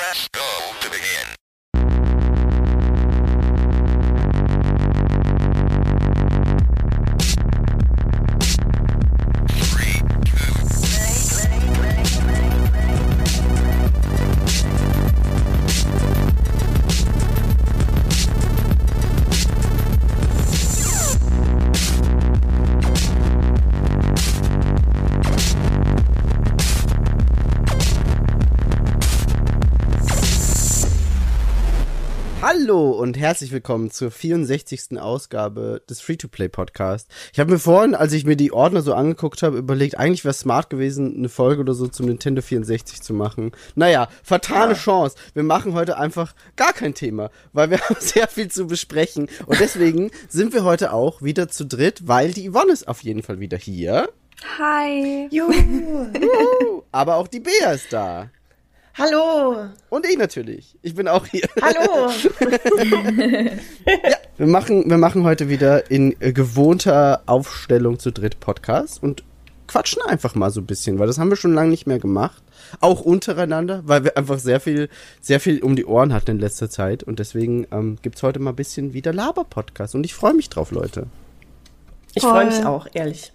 [0.00, 0.40] Press go
[0.80, 1.39] to begin.
[33.10, 35.00] Und herzlich willkommen zur 64.
[35.00, 37.08] Ausgabe des Free-to-Play-Podcast.
[37.32, 40.30] Ich habe mir vorhin, als ich mir die Ordner so angeguckt habe, überlegt, eigentlich wäre
[40.30, 43.50] es smart gewesen, eine Folge oder so zum Nintendo 64 zu machen.
[43.74, 45.16] Naja, fatale Chance.
[45.34, 49.28] Wir machen heute einfach gar kein Thema, weil wir haben sehr viel zu besprechen.
[49.46, 53.24] Und deswegen sind wir heute auch wieder zu dritt, weil die Yvonne ist auf jeden
[53.24, 54.08] Fall wieder hier.
[54.56, 55.26] Hi.
[55.32, 56.12] Juhu.
[56.92, 58.30] Aber auch die Bea ist da.
[59.00, 59.70] Hallo.
[59.88, 60.76] Und ich natürlich.
[60.82, 61.48] Ich bin auch hier.
[61.62, 62.10] Hallo.
[64.36, 69.22] Wir machen, wir machen heute wieder in äh, gewohnter Aufstellung zu dritt Podcast und
[69.66, 72.42] quatschen einfach mal so ein bisschen, weil das haben wir schon lange nicht mehr gemacht.
[72.80, 74.88] Auch untereinander, weil wir einfach sehr viel,
[75.20, 77.02] sehr viel um die Ohren hatten in letzter Zeit.
[77.02, 79.94] Und deswegen ähm, gibt's heute mal ein bisschen wieder Laber-Podcast.
[79.94, 81.06] Und ich freue mich drauf, Leute.
[82.14, 83.32] Ich freue mich auch, ehrlich.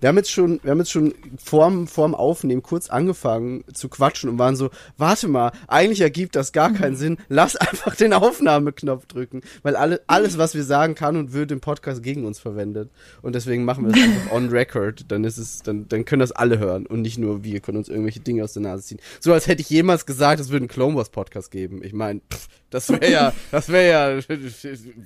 [0.00, 4.30] Wir haben jetzt schon, wir haben jetzt schon vorm, vorm Aufnehmen kurz angefangen zu quatschen
[4.30, 7.18] und waren so, warte mal, eigentlich ergibt das gar keinen Sinn.
[7.28, 11.60] Lass einfach den Aufnahmeknopf drücken, weil alle, alles, was wir sagen kann und wird im
[11.60, 12.90] Podcast gegen uns verwendet.
[13.22, 15.06] Und deswegen machen wir das einfach on record.
[15.08, 17.88] Dann ist es, dann, dann können das alle hören und nicht nur wir können uns
[17.88, 19.00] irgendwelche Dinge aus der Nase ziehen.
[19.18, 21.82] So als hätte ich jemals gesagt, es würde einen Clone Wars Podcast geben.
[21.82, 22.20] Ich meine,
[22.70, 23.88] das wäre ja, das wäre
[24.20, 24.36] ja,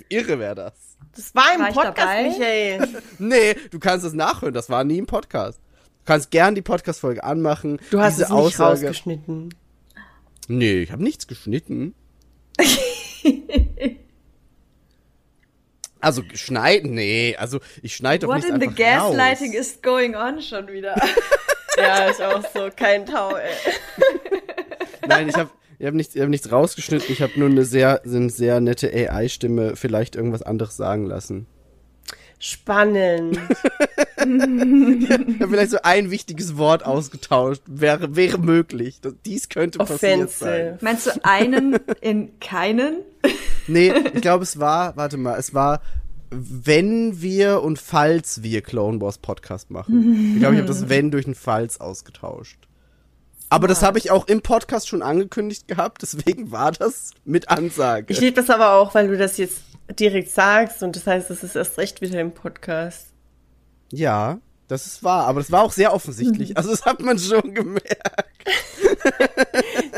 [0.08, 0.72] irre wäre das.
[1.14, 2.22] Das war im War Podcast, dabei?
[2.28, 3.02] Michael.
[3.18, 4.54] Nee, du kannst es nachhören.
[4.54, 5.58] Das war nie im Podcast.
[5.58, 7.78] Du kannst gern die Podcast-Folge anmachen.
[7.90, 8.70] Du hast diese es nicht Aussage.
[8.86, 9.54] rausgeschnitten.
[10.48, 11.94] Nee, ich habe nichts geschnitten.
[16.00, 16.94] also schneiden?
[16.94, 18.78] Nee, also ich schneide doch What nichts in the einfach
[19.12, 19.66] gaslighting raus.
[19.66, 20.94] is going on schon wieder?
[21.78, 22.68] Ja, ich auch so.
[22.76, 23.50] Kein Tau, ey.
[25.08, 25.48] Nein, ich habe
[25.82, 27.12] ich hab nichts, ich hab nichts rausgeschnitten.
[27.12, 31.46] Ich habe nur eine sehr, eine sehr nette AI-Stimme vielleicht irgendwas anderes sagen lassen.
[32.38, 33.38] Spannend.
[34.24, 37.62] Ich habe vielleicht so ein wichtiges Wort ausgetauscht.
[37.66, 39.00] Wäre, wäre möglich.
[39.00, 40.74] Das, dies könnte passiert sein.
[40.74, 40.78] Offensive.
[40.80, 42.98] Meinst du einen in keinen?
[43.66, 45.82] Nee, ich glaube, es war, warte mal, es war,
[46.30, 50.34] wenn wir und falls wir Clone Wars Podcast machen.
[50.34, 52.68] Ich glaube, ich habe das wenn durch ein falls ausgetauscht.
[53.52, 58.10] Aber das habe ich auch im Podcast schon angekündigt gehabt, deswegen war das mit Ansage.
[58.10, 59.60] Ich liebe das aber auch, weil du das jetzt
[60.00, 63.08] direkt sagst und das heißt, es ist erst recht wieder im Podcast.
[63.90, 66.56] ja, das ist wahr, aber das war auch sehr offensichtlich.
[66.56, 68.48] Also das hat man schon gemerkt.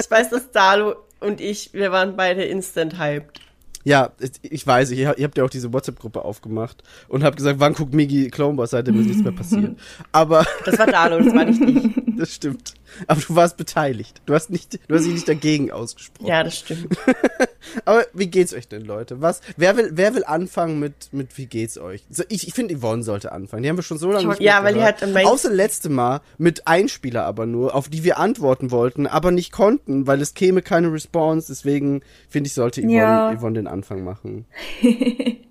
[0.00, 3.40] Ich weiß, dass Dalo und ich, wir waren beide instant hyped.
[3.84, 4.12] Ja,
[4.42, 7.74] ich- weiß, ich, hab- ihr habt ja auch diese WhatsApp-Gruppe aufgemacht und habt gesagt, wann
[7.74, 9.76] guckt Migi Clone Wars, seitdem ist nichts mehr passiert.
[10.12, 12.02] Aber Das war Dalo, das war nicht ich.
[12.16, 12.74] das stimmt.
[13.08, 14.22] Aber du warst beteiligt.
[14.24, 16.28] Du hast nicht, du hast dich nicht dagegen ausgesprochen.
[16.28, 16.96] Ja, das stimmt.
[17.84, 19.20] Aber wie geht's euch denn, Leute?
[19.20, 19.40] Was?
[19.56, 22.04] Wer will, wer will anfangen mit, mit wie geht's euch?
[22.10, 23.62] So, ich, ich finde, Yvonne sollte anfangen.
[23.64, 26.66] Die haben wir schon so lange nicht Ja, weil die hat Außer letzte Mal mit
[26.68, 30.92] Einspieler aber nur, auf die wir antworten wollten, aber nicht konnten, weil es käme keine
[30.92, 31.48] Response.
[31.48, 33.34] Deswegen finde ich, sollte Yvonne, Ja.
[33.36, 34.46] Yvonne den Anfang machen.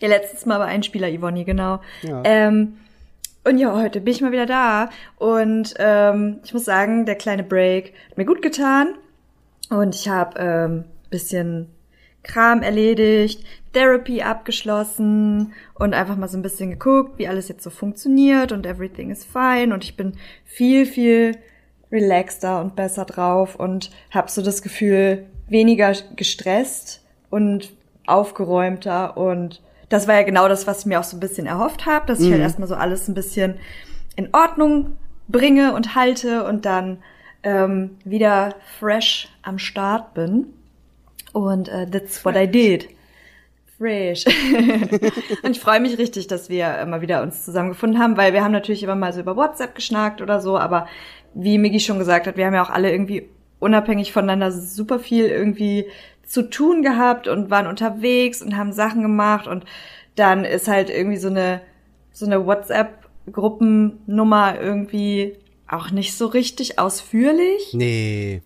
[0.00, 1.80] Ja, letztes Mal war ein Spieler Ivoni, genau.
[2.02, 2.22] Ja.
[2.24, 2.78] Ähm,
[3.44, 4.90] und ja, heute bin ich mal wieder da.
[5.16, 8.94] Und ähm, ich muss sagen, der kleine Break hat mir gut getan.
[9.70, 11.68] Und ich habe ähm, bisschen
[12.22, 17.70] Kram erledigt, Therapy abgeschlossen und einfach mal so ein bisschen geguckt, wie alles jetzt so
[17.70, 19.74] funktioniert und everything is fine.
[19.74, 21.36] Und ich bin viel, viel
[21.90, 27.01] relaxter und besser drauf und habe so das Gefühl, weniger gestresst
[27.32, 27.72] und
[28.06, 31.86] aufgeräumter und das war ja genau das, was ich mir auch so ein bisschen erhofft
[31.86, 33.54] habe, dass ich halt erstmal so alles ein bisschen
[34.16, 34.96] in Ordnung
[35.28, 36.98] bringe und halte und dann
[37.42, 40.46] ähm, wieder fresh am Start bin.
[41.32, 42.88] Und äh, that's what I did.
[43.78, 44.24] Fresh.
[45.42, 48.52] und ich freue mich richtig, dass wir mal wieder uns zusammengefunden haben, weil wir haben
[48.52, 50.86] natürlich immer mal so über WhatsApp geschnackt oder so, aber
[51.34, 53.28] wie Migi schon gesagt hat, wir haben ja auch alle irgendwie
[53.58, 55.86] unabhängig voneinander super viel irgendwie
[56.32, 59.66] zu tun gehabt und waren unterwegs und haben Sachen gemacht und
[60.16, 61.60] dann ist halt irgendwie so eine
[62.10, 65.36] so eine WhatsApp-Gruppennummer irgendwie
[65.68, 67.74] auch nicht so richtig ausführlich.
[67.74, 68.40] Nee.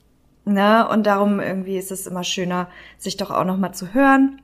[0.44, 0.88] Ne?
[0.88, 2.68] Und darum irgendwie ist es immer schöner,
[2.98, 4.42] sich doch auch noch mal zu hören.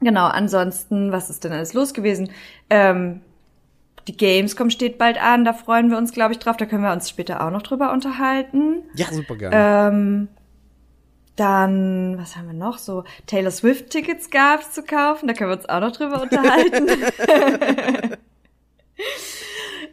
[0.00, 2.30] Genau, ansonsten, was ist denn alles los gewesen?
[2.70, 3.20] Ähm,
[4.08, 6.56] die Gamescom steht bald an, da freuen wir uns, glaube ich, drauf.
[6.56, 8.78] Da können wir uns später auch noch drüber unterhalten.
[8.94, 9.94] Ja, super gerne.
[9.94, 10.28] Ähm,
[11.36, 12.78] Dann, was haben wir noch?
[12.78, 15.28] So Taylor Swift-Tickets gab's zu kaufen.
[15.28, 16.88] Da können wir uns auch noch drüber unterhalten.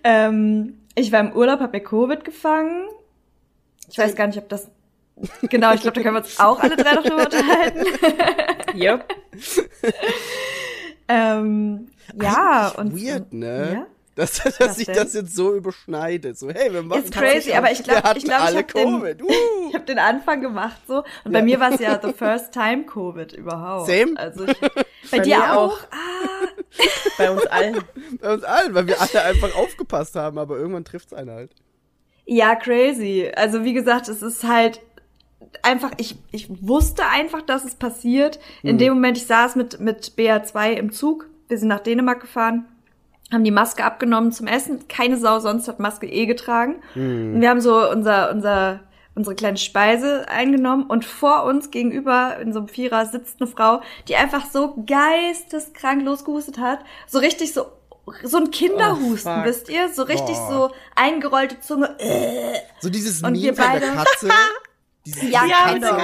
[0.03, 2.89] ähm, ich war im Urlaub, habe mir Covid gefangen.
[3.89, 4.69] Ich weiß gar nicht, ob das.
[5.43, 7.85] Genau, ich glaube, da können wir uns auch alle drei noch drüber unterhalten.
[8.75, 9.15] Yep.
[11.07, 11.87] ähm,
[12.21, 13.03] ja, Eigentlich und.
[13.03, 13.71] Weird, ne?
[13.73, 13.87] Ja?
[14.19, 14.95] Dass, dass Was sich denn?
[14.95, 16.37] das jetzt so überschneidet.
[16.37, 19.21] So, hey, wir machen Ist crazy, aber ich glaube, ich, glaub, ich habe den, Covid.
[19.23, 19.27] Uh.
[19.69, 21.45] ich hab den Anfang gemacht so und bei Ja.
[21.45, 23.87] mir war es ja the first time Covid überhaupt.
[23.89, 24.13] Same.
[24.17, 25.71] Also ich, bei, Bei dir auch?
[25.71, 25.79] auch.
[25.91, 26.47] Ah,
[27.17, 27.81] Bei uns allen.
[28.21, 31.51] Bei uns allen, weil wir alle einfach aufgepasst haben, aber irgendwann trifft's einen halt.
[32.25, 33.31] ja, crazy.
[33.35, 34.81] Also wie gesagt, es ist halt
[35.63, 38.39] einfach, ich, ich wusste einfach, dass es passiert.
[38.61, 42.65] In dem Moment, ich saß mit, mit BA2 im Zug, wir sind nach Dänemark gefahren,
[43.31, 44.87] haben die Maske abgenommen zum Essen.
[44.87, 46.81] Keine Sau sonst hat Maske eh getragen.
[46.95, 48.79] Und wir haben so unser, unser,
[49.15, 53.81] unsere kleine Speise eingenommen und vor uns gegenüber in so einem Vierer sitzt eine Frau,
[54.07, 56.79] die einfach so geisteskrank losgehustet hat.
[57.07, 57.67] So richtig so,
[58.23, 59.89] so ein Kinderhusten, Oh, wisst ihr?
[59.89, 60.51] So richtig Boah.
[60.51, 61.95] so eingerollte Zunge.
[62.79, 64.29] So dieses Und Meme wir von der beide- Katze.
[65.05, 65.97] Ja, Ja, kind der of.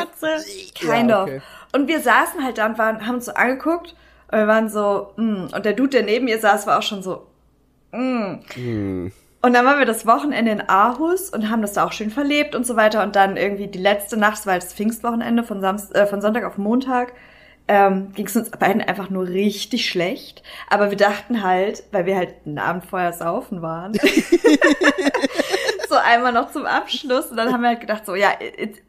[0.74, 1.42] Kind Ja, okay.
[1.74, 3.94] Und wir saßen halt da und waren, haben uns so angeguckt
[4.32, 5.48] und wir waren so, mm.
[5.54, 7.28] und der Dude, der neben ihr saß, war auch schon so,
[7.92, 8.40] mm.
[8.54, 9.12] Hm.
[9.46, 12.56] Und dann waren wir das Wochenende in Aarhus und haben das da auch schön verlebt
[12.56, 13.04] und so weiter.
[13.04, 16.58] Und dann irgendwie die letzte Nacht, halt das Pfingstwochenende von, Samst äh, von Sonntag auf
[16.58, 17.14] Montag,
[17.68, 20.44] ähm, ging es uns beiden einfach nur richtig schlecht.
[20.70, 23.94] Aber wir dachten halt, weil wir halt einen Abend vorher saufen waren,
[25.90, 27.26] so einmal noch zum Abschluss.
[27.28, 28.30] Und dann haben wir halt gedacht, so, ja,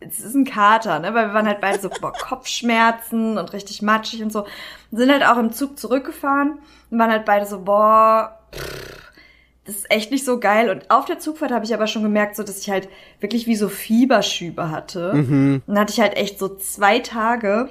[0.00, 1.14] es ist ein Kater, ne?
[1.14, 4.44] Weil wir waren halt beide so, boah, Kopfschmerzen und richtig matschig und so.
[4.90, 6.58] Und sind halt auch im Zug zurückgefahren
[6.90, 8.38] und waren halt beide so, boah,
[9.64, 10.68] das ist echt nicht so geil.
[10.70, 12.88] Und auf der Zugfahrt habe ich aber schon gemerkt, so dass ich halt
[13.20, 15.12] wirklich wie so Fieberschübe hatte.
[15.12, 17.70] Und dann hatte ich halt echt so zwei Tage.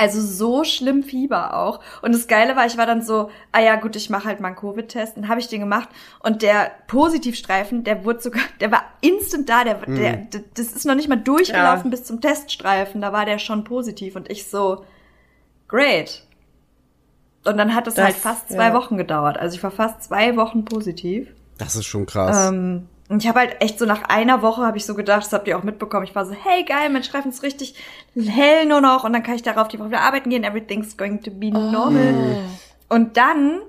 [0.00, 1.80] Also so schlimm Fieber auch.
[2.02, 4.48] Und das Geile war, ich war dann so, ah ja gut, ich mache halt mal
[4.48, 5.16] einen Covid-Test.
[5.16, 5.88] Dann habe ich den gemacht.
[6.20, 9.64] Und der Positivstreifen, der wurde sogar, der war instant da.
[9.64, 11.90] Der, der, d- das ist noch nicht mal durchgelaufen Ja.
[11.90, 13.00] bis zum Teststreifen.
[13.00, 14.14] Da war der schon positiv.
[14.14, 14.84] Und ich so,
[15.66, 16.22] great.
[17.44, 18.74] Und dann hat es Das- halt fast zwei ja.
[18.74, 19.36] Wochen gedauert.
[19.36, 21.28] Also ich war fast zwei Wochen positiv.
[21.58, 22.50] Das ist schon krass.
[22.50, 25.32] Ähm, und ich habe halt echt so nach einer Woche habe ich so gedacht, das
[25.32, 26.04] habt ihr auch mitbekommen.
[26.04, 27.74] Ich war so, hey geil, mein Streifen ist richtig
[28.14, 30.44] hell nur noch und dann kann ich darauf die Woche wieder arbeiten gehen.
[30.44, 32.36] Everything's going to be normal.
[32.88, 33.60] Und dann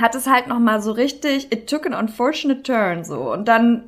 [0.00, 3.32] hat es halt noch mal so richtig, it took an unfortunate turn so.
[3.32, 3.84] Und dann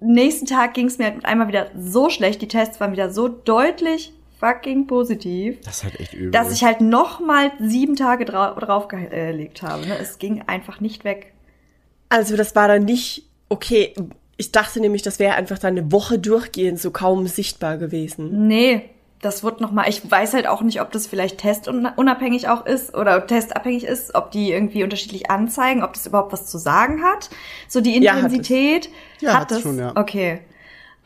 [0.00, 2.40] nächsten Tag ging es mir halt mit einmal wieder so schlecht.
[2.42, 6.30] Die Tests waren wieder so deutlich fucking positiv, das ist halt echt übel.
[6.30, 9.86] dass ich halt noch mal sieben Tage drau draufgelegt habe.
[9.86, 9.96] Ne?
[9.98, 11.32] Es ging einfach nicht weg.
[12.10, 13.94] Also das war dann nicht, okay,
[14.36, 18.46] ich dachte nämlich, das wäre einfach dann eine Woche durchgehend so kaum sichtbar gewesen.
[18.48, 18.82] Nee,
[19.20, 19.88] das wird noch mal.
[19.88, 24.32] Ich weiß halt auch nicht, ob das vielleicht testunabhängig auch ist oder testabhängig ist, ob
[24.32, 27.30] die irgendwie unterschiedlich anzeigen, ob das überhaupt was zu sagen hat.
[27.68, 28.24] So die Ja, hat es.
[28.24, 28.90] Intensität
[29.20, 29.62] Ja, hat hat es es.
[29.62, 29.92] schon, ja.
[29.94, 30.40] Okay.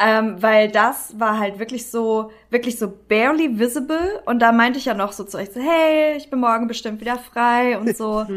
[0.01, 4.21] Ähm, weil das war halt wirklich so, wirklich so barely visible.
[4.27, 7.01] Und da meinte ich ja noch so zu euch so, hey, ich bin morgen bestimmt
[7.01, 8.25] wieder frei und so.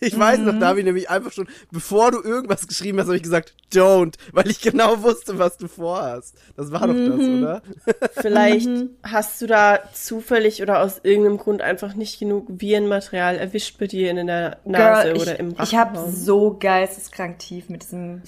[0.00, 0.44] Ich weiß Mhm.
[0.46, 4.50] noch, Davi, nämlich einfach schon, bevor du irgendwas geschrieben hast, habe ich gesagt, don't, weil
[4.50, 6.36] ich genau wusste, was du vorhast.
[6.56, 7.34] Das war doch das, Mhm.
[7.38, 7.62] oder?
[8.12, 8.90] Vielleicht Mhm.
[9.02, 14.10] hast du da zufällig oder aus irgendeinem Grund einfach nicht genug Virenmaterial erwischt bei dir
[14.10, 16.12] in der Nase Girl, oder im ich, ich habe Rachenraum.
[16.14, 18.20] so geisteskrank tief mit diesem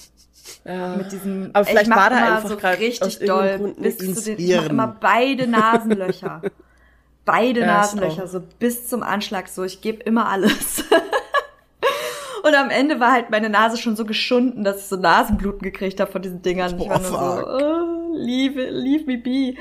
[0.65, 0.95] ja.
[0.95, 1.49] mit diesem.
[1.53, 4.39] Aber vielleicht war da einfach so aus richtig doll bis zu den.
[4.39, 6.41] Ich mach immer beide Nasenlöcher.
[7.25, 9.47] beide Ja, Nasenlöcher, so bis zum Anschlag.
[9.49, 10.83] So, ich gebe immer alles.
[12.43, 15.99] Und am Ende war halt meine Nase schon so geschunden, dass ich so Nasenbluten gekriegt
[15.99, 16.79] habe von diesen Dingern.
[16.79, 17.49] Ich war Boah, nur fuck.
[17.59, 19.55] so, oh, leave, leave me be.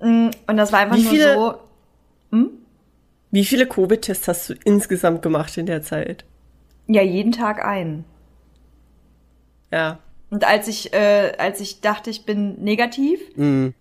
[0.00, 1.58] Mm, Und das war einfach Wie nur viele- so.
[3.32, 6.24] Wie viele Covid-Tests hast du insgesamt gemacht in der Zeit?
[6.86, 8.04] Ja, jeden Tag einen.
[9.70, 9.98] Ja.
[10.36, 13.72] Und als ich, äh, als ich dachte, ich bin negativ, Mhm.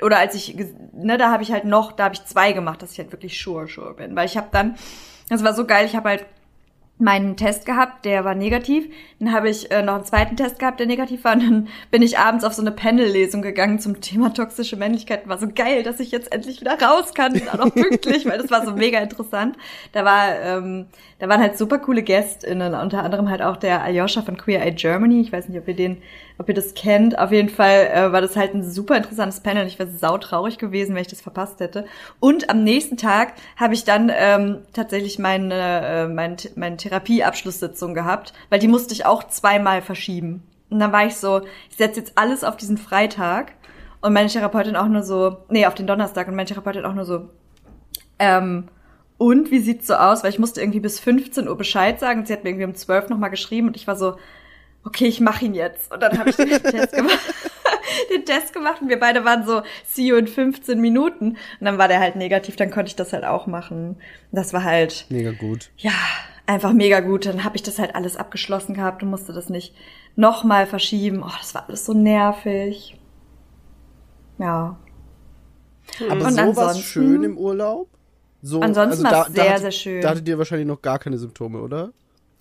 [0.00, 0.54] oder als ich,
[0.92, 3.42] ne, da habe ich halt noch, da habe ich zwei gemacht, dass ich halt wirklich
[3.42, 4.14] sure, sure bin.
[4.14, 4.76] Weil ich habe dann,
[5.28, 6.24] das war so geil, ich habe halt
[6.98, 8.88] meinen Test gehabt, der war negativ.
[9.18, 11.34] Dann habe ich äh, noch einen zweiten Test gehabt, der negativ war.
[11.34, 15.26] Und dann bin ich abends auf so eine Panel-Lesung gegangen zum Thema toxische Männlichkeit.
[15.28, 18.50] War so geil, dass ich jetzt endlich wieder raus kann, auch noch pünktlich, weil das
[18.50, 19.56] war so mega interessant.
[19.92, 20.86] Da war, ähm,
[21.18, 24.72] da waren halt super coole GästInnen, unter anderem halt auch der Aljoscha von Queer Eye
[24.72, 25.20] Germany.
[25.20, 26.00] Ich weiß nicht, ob ihr den,
[26.38, 27.18] ob ihr das kennt.
[27.18, 29.66] Auf jeden Fall äh, war das halt ein super interessantes Panel.
[29.66, 31.84] Ich wäre sautraurig gewesen, wenn ich das verpasst hätte.
[32.20, 38.32] Und am nächsten Tag habe ich dann ähm, tatsächlich meine, äh, meine, meine Therapieabschlusssitzung gehabt,
[38.50, 40.42] weil die musste ich auch zweimal verschieben.
[40.70, 43.52] Und dann war ich so, ich setze jetzt alles auf diesen Freitag
[44.00, 47.04] Und meine Therapeutin auch nur so, nee, auf den Donnerstag und meine Therapeutin auch nur
[47.04, 47.28] so,
[48.18, 48.68] ähm,
[49.16, 50.22] und wie sieht's so aus?
[50.22, 52.26] Weil ich musste irgendwie bis 15 Uhr Bescheid sagen.
[52.26, 54.16] Sie hat mir irgendwie um 12 nochmal geschrieben und ich war so,
[54.84, 55.92] okay, ich mache ihn jetzt.
[55.92, 57.18] Und dann habe ich den Test gemacht.
[58.12, 61.30] den Test gemacht und wir beide waren so, see you in 15 Minuten.
[61.30, 63.96] Und dann war der halt negativ, dann konnte ich das halt auch machen.
[64.32, 65.70] Das war halt, Mega gut.
[65.76, 65.92] ja,
[66.46, 67.26] einfach mega gut.
[67.26, 69.74] Dann habe ich das halt alles abgeschlossen gehabt und musste das nicht
[70.16, 71.22] nochmal verschieben.
[71.24, 72.98] Oh, das war alles so nervig.
[74.38, 74.76] Ja.
[76.10, 77.88] Aber Und so was ansonsten- schön im Urlaub?
[78.42, 80.00] So, Ansonsten also war's sehr, hatte- sehr schön.
[80.02, 81.92] Da hattet ihr wahrscheinlich noch gar keine Symptome, oder?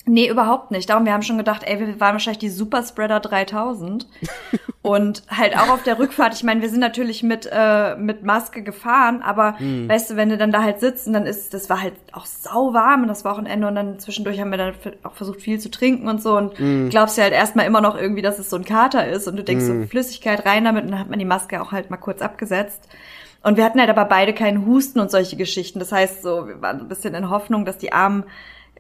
[0.05, 0.89] Nee, überhaupt nicht.
[0.89, 4.05] Darum, wir haben schon gedacht, ey, wir waren wahrscheinlich die Superspreader 3000.
[4.81, 8.63] und halt auch auf der Rückfahrt, ich meine, wir sind natürlich mit, äh, mit Maske
[8.63, 11.81] gefahren, aber weißt du, wenn du dann da halt sitzt und dann ist, das war
[11.81, 15.41] halt auch sau warm und das Wochenende und dann zwischendurch haben wir dann auch versucht
[15.41, 16.55] viel zu trinken und so und
[16.89, 19.43] glaubst ja halt erstmal immer noch irgendwie, dass es so ein Kater ist und du
[19.43, 22.22] denkst so Flüssigkeit rein damit und dann hat man die Maske auch halt mal kurz
[22.22, 22.89] abgesetzt.
[23.41, 25.79] Und wir hatten halt aber beide keinen Husten und solche Geschichten.
[25.79, 28.24] Das heißt so, wir waren so ein bisschen in Hoffnung, dass die armen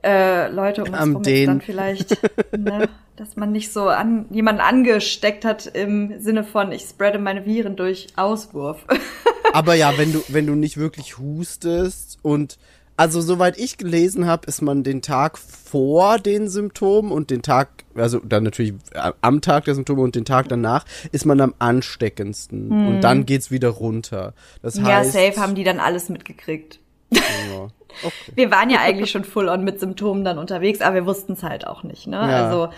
[0.03, 2.17] äh, Leute um uns rum dann vielleicht,
[2.57, 7.45] ne, dass man nicht so an jemanden angesteckt hat im Sinne von, ich spreade meine
[7.45, 8.85] Viren durch Auswurf.
[9.53, 12.57] Aber ja, wenn du, wenn du nicht wirklich hustest und
[12.95, 17.69] also soweit ich gelesen habe, ist man den Tag vor den Symptomen und den Tag,
[17.95, 21.55] also dann natürlich äh, am Tag der Symptome und den Tag danach, ist man am
[21.57, 22.69] ansteckendsten.
[22.71, 24.33] Und dann geht's wieder runter.
[24.61, 24.85] Das Hm.
[24.85, 25.13] ja, heißt.
[25.13, 26.79] safe haben die dann alles mitgekriegt.
[27.15, 27.67] Ja.
[28.03, 28.31] Okay.
[28.35, 31.43] Wir waren ja eigentlich schon full on mit Symptomen dann unterwegs, aber wir wussten es
[31.43, 32.17] halt auch nicht, ne?
[32.17, 32.45] Ja.
[32.45, 32.69] Also,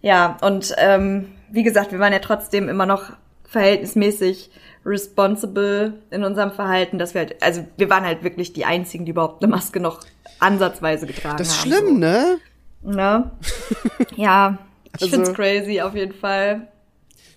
[0.00, 3.12] ja, und ähm, wie gesagt, wir waren ja trotzdem immer noch
[3.44, 4.50] verhältnismäßig
[4.86, 9.10] responsible in unserem Verhalten, dass wir halt, also wir waren halt wirklich die einzigen, die
[9.12, 10.00] überhaupt eine Maske noch
[10.40, 11.70] ansatzweise getragen Das ist haben.
[11.70, 12.38] schlimm, ne?
[12.82, 13.30] So, ne?
[14.16, 16.68] ja, ich Also- find's crazy auf jeden Fall.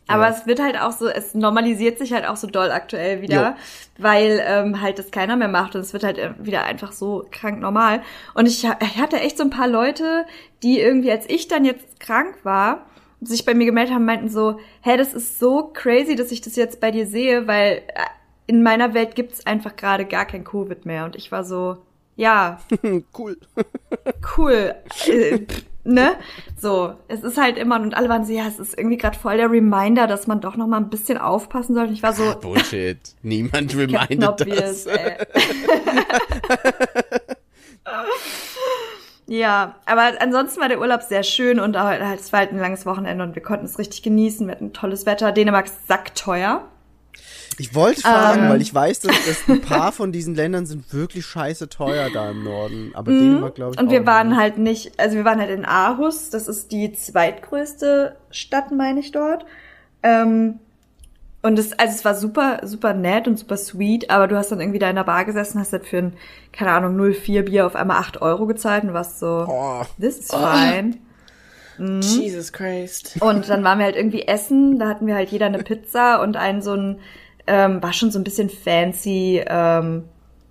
[0.08, 3.50] Aber es wird halt auch so, es normalisiert sich halt auch so doll aktuell wieder,
[3.50, 3.56] Jo.
[4.04, 7.26] weil ähm, halt das keiner mehr macht und es wird halt äh, wieder einfach so
[7.32, 8.02] krank normal.
[8.34, 10.26] Und ich, ich hatte echt so ein paar Leute,
[10.64, 12.86] die irgendwie, als ich dann jetzt krank war,
[13.22, 16.56] sich bei mir gemeldet haben, meinten so, hä, das ist so crazy, dass ich das
[16.56, 18.06] jetzt bei dir sehe, weil äh,
[18.46, 21.06] in meiner Welt gibt's einfach gerade gar kein Covid mehr.
[21.06, 21.78] Und ich war so,
[22.16, 22.60] ja,
[23.18, 23.38] cool.
[24.38, 24.76] cool.
[25.90, 26.18] Ne?
[26.60, 29.38] So, es ist halt immer, und alle waren so, ja, es ist irgendwie gerade voll
[29.38, 31.94] der Reminder, dass man doch noch mal ein bisschen aufpassen sollte.
[31.94, 33.00] Ich war so, Bullshit.
[33.22, 34.88] Niemand remindet Obvious, das.
[39.28, 42.86] Ja, aber ansonsten war der Urlaub sehr schön und halt, es war halt ein langes
[42.86, 44.46] Wochenende und wir konnten es richtig genießen.
[44.46, 45.32] Wir hatten tolles Wetter.
[45.32, 46.68] Dänemark ist sackteuer.
[47.60, 48.50] Ich wollte fragen, Ähm.
[48.50, 52.30] weil ich weiß, dass, dass ein paar von diesen Ländern sind wirklich scheiße teuer da
[52.32, 52.92] im Norden.
[52.94, 53.86] Aber Dänemark, glaube ich, Mhm.
[53.88, 54.38] Und wir auch waren nicht.
[54.40, 59.12] halt nicht, also wir waren halt in Aarhus, das ist die zweitgrößte Stadt, meine ich
[59.12, 59.46] dort.
[60.04, 60.60] Ähm,
[61.42, 64.60] und es, also es war super, super nett und super sweet, aber du hast dann
[64.60, 66.14] irgendwie da in der Bar gesessen, hast halt für ein,
[66.52, 70.28] keine Ahnung, 04 Bier auf einmal 8 Euro gezahlt und warst so, Oh, this is
[70.32, 70.98] fine.
[71.80, 73.18] Jesus Christ.
[73.22, 76.36] Und dann waren wir halt irgendwie essen, da hatten wir halt jeder eine Pizza und
[76.36, 77.00] einen so ein,
[77.48, 80.04] ähm, war schon so ein bisschen fancy, ähm,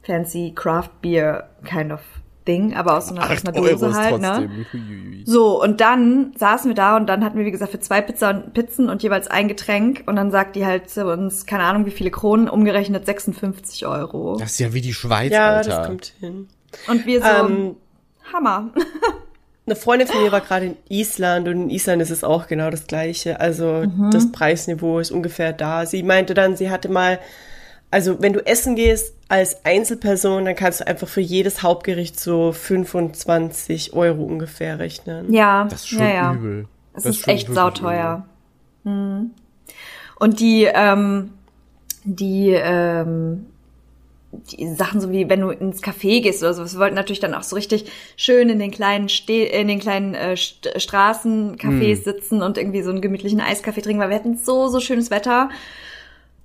[0.02, 2.00] fancy Craft Beer kind of
[2.46, 4.48] Ding, aber aus so einer, aus 8 einer Dose Euro ist halt, ne?
[4.62, 5.22] trotzdem.
[5.24, 8.30] So, und dann saßen wir da und dann hatten wir, wie gesagt, für zwei Pizza
[8.30, 11.86] und Pizzen und jeweils ein Getränk und dann sagt die halt zu uns, keine Ahnung
[11.86, 14.36] wie viele Kronen, umgerechnet 56 Euro.
[14.38, 15.70] Das ist ja wie die Schweiz, Ja, Alter.
[15.70, 16.48] das kommt hin.
[16.88, 17.76] Und wir so, Ähm,
[18.32, 18.70] Hammer.
[19.66, 22.70] Eine Freundin von mir war gerade in Island und in Island ist es auch genau
[22.70, 23.40] das Gleiche.
[23.40, 25.86] Also das Preisniveau ist ungefähr da.
[25.86, 27.18] Sie meinte dann, sie hatte mal,
[27.90, 32.52] also wenn du essen gehst als Einzelperson, dann kannst du einfach für jedes Hauptgericht so
[32.52, 35.32] 25 Euro ungefähr rechnen.
[35.32, 36.34] Ja, Das ist schon ja, ja.
[36.34, 36.68] übel.
[36.94, 38.26] Es Das ist, schon echt wirklich sauteuer.
[38.84, 39.32] Mhm.
[40.18, 41.32] Und die, ähm,
[42.04, 43.46] die, ähm,
[44.32, 47.34] die Sachen so wie wenn du ins Café gehst oder sowas, wir wollten natürlich dann
[47.34, 52.42] auch so richtig schön in den kleinen Ste in den kleinen äh, St Straßencafés sitzen
[52.42, 55.48] und irgendwie so einen gemütlichen Eiskaffee trinken, weil wir hatten so so schönes Wetter.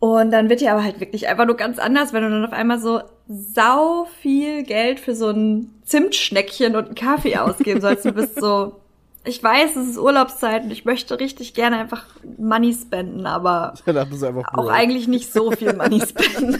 [0.01, 2.53] Und dann wird dir aber halt wirklich einfach nur ganz anders, wenn du dann auf
[2.53, 8.05] einmal so sau viel Geld für so ein Zimtschneckchen und einen Kaffee ausgeben sollst.
[8.05, 8.81] Du bist so,
[9.25, 12.07] ich weiß, es ist Urlaubszeit und ich möchte richtig gerne einfach
[12.39, 16.59] Money spenden, aber einfach auch eigentlich nicht so viel Money spenden.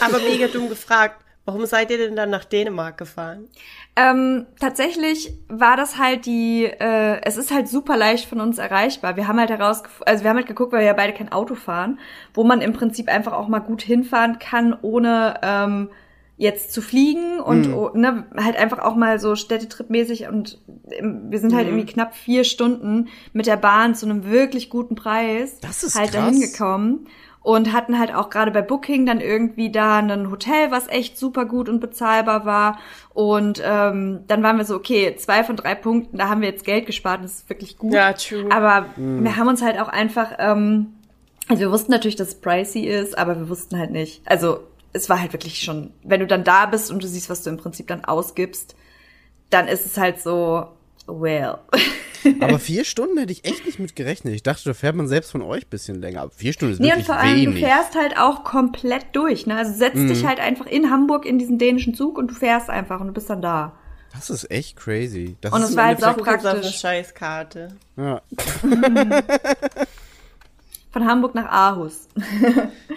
[0.00, 3.48] Aber mega dumm gefragt, warum seid ihr denn dann nach Dänemark gefahren?
[3.96, 9.16] Ähm, tatsächlich war das halt die, äh, es ist halt super leicht von uns erreichbar.
[9.16, 11.54] Wir haben halt herausgefunden, also wir haben halt geguckt, weil wir ja beide kein Auto
[11.54, 11.98] fahren,
[12.34, 15.90] wo man im Prinzip einfach auch mal gut hinfahren kann, ohne ähm,
[16.36, 17.74] jetzt zu fliegen und Mhm.
[17.74, 20.58] oh, ne, halt einfach auch mal so städtetripmäßig und
[20.98, 21.74] im- wir sind halt Mhm.
[21.74, 26.12] irgendwie knapp vier Stunden mit der Bahn zu einem wirklich guten Preis Das ist halt
[26.12, 26.22] krass.
[26.22, 27.08] dahin gekommen
[27.42, 31.46] und hatten halt auch gerade bei Booking dann irgendwie da ein Hotel, was echt super
[31.46, 32.78] gut und bezahlbar war
[33.14, 36.64] und ähm, dann waren wir so, okay, zwei von drei Punkten, da haben wir jetzt
[36.64, 37.94] Geld gespart, das ist wirklich gut.
[37.94, 38.46] Ja, true.
[38.50, 40.94] Aber wir haben uns halt auch einfach, ähm,
[41.48, 44.22] also wir wussten natürlich, dass es pricey ist, aber wir wussten halt nicht.
[44.26, 44.60] Also
[44.92, 47.50] es war halt wirklich schon, wenn du dann da bist und du siehst, was du
[47.50, 48.76] im Prinzip dann ausgibst,
[49.50, 50.68] dann ist es halt so,
[51.06, 51.58] well.
[52.40, 54.34] Aber vier Stunden hätte ich echt nicht mit gerechnet.
[54.34, 56.22] Ich dachte, da fährt man selbst von euch ein bisschen länger.
[56.22, 57.60] Aber vier Stunden ist Nee, und wirklich vor allem, wenig.
[57.60, 59.46] du fährst halt auch komplett durch.
[59.46, 59.56] Ne?
[59.56, 63.00] Also setzt dich halt einfach in Hamburg in diesen dänischen Zug und du fährst einfach
[63.00, 63.72] und du bist dann da.
[64.12, 65.36] Das ist echt crazy.
[65.40, 66.78] Das Und ist es war halt Ich auch jetzt auf eine praktisch.
[66.80, 67.68] Scheißkarte.
[67.96, 68.20] ja,
[70.92, 72.08] Von Hamburg nach Aarhus.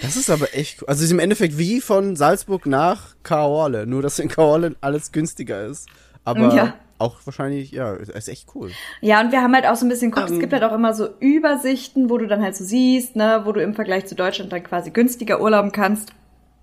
[0.01, 0.87] Das ist aber echt, cool.
[0.89, 5.65] also ist im Endeffekt wie von Salzburg nach Kaorle, nur dass in Kaorle alles günstiger
[5.67, 5.87] ist.
[6.25, 6.73] Aber Ja.
[7.03, 8.71] Auch wahrscheinlich, ja, ist echt cool.
[9.01, 10.39] Ja, und wir haben halt auch so ein bisschen geguckt, es Ähm.
[10.39, 13.61] gibt halt auch immer so Übersichten, wo du dann halt so siehst, ne, wo du
[13.61, 16.11] im Vergleich zu Deutschland dann quasi günstiger urlauben kannst.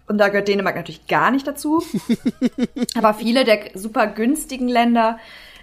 [0.08, 1.84] Und da gehört Dänemark natürlich gar nicht dazu.
[2.96, 5.18] Aber viele der super günstigen Länder,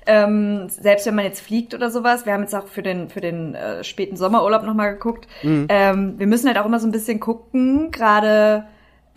[0.05, 3.19] ähm, selbst wenn man jetzt fliegt oder sowas, wir haben jetzt auch für den, für
[3.19, 7.19] den äh, späten Sommerurlaub nochmal geguckt, ähm, wir müssen halt auch immer so ein bisschen
[7.19, 8.63] gucken, gerade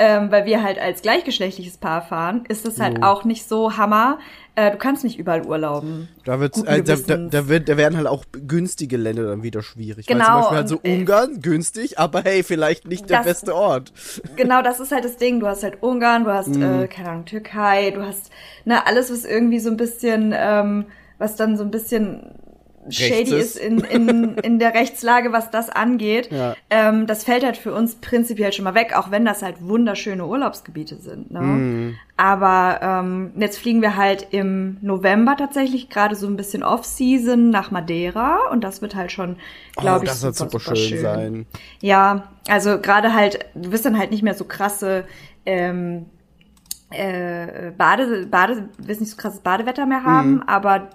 [0.02, 3.04] ähm, weil wir halt als gleichgeschlechtliches Paar fahren, ist das halt Oh.
[3.04, 4.18] auch nicht so Hammer.
[4.54, 6.08] Äh, du kannst nicht überall urlauben.
[6.24, 9.42] Da, wird, Guten äh, da, da, da, wird, da werden halt auch günstige Länder dann
[9.42, 10.08] wieder schwierig.
[10.08, 13.18] Weil Genau, zum Beispiel halt so und, äh, Ungarn, günstig, aber hey, vielleicht nicht der
[13.18, 13.92] Das- beste Ort.
[14.36, 15.38] Genau, das ist halt das Ding.
[15.38, 16.62] Du hast halt Ungarn, du hast, Mhm.
[16.84, 18.30] äh, keine Ahnung, Türkei, du hast,
[18.64, 20.86] ne, alles, was irgendwie so ein bisschen, ähm,
[21.18, 22.34] was dann so ein bisschen
[22.88, 23.58] shady ist ist.
[23.58, 26.30] in, in, in der Rechtslage, was das angeht.
[26.32, 26.56] Ja.
[26.70, 30.26] Ähm, das fällt halt für uns prinzipiell schon mal weg, auch wenn das halt wunderschöne
[30.26, 31.30] Urlaubsgebiete sind.
[31.30, 31.40] Ne?
[31.40, 31.94] Mhm.
[32.16, 37.70] Aber ähm, jetzt fliegen wir halt im November tatsächlich gerade so ein bisschen Off-Season nach
[37.70, 39.36] Madeira und das wird halt schon,
[39.76, 41.46] glaube oh, ich, das wird super, schön, sein.
[41.80, 45.04] ja, also gerade halt, du wirst dann halt nicht mehr so krasse
[45.46, 46.06] ähm,
[46.90, 50.42] äh, Bade, Bade, wirst nicht so krasses Badewetter mehr haben, Mhm.
[50.46, 50.90] aber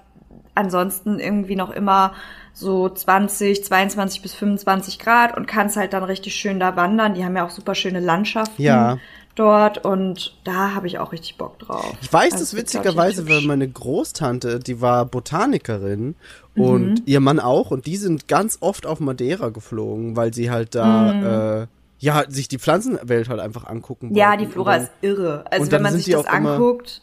[0.55, 2.13] ansonsten irgendwie noch immer
[2.53, 7.13] so 20, 22 bis 25 Grad und kannst halt dann richtig schön da wandern.
[7.13, 8.97] Die haben ja auch super schöne Landschaften Ja.
[9.35, 11.97] dort und da habe ich auch richtig Bock drauf.
[12.01, 16.15] Ich weiß Also, das witzigerweise, weil meine Großtante, die war Botanikerin
[16.55, 16.63] Mhm.
[16.63, 20.75] und ihr Mann auch und die sind ganz oft auf Madeira geflogen, weil sie halt
[20.75, 21.67] da, äh,
[21.99, 24.15] ja, sich die Pflanzenwelt halt einfach angucken Mhm.
[24.15, 25.43] Ja, die Flora ist irre.
[25.51, 27.01] Also wenn man sich das anguckt,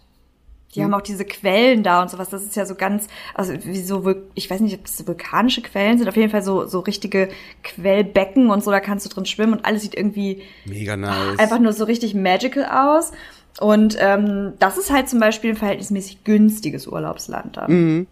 [0.75, 2.31] die haben auch diese Quellen da und sowas.
[2.31, 5.61] Das ist ja so ganz, also wie so, ich weiß nicht, ob das so vulkanische
[5.63, 6.09] Quellen sind.
[6.09, 7.29] Auf jeden Fall so so richtige
[7.63, 8.71] Quellbecken und so.
[8.71, 11.39] Da kannst du drin schwimmen und alles sieht irgendwie Mega nice.
[11.39, 13.13] einfach nur so richtig magical aus.
[13.61, 17.71] Und ähm, das ist halt zum Beispiel ein verhältnismäßig günstiges Urlaubsland dann.
[17.71, 18.07] Mhm.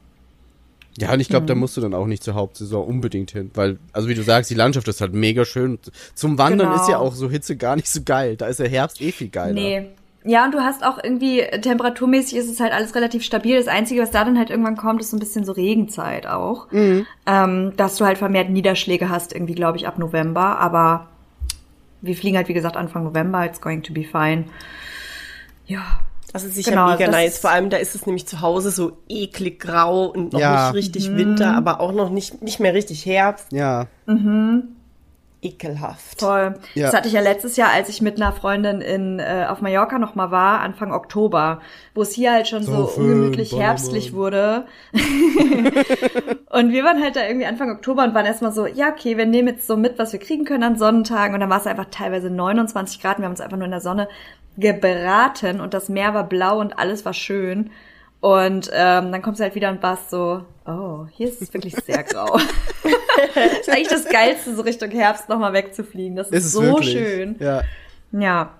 [0.98, 1.60] Ja, und ich glaube, da Mhm.
[1.60, 4.54] musst du dann auch nicht zur Hauptsaison unbedingt hin, weil, also wie du sagst, die
[4.54, 5.78] Landschaft ist halt mega schön.
[6.14, 6.82] Zum Wandern Genau.
[6.82, 8.36] ist ja auch so Hitze gar nicht so geil.
[8.36, 9.54] Da ist der Herbst eh viel geiler.
[9.54, 9.86] Nee.
[10.24, 13.56] Ja, und du hast auch irgendwie, temperaturmäßig ist es halt alles relativ stabil.
[13.56, 16.66] Das Einzige, was da dann halt irgendwann kommt, ist so ein bisschen so Regenzeit auch.
[16.72, 20.58] Ähm, dass du halt vermehrt Niederschläge hast, irgendwie, glaube ich, ab November.
[20.58, 21.06] Aber
[22.02, 23.46] wir fliegen halt, wie gesagt, Anfang November.
[23.46, 24.44] It's going to be fine.
[25.66, 25.82] Ja.
[26.32, 27.38] Das ist sicher Genau, mega nice.
[27.38, 30.66] Vor allem, da ist es nämlich zu Hause so eklig grau und noch Ja.
[30.66, 31.16] nicht richtig Mhm.
[31.16, 33.50] Winter, aber auch noch nicht, nicht mehr richtig Herbst.
[33.50, 33.86] Ja.
[35.42, 36.20] Ekelhaft.
[36.20, 36.54] Voll.
[36.74, 36.86] Ja.
[36.86, 39.98] Das hatte ich ja letztes Jahr, als ich mit einer Freundin in, äh, auf Mallorca
[39.98, 41.60] noch mal war, Anfang Oktober,
[41.94, 43.66] wo es hier halt schon so, Saufen, ungemütlich Ballermann.
[43.68, 44.66] herbstlich wurde.
[46.50, 49.26] und wir waren halt da irgendwie Anfang Oktober und waren erstmal so, ja, okay, wir
[49.26, 51.34] nehmen jetzt so mit, was wir kriegen können an Sonnentagen.
[51.34, 53.18] Und dann war es einfach teilweise 29 Grad.
[53.18, 54.08] Wir haben uns einfach nur in der Sonne
[54.58, 57.70] gebraten und das Meer war blau und alles war schön.
[58.20, 61.74] Und ähm, dann kommst du halt wieder und warst so, oh, hier ist es wirklich
[61.74, 62.38] sehr grau.
[63.34, 66.16] das ist eigentlich das Geilste, so Richtung Herbst nochmal wegzufliegen.
[66.16, 66.92] Das ist, Ist so wirklich.
[66.92, 67.36] schön.
[67.38, 67.62] Ja.
[68.12, 68.50] Ja,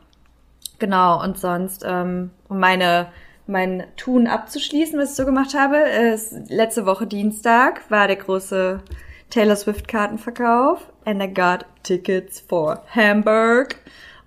[0.79, 1.23] genau.
[1.23, 3.09] Und sonst, ähm, um meine
[3.51, 8.81] mein Tun abzuschließen, was ich so gemacht habe, ist, letzte Woche Dienstag war der große
[9.29, 13.77] Taylor Swift Kartenverkauf and I got tickets for Hamburg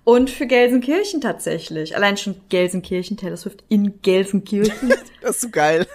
[0.04, 1.96] und für Gelsenkirchen tatsächlich.
[1.96, 4.92] Allein schon Gelsenkirchen, Taylor Swift in Gelsenkirchen.
[5.22, 5.86] Das ist so geil.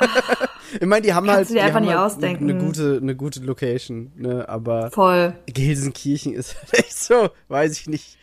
[0.79, 2.49] ich meine, die haben Kannst halt, die einfach haben nicht halt ausdenken.
[2.49, 5.35] eine gute, eine gute Location, ne, aber Voll.
[5.45, 8.17] Gelsenkirchen ist halt echt so, weiß ich nicht.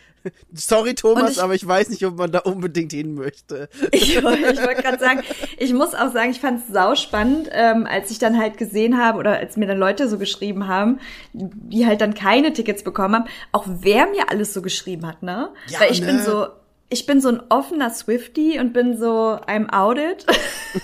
[0.55, 3.69] Sorry, Thomas, ich- aber ich weiß nicht, ob man da unbedingt hin möchte.
[3.93, 5.23] Ich, ich wollte gerade sagen,
[5.59, 9.19] ich muss auch sagen, ich fand es sauspannend, ähm, als ich dann halt gesehen habe
[9.19, 10.99] oder als mir dann Leute so geschrieben haben,
[11.33, 15.51] die halt dann keine Tickets bekommen haben, auch wer mir alles so geschrieben hat, ne?
[15.69, 16.07] Ja, Weil ich ne?
[16.07, 16.47] bin so,
[16.89, 20.25] ich bin so ein offener Swifty und bin so, I'm outed.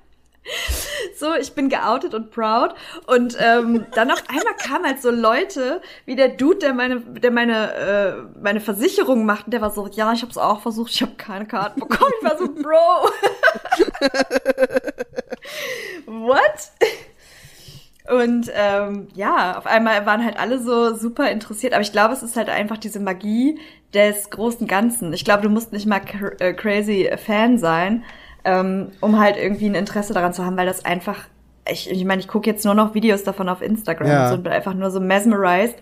[1.16, 2.74] so, ich bin geoutet und proud.
[3.06, 7.30] Und ähm, dann auf einmal kamen halt so Leute, wie der Dude, der meine, der
[7.30, 10.92] meine, äh, meine Versicherung macht, und der war so, ja, ich habe es auch versucht,
[10.92, 12.12] ich habe keine Karten bekommen.
[12.20, 13.10] Ich war so, Bro.
[16.06, 16.72] What?
[18.10, 21.74] Und ähm, ja, auf einmal waren halt alle so super interessiert.
[21.74, 23.58] Aber ich glaube, es ist halt einfach diese Magie
[23.92, 25.12] des großen Ganzen.
[25.12, 26.00] Ich glaube, du musst nicht mal
[26.38, 28.04] äh, crazy Fan sein,
[28.48, 31.16] ähm, um halt irgendwie ein Interesse daran zu haben, weil das einfach.
[31.70, 34.32] Ich ich, meine, ich gucke jetzt nur noch Videos davon auf Instagram Ja.
[34.32, 35.74] und bin einfach nur so mesmerized,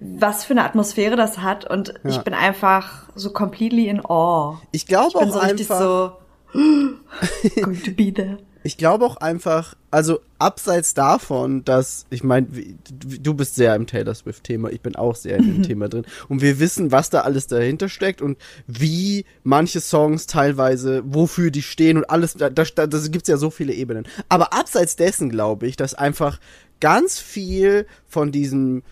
[0.00, 1.70] was für eine Atmosphäre das hat.
[1.70, 2.22] Und ich Ja.
[2.22, 4.58] bin einfach so completely in awe.
[4.72, 6.12] Ich glaube Ich bin auch so richtig einfach, so
[7.62, 8.38] going to be there.
[8.62, 12.46] Ich glaube auch einfach, also abseits davon, dass, ich meine,
[12.90, 16.04] du bist sehr im Taylor Swift-Thema, ich bin auch sehr in dem Thema drin.
[16.28, 21.62] Und wir wissen, was da alles dahinter steckt und wie manche Songs teilweise, wofür die
[21.62, 24.06] stehen und alles, da, da, da das gibt's ja so viele Ebenen.
[24.28, 26.38] Aber abseits dessen glaube ich, dass einfach
[26.80, 28.82] ganz viel von diesem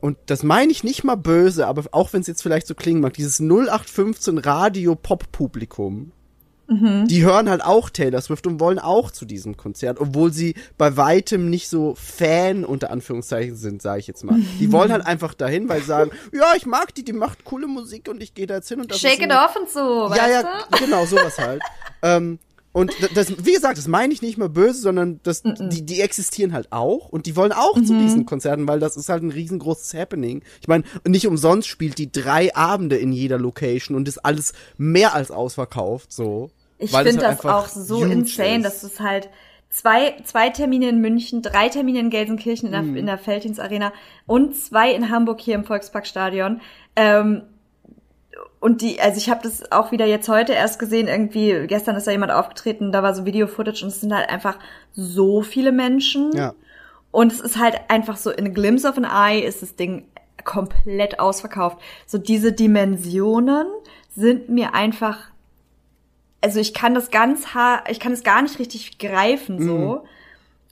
[0.00, 3.00] und das meine ich nicht mal böse, aber auch wenn es jetzt vielleicht so klingen
[3.00, 6.12] mag, dieses 0815 Radio-Pop-Publikum,
[6.68, 10.96] die hören halt auch Taylor Swift und wollen auch zu diesem Konzert, obwohl sie bei
[10.96, 14.36] weitem nicht so Fan unter Anführungszeichen sind, sage ich jetzt mal.
[14.58, 17.66] Die wollen halt einfach dahin, weil sie sagen, ja, ich mag die, die macht coole
[17.66, 19.80] Musik und ich gehe da jetzt hin und das Shake ist it off und so,
[19.80, 20.84] ja, weißt ja, du?
[20.84, 21.62] genau, sowas halt.
[22.02, 22.38] ähm,
[22.76, 26.52] und das, wie gesagt, das meine ich nicht mal böse, sondern das, die, die existieren
[26.52, 29.94] halt auch und die wollen auch zu diesen Konzerten, weil das ist halt ein riesengroßes
[29.94, 30.42] Happening.
[30.60, 35.14] Ich meine, nicht umsonst spielt die drei Abende in jeder Location und ist alles mehr
[35.14, 36.50] als ausverkauft, so.
[36.78, 38.64] Ich finde halt das auch so insane, ist.
[38.64, 39.30] dass es halt
[39.70, 42.96] zwei, zwei Termine in München, drei Termine in Gelsenkirchen in der, Mhm.
[42.96, 43.92] in der Felddienst Arena
[44.26, 46.60] und zwei in Hamburg hier im Volksparkstadion.
[46.96, 47.42] Ähm,
[48.60, 52.06] und die, also ich habe das auch wieder jetzt heute erst gesehen, irgendwie, gestern ist
[52.06, 54.58] da jemand aufgetreten, da war so Video-Footage und es sind halt einfach
[54.92, 56.32] so viele Menschen.
[56.34, 56.54] Ja.
[57.10, 60.06] Und es ist halt einfach so, in a glimpse of an eye ist das Ding
[60.44, 61.78] komplett ausverkauft.
[62.06, 63.66] So diese Dimensionen
[64.14, 65.18] sind mir einfach,
[66.46, 69.76] also ich kann das ganz ha ich kann es gar nicht richtig greifen, so.
[69.76, 69.98] Mhm.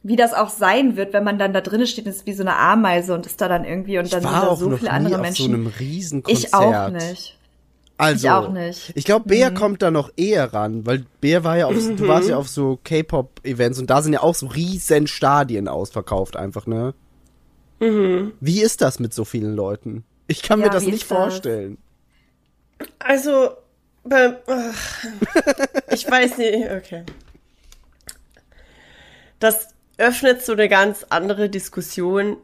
[0.07, 2.43] Wie das auch sein wird, wenn man dann da drinnen steht, und ist wie so
[2.43, 4.79] eine Ameise und ist da dann irgendwie und Ich dann sind da auch so noch
[4.79, 5.47] viele nie andere auf Menschen.
[5.47, 6.45] so einem Riesenkonzert.
[6.47, 7.39] ich auch nicht.
[7.97, 8.93] Also, Ich auch nicht.
[8.97, 12.29] Ich glaube, Bea kommt da noch eher ran, weil Bea war ja auf, du warst
[12.29, 16.93] ja auf so K-Pop-Events und da sind ja auch so riesen Stadien ausverkauft einfach, ne?
[17.81, 20.05] Wie ist das mit so vielen Leuten?
[20.27, 21.17] Ich kann mir Ja, das wie nicht das?
[21.19, 21.79] vorstellen.
[22.99, 23.51] Also,
[24.05, 25.05] beim, ach,
[25.91, 27.05] ich weiß nicht, okay.
[29.39, 32.37] Das öffnet so eine ganz andere Diskussion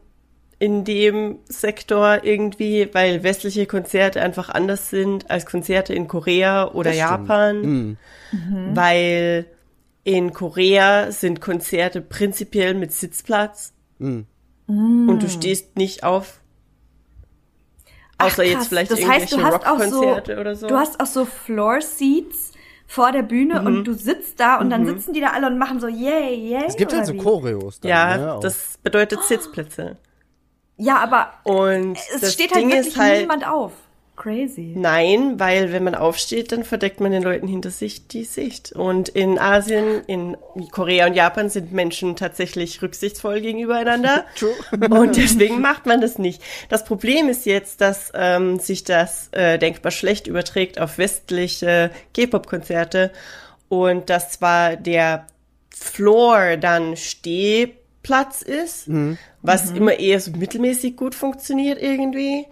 [0.58, 6.90] in dem Sektor irgendwie, weil westliche Konzerte einfach anders sind als Konzerte in Korea oder
[6.90, 6.98] Das.
[6.98, 7.96] Japan, Mhm.
[8.76, 9.46] weil
[10.04, 14.26] in Korea sind Konzerte prinzipiell mit Sitzplatz Mhm.
[14.66, 16.39] und du stehst nicht auf.
[18.20, 18.68] Ach, Außer jetzt krass.
[18.68, 20.66] vielleicht das heißt, irgendwelche du hast auch so, Rockkonzerte oder so.
[20.68, 22.52] Du hast auch so Floor Seats
[22.86, 23.66] vor der Bühne Mhm.
[23.66, 26.64] und du sitzt da und dann sitzen die da alle und machen so yay, yay.
[26.66, 27.18] Es gibt halt so wie?
[27.18, 27.80] Choreos.
[27.80, 28.40] Dann, Ja, ne, auch.
[28.40, 29.96] das bedeutet Sitzplätze.
[30.76, 33.72] Ja, aber Und es das steht halt Ding wirklich ist halt, niemand auf.
[34.20, 34.74] Crazy.
[34.76, 38.70] nein, weil wenn man aufsteht, dann verdeckt man den Leuten hinter sich die Sicht.
[38.72, 40.36] Und in Asien, in
[40.70, 44.26] Korea und Japan sind Menschen tatsächlich rücksichtsvoll gegenüber einander.
[44.36, 44.52] True.
[44.90, 46.42] Und deswegen macht man das nicht.
[46.68, 53.12] Das Problem ist jetzt, dass ähm, sich das äh, denkbar schlecht überträgt auf westliche K-Pop-Konzerte
[53.70, 55.26] und dass zwar der
[55.74, 58.86] Floor dann Stehplatz ist,
[59.40, 62.44] was immer eher so mittelmäßig gut funktioniert irgendwie.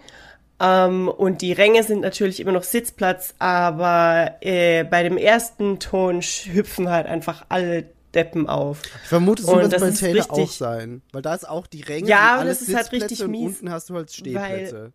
[0.61, 6.21] Ähm, und die Ränge sind natürlich immer noch Sitzplatz, aber äh, bei dem ersten Ton
[6.21, 8.81] hüpfen halt einfach alle Deppen auf.
[9.03, 11.01] Ich vermute, so wird es das bei Taylor richtig- auch sein.
[11.11, 13.31] Weil da ist auch die Ränge Ja, und alles das ist halt Sitzplätze richtig und
[13.31, 14.91] mies, unten hast du halt Stehplätze.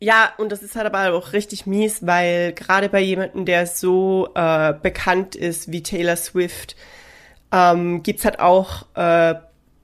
[0.00, 4.28] Ja, und das ist halt aber auch richtig mies, weil gerade bei jemandem, der so
[4.34, 6.76] äh, bekannt ist wie Taylor Swift,
[7.52, 9.34] ähm, gibt's halt auch äh,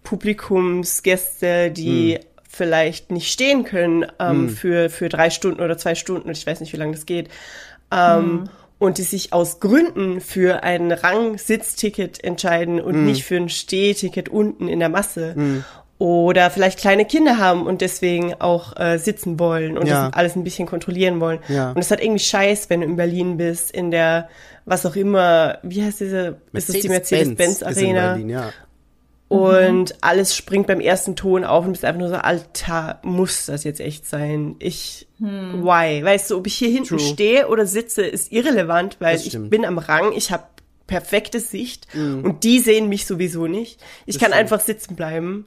[0.05, 2.21] Publikumsgäste, die
[2.55, 6.73] vielleicht nicht stehen können ähm, für, für drei Stunden oder zwei Stunden, ich weiß nicht,
[6.73, 7.29] wie lange das geht.
[7.93, 14.29] Ähm, Und die sich aus Gründen für ein Rang-Sitzticket entscheiden und nicht für ein Stehticket
[14.29, 15.35] unten in der Masse.
[15.99, 20.07] Oder vielleicht kleine Kinder haben und deswegen auch äh, sitzen wollen und Ja.
[20.09, 21.39] das alles ein bisschen kontrollieren wollen.
[21.49, 21.71] Ja.
[21.71, 24.29] Und es hat irgendwie scheiß, wenn du in Berlin bist, in der,
[24.65, 28.09] was auch immer, wie heißt diese, ist das die Mercedes-Benz Mercedes-Benz ist in Arena?
[28.09, 28.51] Berlin, ja.
[29.29, 33.65] Und alles springt beim ersten Ton auf und bist einfach nur so, Alter, muss das
[33.65, 34.55] jetzt echt sein?
[34.59, 36.05] Ich, why?
[36.05, 37.01] Weißt du, ob ich hier hinten True.
[37.01, 40.45] stehe oder sitze, ist irrelevant, weil ich bin am Rang, ich habe
[40.87, 43.81] perfekte Sicht und die sehen mich sowieso nicht.
[44.07, 44.41] Ich Das kann stimmt.
[44.41, 45.47] einfach sitzen bleiben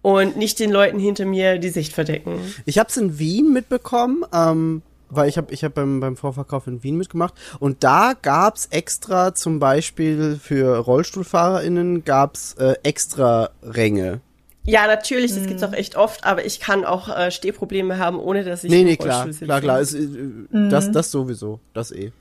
[0.00, 2.38] und nicht den Leuten hinter mir die Sicht verdecken.
[2.64, 6.66] Ich habe es in Wien mitbekommen, ähm, weil ich habe ich hab beim, beim Vorverkauf
[6.66, 14.20] in Wien mitgemacht und da gab's extra zum Beispiel für RollstuhlfahrerInnen gab's äh, extra Ränge.
[14.64, 18.44] Ja, natürlich, das gibt's auch echt oft, aber ich kann auch äh, Stehprobleme haben, ohne
[18.44, 19.44] dass ich Nee, nee, Rollstuhl klar, sitze.
[19.46, 19.80] klar, klar.
[19.80, 20.08] Es, äh,
[20.50, 22.12] das, das sowieso, das eh.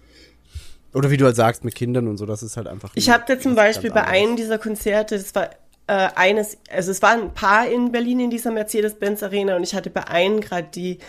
[0.93, 2.91] Oder wie du halt sagst, mit Kindern und so, das ist halt einfach.
[2.95, 5.49] Ich hatte zum was Beispiel bei einem dieser Konzerte, das war
[5.87, 9.75] äh, eines, also es waren ein paar in Berlin in dieser Mercedes-Benz Arena und ich
[9.75, 10.99] hatte bei einem gerade die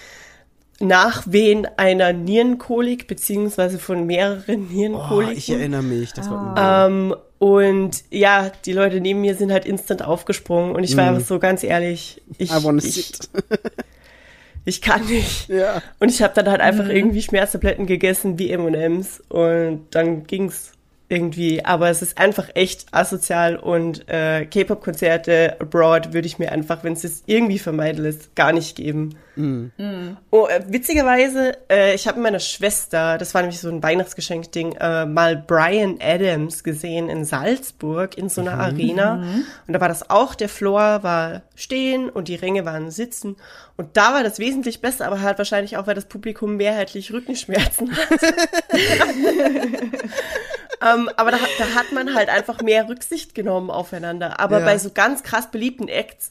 [0.81, 5.37] Nachwehen einer Nierenkolik, beziehungsweise von mehreren Oh, Nierenkoliken.
[5.37, 7.09] ich erinnere mich, das war übel.
[7.11, 11.27] ähm, und ja, die Leute neben mir sind halt instant aufgesprungen und ich war einfach
[11.27, 13.13] so ganz ehrlich, ich, ich,
[14.65, 15.49] ich kann nicht.
[15.49, 15.83] Ja.
[15.99, 20.73] Und ich habe dann halt einfach irgendwie Schmerztabletten gegessen wie M&M's und dann ging's
[21.09, 21.65] irgendwie.
[21.65, 26.93] Aber es ist einfach echt asozial und äh, K-Pop-Konzerte abroad würde ich mir einfach, wenn
[26.93, 29.17] es jetzt irgendwie vermeiden lässt, gar nicht geben.
[30.31, 34.73] Oh, äh, witzigerweise, äh, ich habe mit meiner Schwester, das war nämlich so ein Weihnachtsgeschenk-Ding,
[34.73, 39.23] äh, mal Brian Adams gesehen in Salzburg in so einer Arena.
[39.67, 43.37] Und da war das auch, der Floor war stehen und die Ränge waren sitzen.
[43.77, 47.97] Und da war das wesentlich besser, aber halt wahrscheinlich auch, weil das Publikum mehrheitlich Rückenschmerzen
[47.97, 48.09] hat.
[50.83, 54.41] ähm, aber da, hat- da hat man halt einfach mehr Rücksicht genommen aufeinander.
[54.41, 54.65] Aber Ja.
[54.65, 56.31] bei so ganz krass beliebten Acts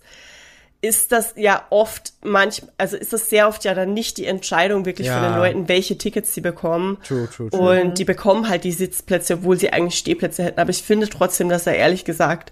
[0.80, 4.86] ist das ja oft manchmal, also ist das sehr oft ja dann nicht die Entscheidung
[4.86, 5.30] wirklich von Ja.
[5.32, 6.98] den Leuten, welche Tickets sie bekommen.
[7.08, 7.82] True, true, true.
[7.82, 10.60] Und die bekommen halt die Sitzplätze, obwohl sie eigentlich Stehplätze hätten.
[10.60, 12.52] Aber ich finde trotzdem, dass er ehrlich gesagt,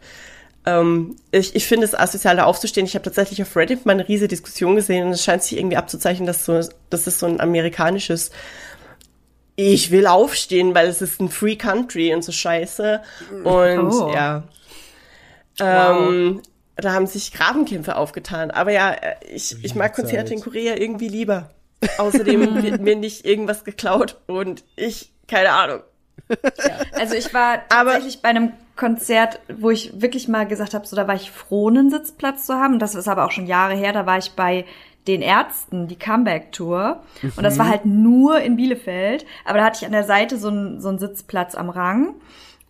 [0.66, 2.88] ähm, ich, ich finde es asozial, da aufzustehen.
[2.88, 5.78] Ich habe tatsächlich auf Reddit mal eine riesige Diskussion gesehen und es scheint sich irgendwie
[5.78, 8.32] abzuzeichnen, dass so, dass es so ein amerikanisches
[9.56, 13.02] ich will aufstehen, weil es ist ein Free Country und so scheiße.
[13.44, 14.12] Und Oh.
[14.14, 14.44] ja.
[15.60, 16.42] Ähm,
[16.76, 18.52] da haben sich Grabenkämpfe aufgetan.
[18.52, 18.96] Aber ja,
[19.34, 21.50] ich, ich mag Konzerte in Korea irgendwie lieber.
[21.98, 25.80] Außerdem wird mir nicht irgendwas geklaut und ich, keine Ahnung.
[26.94, 30.98] Also ich war Aber- tatsächlich bei einem Konzert, wo ich wirklich mal gesagt habe, so
[30.98, 32.78] da war ich froh, einen Sitzplatz zu haben.
[32.80, 33.94] Das ist aber auch schon Jahre her.
[33.94, 34.66] Da war ich bei
[35.08, 37.02] den Ärzten, die Comeback-Tour.
[37.38, 39.26] Und das war halt nur in Bielefeld.
[39.44, 42.16] Aber da hatte ich an der Seite so einen, so einen Sitzplatz am Rang.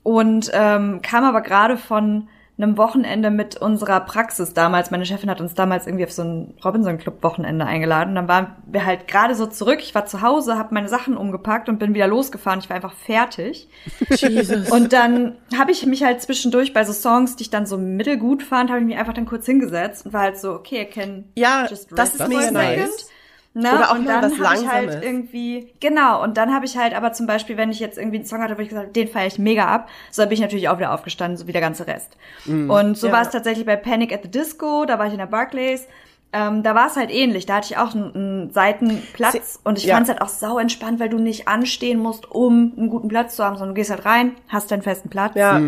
[0.03, 4.89] Und ähm, kam aber gerade von einem Wochenende mit unserer Praxis damals.
[4.89, 8.15] Meine Chefin hat uns damals irgendwie auf so ein Robinson Club Wochenende eingeladen.
[8.15, 9.79] Dann waren wir halt gerade so zurück.
[9.81, 12.59] Ich war zu Hause, habe meine Sachen umgepackt und bin wieder losgefahren.
[12.59, 13.67] Ich war einfach fertig.
[14.09, 14.71] Jesus.
[14.71, 18.41] Und dann habe ich mich halt zwischendurch bei so Songs, die ich dann so mittelgut
[18.41, 21.67] fand, habe ich mich einfach dann kurz hingesetzt und war halt so, okay, can Ja,
[21.67, 23.09] das ist mega nice.
[23.57, 23.73] Ne?
[23.73, 26.93] Oder auch und mal dann habe ich halt irgendwie, genau, und dann habe ich halt
[26.93, 29.07] aber zum Beispiel, wenn ich jetzt irgendwie einen Song hatte, wo ich gesagt habe, den
[29.07, 31.87] feiere ich mega ab, so bin ich natürlich auch wieder aufgestanden, so wie der ganze
[31.87, 32.17] Rest.
[32.45, 33.13] Und so Ja.
[33.13, 35.87] war es tatsächlich bei Panic at the Disco, da war ich in der Barclays,
[36.33, 39.77] ähm, da war es halt ähnlich, da hatte ich auch einen, einen Seitenplatz Sie- und
[39.77, 39.95] ich ja.
[39.95, 43.37] fand es halt auch sau entspannt, weil du nicht anstehen musst, um einen guten Platz
[43.37, 45.35] zu haben, sondern du gehst halt rein, hast deinen festen Platz.
[45.35, 45.61] Ja,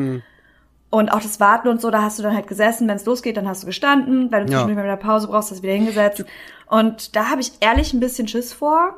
[0.90, 3.36] Und auch das Warten und so, da hast du dann halt gesessen, wenn es losgeht,
[3.36, 4.60] dann hast du gestanden, weil du Ja.
[4.60, 6.24] zwischendurch mal wieder Pause brauchst, hast du wieder hingesetzt.
[6.68, 8.98] Und da habe ich ehrlich ein bisschen Schiss vor,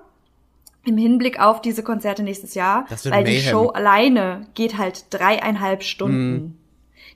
[0.86, 3.50] im Hinblick auf diese Konzerte nächstes Jahr, Das wird weil die Mayhem.
[3.52, 6.58] Show alleine geht halt dreieinhalb Stunden.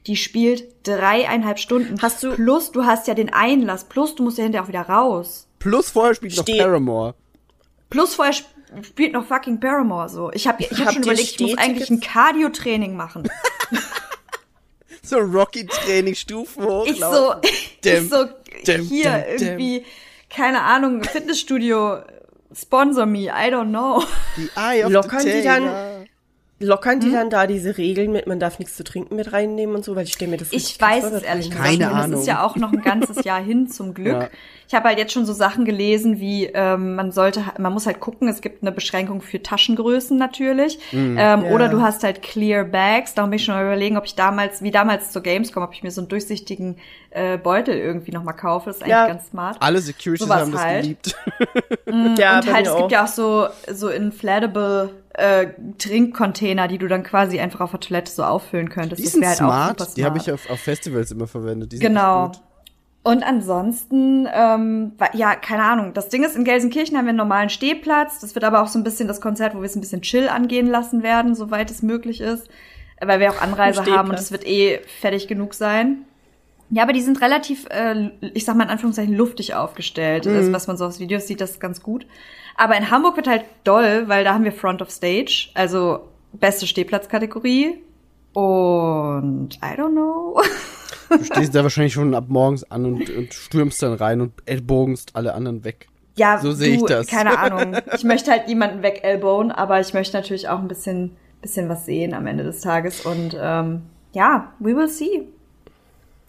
[0.07, 2.01] Die spielt dreieinhalb Stunden.
[2.01, 4.81] Hast du- plus du hast ja den Einlass, plus du musst ja hinterher auch wieder
[4.89, 5.47] raus.
[5.59, 7.13] Plus vorher spielt noch Paramore.
[7.89, 10.31] Plus vorher sp- spielt noch fucking Paramore so.
[10.33, 13.29] Ich habe ich hab Habt schon ihr überlegt, ich muss eigentlich ein Cardio-Training machen.
[15.05, 16.85] So Rocky-Training, Stufen hoch.
[16.87, 17.33] ich so,
[17.83, 18.25] Dim, ich so
[18.65, 19.47] dim, hier dim, dim.
[19.47, 19.85] irgendwie,
[20.29, 21.99] keine Ahnung, Fitnessstudio,
[22.55, 24.03] sponsor me, I don't know.
[24.37, 26.07] Die Eye of Lockern the die dann-
[26.59, 26.99] Lockern Hm?
[27.01, 29.95] die dann da diese Regeln mit, man darf nichts zu trinken mit reinnehmen und so,
[29.95, 32.11] weil ich stelle mir das Ich weiß vor, es ehrlich gesagt Keine Ahnung.
[32.11, 34.13] Das ist ja auch noch ein ganzes Jahr hin, zum Glück.
[34.13, 34.29] Ja.
[34.67, 37.99] Ich habe halt jetzt schon so Sachen gelesen, wie ähm, man sollte, man muss halt
[37.99, 40.79] gucken, es gibt eine Beschränkung für Taschengrößen natürlich.
[40.93, 41.41] Ähm, Ja.
[41.43, 43.13] Oder du hast halt Clear Bags.
[43.13, 45.83] Darum bin ich schon mal überlegen, ob ich damals, wie damals zur Gamescom, ob ich
[45.83, 46.77] mir so einen durchsichtigen
[47.11, 48.67] äh, Beutel irgendwie nochmal kaufe.
[48.69, 49.07] Das ist eigentlich Ja.
[49.07, 49.57] ganz smart.
[49.59, 50.81] Alle Securities Sowas haben das halt.
[50.83, 51.15] geliebt.
[52.17, 52.77] Ja, und halt, es auch.
[52.79, 55.47] gibt ja auch so, so inflatable äh,
[55.78, 58.99] Trinkcontainer, die du dann quasi einfach auf der Toilette so auffüllen könntest.
[58.99, 59.80] Die Das sind halt auch smart.
[59.80, 60.28] super Die habe smart.
[60.28, 61.71] ich auf, auf Festivals immer verwendet.
[61.71, 62.32] Die Genau.
[63.06, 65.93] Und ansonsten, ähm, ja, keine Ahnung.
[65.93, 68.19] Das Ding ist, in Gelsenkirchen haben wir einen normalen Stehplatz.
[68.21, 70.30] Das wird aber auch so ein bisschen das Konzert, wo wir es ein bisschen chill
[70.30, 72.47] angehen lassen werden, soweit es möglich ist.
[73.02, 76.06] weil wir auch Anreise haben und es wird eh fertig genug sein.
[76.69, 80.26] Ja, aber die sind relativ, äh, ich sag mal in Anführungszeichen, luftig aufgestellt.
[80.26, 80.36] Mhm.
[80.38, 82.08] Also, was man so aus Videos sieht, das ist ganz gut.
[82.55, 86.67] Aber in Hamburg wird halt doll, weil da haben wir Front of Stage, also beste
[86.67, 87.81] Stehplatzkategorie.
[88.33, 90.41] Und I don't know.
[91.09, 95.15] Du stehst da wahrscheinlich schon ab morgens an und, und stürmst dann rein und ellbogenst
[95.15, 95.87] alle anderen weg.
[96.15, 97.07] Ja, So sehe ich das.
[97.07, 97.75] Keine Ahnung.
[97.95, 102.13] Ich möchte halt niemanden wegelbowen, aber ich möchte natürlich auch ein bisschen, bisschen was sehen
[102.13, 103.05] am Ende des Tages.
[103.05, 105.27] Und ähm, ja, we will see.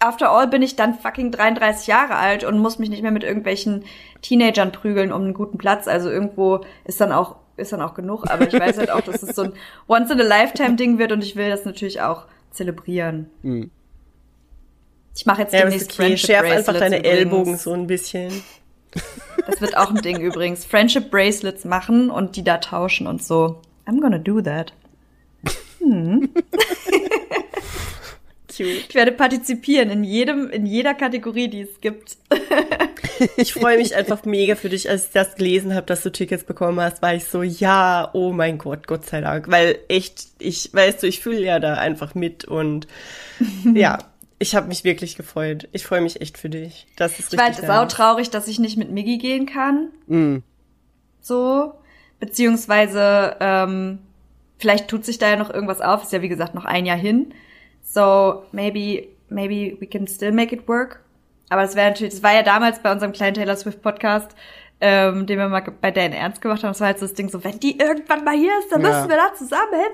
[0.04, 3.24] After all bin ich dann fucking 33 Jahre alt und muss mich nicht mehr mit
[3.24, 3.84] irgendwelchen
[4.22, 5.88] Teenagern prügeln um einen guten Platz.
[5.88, 8.28] Also irgendwo ist dann auch ist dann auch genug.
[8.30, 9.52] Aber ich weiß halt auch, dass es so ein
[9.88, 13.30] Once in a Lifetime Ding wird und ich will das natürlich auch zelebrieren.
[13.42, 13.70] Mhm.
[15.16, 16.02] Ich mache jetzt Ja, demnächst okay.
[16.02, 17.18] Friendship Schärf einfach Bracelets deine übrigens.
[17.18, 18.32] Ellbogen so ein bisschen.
[19.46, 20.64] Das wird auch ein Ding übrigens.
[20.64, 23.60] Friendship Bracelets machen und die da tauschen und so.
[23.86, 24.72] I'm gonna do that.
[28.56, 28.86] Cute.
[28.88, 32.16] Ich werde partizipieren in jedem, in jeder Kategorie, die es gibt.
[33.36, 36.42] Ich freue mich einfach mega für dich, als ich das gelesen habe, dass du Tickets
[36.42, 39.48] bekommen hast, war ich so, ja, oh mein Gott, Gott sei Dank.
[39.48, 42.88] Weil echt, ich, weißt du, ich fühle ja da einfach mit und
[43.74, 43.98] ja,
[44.38, 45.68] ich habe mich wirklich gefreut.
[45.72, 46.86] Ich freue mich echt für dich.
[46.96, 47.92] Das ist Ich war richtig sau nice.
[47.92, 49.90] traurig, dass ich nicht mit Miggy gehen kann.
[50.06, 50.42] Mhm.
[51.20, 51.74] So.
[52.20, 53.98] Beziehungsweise, ähm,
[54.58, 56.02] vielleicht tut sich da ja noch irgendwas auf.
[56.02, 57.32] Ist ja wie gesagt noch ein Jahr hin.
[57.85, 61.01] So, maybe, maybe we can still make it work.
[61.51, 64.31] Aber das wäre natürlich, das war ja damals bei unserem kleinen Taylor Swift Podcast,
[64.81, 66.70] ähm, den wir mal bei Dan Ernst gemacht haben.
[66.70, 68.88] Das war halt so das Ding so, wenn die irgendwann mal hier ist, dann Ja.
[68.88, 69.92] müssen wir da zusammen hin.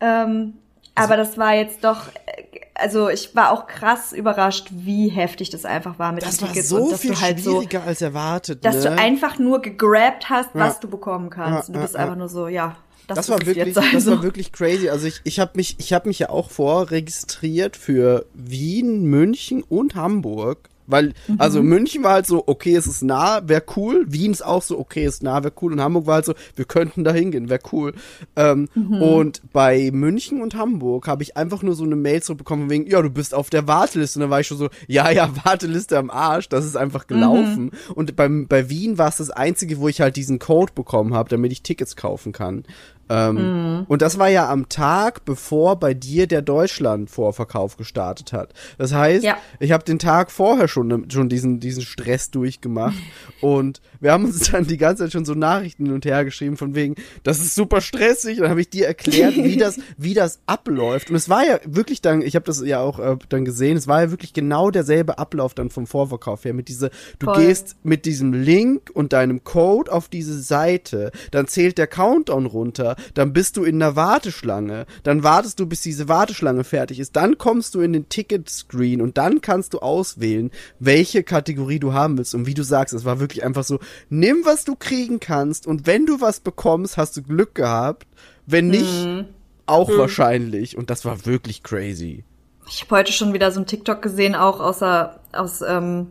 [0.00, 0.52] Ähm,
[0.94, 2.44] aber das war jetzt doch, äh,
[2.74, 6.48] also ich war auch krass überrascht, wie heftig das einfach war mit Das den war
[6.52, 8.64] Tickets so und dass viel halt so, schwieriger als erwartet.
[8.64, 8.82] dass ne?
[8.82, 10.80] du einfach nur gegrabt hast, was Ja.
[10.82, 11.68] du bekommen kannst.
[11.68, 13.76] Ja, und du bist einfach nur so, ja, das, das war es wirklich, jetzt.
[13.76, 14.10] das Also.
[14.12, 14.88] war wirklich crazy.
[14.88, 19.94] Also ich, ich habe mich, ich habe mich ja auch vorregistriert für Wien, München und
[19.94, 20.70] Hamburg.
[20.86, 21.68] Weil, also Mhm.
[21.70, 24.04] München war halt so, okay, es ist nah, wäre cool.
[24.06, 25.72] Wien ist auch so, okay, ist nah, wäre cool.
[25.72, 27.94] Und Hamburg war halt so, wir könnten da hingehen, wäre cool.
[28.36, 29.00] Ähm, Mhm.
[29.00, 33.00] Und bei München und Hamburg habe ich einfach nur so eine Mail zurückbekommen, wegen, ja,
[33.00, 34.18] du bist auf der Warteliste.
[34.18, 37.70] Und dann war ich schon so, ja, ja, Warteliste am Arsch, das ist einfach gelaufen.
[37.94, 41.30] Und beim, bei Wien war es das Einzige, wo ich halt diesen Code bekommen habe,
[41.30, 42.64] damit ich Tickets kaufen kann.
[43.08, 48.52] Ähm, Und das war ja am Tag, bevor bei dir der Deutschland-Vorverkauf gestartet hat.
[48.78, 49.36] Das heißt, Ja.
[49.60, 52.96] ich habe den Tag vorher schon, schon diesen, diesen Stress durchgemacht.
[53.40, 56.58] und wir haben uns dann die ganze Zeit schon so Nachrichten hin und her geschrieben,
[56.58, 58.36] von wegen, das ist super stressig.
[58.36, 61.08] Dann habe ich dir erklärt, wie das, wie das abläuft.
[61.08, 63.88] Und es war ja wirklich dann, ich habe das ja auch äh, dann gesehen, es
[63.88, 66.52] war ja wirklich genau derselbe Ablauf dann vom Vorverkauf her.
[66.52, 67.46] Mit dieser, du Voll.
[67.46, 72.96] gehst mit diesem Link und deinem Code auf diese Seite, dann zählt der Countdown runter,
[73.14, 77.38] dann bist du in einer Warteschlange, dann wartest du, bis diese Warteschlange fertig ist, dann
[77.38, 82.34] kommst du in den Ticket-Screen und dann kannst du auswählen, welche Kategorie du haben willst.
[82.34, 83.78] Und wie du sagst, es war wirklich einfach so,
[84.08, 88.06] nimm, was du kriegen kannst und wenn du was bekommst, hast du Glück gehabt,
[88.46, 89.26] wenn nicht,
[89.66, 90.76] auch wahrscheinlich.
[90.76, 92.24] Und das war wirklich crazy.
[92.68, 96.08] Ich habe heute schon wieder so ein TikTok gesehen, auch außer, aus ähm,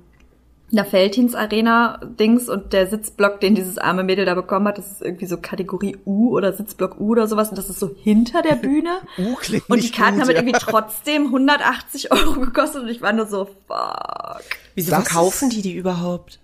[0.72, 4.91] einer Feldhins Arena Dings und der Sitzblock, den dieses arme Mädel da bekommen hat, das
[4.91, 8.41] ist irgendwie so Kategorie U oder Sitzblock U oder sowas und das ist so hinter
[8.41, 8.89] der Bühne.
[9.17, 10.38] Uh, klingt Und die nicht Karten gut, haben ja.
[10.38, 14.41] irgendwie trotzdem 180 Euro gekostet und ich war nur so, fuck.
[14.74, 16.39] Wieso Das verkaufen die die überhaupt?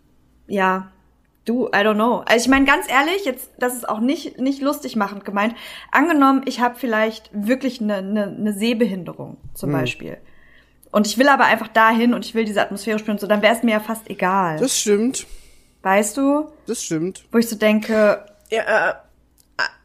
[0.47, 0.91] Ja,
[1.49, 2.23] du, I don't know.
[2.25, 5.55] Also ich meine ganz ehrlich, jetzt, das ist auch nicht nicht lustig machend gemeint.
[5.91, 10.17] Angenommen, ich habe vielleicht wirklich eine ne, ne Sehbehinderung zum Beispiel.
[10.91, 13.41] Und ich will aber einfach dahin und ich will diese Atmosphäre spüren und so, dann
[13.41, 14.57] wäre es mir ja fast egal.
[14.59, 15.27] Das stimmt,
[15.83, 16.47] weißt du?
[16.65, 17.25] das stimmt.
[17.31, 18.93] Wo ich so denke, Ja, äh,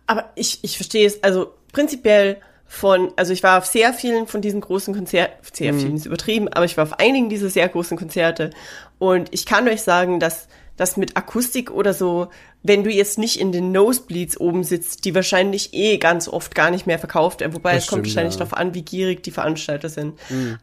[0.07, 4.40] aber ich, ich verstehe es, also prinzipiell von, also ich war auf sehr vielen von
[4.40, 7.96] diesen großen Konzerten, sehr vielen ist übertrieben, aber ich war auf einigen dieser sehr großen
[7.96, 8.50] Konzerte
[8.98, 12.29] und ich kann euch sagen, dass das mit Akustik oder so,
[12.63, 16.71] wenn du jetzt nicht in den Nosebleeds oben sitzt, die wahrscheinlich eh ganz oft gar
[16.71, 18.39] nicht mehr verkauft werden, wobei Das es kommt stimmt, wahrscheinlich ja.
[18.41, 20.19] darauf an, wie gierig die Veranstalter sind.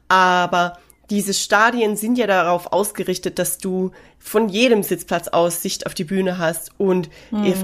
[0.07, 0.77] Aber
[1.11, 6.03] diese Stadien sind ja darauf ausgerichtet, dass du von jedem Sitzplatz aus Sicht auf die
[6.05, 6.71] Bühne hast.
[6.77, 7.09] Und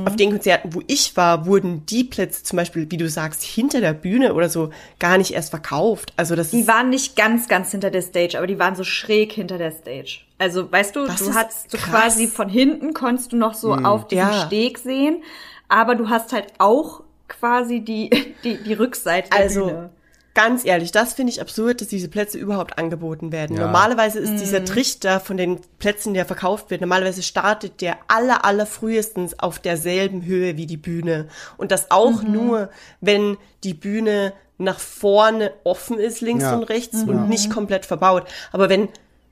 [0.06, 3.80] auf den Konzerten, wo ich war, wurden die Plätze zum Beispiel, wie du sagst, hinter
[3.80, 6.12] der Bühne oder so gar nicht erst verkauft.
[6.18, 9.32] Also das die waren nicht ganz, ganz hinter der Stage, aber die waren so schräg
[9.32, 10.19] hinter der Stage.
[10.40, 14.08] Also, weißt du, Das du hattest so quasi von hinten konntest du noch so auf
[14.08, 14.46] diesen Ja.
[14.46, 15.24] Steg sehen,
[15.69, 18.10] aber du hast halt auch quasi die,
[18.44, 19.90] die, die Rückseite der Also, Bühne.
[20.38, 23.58] Ganz ehrlich, das finde ich absurd, dass diese Plätze überhaupt angeboten werden.
[23.58, 23.63] Ja.
[23.63, 24.38] Normalerweise ist Mhm.
[24.38, 29.58] dieser Trichter von den Plätzen, der verkauft wird, normalerweise startet der aller, aller frühestens auf
[29.58, 31.27] derselben Höhe wie die Bühne.
[31.58, 32.31] Und das auch Mhm.
[32.31, 32.69] nur,
[33.02, 36.54] wenn die Bühne nach vorne offen ist, links Ja.
[36.56, 38.27] und rechts und nicht komplett verbaut.
[38.52, 38.90] Aber wenn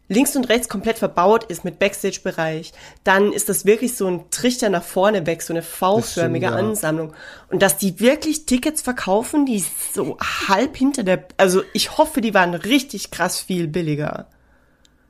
[0.08, 4.70] links und rechts komplett verbaut ist mit Backstage-Bereich, dann ist das wirklich so ein Trichter
[4.70, 6.52] nach vorne weg, so eine V-förmige ja.
[6.54, 7.14] Ansammlung.
[7.50, 12.34] Und dass die wirklich Tickets verkaufen, die so halb hinter der, also ich hoffe, die
[12.34, 14.28] waren richtig krass viel billiger.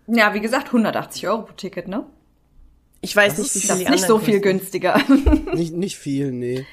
[0.07, 2.05] Ja, wie gesagt, 180 Euro pro Ticket, ne?
[3.01, 4.99] Ich weiß Das nicht, wie ist- viel Das die ist nicht so viel günstiger.
[5.53, 6.65] Nicht, nicht viel, nee.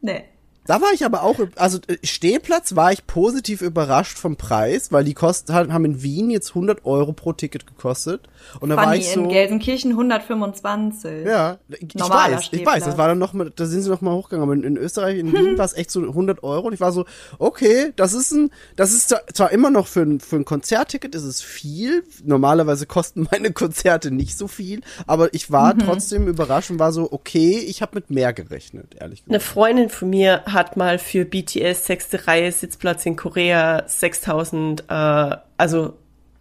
[0.00, 0.24] nee.
[0.66, 5.04] Da war ich aber auch, also äh, Stehplatz war ich positiv überrascht vom Preis, weil
[5.04, 8.28] die kosten, haben in Wien jetzt 100 Euro pro Ticket gekostet.
[8.60, 11.26] Und da war Fanny ich so, in Gelsenkirchen 125.
[11.26, 12.76] ja, ich Normaler weiß, ich Stehplatz.
[12.76, 14.76] weiß, das war dann noch mal, da sind sie noch mal hochgegangen, aber in, in
[14.76, 17.04] Österreich, in Wien war es echt so 100 Euro und ich war so,
[17.38, 21.24] okay, das ist ein, das ist zwar, immer noch für ein, für ein Konzertticket ist
[21.24, 26.78] es viel, normalerweise kosten meine Konzerte nicht so viel, aber ich war trotzdem überrascht und
[26.78, 29.52] war so, okay, ich habe mit mehr gerechnet, ehrlich Eine gesagt.
[29.52, 35.94] Freundin von mir hat mal für BTS sechste Reihe Sitzplatz in Korea 6000, äh, also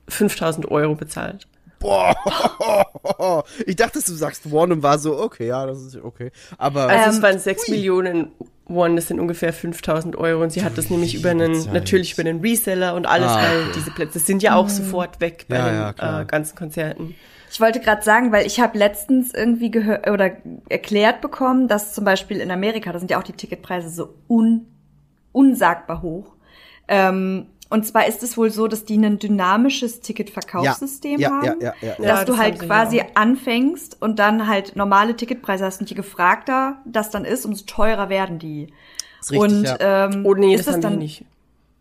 [0.07, 1.47] 5000 Euro bezahlt.
[1.80, 2.16] Boah,
[3.66, 6.32] ich dachte, du sagst One und war so, okay, ja, das ist okay.
[6.57, 8.32] Aber Also Ähm, es waren 6 Millionen
[8.66, 11.74] Won, das sind ungefähr 5000 Euro und sie hat das nämlich über einen, Zeit.
[11.74, 15.45] natürlich über den Reseller und alles, Ah, weil diese Plätze sind ja auch sofort weg
[15.49, 17.16] bei Ja, den ja, äh, ganzen Konzerten.
[17.54, 20.32] Ich wollte gerade sagen, weil ich habe letztens irgendwie gehört oder
[20.70, 24.66] erklärt bekommen, dass zum Beispiel in Amerika, da sind ja auch die Ticketpreise so un,
[25.32, 26.34] unsagbar hoch.
[26.88, 31.54] Ähm, und zwar ist es wohl so, dass die ein dynamisches Ticketverkaufssystem ja, haben, ja,
[31.60, 31.95] ja, ja, ja.
[31.97, 35.88] dass Ja, du das halt quasi hier anfängst und dann halt normale Ticketpreise hast und
[35.88, 38.74] je gefragter das dann ist, umso teurer werden die.
[39.22, 40.08] Ist richtig, und ja.
[40.10, 41.26] ähm, Oh nee, ist das das dann die nicht.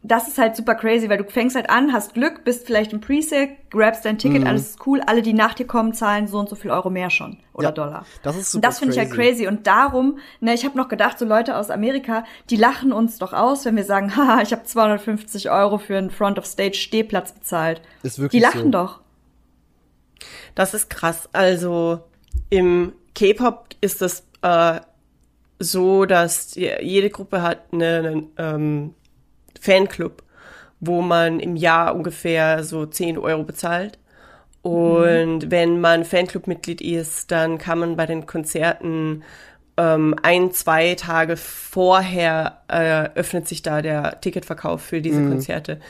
[0.05, 3.01] Das ist halt super crazy, weil du fängst halt an, hast Glück, bist vielleicht im
[3.01, 4.19] Presale, grabst dein Mhm.
[4.19, 6.91] Ticket, alles ist cool, alle, die nach dir kommen, zahlen so und so viel Euro
[6.91, 8.07] mehr schon oder Ja, Dollar.
[8.25, 9.47] das ist und super das finde ich halt crazy.
[9.47, 13.33] und darum, ne, ich habe noch gedacht, so Leute aus Amerika, die lachen uns doch
[13.33, 17.33] aus, wenn wir sagen, haha, ich habe 250 Euro für einen Front of Stage Stehplatz
[17.33, 17.81] bezahlt.
[18.03, 18.71] Ist wirklich die lachen so.
[18.71, 19.01] doch.
[20.55, 21.29] Das ist krass.
[21.33, 22.01] Also
[22.51, 24.81] im K-Pop ist das äh,
[25.59, 28.95] so, dass die, jede Gruppe hat einen, einen ähm,
[29.63, 30.23] Fanclub,
[30.81, 33.99] wo man im Jahr ungefähr so 10 Euro bezahlt.
[34.63, 39.23] Und wenn man Fanclub-Mitglied ist, dann kann man bei den Konzerten
[39.77, 45.81] ähm, ein, zwei Tage vorher äh, öffnet sich da der Ticketverkauf für diese Konzerte.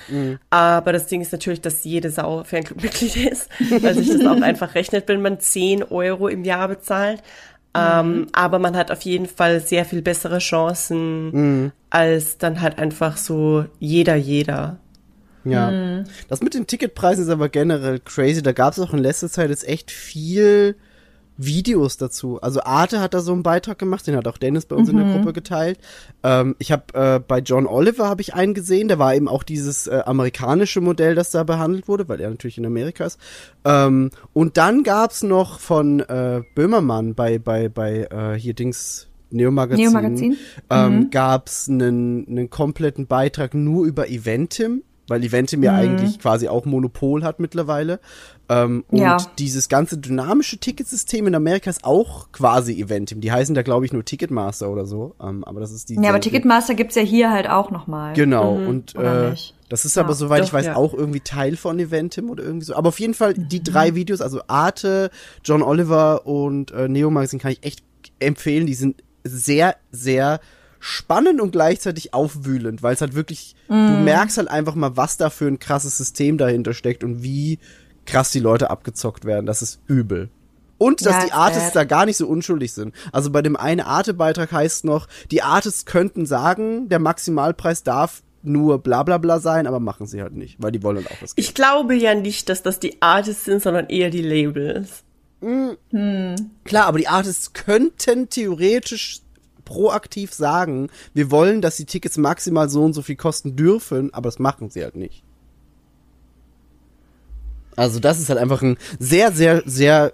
[0.50, 3.48] Aber das Ding ist natürlich, dass jede Sau Fanclub-Mitglied ist,
[3.82, 7.22] weil sich das auch einfach rechnet, wenn man 10 Euro im Jahr bezahlt.
[7.74, 13.16] Ähm, aber man hat auf jeden Fall sehr viel bessere Chancen als dann halt einfach
[13.16, 14.78] so jeder, jeder.
[15.44, 16.04] Ja.
[16.28, 18.42] Das mit den Ticketpreisen ist aber generell crazy.
[18.42, 20.76] Da gab es auch in letzter Zeit jetzt echt viel
[21.44, 22.40] Videos dazu.
[22.40, 24.96] Also Arte hat da so einen Beitrag gemacht, den hat auch Dennis bei uns in
[24.96, 25.78] der Gruppe geteilt.
[26.22, 29.42] Ähm, ich habe äh, bei John Oliver habe ich einen gesehen, da war eben auch
[29.42, 33.18] dieses äh, amerikanische Modell, das da behandelt wurde, weil er natürlich in Amerika ist.
[33.64, 39.84] Ähm, und dann gab's noch von äh, Böhmermann bei bei bei äh, hier Dings Neo-Magazin,
[39.84, 40.36] Neo-Magazin?
[40.70, 46.64] ähm, gab's einen, einen kompletten Beitrag nur über Eventim, weil Eventim ja eigentlich quasi auch
[46.64, 48.00] Monopol hat mittlerweile.
[48.48, 49.16] Ähm, und Ja.
[49.38, 53.20] dieses ganze dynamische Ticketsystem in Amerika ist auch quasi Eventim.
[53.20, 55.14] Die heißen da, glaube ich, nur Ticketmaster oder so.
[55.20, 55.94] Ähm, aber das ist die.
[55.96, 58.14] Ja, aber Ticketmaster gibt's ja hier halt auch nochmal.
[58.14, 59.34] Genau, und Oder äh,
[59.68, 60.02] das ist Ja.
[60.04, 60.76] aber, soweit ich Doch, weiß, ja.
[60.76, 62.74] auch irgendwie Teil von Eventim oder irgendwie so.
[62.74, 63.64] Aber auf jeden Fall, die Mhm.
[63.64, 65.10] drei Videos, also Arte,
[65.44, 67.82] John Oliver und äh, Neo Magazine kann ich echt
[68.18, 68.66] empfehlen.
[68.66, 70.40] Die sind sehr, sehr
[70.84, 74.04] spannend und gleichzeitig aufwühlend, weil es halt wirklich, du Mhm.
[74.04, 77.60] merkst halt einfach mal, was da für ein krasses System dahinter steckt und wie
[78.04, 79.46] krass die Leute abgezockt werden.
[79.46, 80.28] Das ist übel.
[80.78, 81.76] Und dass Ja, die Artists bad.
[81.76, 82.92] da gar nicht so unschuldig sind.
[83.12, 88.80] Also bei dem einen Arte-Beitrag heißt noch, die Artists könnten sagen, der Maximalpreis darf nur
[88.80, 91.36] bla bla bla sein, aber machen sie halt nicht, weil die wollen halt auch was
[91.36, 91.46] Geld.
[91.46, 95.04] Ich glaube ja nicht, dass das die Artists sind, sondern eher die Labels.
[96.64, 99.21] Klar, aber die Artists könnten theoretisch
[99.72, 104.28] proaktiv sagen, wir wollen, dass die Tickets maximal so und so viel kosten dürfen, aber
[104.28, 105.24] das machen sie halt nicht.
[107.74, 110.12] Also das ist halt einfach ein sehr, sehr, sehr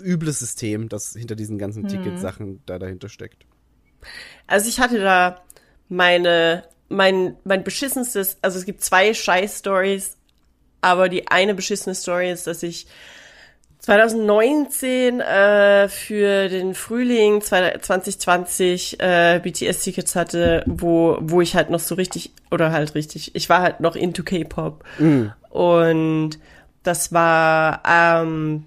[0.00, 3.44] übles System, das hinter diesen ganzen Ticketsachen da dahinter steckt.
[4.46, 5.42] Also ich hatte da
[5.88, 10.16] meine, mein, mein beschissenstes, also es gibt zwei Scheiß-Stories,
[10.82, 12.86] aber die eine beschissene Story ist, dass ich
[13.88, 21.94] 2019 äh, für den Frühling 2020 äh, BTS-Tickets hatte, wo, wo ich halt noch so
[21.94, 24.84] richtig, oder halt richtig, ich war halt noch into K-Pop.
[25.48, 26.38] Und
[26.82, 28.66] das war ähm,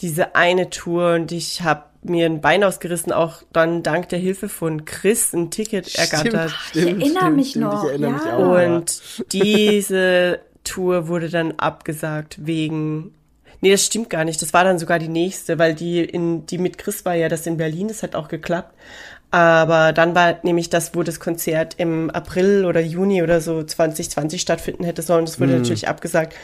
[0.00, 4.48] diese eine Tour und ich habe mir ein Bein ausgerissen, auch dann dank der Hilfe
[4.48, 6.50] von Chris ein Ticket ergattert.
[6.50, 8.16] Stimmt, erinnere stimmt, mich stimmt, noch, Ich erinnere ja.
[8.16, 8.56] mich auch.
[8.56, 8.76] ja.
[8.76, 13.14] Und diese Tour wurde dann abgesagt wegen.
[13.64, 14.42] Nee, das stimmt gar nicht.
[14.42, 17.46] Das war dann sogar die nächste, weil die in die mit Chris war ja das
[17.46, 18.74] in Berlin, das hat auch geklappt.
[19.30, 24.42] Aber dann war nämlich das, wo das Konzert im April oder Juni oder so 2020
[24.42, 25.24] stattfinden hätte sollen.
[25.24, 26.34] Das wurde natürlich abgesagt.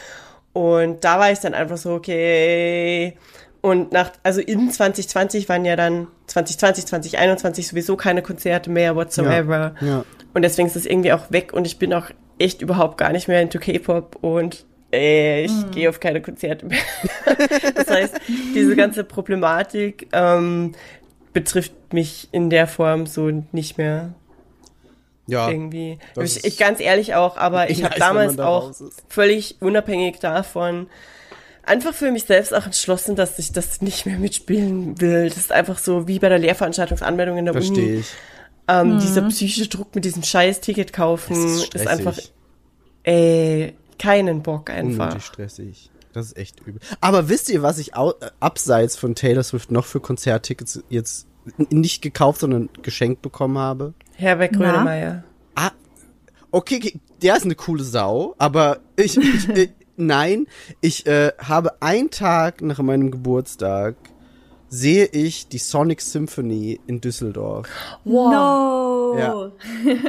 [0.54, 3.18] Und da war ich dann einfach so, okay.
[3.60, 9.74] Und nach, also in 2020 waren ja dann 2020, 2021 sowieso keine Konzerte mehr whatsoever.
[9.82, 10.04] Ja, ja.
[10.32, 12.06] Und deswegen ist es irgendwie auch weg und ich bin auch
[12.38, 16.78] echt überhaupt gar nicht mehr into K-Pop und äh, ich gehe auf keine Konzerte mehr.
[17.74, 18.14] das heißt,
[18.54, 20.72] diese ganze Problematik ähm,
[21.32, 24.14] betrifft mich in der Form so nicht mehr
[25.26, 25.48] ja.
[25.48, 25.98] irgendwie.
[26.20, 28.72] Ich, ich ganz ehrlich auch, aber ich habe damals da auch
[29.08, 30.88] völlig unabhängig davon
[31.70, 35.28] einfach für mich selbst auch entschlossen, dass ich das nicht mehr mitspielen will.
[35.28, 37.64] Das ist einfach so wie bei der Lehrveranstaltungsanmeldung in der Uni.
[37.64, 38.06] Verstehe ich.
[38.68, 42.16] Ähm, Dieser psychische Druck mit diesem scheiß Ticket kaufen ist, ist einfach,
[43.04, 45.06] ey, keinen Bock einfach.
[45.06, 45.90] Unnötig stressig.
[46.12, 46.80] Das ist echt übel.
[47.00, 51.26] Aber wisst ihr, was ich äh, abseits von Taylor Swift noch für Konzerttickets jetzt
[51.70, 53.94] nicht gekauft, sondern geschenkt bekommen habe?
[54.16, 54.52] Herbert?
[54.52, 55.24] Grönemeyer.
[55.54, 55.70] Ah,
[56.50, 60.46] okay, okay, der ist eine coole Sau, aber ich, ich äh, nein,
[60.80, 63.96] ich äh, habe einen Tag nach meinem Geburtstag
[64.70, 67.68] sehe ich die Sonic Symphony in Düsseldorf.
[68.04, 69.16] No.
[69.18, 69.50] Ja.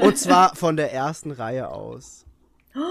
[0.01, 2.20] Und zwar von der ersten Reihe aus.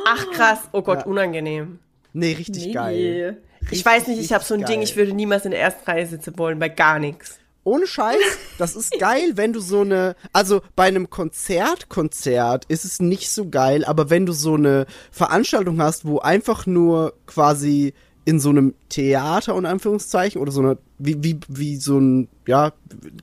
[0.07, 1.07] Ach krass, oh Gott, Ja.
[1.07, 1.79] unangenehm.
[2.13, 2.73] Nee, richtig Nee.
[2.73, 3.43] geil.
[3.71, 4.89] Ich weiß nicht, ich habe so ein richtig Ding, geil.
[4.91, 7.39] ich würde niemals in der ersten Reihe sitzen wollen, bei gar nichts.
[7.63, 8.17] Ohne Scheiß,
[8.59, 13.31] das ist geil, wenn du so eine, also bei einem Konzert, Konzert ist es nicht
[13.31, 17.93] so geil, aber wenn du so eine Veranstaltung hast, wo einfach nur quasi
[18.25, 22.73] in so einem Theater und Anführungszeichen oder so eine, wie, wie, wie so ein, ja,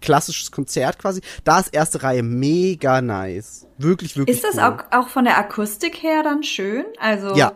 [0.02, 3.68] klassisches Konzert quasi, da ist erste Reihe mega nice.
[3.78, 4.62] Wirklich, wirklich Ist das cool.
[4.92, 6.86] auch, auch von der Akustik her dann schön?
[7.00, 7.54] Also Ja.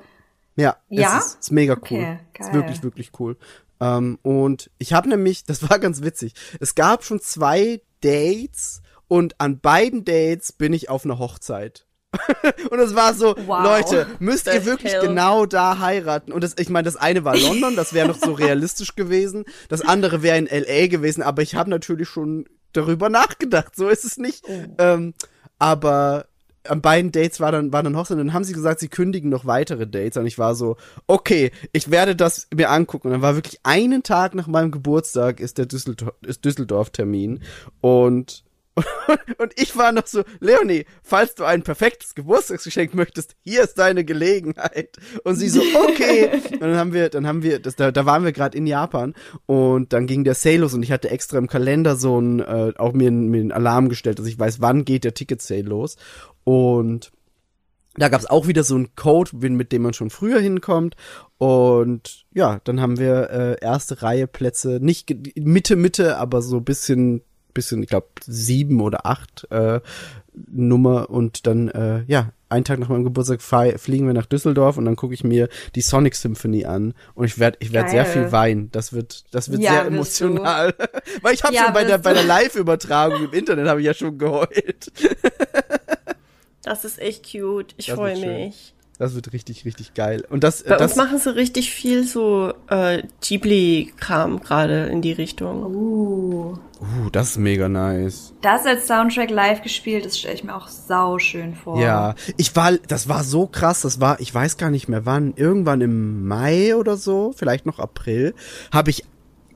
[0.55, 1.17] Ja, Ja?
[1.17, 1.79] Es ist, ist mega cool.
[1.81, 2.53] Okay, Ist geil.
[2.53, 3.37] wirklich, wirklich cool.
[3.79, 9.39] Ähm, und ich habe nämlich, das war ganz witzig, es gab schon zwei Dates und
[9.41, 11.85] an beiden Dates bin ich auf einer Hochzeit.
[12.69, 13.63] Und es war so, Wow.
[13.63, 15.01] Leute, müsst ihr wirklich hell?
[15.07, 16.31] genau da heiraten?
[16.31, 19.45] Und das, ich meine, das eine war London, das wäre noch so realistisch gewesen.
[19.69, 23.75] Das andere wäre in LA gewesen, aber ich habe natürlich schon darüber nachgedacht.
[23.75, 24.43] So ist es nicht.
[24.77, 25.13] Ähm,
[25.59, 26.25] aber
[26.67, 29.29] an beiden Dates war dann, war dann Hochzeit und dann haben sie gesagt, sie kündigen
[29.29, 30.17] noch weitere Dates.
[30.17, 33.07] Und ich war so, okay, ich werde das mir angucken.
[33.07, 37.41] Und dann war wirklich einen Tag nach meinem Geburtstag ist der Düsseldorf, ist Düsseldorf-Termin.
[37.79, 38.43] Und
[39.37, 44.05] und ich war noch so, Leonie, falls du ein perfektes Geburtstagsgeschenk möchtest, hier ist deine
[44.05, 44.95] Gelegenheit.
[45.25, 46.29] Und sie so, okay.
[46.53, 49.13] Und dann haben wir, dann haben wir, das, da, da waren wir gerade in Japan
[49.45, 52.73] und dann ging der Sale los und ich hatte extra im Kalender so ein, äh,
[52.77, 55.97] auch mir, einen- mir einen Alarm gestellt, dass ich weiß, wann geht der Ticket-Sale los.
[56.43, 57.11] Und
[57.95, 60.95] da gab es auch wieder so einen Code, mit dem man schon früher hinkommt.
[61.37, 67.21] Und ja, dann haben wir äh, erste Reihe Plätze, nicht Mitte, Mitte, aber so bisschen,
[67.53, 69.79] bisschen, ich glaube, sieben oder acht äh,
[70.33, 71.09] Nummer.
[71.09, 74.95] Und dann, äh, ja, einen Tag nach meinem Geburtstag fliegen wir nach Düsseldorf und dann
[74.97, 76.93] gucke ich mir die Sonic Symphony an.
[77.13, 78.69] Und ich werde ich werd sehr viel weinen.
[78.71, 80.73] Das wird, das wird Ja, sehr emotional.
[81.21, 83.93] Weil ich habe Ja, schon bei der, bei der Live-Übertragung im Internet habe ich ja
[83.93, 84.91] schon geheult.
[86.63, 87.73] Das ist echt cute.
[87.77, 88.75] Ich freue mich.
[89.01, 90.23] Das wird richtig, richtig geil.
[90.29, 95.11] Und das, Bei das uns machen sie richtig viel so äh, Ghibli-Kram gerade in die
[95.11, 95.65] Richtung.
[95.75, 98.33] Uh, Uh, das ist mega nice.
[98.41, 101.79] das als Soundtrack live gespielt, das stelle ich mir auch sau schön vor.
[101.79, 105.35] Ja, ich war, das war so krass, das war, ich weiß gar nicht mehr wann,
[105.35, 108.33] irgendwann im Mai oder so, vielleicht noch April,
[108.71, 109.05] habe ich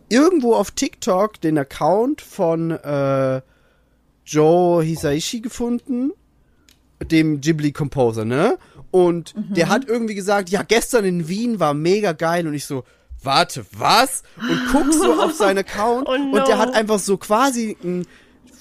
[0.08, 3.42] irgendwo auf TikTok den Account von äh,
[4.24, 6.12] Joe Hisaishi gefunden,
[7.04, 8.58] dem Ghibli Composer, ne?
[8.96, 12.86] Und der hat irgendwie gesagt, ja, gestern in Wien war mega geil und ich so,
[13.22, 14.24] warte, was?
[14.38, 16.58] Und guck so auf seinen Account Oh und der no.
[16.60, 18.06] hat einfach so quasi ein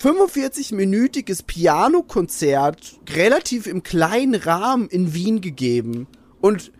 [0.02, 6.08] 45-minütiges Pianokonzert relativ im kleinen Rahmen in Wien gegeben.
[6.40, 6.72] Und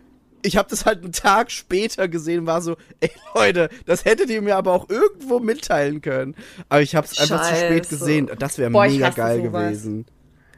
[0.42, 4.30] ich habe das halt einen Tag später gesehen und war so, ey Leute, das hättet
[4.30, 6.34] ihr mir aber auch irgendwo mitteilen können.
[6.68, 8.28] Aber ich habe es einfach zu spät gesehen.
[8.36, 9.52] Das wäre mega geil sowas.
[9.68, 10.06] gewesen.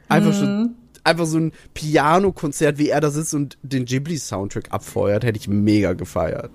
[0.09, 0.75] Einfach schon,
[1.07, 5.93] einfach so ein Piano-Konzert, wie er da sitzt und den Ghibli-Soundtrack abfeuert, hätte ich mega
[5.93, 6.51] gefeiert.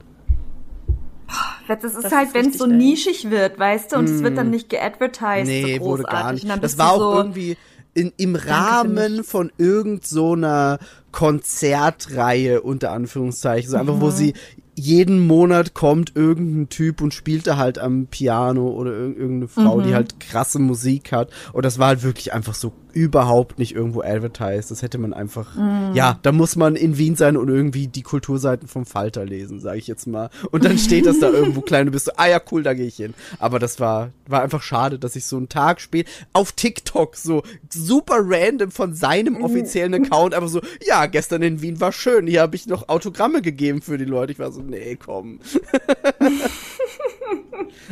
[1.69, 2.77] Das ist Das halt, wenn es so nice.
[2.77, 5.47] nischig wird, weißt du, und es wird dann nicht geadvertised.
[5.47, 6.47] Nee, so wurde gar nicht.
[6.61, 7.57] Das war auch so, irgendwie
[7.95, 10.79] in, im Rahmen von irgend so einer
[11.13, 13.71] Konzertreihe, unter Anführungszeichen.
[13.71, 14.11] So einfach, wo Mhm.
[14.13, 14.35] sie
[14.75, 19.81] jeden Monat kommt irgendein Typ und spielt da halt am Piano oder irg irgendeine Frau,
[19.83, 21.31] die halt krasse Musik hat.
[21.53, 24.71] Und das war halt wirklich einfach so überhaupt nicht irgendwo advertised.
[24.71, 25.57] Das hätte man einfach,
[25.95, 29.79] ja, da muss man in Wien sein und irgendwie die Kulturseiten vom Falter lesen, sage
[29.79, 30.31] ich jetzt mal.
[30.51, 32.75] Und dann steht das da irgendwo klein und du bist so, ah ja, cool, da
[32.75, 33.15] gehe ich hin.
[33.39, 37.43] Aber das war, war einfach schade, dass ich so einen Tag spät auf TikTok so
[37.71, 42.43] super random von seinem offiziellen Account einfach so, ja, gestern in Wien war schön, hier
[42.43, 44.33] habe ich noch Autogramme gegeben für die Leute.
[44.33, 45.41] Ich war so, nee, komm.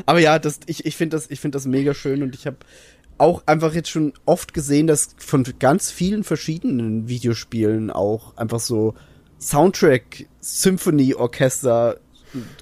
[0.07, 2.59] Aber ja, das, ich, ich finde das, ich finde das mega schön und ich habe
[3.21, 8.95] auch einfach jetzt schon oft gesehen, dass von ganz vielen verschiedenen Videospielen auch einfach so
[9.41, 11.99] Soundtrack, Symphony, Orchester,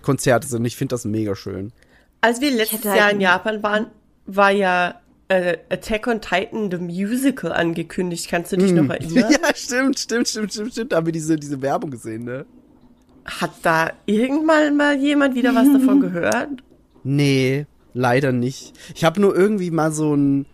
[0.02, 0.64] Konzerte sind.
[0.64, 1.72] Ich finde das mega schön.
[2.20, 3.86] Als wir letztes hätte halt Jahr in Japan waren,
[4.26, 8.28] war ja äh, Attack on Titan, the Musical, angekündigt.
[8.28, 9.30] Kannst du dich noch erinnern?
[9.30, 10.92] Ja, stimmt, stimmt, stimmt, stimmt, stimmt.
[10.92, 12.46] Da haben wir diese, diese Werbung gesehen, ne?
[13.24, 16.62] Hat da irgendwann mal jemand wieder was davon gehört?
[17.04, 17.66] Nee,
[17.98, 18.72] leider nicht.
[18.94, 20.46] Ich habe nur irgendwie mal so ein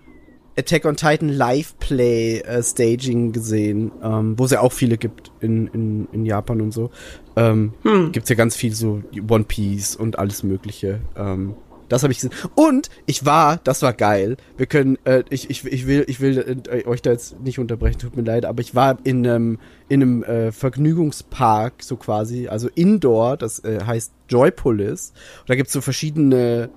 [0.56, 5.66] Attack on Titan Live-Play äh, Staging gesehen, ähm, wo es ja auch viele gibt in,
[5.68, 6.90] in, in Japan und so.
[7.36, 7.74] Ähm,
[8.12, 11.00] Gibt's ja ganz viel so One Piece und alles mögliche.
[11.16, 11.54] Ähm,
[11.88, 12.34] das habe ich gesehen.
[12.54, 14.36] Und ich war, das war geil.
[14.56, 17.98] Wir können, äh, ich, ich, ich will, ich will äh, euch da jetzt nicht unterbrechen,
[17.98, 22.68] tut mir leid, aber ich war in einem, in einem äh, Vergnügungspark, so quasi, also
[22.74, 25.12] Indoor, das äh, heißt Joypolis.
[25.40, 26.70] Und da gibt's so verschiedene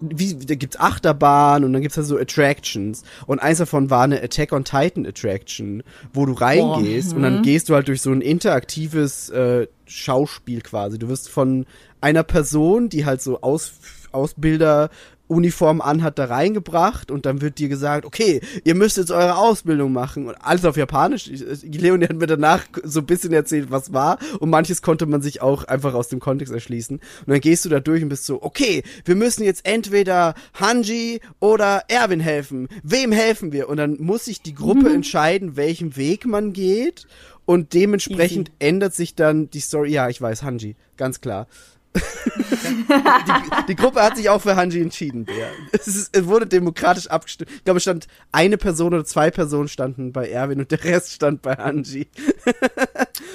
[0.00, 3.02] wie, da gibt's Achterbahn und dann gibt's da so Attractions.
[3.26, 5.82] Und eins davon war eine Attack on Titan Attraction,
[6.12, 10.98] wo du reingehst und dann gehst du halt durch so ein interaktives äh, Schauspiel quasi.
[10.98, 11.66] Du wirst von
[12.00, 13.72] einer Person, die halt so Aus,
[14.12, 14.90] Ausbilder
[15.30, 19.92] Uniform anhat, da reingebracht und dann wird dir gesagt, okay, ihr müsst jetzt eure Ausbildung
[19.92, 21.30] machen und alles auf Japanisch.
[21.62, 25.40] Leonie hat mir danach so ein bisschen erzählt, was war und manches konnte man sich
[25.40, 26.96] auch einfach aus dem Kontext erschließen.
[26.96, 31.20] Und dann gehst du da durch und bist so, okay, wir müssen jetzt entweder Hanji
[31.38, 32.68] oder Erwin helfen.
[32.82, 33.68] Wem helfen wir?
[33.68, 37.06] Und dann muss sich die Gruppe entscheiden, welchen Weg man geht
[37.46, 39.92] und dementsprechend ändert sich dann die Story.
[39.92, 41.46] Ja, ich weiß, Hanji, ganz klar.
[41.94, 45.50] Die, die Gruppe hat sich auch für Hanji entschieden, Bär.
[45.72, 47.50] Es, ist, es wurde demokratisch abgestimmt.
[47.50, 51.12] Ich glaube, es stand eine Person oder zwei Personen standen bei Erwin und der Rest
[51.12, 52.08] stand bei Hanji.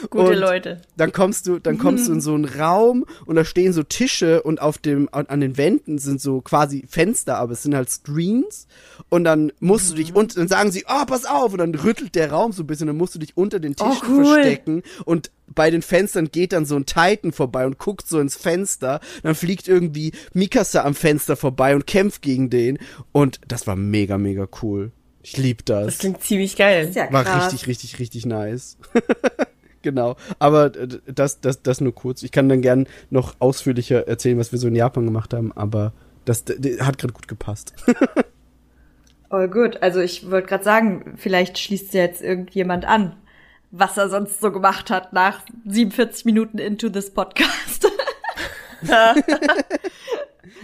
[0.10, 0.82] Gute Und Leute.
[0.98, 4.44] Dann kommst du, dann kommst du in so einen Raum und da stehen so Tische
[4.44, 7.90] und auf dem, an, an den Wänden sind so quasi Fenster, aber es sind halt
[7.90, 8.68] Screens.
[9.10, 12.16] Und dann musst du dich und dann sagen sie, oh, pass auf, und dann rüttelt
[12.16, 14.26] der Raum so ein bisschen, dann musst du dich unter den Tischen Oh, cool.
[14.26, 18.36] verstecken und bei den Fenstern geht dann so ein Titan vorbei und guckt so ins
[18.36, 19.00] Fenster.
[19.22, 22.80] Dann fliegt irgendwie Mikasa am Fenster vorbei und kämpft gegen den.
[23.12, 24.92] Und das war mega, mega cool.
[25.22, 25.98] Ich lieb Das das.
[26.00, 26.88] klingt ziemlich geil.
[26.88, 28.78] Ist ja War richtig, richtig, richtig nice.
[29.86, 30.18] genau.
[30.40, 32.22] Aber äh, das, das, das nur kurz.
[32.24, 35.94] Ich kann dann gern noch ausführlicher erzählen, was wir so in Japan gemacht haben, aber
[36.26, 37.74] das d- d- hat gerade gut gepasst.
[39.32, 43.18] Oh gut, also ich wollte gerade sagen, vielleicht schließt ja jetzt irgendjemand an,
[43.72, 47.88] was er sonst so gemacht hat nach 47 Minuten into this Podcast.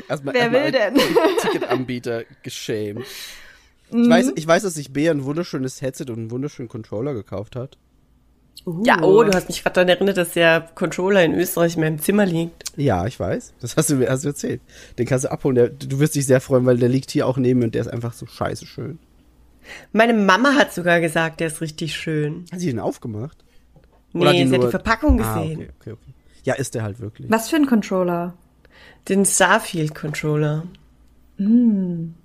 [0.07, 0.93] Erstmal, Wer will denn?
[1.41, 3.03] Ticketanbieter geschämt.
[3.89, 7.55] Ich weiß, ich weiß, dass sich Bea ein wunderschönes Headset und einen wunderschönen Controller gekauft
[7.55, 7.77] hat.
[8.83, 11.99] Ja, oh, du hast mich gerade daran erinnert, dass der Controller in Österreich in meinem
[11.99, 12.63] Zimmer liegt.
[12.77, 13.53] Ja, ich weiß.
[13.59, 14.61] Das hast du mir hast du erzählt.
[14.99, 15.55] Den kannst du abholen.
[15.55, 17.81] Der, du wirst dich sehr freuen, weil der liegt hier auch neben mir und der
[17.81, 18.99] ist einfach so scheiße schön.
[19.93, 22.45] Meine Mama hat sogar gesagt, der ist richtig schön.
[22.51, 23.37] Hat sie den aufgemacht?
[24.13, 25.59] Nee, Oder sie hat nur- die Verpackung Ah, gesehen.
[25.61, 26.13] okay, okay, okay.
[26.43, 27.31] Ja, ist der halt wirklich.
[27.31, 28.33] Was für ein Controller?
[29.09, 30.63] Den Starfield-Controller.
[31.39, 32.15] Und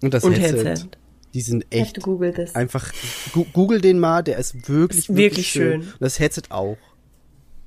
[0.00, 0.86] das Und Headset, Headset.
[1.34, 2.54] Die sind Ich echt hab gegoogelt das.
[2.54, 2.92] einfach.
[3.52, 5.80] Google den mal, der ist wirklich, Ist wirklich schön.
[5.82, 6.76] Und das Headset auch.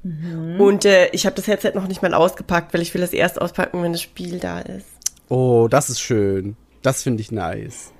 [0.04, 3.42] Und äh, ich habe das Headset noch nicht mal ausgepackt, weil ich will das erst
[3.42, 4.86] auspacken, wenn das Spiel da ist.
[5.30, 6.56] Oh, das ist schön.
[6.84, 7.92] Das finde ich nice.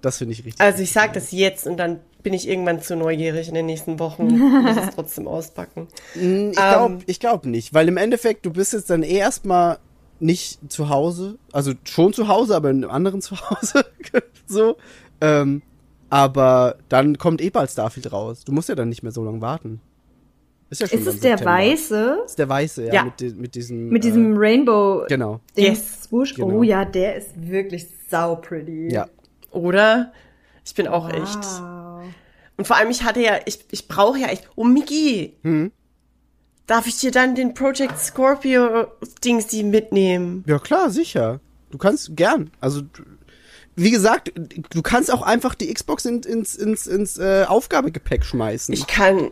[0.00, 0.60] Das finde ich richtig.
[0.60, 3.98] Also ich sag das jetzt und dann bin ich irgendwann zu neugierig in den nächsten
[3.98, 5.88] Wochen und muss es trotzdem auspacken.
[6.14, 6.98] Ich glaube Ähm.
[7.06, 9.78] ich glaub nicht, weil im Endeffekt, du bist jetzt dann eh erstmal
[10.18, 13.84] nicht zu Hause, also schon zu Hause, aber in einem anderen Zuhause,
[14.46, 14.76] so.
[15.20, 15.62] Ähm,
[16.08, 18.44] aber dann kommt eh bald Starfield raus.
[18.44, 19.80] Du musst ja dann nicht mehr so lange warten.
[20.70, 21.52] Ist ja schon Ist es der September.
[21.58, 22.18] weiße?
[22.26, 23.04] Ist der weiße, ja, Ja.
[23.04, 23.88] Mit, mit diesem.
[23.88, 25.40] Mit diesem Rainbow Äh, genau.
[25.56, 26.02] Ding Yes.
[26.04, 26.34] Swoosh?
[26.34, 26.58] Genau.
[26.58, 28.88] Oh ja, der ist wirklich sau pretty.
[28.92, 29.06] Ja.
[29.50, 30.12] Oder?
[30.64, 31.38] Ich bin auch echt.
[31.44, 32.04] Wow.
[32.56, 34.48] Und vor allem, ich hatte ja, ich, ich brauche ja echt.
[34.54, 35.34] Oh, Miki!
[35.42, 35.72] Hm?
[36.66, 38.86] Darf ich dir dann den Project Scorpio
[39.24, 40.44] Dings die mitnehmen?
[40.46, 41.40] Ja, klar, sicher.
[41.70, 42.50] Du kannst gern.
[42.60, 43.02] Also, du-
[43.76, 48.74] wie gesagt, du kannst auch einfach die Xbox in, ins, ins, ins äh, Aufgabegepäck schmeißen.
[48.74, 49.30] Ich kann.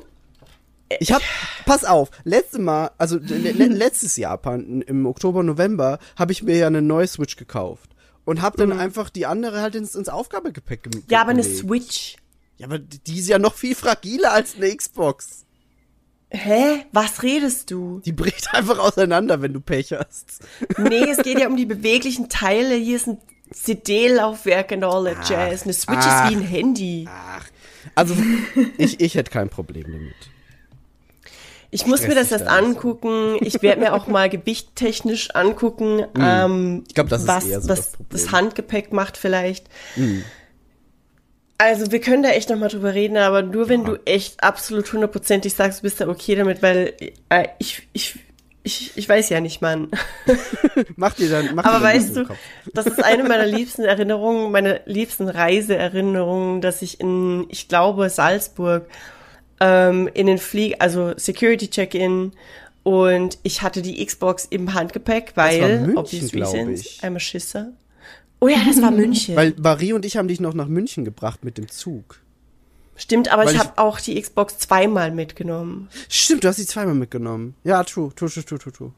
[1.01, 1.21] Ich hab,
[1.67, 6.57] pass auf, letztes Mal, also le le letztes Jahr, im Oktober, November, habe ich mir
[6.57, 7.91] ja eine neue Switch gekauft.
[8.25, 11.05] Und hab dann einfach die andere halt ins, ins Aufgabegepäck ge Mhm.
[11.11, 11.45] Ja, aber eine.
[11.45, 12.17] Switch.
[12.57, 15.47] Ja, aber die ist ja noch viel fragiler als eine Xbox.
[16.31, 16.85] Hä?
[16.93, 18.01] Was redest du?
[18.05, 20.41] Die bricht einfach auseinander, wenn du Pech hast.
[20.77, 22.75] Nee, es geht ja um die beweglichen Teile.
[22.75, 23.19] Hier ist ein
[23.53, 25.63] CD-Laufwerk und all that Jazz.
[25.65, 26.31] Eine Switch ach.
[26.31, 27.09] ist wie ein Handy.
[27.95, 28.15] Also,
[28.77, 30.15] ich, ich hätte kein Problem damit.
[31.71, 33.37] Ich muss mir das erst da angucken.
[33.41, 36.85] Ich werde mir auch mal gewichttechnisch angucken, ähm, Mhm.
[36.89, 39.67] Ich glaub, das ist was eher so was das das Handgepäck macht vielleicht.
[41.59, 44.91] Also wir können da echt noch mal drüber reden, aber nur wenn du echt absolut
[44.93, 46.95] hundertprozentig sagst, du bist da okay damit, weil
[47.29, 48.19] äh, ich, ich,
[48.63, 49.89] ich, ich weiß ja nicht, Mann.
[50.97, 52.25] Mach dir dann, mach dir Aber dann weißt du,
[52.75, 58.87] das ist eine meiner liebsten Erinnerungen, meine liebsten Reiseerinnerungen, dass ich in, ich glaube, Salzburg
[59.61, 62.33] ähm, in den Flieg, also Security Check-in
[62.83, 67.01] und ich hatte die Xbox im Handgepäck, weil, München, obvious reasons, ich.
[67.03, 67.73] I'm a Schisser.
[68.41, 69.35] Oh ja, das war München.
[69.37, 72.21] Weil Marie und ich haben dich noch nach München gebracht mit dem Zug.
[72.99, 75.89] Stimmt, aber weil ich ich- habe auch die Xbox zweimal mitgenommen.
[76.11, 77.55] Stimmt, du hast sie zweimal mitgenommen.
[77.65, 78.93] Ja, true, true, true, true, true, true.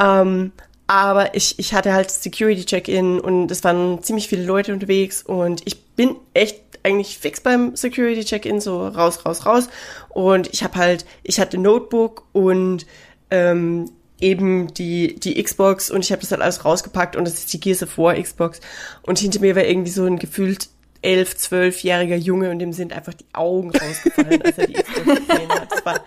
[0.00, 0.52] Ähm,
[0.86, 5.62] aber ich, ich hatte halt Security Check-in und es waren ziemlich viele Leute unterwegs und
[5.64, 9.68] ich bin echt eigentlich fix beim Security Check-in, so raus, raus, raus.
[10.08, 12.86] Und ich habe halt, ich hatte Notebook und
[13.30, 13.90] ähm,
[14.20, 17.60] eben die, die Xbox und ich habe das halt alles rausgepackt und das ist die
[17.60, 18.60] Gears of War Xbox.
[19.02, 20.68] Und hinter mir war irgendwie so ein gefühlt
[21.02, 25.48] elf, zwölfjähriger Junge und dem sind einfach die Augen rausgefallen, als er die Xbox gesehen
[25.50, 25.72] hat.
[25.72, 26.00] Das war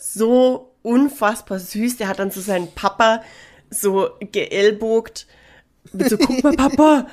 [0.00, 1.96] so unfassbar süß.
[1.96, 3.22] Der hat dann so seinen Papa
[3.70, 5.26] so geellbogt.
[5.92, 7.06] Mit so, guck mal, Papa.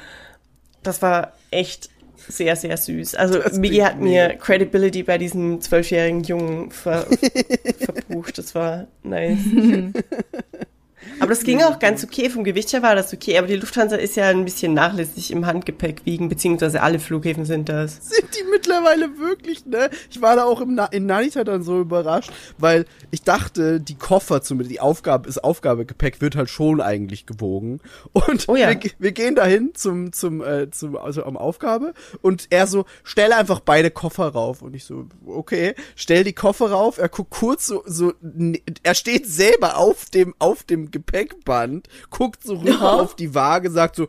[0.84, 1.90] Das war echt
[2.28, 3.16] sehr, sehr süß.
[3.16, 4.40] Also Das Migi hat mir mega.
[4.40, 7.08] Credibility bei diesem zwölfjährigen Jungen ver
[7.80, 8.38] verbucht.
[8.38, 9.40] Das war nice.
[11.20, 12.30] Aber das ging auch ganz okay.
[12.30, 13.38] Vom Gewicht her war das okay.
[13.38, 17.70] Aber die Lufthansa ist ja ein bisschen nachlässig im Handgepäck wiegen, beziehungsweise alle Flughäfen sind
[17.70, 18.00] das.
[18.10, 19.90] Sind die mittlerweile wirklich, ne?
[20.10, 23.96] Ich war da auch im Na in Narita dann so überrascht, weil ich dachte, die
[23.96, 27.80] Koffer, zumindest die Aufgabe, das Aufgabegepäck wird halt schon eigentlich gewogen.
[28.14, 28.70] Und Oh ja.
[28.70, 33.32] wir, wir gehen dahin zum, zum, äh, zum, also am Aufgabe und er so, stell
[33.34, 34.62] einfach beide Koffer rauf.
[34.62, 38.14] Und ich so, okay, stell die Koffer rauf, er guckt kurz so, so,
[38.84, 43.00] er steht selber auf dem, auf dem Gepäckband, guckt so rüber Ja.
[43.02, 44.08] auf die Waage, sagt so,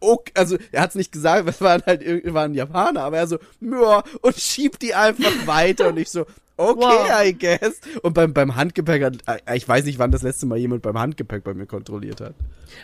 [0.00, 2.02] okay, also er hat es nicht gesagt, es waren halt
[2.34, 6.22] waren Japaner, aber er so, ja, und schiebt die einfach weiter und ich so,
[6.56, 7.24] okay, Wow.
[7.24, 7.80] I guess.
[8.02, 9.16] Und beim, beim Handgepäck hat,
[9.46, 12.34] äh, ich weiß nicht, wann das letzte Mal jemand beim Handgepäck bei mir kontrolliert hat.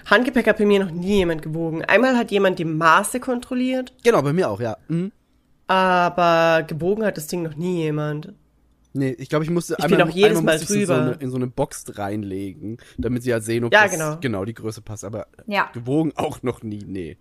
[0.06, 1.84] Handgepäck hat bei mir noch nie jemand gewogen.
[1.84, 4.76] Einmal hat jemand die Maße kontrolliert, Genau, bei mir auch, ja.
[4.88, 5.10] Mhm.
[5.66, 8.32] aber gewogen hat das Ding noch nie jemand.
[8.98, 10.92] Nee, ich glaube, ich musste Ich bin auch jedes Mal musste ich so in, so
[10.94, 11.06] drüber.
[11.12, 14.16] eine, in so eine Box reinlegen, damit sie halt sehen, ob Ja, das genau.
[14.20, 15.04] genau die Größe passt.
[15.04, 15.70] Aber Ja.
[15.72, 17.16] gewogen auch noch nie, nee.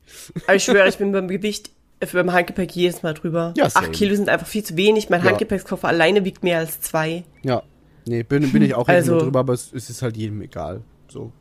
[0.47, 1.69] Aber ich schwöre, ich bin beim Gewicht,
[1.99, 3.53] äh, beim Handgepäck jedes Mal drüber.
[3.57, 3.65] Ja.
[3.65, 5.09] Acht Kilo sind einfach viel zu wenig.
[5.09, 5.29] Mein Ja.
[5.29, 7.23] Handgepäckskoffer alleine wiegt mehr als zwei.
[7.43, 7.63] Ja,
[8.07, 10.81] nee, bin, bin ich auch Also- drüber, aber es, es ist halt jedem egal.
[11.07, 11.31] So.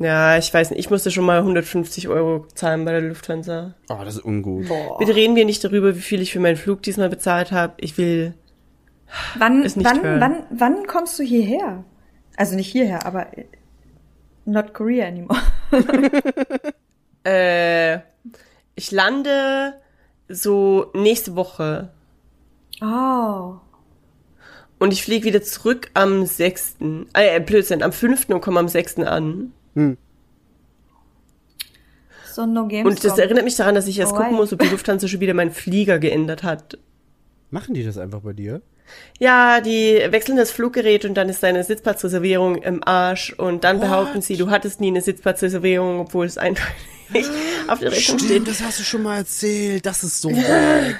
[0.00, 0.80] Ja, ich weiß nicht.
[0.80, 3.74] Ich musste schon mal 150 Euro zahlen bei der Lufthansa.
[3.88, 4.66] Oh, das ist ungut.
[4.98, 7.74] Bitte reden wir nicht darüber, wie viel ich für meinen Flug diesmal bezahlt habe.
[7.78, 8.34] Ich will.
[9.38, 10.20] Wann, Ist nicht wann, hören.
[10.20, 11.84] wann, wann kommst du hierher?
[12.36, 13.44] Also nicht hierher, aber äh,
[14.44, 15.38] not Korea anymore.
[17.26, 18.00] Äh,
[18.74, 19.80] ich lande
[20.28, 21.90] so nächste Woche.
[22.82, 23.54] Oh.
[24.78, 26.76] Und ich fliege wieder zurück am 6.
[27.14, 28.28] Äh, Blödsinn, am 5.
[28.28, 28.98] und komme am 6.
[28.98, 29.54] an.
[32.30, 32.90] So no games.
[32.90, 34.26] Und das erinnert mich daran, dass ich erst Alright.
[34.26, 36.76] gucken muss, ob die Lufthansa schon wieder meinen Flieger geändert hat.
[37.50, 38.60] Machen die das einfach bei dir?
[39.18, 43.84] Ja, die wechseln das Fluggerät und dann ist deine Sitzplatzreservierung im Arsch und dann What?
[43.84, 46.66] behaupten sie, du hattest nie eine Sitzplatzreservierung, obwohl es einfach
[47.10, 47.30] nicht
[47.68, 48.48] auf der Rechnung steht.
[48.48, 49.86] Das hast du schon mal erzählt.
[49.86, 50.96] Das ist so weg.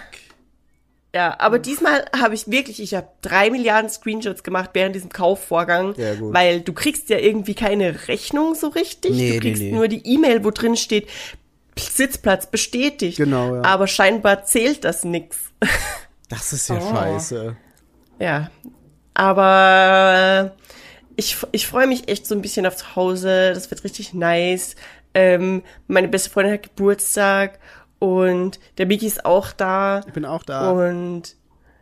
[1.15, 5.95] Ja, aber diesmal habe ich wirklich, ich habe drei Milliarden Screenshots gemacht während diesem Kaufvorgang,
[5.97, 9.13] Ja, weil du kriegst ja irgendwie keine Rechnung so richtig.
[9.13, 9.71] Nee, nee, du kriegst nee.
[9.73, 11.09] nur die E-Mail, wo drin steht,
[11.79, 13.19] Sitzplatz bestätigt.
[13.19, 13.63] Genau, ja.
[13.63, 15.37] Aber scheinbar zählt das nix.
[16.29, 16.91] Das ist ja Oh.
[16.95, 17.57] scheiße.
[18.19, 18.51] Ja,
[19.15, 20.55] aber
[21.17, 23.53] ich, ich freue mich echt so ein bisschen auf zu Hause.
[23.55, 24.77] Das wird richtig nice.
[25.15, 27.59] Ähm, meine beste Freundin hat Geburtstag
[27.99, 30.01] und der Miki ist auch da.
[30.07, 30.71] Ich bin auch da.
[30.71, 31.37] Und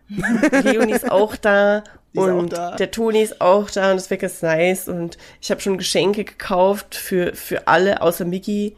[0.09, 1.83] Leonie ist auch da.
[2.15, 2.77] Die ist auch und da.
[2.77, 4.87] der Toni ist auch da und das wird ganz nice.
[4.87, 8.77] Und ich habe schon Geschenke gekauft für, für alle, außer Miki.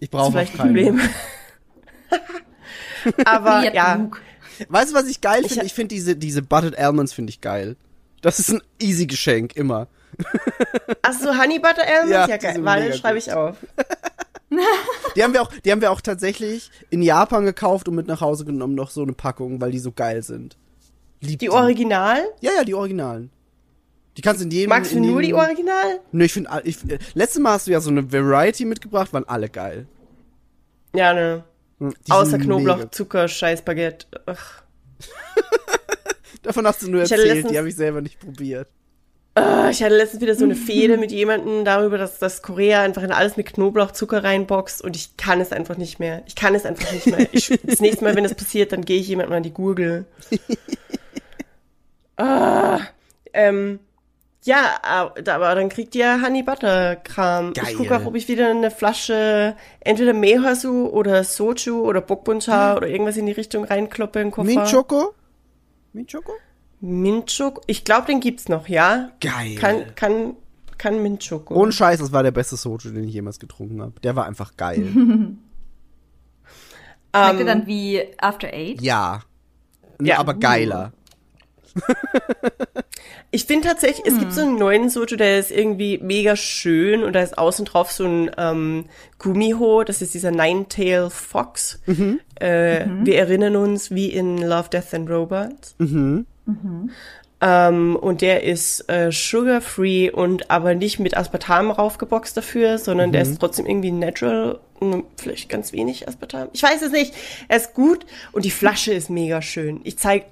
[0.00, 0.90] Ich brauche vielleicht noch ein keine.
[0.90, 1.10] Problem.
[3.26, 4.20] Aber ja, Luke.
[4.68, 5.56] Weißt du, was ich geil finde?
[5.60, 7.76] hab- Ich finde diese, diese Buttered Almonds finde ich geil.
[8.22, 9.88] Das ist ein easy Geschenk, immer.
[11.02, 12.10] Ach so, Honey Butter Almonds?
[12.10, 12.56] Ja, Ja, geil.
[12.64, 13.56] Warte, schreibe ich auf.
[15.16, 18.20] Die haben wir auch, die haben wir auch tatsächlich in Japan gekauft und mit nach
[18.20, 20.56] Hause genommen, noch so eine Packung, weil die so geil sind.
[21.20, 22.22] Lieb Die Original?
[22.40, 23.30] Ja, ja, die Originalen.
[24.16, 24.68] Die kannst du in jedem.
[24.68, 25.98] Magst du nur die Original?
[26.12, 29.24] Nö, ich finde, ich, äh, letztes Mal hast du ja so eine Variety mitgebracht, waren
[29.26, 29.86] alle geil.
[30.94, 31.42] Ja, ne.
[31.78, 32.92] Hm, Außer Knoblauch, mega.
[32.92, 34.06] Zucker, Scheiß Baguette.
[34.26, 34.62] Ach.
[36.42, 38.68] Davon hast du nur Ich erzählt, letztens- die habe ich selber nicht probiert.
[39.36, 43.02] Ah, Ich hatte letztens wieder so eine Fehde mit jemandem darüber, dass das Korea einfach
[43.02, 46.22] in alles mit Knoblauch, Zucker reinboxt und ich kann es einfach nicht mehr.
[46.26, 47.26] Ich kann es einfach nicht mehr.
[47.32, 50.04] Ich, das nächste Mal, wenn das passiert, dann gehe ich jemandem an die Gurgel.
[52.16, 52.80] ah,
[53.32, 53.80] ähm,
[54.44, 57.52] ja, aber dann kriegt ihr Honey Butter Kram.
[57.56, 57.74] Ich Geil.
[57.74, 63.16] gucke auch, ob ich wieder eine Flasche entweder Mehasu oder Soju oder Bokbuncha oder irgendwas
[63.16, 64.46] in die Richtung reinkloppe in den Koffer.
[64.46, 65.14] Mint Choco?
[66.80, 67.60] Mintschoko?
[67.66, 69.12] Ich glaube, den gibt's noch, ja?
[69.20, 69.54] Geil.
[69.56, 70.36] Kann, kann,
[70.76, 71.54] kann Mintschoko.
[71.54, 73.98] Ohne Scheiß, das war der beste Soju, den ich jemals getrunken habe.
[74.02, 74.86] Der war einfach geil.
[74.92, 75.38] Schmeckt
[77.14, 78.80] Ähm, ihr dann wie After Eight?
[78.82, 79.20] ja.
[80.02, 80.18] Ja.
[80.18, 80.92] Aber geiler.
[83.30, 87.14] Ich finde tatsächlich, es gibt so einen neuen Soju, der ist irgendwie mega schön und
[87.14, 88.84] da ist außen drauf so ein ähm,
[89.18, 91.80] Gumiho, das ist dieser Nine-Tail Fox.
[92.36, 95.74] Äh, Wir erinnern uns wie in Love, Death and Robots.
[97.40, 103.22] Ähm, und der ist äh, sugar-free und aber nicht mit Aspartam raufgeboxt dafür, sondern der
[103.22, 104.60] ist trotzdem irgendwie natural,
[105.16, 106.48] vielleicht ganz wenig Aspartam.
[106.52, 107.12] Ich weiß es nicht.
[107.48, 109.80] Er ist gut und die Flasche ist mega schön.
[109.82, 110.26] Ich zeig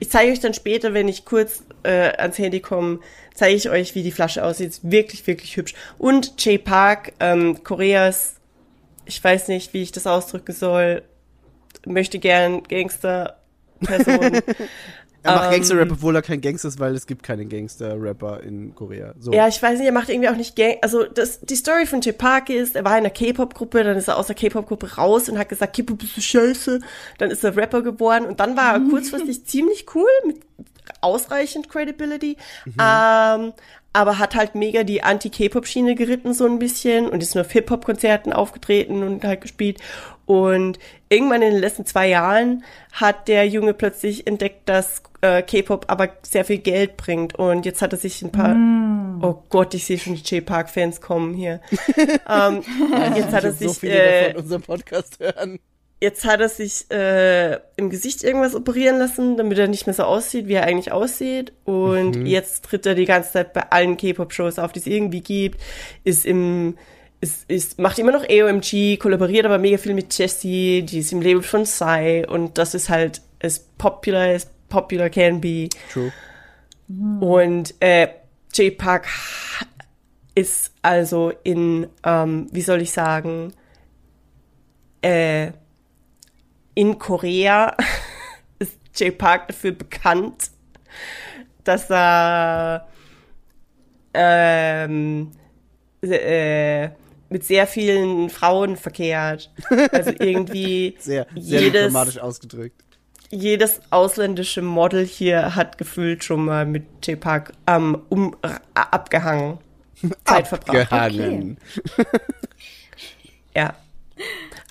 [0.00, 3.00] ich zeige euch dann später, wenn ich kurz äh, ans Handy komme,
[3.34, 4.80] zeige ich euch, wie die Flasche aussieht.
[4.82, 5.74] Wirklich, wirklich hübsch.
[5.98, 8.36] Und J Park, ähm, Koreas,
[9.04, 11.02] ich weiß nicht, wie ich das ausdrücken soll,
[11.86, 14.40] möchte gern Gangster-Person.
[15.26, 18.74] Er macht Ähm, Gangster-Rap, obwohl er kein Gangster ist, weil es gibt keinen Gangster-Rapper in
[18.74, 19.14] Korea.
[19.18, 19.32] So.
[19.32, 20.76] ja, ich weiß nicht, er macht irgendwie auch nicht Gang.
[20.82, 24.16] Also das, die Story von Park ist, er war in einer K-Pop-Gruppe, dann ist er
[24.16, 26.80] aus der K-Pop-Gruppe raus und hat gesagt, K-Pop ist so scheiße.
[27.18, 30.40] Dann ist er Rapper geworden und dann war er kurzfristig ziemlich cool mit
[31.00, 32.36] ausreichend Credibility.
[32.66, 33.52] Ähm,
[33.96, 38.30] aber hat halt mega die Anti-K-Pop-Schiene geritten so ein bisschen und ist nur auf Hip-Hop-Konzerten
[38.30, 39.80] aufgetreten und halt gespielt.
[40.26, 40.78] Und
[41.08, 46.10] irgendwann in den letzten zwei Jahren hat der Junge plötzlich entdeckt, dass äh, K-Pop aber
[46.22, 47.36] sehr viel Geld bringt.
[47.36, 48.54] Und jetzt hat er sich ein paar,
[49.22, 51.62] oh Gott, ich sehe schon die J-Park-Fans kommen hier.
[52.28, 52.62] ähm,
[53.14, 55.58] jetzt hat er so sich, viele äh, davon unseren Podcast hören.
[56.00, 60.02] Jetzt hat er sich äh, im Gesicht irgendwas operieren lassen, damit er nicht mehr so
[60.02, 61.52] aussieht, wie er eigentlich aussieht.
[61.64, 65.60] Und jetzt tritt er die ganze Zeit bei allen K-Pop-Shows auf, die es irgendwie gibt.
[66.04, 66.76] Ist im
[67.20, 71.22] ist, ist, macht immer noch AOMG, kollaboriert aber mega viel mit Jessie, die ist im
[71.22, 75.68] Label von Psy und das ist halt as popular as popular can be.
[75.92, 76.12] True.
[77.20, 78.08] Und äh,
[78.54, 79.08] J Park
[80.34, 83.52] ist also in, ähm, wie soll ich sagen,
[85.02, 85.52] äh,
[86.76, 87.76] in Korea
[88.60, 90.50] ist J Park dafür bekannt,
[91.64, 92.86] dass er
[94.14, 95.32] ähm,
[96.02, 96.88] äh,
[97.28, 99.50] mit sehr vielen Frauen verkehrt.
[99.90, 102.80] Also irgendwie Sehr, sehr jedes, diplomatisch ausgedrückt.
[103.30, 109.58] jedes ausländische Model hier hat gefühlt schon mal mit J Park ähm, um, r- abgehangen.
[110.24, 110.88] Zeit verbracht.
[110.90, 111.58] Gehangen.
[113.56, 113.74] Ja.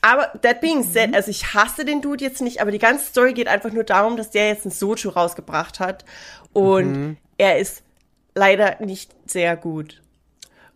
[0.05, 3.33] Aber that being said, also ich hasse den Dude jetzt nicht, aber die ganze Story
[3.33, 6.05] geht einfach nur darum, dass der jetzt ein Soju rausgebracht hat
[6.53, 7.81] und er ist
[8.35, 10.03] leider nicht sehr gut.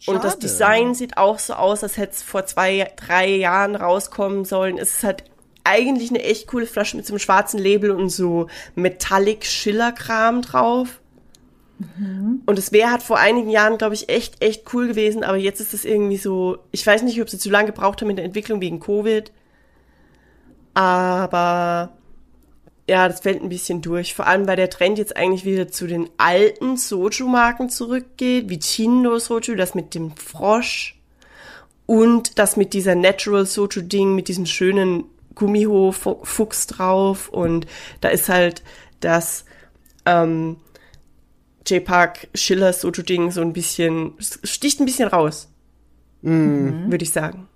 [0.08, 0.40] Und das Schade.
[0.40, 4.80] Design sieht auch so aus, als hätte es vor zwei, drei Jahren rauskommen sollen.
[4.80, 5.26] Es ist halt
[5.64, 11.02] eigentlich eine echt coole Flasche mit so einem schwarzen Label und so Metallic Schiller-Kram drauf.
[12.46, 15.62] Und es wäre halt vor einigen Jahren, glaube ich, echt, echt cool gewesen, aber jetzt
[15.62, 18.26] ist es irgendwie so, ich weiß nicht, ob sie zu lange gebraucht haben in der
[18.26, 19.32] Entwicklung wegen Covid.
[20.74, 21.94] Aber
[22.90, 24.14] ja, das fällt ein bisschen durch.
[24.14, 29.18] Vor allem, weil der Trend jetzt eigentlich wieder zu den alten Soju-Marken zurückgeht, wie Chindo
[29.20, 31.00] Soju, das mit dem Frosch
[31.86, 35.06] und das mit dieser Natural Soju-Ding, mit diesem schönen
[35.36, 37.30] Gummiho-Fuchs drauf.
[37.30, 37.68] Und
[38.02, 38.64] da ist halt
[39.00, 39.46] das
[40.06, 40.58] ähm,
[41.70, 45.50] J-Park Schiller Soju-Ding so ein bisschen, sticht ein bisschen raus,
[46.90, 47.48] würde ich sagen.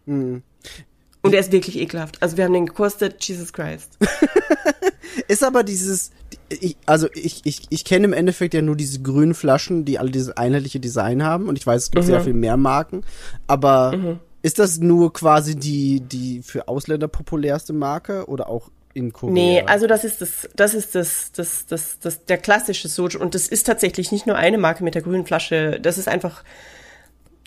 [1.21, 2.21] Und er ist wirklich ekelhaft.
[2.21, 3.97] Also wir haben den gekostet, Jesus Christ.
[5.27, 6.11] Ist aber dieses,
[6.49, 10.11] ich, also ich, ich, ich kenne im Endeffekt ja nur diese grünen Flaschen, die alle
[10.11, 13.03] dieses einheitliche Design haben und ich weiß, es gibt sehr viel mehr Marken,
[13.47, 19.33] aber ist das nur quasi die, die für Ausländer populärste Marke oder auch in Korea.
[19.33, 23.19] Nee, also das ist das, das ist das, das, das, das, der klassische Soju.
[23.19, 25.79] Und das ist tatsächlich nicht nur eine Marke mit der grünen Flasche.
[25.81, 26.43] Das ist einfach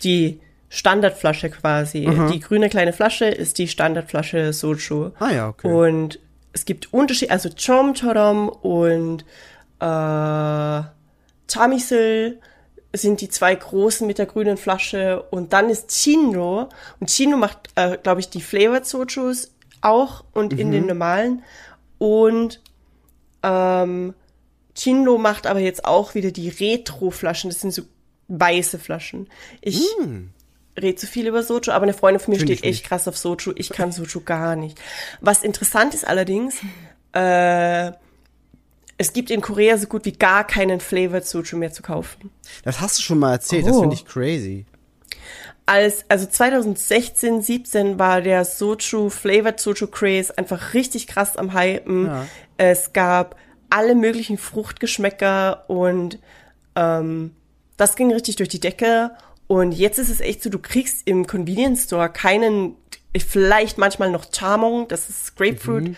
[0.03, 0.39] die
[0.69, 2.09] Standardflasche quasi.
[2.31, 5.11] Die grüne kleine Flasche ist die Standardflasche Soju.
[5.19, 5.67] Ah ja, okay.
[5.71, 6.19] Und
[6.51, 9.23] es gibt Unterschiede, also Chomchorom und
[9.79, 10.81] äh,
[11.47, 12.39] Tamisil
[12.93, 16.69] sind die zwei großen mit der grünen Flasche und dann ist Chinro
[16.99, 19.51] und Chinro macht, äh, glaube ich, die Flavored Sojus
[19.87, 21.43] auch und in den normalen
[21.97, 22.61] und
[23.43, 24.13] ähm,
[24.75, 27.83] Chinro macht aber jetzt auch wieder die Retro-Flaschen, das sind so
[28.27, 29.27] weiße Flaschen.
[29.61, 29.81] Ich
[30.79, 32.75] rede zu viel über Soju, aber eine Freundin von mir Find steht nicht.
[32.81, 33.53] echt krass auf Soju.
[33.55, 34.79] Ich kann Soju gar nicht.
[35.21, 36.57] Was interessant ist allerdings,
[37.13, 37.91] äh,
[38.99, 42.29] es gibt in Korea so gut wie gar keinen Flavored Soju mehr zu kaufen.
[42.63, 43.81] Das hast du schon mal erzählt, das Oh.
[43.81, 44.65] finde ich crazy.
[45.67, 52.05] Als, also 2016, 17 war der Soju, Flavored Soju Craze einfach richtig krass am Hypen.
[52.05, 52.25] Ja.
[52.55, 53.35] Es gab
[53.69, 56.19] alle möglichen Fruchtgeschmäcker und
[56.77, 57.35] ähm,
[57.75, 59.11] das ging richtig durch die Decke.
[59.47, 62.75] Und jetzt ist es echt so, du kriegst im Convenience Store keinen,
[63.17, 65.97] vielleicht manchmal noch Chamong, das ist Grapefruit,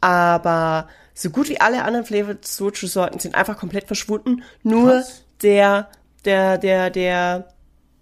[0.00, 4.44] aber so gut wie alle anderen Flavored Soju Sorten sind einfach komplett verschwunden.
[4.62, 5.24] Nur Krass.
[5.42, 5.90] der,
[6.24, 7.48] der, der, der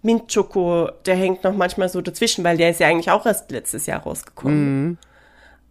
[0.01, 3.51] Mint Choco, der hängt noch manchmal so dazwischen, weil der ist ja eigentlich auch erst
[3.51, 4.97] letztes Jahr rausgekommen.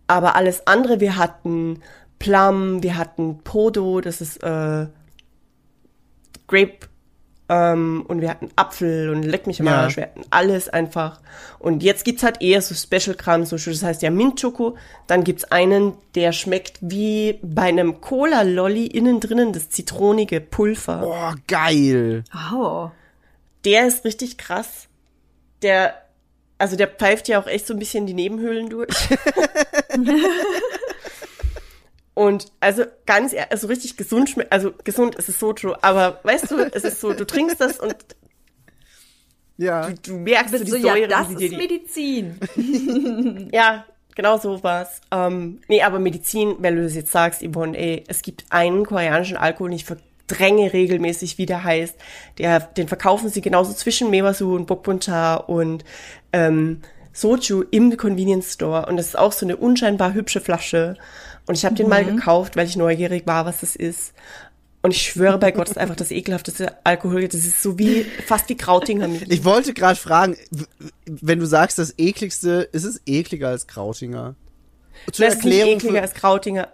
[0.06, 1.80] Aber alles andere, wir hatten
[2.18, 4.86] Plum, wir hatten Podo, das ist äh,
[6.46, 6.88] Grape,
[7.48, 9.82] ähm, und wir hatten Apfel und Leck mich am Ja.
[9.82, 11.20] Arsch, wir hatten alles einfach.
[11.58, 14.76] Und jetzt gibt's halt eher so Special-Kram, so, das heißt ja Mint Choco,
[15.06, 21.00] dann gibt's einen, der schmeckt wie bei einem Cola-Lolly innen drinnen das zitronige Pulver.
[21.00, 22.24] Boah, geil.
[22.52, 22.90] Oh.
[23.68, 24.88] Der ist richtig krass.
[25.60, 25.94] Der,
[26.56, 28.88] also der pfeift ja auch echt so ein bisschen die Nebenhöhlen durch.
[32.14, 36.50] Und also ganz, also richtig gesund schmeckt, also gesund ist es so true, aber weißt
[36.50, 37.94] du, es ist so, du trinkst das und
[39.56, 39.88] Ja.
[40.04, 41.56] du merkst so Bist die du, ja, Säure, das wie dir ist die,
[42.56, 43.50] Medizin.
[43.52, 43.84] Ja,
[44.16, 45.00] genau so war's.
[45.12, 49.36] Ähm, nee, aber Medizin, wenn du das jetzt sagst, Yvonne, ey, es gibt einen koreanischen
[49.36, 49.84] Alkohol, ich
[50.28, 51.96] verdränge regelmäßig, wie der heißt.
[52.38, 55.84] Der, den verkaufen sie genauso zwischen Mewasu und Bokbuncha und
[56.32, 58.86] ähm, Soju im Convenience Store.
[58.86, 60.96] Und das ist auch so eine unscheinbar hübsche Flasche.
[61.46, 64.12] Und ich habe den mal gekauft, weil ich neugierig war, was das ist.
[64.80, 67.26] Und ich schwöre bei Gott, das ist einfach das ekelhafteste Alkohol.
[67.26, 69.08] Das ist so wie, fast wie Krautinger.
[69.08, 69.24] Milch.
[69.28, 70.36] Ich wollte gerade fragen,
[71.06, 74.36] wenn du sagst, das ekligste, ist es ekliger als Krautinger?
[75.10, 76.68] Zur das ist nicht Erklärung ekliger für, als Krautinger.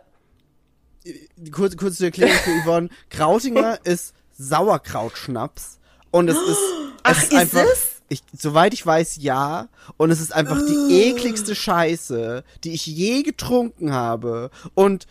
[1.52, 2.88] Kurz, kurz zur Erklärung für Yvonne.
[3.10, 5.78] Krautinger ist Sauerkrautschnaps.
[6.10, 6.60] Und es ist,
[7.02, 7.90] Ach, es ist ist einfach, es?
[8.08, 9.68] Ich, soweit ich weiß, ja.
[9.96, 14.50] Und es ist einfach die ekligste Scheiße, die ich je getrunken habe.
[14.74, 15.06] Und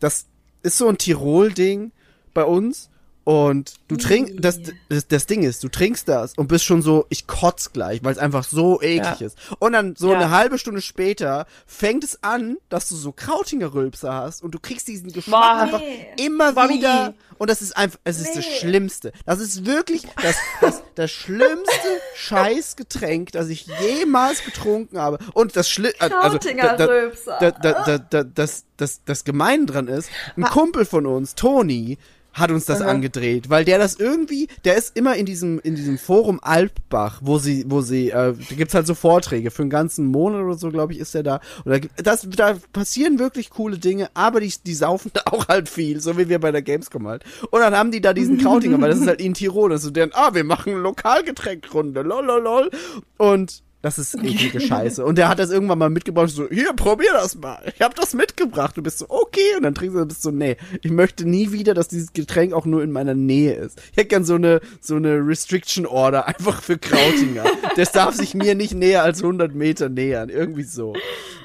[0.00, 0.26] das
[0.62, 1.92] ist so ein Tirol-Ding
[2.34, 2.90] bei uns.
[3.28, 4.58] Und du trinkst, das,
[4.88, 8.12] das, das Ding ist, du trinkst das und bist schon so, ich kotz gleich, weil
[8.12, 9.26] es einfach so eklig Ja.
[9.26, 9.36] ist.
[9.58, 10.16] Und dann so Ja.
[10.18, 14.58] eine halbe Stunde später fängt es an, dass du so krautiger Rülpser hast und du
[14.58, 15.62] kriegst diesen Geschmack Boah.
[15.62, 16.06] einfach Nee.
[16.24, 17.12] immer Boah, wieder.
[17.36, 18.58] Und das ist einfach, es ist das Nee.
[18.60, 19.12] Schlimmste.
[19.26, 25.18] Das ist wirklich das, das, das schlimmste Scheißgetränk, das ich jemals getrunken habe.
[25.34, 27.10] Und das Schli also, Krautinger da, da,
[27.40, 31.98] da, da, da, da, das, das, das Gemeine dran ist, ein Kumpel von uns, Toni,
[32.32, 35.98] hat uns das angedreht, weil der das irgendwie, der ist immer in diesem in diesem
[35.98, 40.06] Forum Alpbach, wo sie wo sie äh, da gibt's halt so Vorträge für einen ganzen
[40.06, 41.40] Monat oder so, glaube ich, ist der da.
[41.64, 45.48] Und da, gibt- das da passieren wirklich coole Dinge, aber die die saufen da auch
[45.48, 47.24] halt viel, so wie wir bei der Gamescom halt.
[47.50, 49.86] Und dann haben die da diesen Krautinger, weil das ist halt in Tirol, das ist
[49.86, 52.70] so deren, ah, wir machen Lokalgetränkrunde, lol lol lol.
[53.16, 55.04] Und das ist eklige Scheiße.
[55.04, 57.62] Und der hat das irgendwann mal mitgebracht, so, hier, probier das mal.
[57.74, 58.76] Ich hab das mitgebracht.
[58.76, 59.56] Du bist so, okay.
[59.56, 62.66] Und dann trinkst du, bist so, nee, ich möchte nie wieder, dass dieses Getränk auch
[62.66, 63.80] nur in meiner Nähe ist.
[63.92, 67.44] Ich hätte gern so eine, so eine Restriction Order einfach für Krautinger.
[67.76, 70.28] das darf sich mir nicht näher als 100 Meter nähern.
[70.28, 70.94] Irgendwie so.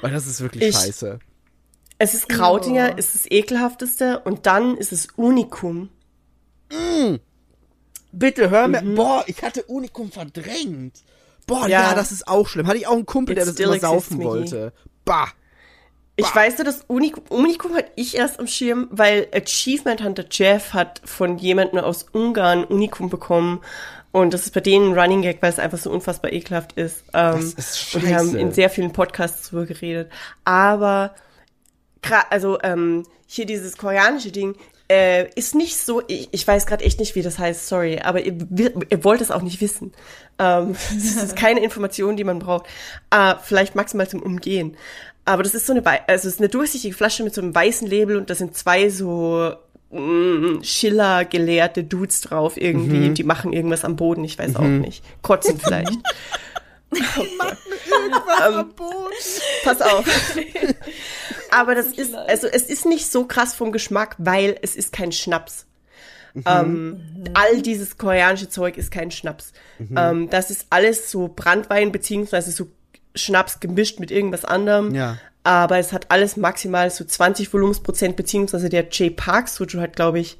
[0.00, 1.18] Weil das ist wirklich Ich- scheiße.
[1.96, 5.90] Es ist Krautinger, ist das ekelhafteste und dann ist es Unikum.
[8.12, 11.02] Bitte hör mir, boah, ich hatte Unikum verdrängt.
[11.46, 11.82] Boah, ja.
[11.90, 11.94] Ja.
[11.94, 12.66] das ist auch schlimm.
[12.66, 14.28] Hatte ich auch einen Kumpel, der It das still immer saufen Michi.
[14.28, 14.72] wollte.
[15.04, 15.28] Bah.
[16.16, 20.72] Ich weiß nur, dass Unikum, Unikum hat ich erst am Schirm, weil Achievement Hunter Jeff
[20.72, 23.60] hat von jemandem aus Ungarn Unikum bekommen.
[24.12, 27.02] Und das ist bei denen ein Running Gag, weil es einfach so unfassbar ekelhaft ist.
[27.12, 28.38] Ähm, Das ist Und wir haben scheiße.
[28.38, 30.08] in sehr vielen Podcasts drüber geredet.
[30.44, 31.16] Aber,
[32.30, 34.54] also, ähm, hier dieses koreanische Ding,
[34.88, 38.20] äh, ist nicht so, ich, ich weiß gerade echt nicht, wie das heißt, sorry, aber
[38.24, 38.36] ihr,
[38.90, 39.92] ihr wollt es auch nicht wissen.
[40.38, 42.66] Ähm, das ist keine Information, die man braucht.
[43.10, 44.76] Äh, vielleicht maximal zum Umgehen.
[45.24, 47.88] Aber das ist so eine, also es ist eine durchsichtige Flasche mit so einem weißen
[47.88, 49.54] Label und da sind zwei so
[49.90, 55.02] mm, Schiller gelehrte Dudes drauf irgendwie, die machen irgendwas am Boden, ich weiß auch nicht.
[55.22, 55.92] Kotzen vielleicht.
[58.46, 58.66] Ähm,
[59.64, 60.04] Pass auf.
[61.54, 65.12] Aber das ist, also es ist nicht so krass vom Geschmack, weil es ist kein
[65.12, 65.66] Schnaps.
[66.46, 67.00] Ähm,
[67.34, 69.52] all dieses koreanische Zeug ist kein Schnaps.
[69.94, 72.66] Ähm, das ist alles so Brandwein beziehungsweise so
[73.14, 74.92] Schnaps gemischt mit irgendwas anderem.
[74.94, 75.18] Ja.
[75.44, 79.14] Aber es hat alles maximal so 20 Volumensprozent, beziehungsweise der J.
[79.14, 80.38] Park Soju hat, glaube ich,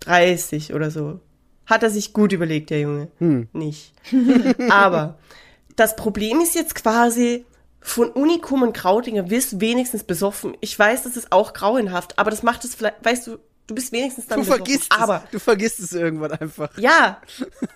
[0.00, 1.20] 30 oder so.
[1.64, 3.08] Hat er sich gut überlegt, der Junge.
[3.52, 3.94] Nicht.
[4.70, 5.18] Aber
[5.76, 7.46] das Problem ist jetzt quasi,
[7.82, 10.56] von Unikum und Krautinger wirst wenigstens besoffen.
[10.60, 13.92] Ich weiß, das ist auch grauenhaft, aber das macht es vielleicht, weißt du, du bist
[13.92, 15.30] wenigstens dann Du vergisst aber es.
[15.30, 16.76] Du vergisst es irgendwann einfach.
[16.78, 17.20] ja.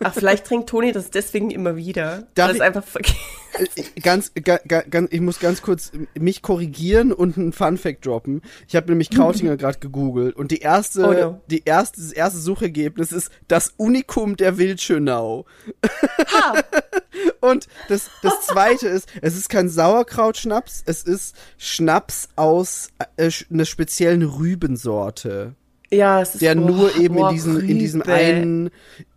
[0.00, 2.26] Ach, vielleicht trinkt Toni das deswegen immer wieder.
[2.34, 3.16] Darf weil es ich- einfach vergisst.
[3.58, 8.04] Äh, ganz, ga, ga, ganz, ich muss ganz kurz mich korrigieren und einen Fun Fact
[8.04, 8.42] droppen.
[8.68, 11.40] Ich habe nämlich Krautinger gerade gegoogelt und die erste, Oh no.
[11.46, 15.46] die erste, das erste Suchergebnis ist das Unikum der Wildschönau.
[17.40, 23.64] und das, das zweite ist, es ist kein Sauerkrautschnaps, es ist Schnaps aus äh, einer
[23.64, 25.54] speziellen Rübensorte,
[25.90, 28.70] Ja, es ist der oh, nur eben oh, in diesem, in diesem einen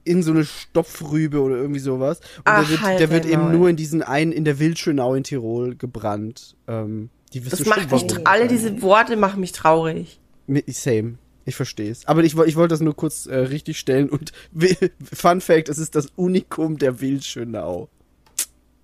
[0.03, 2.20] in so eine Stopfrübe oder irgendwie sowas.
[2.38, 3.53] Und Ach, der wird, halt der wird eben Maul.
[3.53, 6.55] nur in diesen einen, in der Wildschönau in Tirol gebrannt.
[6.67, 10.20] Ähm, die wirst Das macht mich, alle diese Worte machen mich traurig.
[10.67, 11.17] Same.
[11.45, 12.07] Ich verstehe es.
[12.07, 14.32] Aber ich, ich wollte das nur kurz äh, richtig stellen und
[15.13, 17.89] Fun Fact, es ist das Unikum der Wildschönau.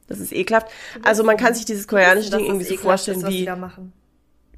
[0.07, 0.67] Das ist ekelhaft.
[1.03, 3.49] Also man kann sich dieses koreanische Ding irgendwie so vorstellen ist, wie.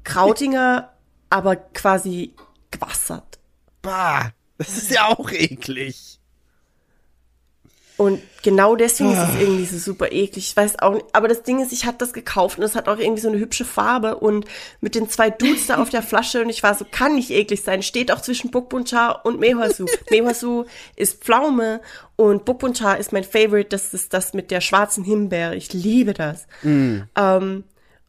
[0.04, 0.92] Krautinger,
[1.30, 2.32] aber quasi
[2.70, 3.38] gewassert.
[3.82, 6.18] Bah, das ist ja auch eklig.
[7.98, 10.50] Und genau deswegen ist es irgendwie so super eklig.
[10.50, 11.06] Ich weiß auch nicht.
[11.12, 13.40] Aber das Ding ist, ich hatte das gekauft und es hat auch irgendwie so eine
[13.40, 14.46] hübsche Farbe und
[14.80, 17.62] mit den zwei Dudes da auf der Flasche und ich war so, kann nicht eklig
[17.62, 17.82] sein.
[17.82, 19.86] Steht auch zwischen Bukbuncha und Mehasu.
[20.10, 20.64] Mehasu
[20.94, 21.80] ist Pflaume
[22.14, 23.70] und Bukbuncha ist mein Favorite.
[23.70, 25.56] Das ist das mit der schwarzen Himbeere.
[25.56, 26.46] Ich liebe das.
[27.16, 27.64] Ähm,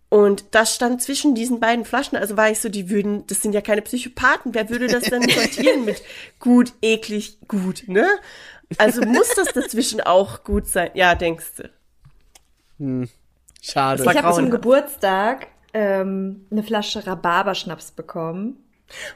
[0.10, 2.18] und das stand zwischen diesen beiden Flaschen.
[2.18, 4.55] Also war ich so, die würden, das sind ja keine Psychopathen.
[4.55, 6.01] Wer würde das denn sortieren mit
[6.39, 8.07] gut, eklig, gut, ne?
[8.78, 10.91] Also muss das dazwischen auch gut sein.
[10.93, 13.07] Ja, denkst du.
[13.62, 13.97] Schade.
[13.97, 14.49] Das war Ich habe zum.
[14.49, 18.57] Geburtstag ähm, eine Flasche Rhabarberschnaps bekommen.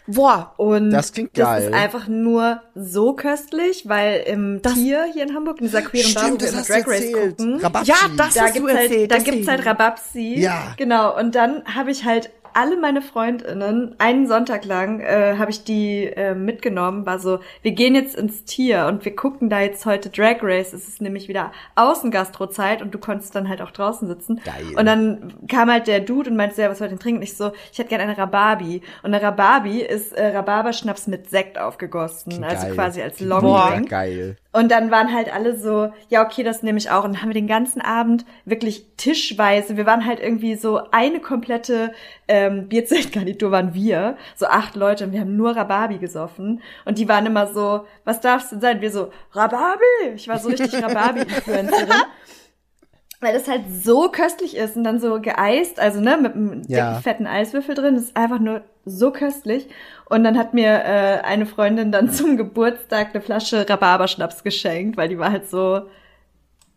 [0.07, 1.63] Boah, Und Das klingt das geil.
[1.69, 6.31] ist einfach nur so köstlich, weil im Tier hier in Hamburg, in dieser queeren Bar,
[6.31, 7.91] wo wir immer Drag Race gucken, Rababschi.
[7.91, 9.23] Ja, das- da hast du gibt's halt, da deswegen.
[9.35, 10.35] gibt's halt Rababsi.
[10.39, 10.73] Ja.
[10.77, 11.17] Genau.
[11.17, 16.05] Und dann habe ich halt alle meine Freundinnen einen Sonntag lang äh, habe ich die
[16.05, 20.09] äh, mitgenommen, war so, wir gehen jetzt ins Tier und wir gucken da jetzt heute
[20.09, 20.73] Drag Race.
[20.73, 24.41] Es ist nämlich wieder Außengastrozeit und du konntest dann halt auch draußen sitzen.
[24.43, 24.77] Geil.
[24.77, 27.19] Und dann kam halt der Dude und meinte, ja, was wollt ihr denn trinken?
[27.19, 28.81] Und ich so, ich hätte gerne eine Rhabarbi.
[29.03, 32.75] Und eine Rhabarbi ist äh, Rhabarberschnaps mit Sekt aufgegossen, also Geil.
[32.75, 33.89] quasi als Mega Longdrink.
[33.89, 34.37] geil.
[34.55, 37.03] Und dann waren halt alle so, ja, okay, das nehme ich auch.
[37.03, 41.19] Und dann haben wir den ganzen Abend wirklich tischweise, wir waren halt irgendwie so eine
[41.19, 41.91] komplette
[42.27, 46.61] ähm, Bierzeltgarnitur waren wir, so acht Leute und wir haben nur Rhabarbi gesoffen.
[46.85, 48.79] Und die waren immer so, was darf's denn sein?
[48.79, 50.13] Wir so, Rhabarbi!
[50.15, 51.89] Ich war so richtig Rhabarbi-Influencerin.
[53.21, 56.71] Weil das halt so köstlich ist und dann so geeist, also ne, mit einem dicken,
[56.73, 56.95] Ja.
[56.95, 59.67] fetten Eiswürfel drin, das ist einfach nur so köstlich.
[60.05, 65.09] Und dann hat mir äh, eine Freundin dann zum Geburtstag eine Flasche Rhabarberschnaps geschenkt, weil
[65.09, 65.87] die war halt so,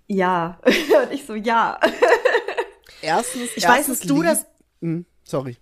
[0.07, 0.59] ja.
[0.65, 1.79] und ich so, ja.
[3.03, 4.47] Erstens, ich weiß, erstens dass du das.
[4.81, 5.57] Hm, sorry.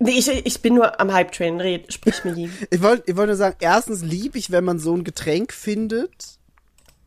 [0.00, 1.60] Nee, ich, ich bin nur am Hype-Train.
[1.60, 2.50] Red, sprich mir lieb.
[2.70, 6.38] Ich wollte ich wollte nur sagen, erstens lieb ich, wenn man so ein Getränk findet.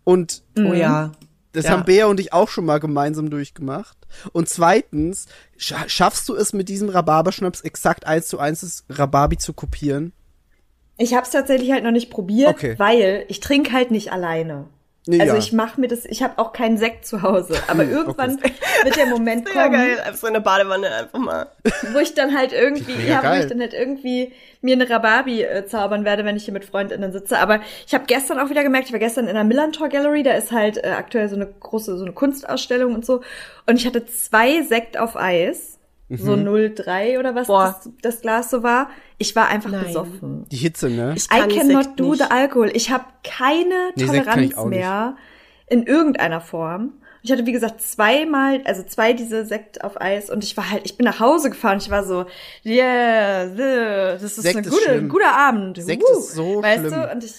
[0.03, 1.11] Und Oh ja.
[1.53, 1.71] Das Ja.
[1.71, 3.97] haben Bea und ich auch schon mal gemeinsam durchgemacht.
[4.33, 5.25] Und zweitens,
[5.57, 10.13] scha schaffst du es mit diesem Rhabarberschnaps exakt eins zu eins das Rhabarbi zu kopieren?
[10.97, 12.75] Ich habe es tatsächlich halt noch nicht probiert, Okay.
[12.77, 14.67] weil ich trinke halt nicht alleine.
[15.07, 15.39] Nee, also ja.
[15.39, 17.55] ich mache mir das, ich habe auch keinen Sekt zu Hause.
[17.67, 18.39] Aber irgendwann
[18.83, 19.99] wird der Moment Ja, kommen, geil.
[19.99, 21.47] Einfach so in der Badewanne einfach mal.
[21.91, 25.65] wo ich dann halt irgendwie, ja, wo ich dann halt irgendwie mir eine Rhabarbi äh,
[25.65, 27.39] zaubern werde, wenn ich hier mit FreundInnen sitze.
[27.39, 30.33] Aber ich habe gestern auch wieder gemerkt, ich war gestern in der Millantor Gallery, da
[30.33, 33.21] ist halt äh, aktuell so eine große, so eine Kunstausstellung und so.
[33.65, 35.79] Und ich hatte zwei Sekt auf Eis,
[36.19, 36.73] so Mhm.
[36.75, 38.89] 03 oder was das, das Glas so war.
[39.17, 39.85] Ich war einfach Nein.
[39.85, 40.45] besoffen.
[40.51, 41.13] Die Hitze, ne?
[41.15, 42.23] Ich I kann cannot do nicht.
[42.23, 42.69] the alcohol.
[42.73, 45.15] Ich habe keine Nee, Toleranz mehr
[45.67, 46.93] in irgendeiner Form.
[47.23, 50.81] ich hatte, wie gesagt, zweimal, also zwei diese Sekt auf Eis und ich war halt,
[50.85, 51.77] ich bin nach Hause gefahren.
[51.77, 52.25] Ich war so,
[52.65, 55.77] yeah, das ist Sekt ein ist gute, guter Abend.
[55.81, 56.17] Sekt Wuh.
[56.19, 56.93] ist so weißt schlimm.
[56.93, 57.11] du?
[57.11, 57.33] Und ich,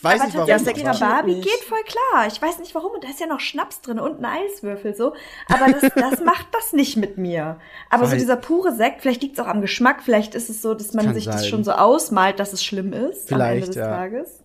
[0.00, 0.48] Ich weiß aber nicht warum.
[0.48, 1.44] Ja, aber- Barbie nicht.
[1.48, 2.26] geht voll klar.
[2.26, 5.12] Ich weiß nicht warum und da ist ja noch Schnaps drin und ein Eiswürfel so.
[5.46, 7.58] Aber das, das macht das nicht mit mir.
[7.90, 10.72] Aber so dieser pure Sekt, vielleicht liegt es auch am Geschmack, vielleicht ist es so,
[10.72, 11.50] dass man Kann sich das sein.
[11.50, 13.88] schon so ausmalt, dass es schlimm ist am Ende Vielleicht, des ja.
[13.88, 14.42] Tages.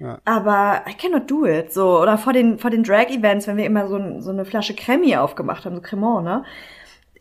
[0.00, 0.18] Ja.
[0.24, 1.72] Aber I cannot do it.
[1.72, 5.16] So, oder vor den, vor den Drag-Events, wenn wir immer so, so eine Flasche Cremi
[5.16, 6.44] aufgemacht haben, so Cremant, ne?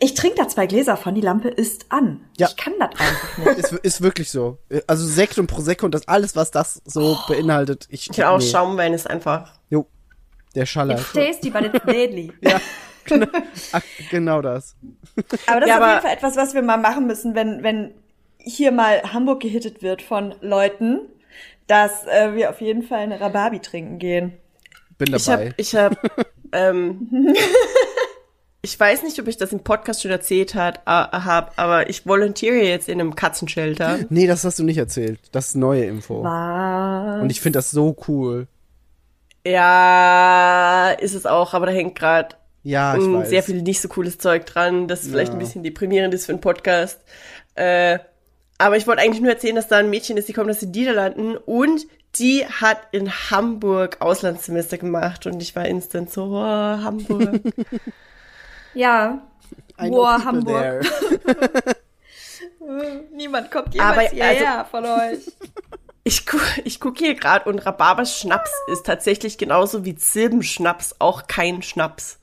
[0.03, 2.21] Ich trinke da zwei Gläser von, die Lampe ist an.
[2.37, 2.47] Ja.
[2.49, 3.57] Ich kann das einfach nicht.
[3.59, 4.57] Ist, ist wirklich so.
[4.87, 7.87] Also Sekt und Prosecco und das alles, was das so beinhaltet.
[7.89, 8.45] Ich, Ich auch nee.
[8.45, 9.53] Schaumwein ist einfach.
[9.69, 9.85] Jo.
[10.55, 10.95] Der Schaller.
[10.99, 12.33] It's tasty, but it's deadly.
[12.41, 12.59] Ja,
[13.05, 13.27] genau,
[13.71, 14.75] Ach, genau das.
[15.47, 17.93] Aber das Ja, ist auf jeden Fall etwas, was wir mal machen müssen, wenn, wenn
[18.37, 20.99] hier mal Hamburg gehittet wird von Leuten,
[21.67, 24.33] dass äh, wir auf jeden Fall eine Rhabarbi trinken gehen.
[24.97, 25.45] Bin Ich dabei.
[25.45, 25.95] habe, ich habe,
[26.51, 27.07] ähm,
[28.63, 32.05] ich weiß nicht, ob ich das im Podcast schon erzählt hat, äh, hab, aber ich
[32.05, 33.99] volontiere jetzt in einem Katzenshelter.
[34.09, 35.19] nee, das hast du nicht erzählt.
[35.31, 36.23] Das ist neue Info.
[36.23, 37.21] Was?
[37.21, 38.47] Und ich finde das so cool.
[39.45, 43.29] Ja, ist es auch, aber da hängt gerade Ja, weiß.
[43.29, 45.33] sehr viel nicht so cooles Zeug dran, das vielleicht Ja.
[45.33, 46.99] ein bisschen deprimierend ist für einen Podcast.
[47.55, 47.97] Äh,
[48.59, 50.69] aber ich wollte eigentlich nur erzählen, dass da ein Mädchen ist, die kommt aus den
[50.71, 51.87] Niederlanden und
[52.19, 57.39] die hat in Hamburg Auslandssemester gemacht und ich war instant so, oh, Hamburg.
[58.73, 59.21] Ja.
[59.79, 60.81] I know Boah, people Hamburg.
[60.81, 61.75] there.
[63.15, 65.19] Niemand kommt Aber, jemals hierher also- von euch.
[66.03, 71.61] Ich, gu ich gucke hier gerade und Rhabarbers-Schnaps ist tatsächlich genauso wie Zirbenschnaps auch kein
[71.61, 72.17] Schnaps,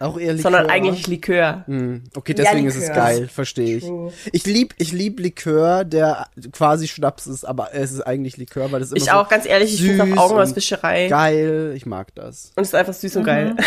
[0.00, 0.42] Auch eher Likör.
[0.42, 1.62] sondern eigentlich Likör.
[1.68, 3.84] Hm, Okay, deswegen ist es geil, verstehe ich.
[3.84, 4.12] True.
[4.32, 8.82] Ich lieb, ich lieb Likör, der quasi Schnaps ist, aber es ist eigentlich Likör, weil
[8.82, 11.06] es immer Ich so auch, ganz ehrlich, ich finde auch und Augenauswischerei.
[11.06, 12.50] Geil, ich mag das.
[12.56, 13.54] Und es ist einfach süß und geil.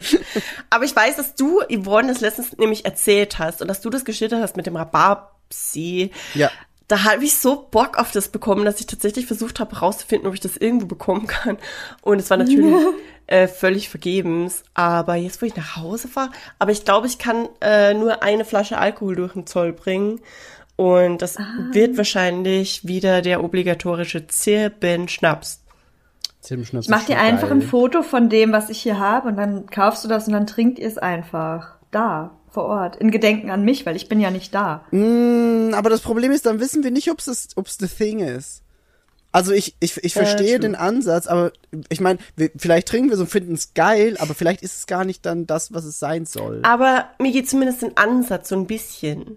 [0.70, 4.04] Aber ich weiß, dass du, Yvonne, das letztens nämlich erzählt hast und dass du das
[4.04, 6.10] geschildert hast mit dem Rhabarbsi.
[6.34, 6.50] Ja.
[6.86, 10.34] Da habe ich so Bock auf das bekommen, dass ich tatsächlich versucht habe herauszufinden, ob
[10.34, 11.58] ich das irgendwo bekommen kann.
[12.00, 12.74] Und es war natürlich
[13.26, 14.62] äh, völlig vergebens.
[14.72, 18.46] Aber jetzt, wo ich nach Hause fahre, aber ich glaube, ich kann äh, nur eine
[18.46, 20.20] Flasche Alkohol durch den Zoll bringen.
[20.76, 21.36] Und das
[21.72, 25.60] wird wahrscheinlich wieder der obligatorische Zirbenschnaps.
[26.50, 27.58] Ich mach dir einfach geil.
[27.58, 30.46] ein Foto von dem, was ich hier habe und dann kaufst du das und dann
[30.46, 31.76] trinkt ihr es einfach.
[31.90, 32.96] Da, vor Ort.
[32.96, 34.84] In Gedenken an mich, weil ich bin ja nicht da.
[34.90, 38.62] Mm, aber das Problem ist, dann wissen wir nicht, ob es ob's the thing ist.
[39.30, 40.60] Also ich, ich, ich verstehe true.
[40.60, 41.52] den Ansatz, aber
[41.90, 42.18] ich meine,
[42.56, 45.46] vielleicht trinken wir so und finden es geil, aber vielleicht ist es gar nicht dann
[45.46, 46.60] das, was es sein soll.
[46.62, 49.36] Aber mir geht zumindest den Ansatz so ein bisschen.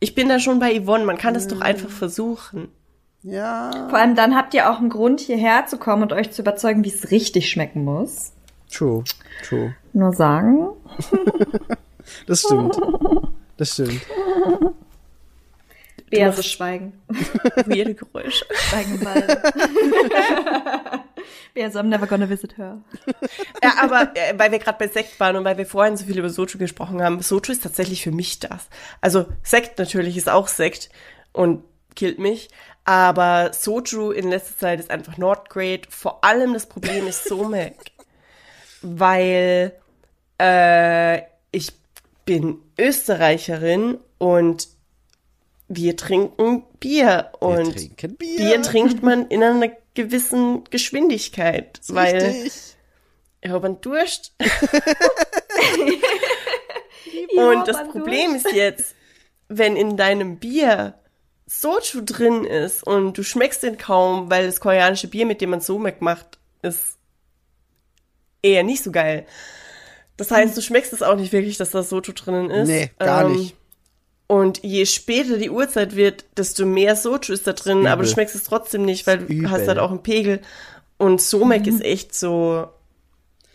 [0.00, 2.68] Ich bin da schon bei Yvonne, man kann das doch einfach versuchen.
[3.22, 6.40] Ja, Vor allem dann habt ihr auch einen Grund, hierher zu kommen und euch zu
[6.42, 8.32] überzeugen, wie es richtig schmecken muss.
[8.72, 9.04] true,
[9.46, 9.74] true.
[9.92, 10.68] Nur sagen.
[12.26, 12.76] Das stimmt.
[13.56, 14.00] Das stimmt.
[16.32, 17.00] So schweigen.
[17.66, 18.44] Weirde Geräusche.
[18.52, 18.98] Schweigen.
[21.54, 22.78] Bär so, I'm never gonna visit her.
[23.62, 26.18] Ja, aber äh, weil wir gerade bei Sekt waren und weil wir vorhin so viel
[26.18, 28.68] über Soju gesprochen haben, Soju ist tatsächlich für mich das.
[29.00, 30.90] Also Sekt natürlich ist auch Sekt
[31.32, 31.62] und
[31.94, 32.48] killt mich,
[32.90, 35.86] aber Soju in letzter Zeit ist einfach not great.
[35.88, 37.92] Vor allem das Problem ist Somek,
[38.82, 39.74] weil
[40.40, 41.18] äh,
[41.52, 41.70] ich
[42.24, 44.66] bin Österreicherin und
[45.68, 48.36] wir trinken Bier und trinken Bier.
[48.38, 52.74] Bier trinkt man in einer gewissen Geschwindigkeit, weil Richtig.
[53.40, 54.34] ich habe einen Durst.
[57.36, 58.96] Und das Problem ist jetzt,
[59.46, 60.99] wenn in deinem Bier
[61.52, 65.60] Soju drin ist und du schmeckst den kaum, weil das koreanische Bier, mit dem man
[65.60, 66.96] Somek macht, ist
[68.40, 69.26] eher nicht so geil.
[70.16, 72.68] Das heißt, du schmeckst es auch nicht wirklich, dass da Soju drinnen ist.
[72.68, 73.56] Nee, gar Ähm, nicht.
[74.28, 78.36] Und je später die Uhrzeit wird, desto mehr Soju ist da drin, aber du schmeckst
[78.36, 80.40] es trotzdem nicht, weil du hast halt auch einen Pegel.
[80.98, 82.68] Und Somek ist echt so,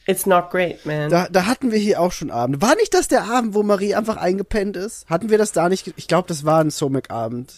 [0.05, 1.09] it's not great, man.
[1.09, 2.61] Da, da hatten wir hier auch schon Abend.
[2.61, 5.05] War nicht das der Abend, wo Marie einfach eingepennt ist?
[5.09, 5.93] Hatten wir das da nicht?
[5.95, 7.53] Ich glaube, das war ein Somek-Abend.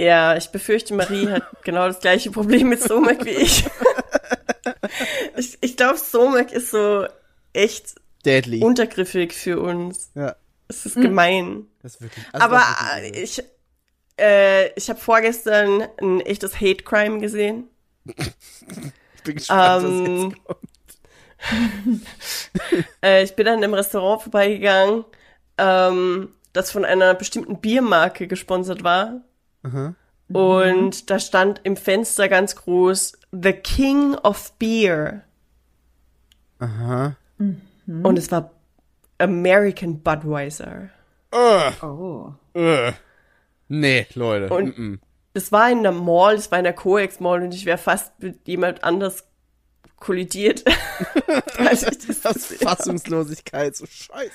[0.00, 3.66] Ja, ich befürchte, Marie hat genau das gleiche Problem mit Somek wie ich.
[5.36, 7.06] ich ich glaube, Somek ist so
[7.52, 8.62] echt Deadly.
[8.64, 10.10] untergriffig für uns.
[10.14, 10.36] ja,
[10.68, 11.66] Es ist gemein.
[11.82, 12.24] das ist wirklich.
[12.32, 13.44] also Aber das ist wirklich äh, ich,
[14.18, 17.68] äh, ich habe vorgestern ein echtes Hate Crime gesehen.
[18.06, 20.60] ich bin gespannt, was ähm, jetzt kommt.
[23.02, 25.04] Äh, ich bin dann im Restaurant vorbeigegangen,
[25.58, 29.22] ähm, das von einer bestimmten Biermarke gesponsert war.
[30.32, 35.22] Und da stand im Fenster ganz groß The King of Beer.
[36.58, 37.16] Aha.
[37.38, 38.50] Und es war
[39.18, 40.90] American Budweiser.
[41.32, 42.32] Oh.
[42.54, 42.92] Äh.
[43.68, 44.52] Nee, Leute.
[44.54, 44.98] Und- mm -mm.
[45.32, 48.18] Das war in der Mall, das war in der Coex Mall und ich wäre fast
[48.20, 49.24] mit jemand anders
[49.96, 50.64] kollidiert.
[51.56, 52.36] Das hab.
[52.36, 54.32] Fassungslosigkeit, so scheiße.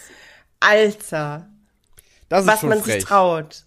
[0.61, 1.49] Alter,
[2.29, 2.93] Das ist was schon man frech.
[2.95, 3.64] sich traut.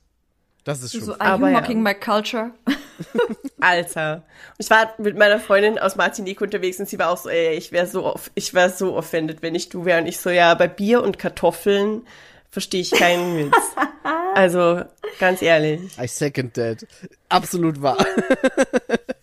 [0.68, 1.60] Das ist schon So, are you Aber ja.
[1.60, 2.50] mocking my culture?
[3.60, 4.22] Alter.
[4.58, 7.72] Ich war mit meiner Freundin aus Martinique unterwegs und sie war auch so, ey, ich
[7.72, 10.00] wäre so, off- ich wäre so offended, wenn ich du wäre.
[10.00, 12.02] Und ich so, ja, bei Bier und Kartoffeln
[12.50, 13.56] verstehe ich keinen Witz.
[14.38, 14.82] Also,
[15.18, 15.80] ganz ehrlich.
[15.98, 16.86] I second that.
[17.28, 17.98] Absolut wahr.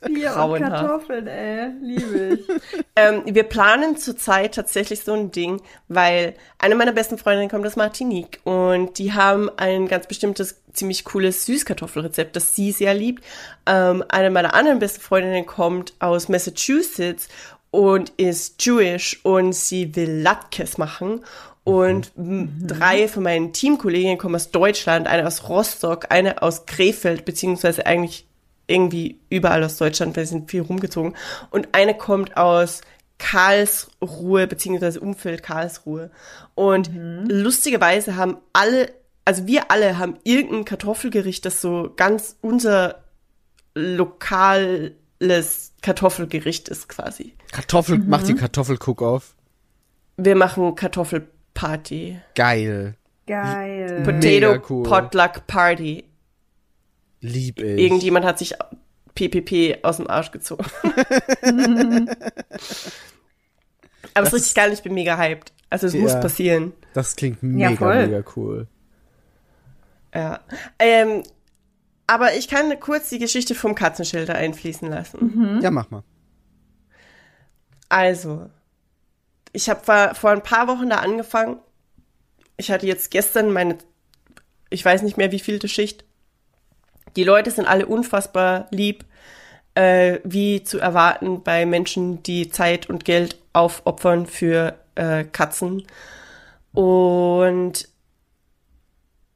[0.06, 0.60] Bier und.
[0.60, 1.70] Kartoffeln, ey.
[1.82, 2.48] Liebe ich.
[2.98, 7.76] Ähm, wir planen zurzeit tatsächlich so ein Ding, weil eine meiner besten Freundinnen kommt aus
[7.76, 13.22] Martinique und die haben ein ganz bestimmtes, ziemlich cooles Süßkartoffelrezept, das sie sehr liebt.
[13.66, 17.28] Ähm, eine meiner anderen besten Freundinnen kommt aus Massachusetts
[17.70, 21.26] und ist Jewish und sie will Latkes machen.
[21.66, 27.26] Und m, drei von meinen Teamkolleginnen kommen aus Deutschland, eine aus Rostock, eine aus Krefeld,
[27.26, 28.28] beziehungsweise eigentlich
[28.68, 31.16] irgendwie überall aus Deutschland, weil sie sind viel rumgezogen.
[31.50, 32.82] Und eine kommt aus
[33.18, 36.12] Karlsruhe, beziehungsweise Umfeld Karlsruhe.
[36.54, 36.92] Und
[37.28, 38.94] lustigerweise haben alle,
[39.26, 43.04] also wir alle haben irgendein Kartoffelgericht, das so ganz unser
[43.74, 44.94] lokales
[45.82, 47.34] Kartoffelgericht ist quasi.
[47.52, 49.36] Kartoffel, macht die Kartoffel-Cook-Off.
[50.18, 50.76] Wir machen
[51.56, 52.20] Kartoffelparty.
[52.36, 52.96] Geil.
[53.28, 54.04] Geil.
[54.06, 54.84] Potato cool.
[54.84, 56.04] Potluck Party.
[57.22, 57.80] Lieb ich.
[57.80, 58.54] Irgendjemand hat sich
[59.16, 60.66] PPP aus dem Arsch gezogen.
[64.14, 65.52] Aber es ist richtig geil, ich bin mega hyped.
[65.70, 66.02] Also es Ja.
[66.02, 66.74] muss passieren.
[66.94, 68.08] Das klingt mega, voll.
[68.08, 68.68] mega cool.
[70.14, 70.40] Ja.
[70.80, 71.24] Ähm,
[72.08, 75.60] aber ich kann kurz die Geschichte vom Katzenschilder einfließen lassen.
[75.62, 76.04] Ja, mach mal.
[77.90, 78.50] Also,
[79.56, 81.58] ich habe vor ein paar Wochen da angefangen.
[82.58, 83.78] Ich hatte jetzt gestern meine,
[84.70, 86.04] ich weiß nicht mehr wie vielte Schicht.
[87.16, 89.06] Die Leute sind alle unfassbar lieb,
[89.74, 95.88] äh, wie zu erwarten bei Menschen, die Zeit und Geld aufopfern für äh, Katzen.
[96.74, 97.88] Und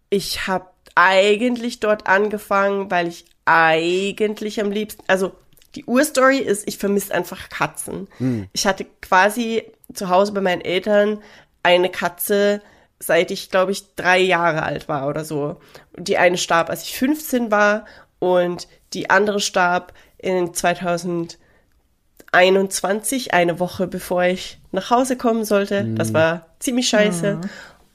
[0.09, 5.31] ich habe eigentlich dort angefangen, weil ich eigentlich am liebsten, also
[5.75, 8.09] die Urstory ist, ich vermisse einfach Katzen.
[8.51, 9.63] Ich hatte quasi
[9.93, 11.21] zu Hause bei meinen Eltern
[11.63, 12.61] eine Katze,
[12.99, 15.59] seit ich, glaube ich, drei Jahre alt war oder so.
[15.97, 17.85] Die eine starb, als ich 15 war
[18.19, 25.85] und die andere starb in 2021, eine Woche bevor ich nach Hause kommen sollte.
[25.95, 27.39] Das war ziemlich scheiße.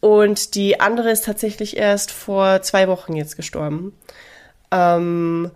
[0.00, 3.92] Und die andere ist tatsächlich erst vor zwei Wochen jetzt gestorben.
[4.70, 5.50] Ähm,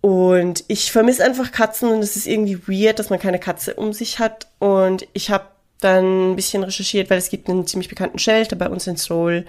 [0.00, 3.92] und ich vermisse einfach Katzen und es ist irgendwie weird, dass man keine Katze um
[3.92, 4.48] sich hat.
[4.58, 5.44] Und ich habe
[5.80, 9.44] dann ein bisschen recherchiert, weil es gibt einen ziemlich bekannten Shelter bei uns in Seoul.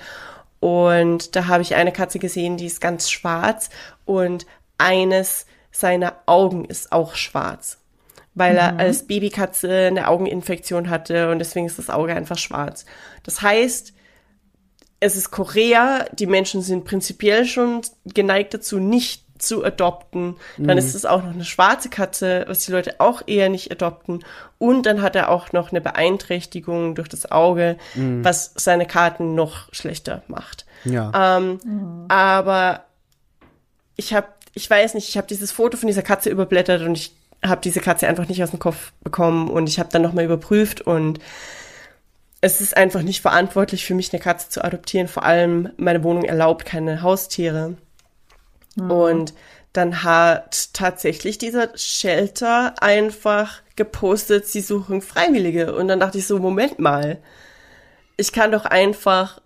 [0.60, 3.70] Und da habe ich eine Katze gesehen, die ist ganz schwarz
[4.06, 4.46] und
[4.78, 7.78] eines seiner Augen ist auch schwarz.
[8.34, 12.86] Weil er als Babykatze eine Augeninfektion hatte und deswegen ist das Auge einfach schwarz.
[13.24, 13.94] Das heißt,
[15.00, 20.36] es ist Korea, die Menschen sind prinzipiell schon geneigt dazu, nicht zu adopten.
[20.58, 24.24] Dann ist es auch noch eine schwarze Katze, was die Leute auch eher nicht adopten.
[24.58, 29.74] Und dann hat er auch noch eine Beeinträchtigung durch das Auge, was seine Karten noch
[29.74, 30.66] schlechter macht.
[30.86, 31.38] Ja.
[31.38, 31.60] Ähm,
[32.08, 32.86] Aber
[33.96, 37.14] ich habe, ich weiß nicht, ich habe dieses Foto von dieser Katze überblättert und ich
[37.44, 40.82] habe diese Katze einfach nicht aus dem Kopf bekommen und ich habe dann nochmal überprüft
[40.82, 41.20] und
[42.42, 45.08] es ist einfach nicht verantwortlich für mich, eine Katze zu adoptieren.
[45.08, 47.76] Vor allem meine Wohnung erlaubt keine Haustiere.
[48.84, 49.34] Und
[49.74, 55.76] dann hat tatsächlich dieser Shelter einfach gepostet, sie suchen Freiwillige.
[55.76, 57.20] Und dann dachte ich so, Moment mal,
[58.18, 59.42] ich kann doch einfach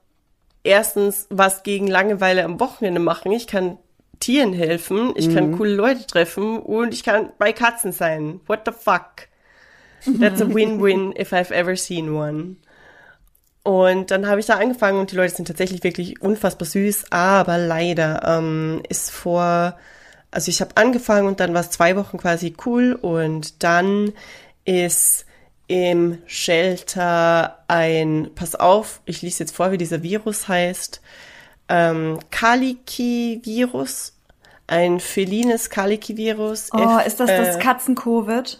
[0.64, 3.32] erstens was gegen Langeweile am Wochenende machen.
[3.32, 3.78] Ich kann
[4.20, 8.42] Tieren helfen, ich kann coole Leute treffen und ich kann bei Katzen sein.
[8.48, 9.30] What the fuck?
[10.20, 12.58] That's a win-win if I've ever seen one.
[13.64, 17.58] Und dann habe ich da angefangen und die Leute sind tatsächlich wirklich unfassbar süß, aber
[17.58, 19.78] leider ähm, ist vor,
[20.32, 24.14] also ich habe angefangen und dann war es zwei Wochen quasi cool und dann
[24.66, 25.26] ist
[25.68, 31.02] im Shelter ein, pass auf, ich lese jetzt vor, wie dieser Virus heißt,
[31.70, 34.14] ähm, Kaliki-Virus,
[34.68, 36.72] ein felines Kaliki-Virus.
[36.72, 38.60] Oh, F- ist das das äh, Katzen-Covid?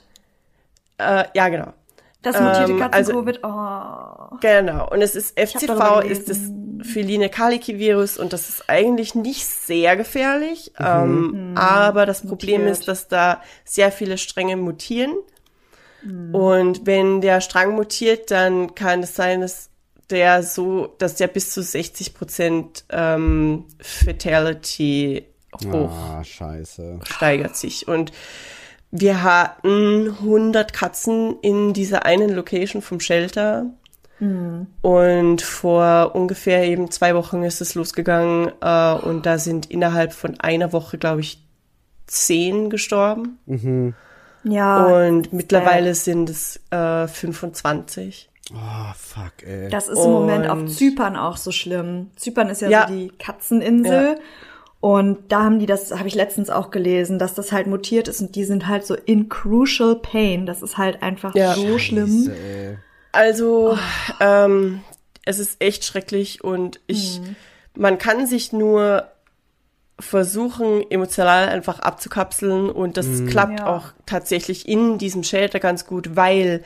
[0.98, 1.74] äh, Ja, genau.
[2.22, 3.40] Das mutierte ähm, also- Katzen-Covid?
[3.44, 4.38] oh.
[4.42, 4.90] Genau.
[4.90, 6.40] Und es ist FCV, ist das.
[6.82, 12.78] Feline Kaliki Virus und das ist eigentlich nicht sehr gefährlich, ähm, aber das Problem Mutiert.
[12.80, 15.12] ist, dass da sehr viele Stränge mutieren
[16.32, 19.70] und wenn der Strang mutiert, dann kann es sein, dass
[20.10, 25.26] der so, dass der bis zu 60 Prozent ähm, Fatality
[25.66, 27.00] hoch Ah, scheiße.
[27.04, 27.90] steigert sich.
[27.90, 28.14] Und
[28.92, 33.66] wir hatten 100 Katzen in dieser einen Location vom Shelter.
[34.82, 38.52] Und vor ungefähr eben zwei Wochen ist es losgegangen.
[38.60, 41.42] Äh, und da sind innerhalb von einer Woche, glaube ich,
[42.06, 43.40] zehn gestorben.
[44.44, 44.86] Ja.
[44.86, 48.30] und mittlerweile sind es äh, 25.
[48.54, 48.58] Oh,
[48.98, 49.70] fuck, ey.
[49.70, 52.10] Das ist im Moment auf Zypern auch so schlimm.
[52.16, 52.88] Zypern ist ja, Ja.
[52.88, 54.20] so die Katzeninsel.
[54.82, 58.22] Und da haben die das, habe ich letztens auch gelesen, dass das halt mutiert ist
[58.22, 60.46] und die sind halt so in crucial pain.
[60.46, 61.54] Das ist halt einfach Ja.
[61.56, 62.08] so schlimm.
[62.26, 62.78] Scheiße, ey.
[63.12, 63.78] Also,
[64.22, 64.82] ähm,
[65.26, 67.20] es ist echt schrecklich und ich,
[67.76, 69.06] man kann sich nur
[70.00, 73.66] versuchen, emotional einfach abzukapseln und das klappt Ja.
[73.68, 76.64] auch tatsächlich in diesem Shelter ganz gut, weil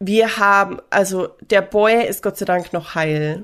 [0.00, 3.42] wir haben, also der Boy ist Gott sei Dank noch heil.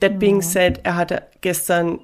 [0.00, 1.98] That being said, er hatte gestern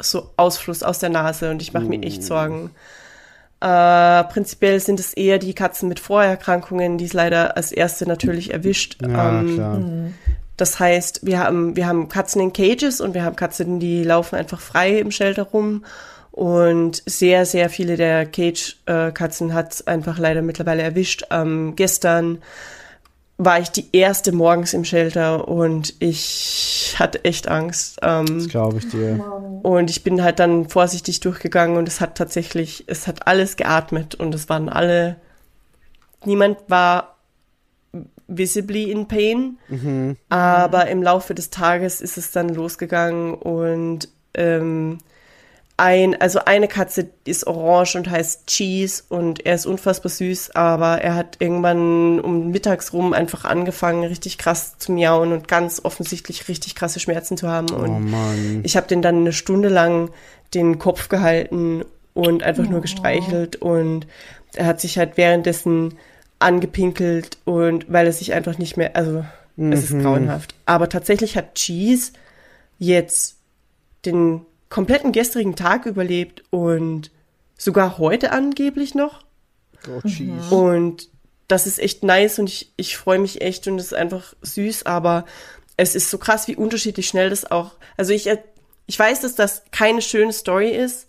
[0.00, 2.70] so Ausfluss aus der Nase und ich mache mir echt Sorgen.
[3.60, 8.52] Äh, prinzipiell sind es eher die Katzen mit Vorerkrankungen, die es leider als erste natürlich
[8.52, 8.98] erwischt.
[9.02, 9.80] Ja, Ähm, klar.
[10.56, 14.36] das heißt, wir haben, wir haben Katzen in Cages und wir haben Katzen, die laufen
[14.36, 15.84] einfach frei im Shelter rum.
[16.30, 21.24] Und sehr, sehr viele der Cage-Katzen hat es einfach leider mittlerweile erwischt.
[21.32, 22.38] Ähm, gestern
[23.40, 28.00] war ich die erste morgens im Shelter und ich hatte echt Angst.
[28.02, 29.24] Ähm, Das glaube ich dir.
[29.62, 34.16] und ich bin halt dann vorsichtig durchgegangen und es hat tatsächlich, es hat alles geatmet
[34.16, 35.16] und es waren alle,
[36.24, 37.16] niemand war
[38.26, 39.56] visibly in pain,
[40.28, 44.98] aber im Laufe des Tages ist es dann losgegangen und ähm,
[45.78, 51.00] ein, also eine Katze ist orange und heißt Cheese und er ist unfassbar süß, aber
[51.00, 56.48] er hat irgendwann um mittags rum einfach angefangen, richtig krass zu miauen und ganz offensichtlich
[56.48, 57.70] richtig krasse Schmerzen zu haben.
[57.70, 58.60] Und Oh Mann.
[58.64, 60.10] ich habe den dann eine Stunde lang
[60.52, 64.08] den Kopf gehalten und einfach nur gestreichelt und
[64.54, 65.94] er hat sich halt währenddessen
[66.40, 69.24] angepinkelt und weil er sich einfach nicht mehr, also
[69.56, 70.56] es ist grauenhaft.
[70.66, 72.12] Aber tatsächlich hat Cheese
[72.80, 73.36] jetzt
[74.04, 77.10] den kompletten gestrigen Tag überlebt und
[77.56, 79.24] sogar heute angeblich noch.
[79.88, 80.50] Oh, jeez.
[80.50, 81.08] Und
[81.48, 84.86] das ist echt nice und ich, ich freue mich echt und es ist einfach süß,
[84.86, 85.24] aber
[85.76, 87.72] es ist so krass, wie unterschiedlich schnell das auch.
[87.96, 88.28] Also ich,
[88.86, 91.06] ich weiß, dass das keine schöne Story ist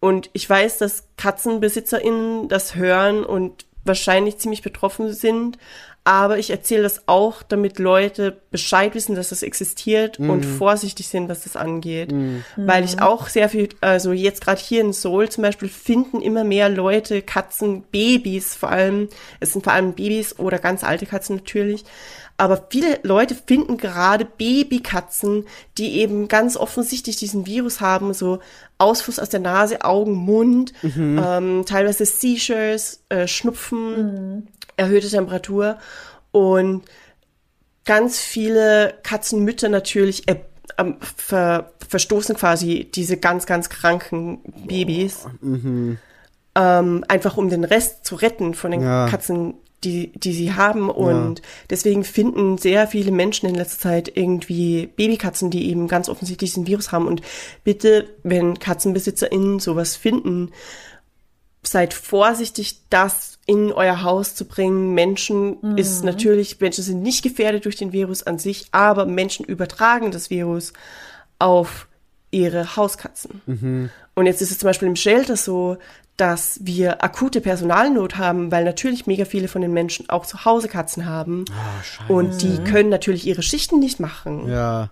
[0.00, 5.58] und ich weiß, dass KatzenbesitzerInnen das hören und wahrscheinlich ziemlich betroffen sind.
[6.08, 11.28] Aber ich erzähle das auch, damit Leute Bescheid wissen, dass das existiert und vorsichtig sind,
[11.28, 12.14] was das angeht.
[12.56, 16.44] Weil ich auch sehr viel, also jetzt gerade hier in Seoul zum Beispiel, finden immer
[16.44, 19.10] mehr Leute Katzen, Babys vor allem.
[19.38, 21.84] Es sind vor allem Babys oder ganz alte Katzen natürlich.
[22.38, 25.44] Aber viele Leute finden gerade Babykatzen,
[25.76, 28.38] die eben ganz offensichtlich diesen Virus haben, so
[28.78, 34.48] Ausfluss aus der Nase, Augen, Mund, ähm, teilweise Seizures, äh, Schnupfen,
[34.78, 35.78] erhöhte Temperatur
[36.30, 36.84] und
[37.84, 40.36] ganz viele Katzenmütter natürlich äh,
[41.16, 45.26] ver, verstoßen quasi diese ganz, ganz kranken Babys.
[46.54, 49.08] Ähm, einfach um den Rest zu retten von den Ja.
[49.08, 50.90] Katzen, die, die sie haben.
[50.90, 51.40] Und
[51.70, 56.66] deswegen finden sehr viele Menschen in letzter Zeit irgendwie Babykatzen, die eben ganz offensichtlich diesen
[56.66, 57.06] Virus haben.
[57.06, 57.22] Und
[57.64, 60.50] bitte, wenn KatzenbesitzerInnen sowas finden,
[61.62, 64.92] seid vorsichtig, das in euer Haus zu bringen.
[64.92, 70.10] Menschen ist natürlich, Menschen sind nicht gefährdet durch den Virus an sich, aber Menschen übertragen
[70.10, 70.74] das Virus
[71.38, 71.88] auf
[72.30, 73.40] ihre Hauskatzen.
[74.14, 75.78] Und jetzt ist es zum Beispiel im Shelter so,
[76.18, 80.68] dass wir akute Personalnot haben, weil natürlich mega viele von den Menschen auch zu Hause
[80.68, 81.46] Katzen haben.
[82.08, 84.90] und die können natürlich ihre Schichten nicht machen Ja.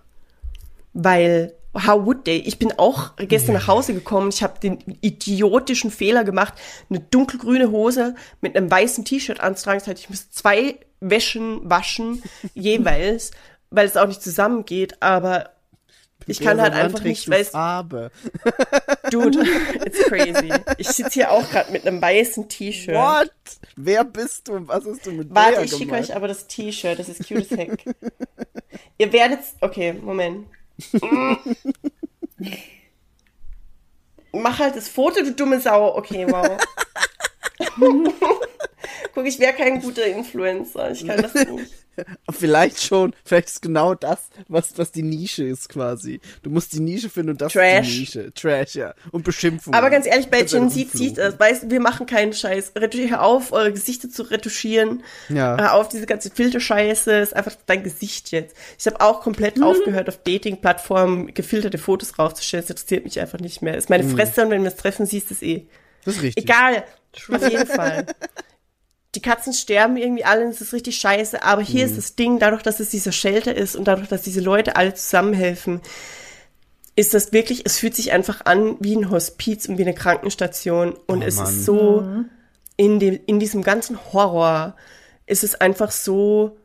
[0.93, 1.53] weil
[1.85, 2.37] how would they?
[2.37, 4.29] Ich bin auch gestern nach Hause gekommen.
[4.29, 6.53] Ich habe den idiotischen Fehler gemacht,
[6.89, 9.79] eine dunkelgrüne Hose mit einem weißen T-Shirt anzutragen.
[9.79, 12.23] Das heißt, ich muss zwei Wäschen waschen
[12.53, 13.31] jeweils,
[13.69, 15.01] weil es auch nicht zusammengeht.
[15.01, 15.51] Aber
[16.25, 18.11] ich kann halt einfach nicht, weil Farbe.
[19.11, 19.45] dude,
[19.85, 20.51] it's crazy.
[20.77, 22.95] Ich sitze hier auch gerade mit einem weißen T-Shirt.
[22.95, 23.31] What?
[23.75, 24.67] Wer bist du?
[24.67, 27.57] Was hast du mit Warte, ich schicke euch aber das T-Shirt, das ist cute as
[27.57, 27.83] heck.
[28.97, 30.47] Ihr werdet, okay, Moment.
[34.33, 35.95] Mach halt das Foto, du dumme Sau.
[35.97, 36.57] Okay, wow.
[39.13, 40.91] Guck, ich wäre kein guter Influencer.
[40.91, 41.71] Ich kann das nicht.
[42.29, 46.19] Vielleicht schon, vielleicht ist genau das, was, was die Nische ist quasi.
[46.43, 47.87] Du musst die Nische finden und das Trash.
[47.87, 48.33] ist die Nische.
[48.35, 48.93] Trash, ja.
[49.11, 49.73] Und Beschimpfung.
[49.73, 51.39] Aber ganz ehrlich, bei Gen Z zieht das.
[51.39, 52.73] Weißt du, wir machen keinen Scheiß.
[52.75, 55.03] Retuschier hör auf, eure Gesichter zu retuschieren.
[55.29, 55.57] Ja.
[55.57, 57.13] Hör auf, diese ganze Filterscheiße.
[57.13, 58.55] Ist einfach dein Gesicht jetzt.
[58.77, 62.63] Ich habe auch komplett aufgehört, auf Dating-Plattformen gefilterte Fotos raufzustellen.
[62.63, 63.75] Das interessiert mich einfach nicht mehr.
[63.75, 65.65] Ist meine Fresse und wenn wir es treffen, siehst du es eh.
[66.05, 66.43] Das ist richtig.
[66.43, 66.83] Egal.
[67.29, 68.05] Auf jeden Fall.
[69.15, 71.41] Die Katzen sterben irgendwie alle und es ist richtig scheiße.
[71.43, 74.41] Aber hier ist das Ding, dadurch, dass es dieser Shelter ist und dadurch, dass diese
[74.41, 75.81] Leute alle zusammenhelfen,
[76.95, 80.93] ist das wirklich, es fühlt sich einfach an wie ein Hospiz und wie eine Krankenstation.
[81.07, 81.45] Und Oh es Mann.
[81.45, 82.07] ist so,
[82.75, 84.75] in, dem, in diesem ganzen Horror,
[85.25, 86.57] ist es einfach so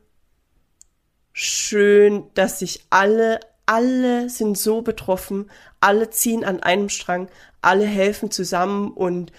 [1.33, 5.51] schön, dass sich alle, alle sind so betroffen,
[5.81, 7.29] alle ziehen an einem Strang,
[7.61, 9.33] alle helfen zusammen und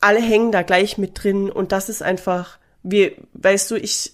[0.00, 4.12] alle hängen da gleich mit drin und das ist einfach, wir, weißt du, ich,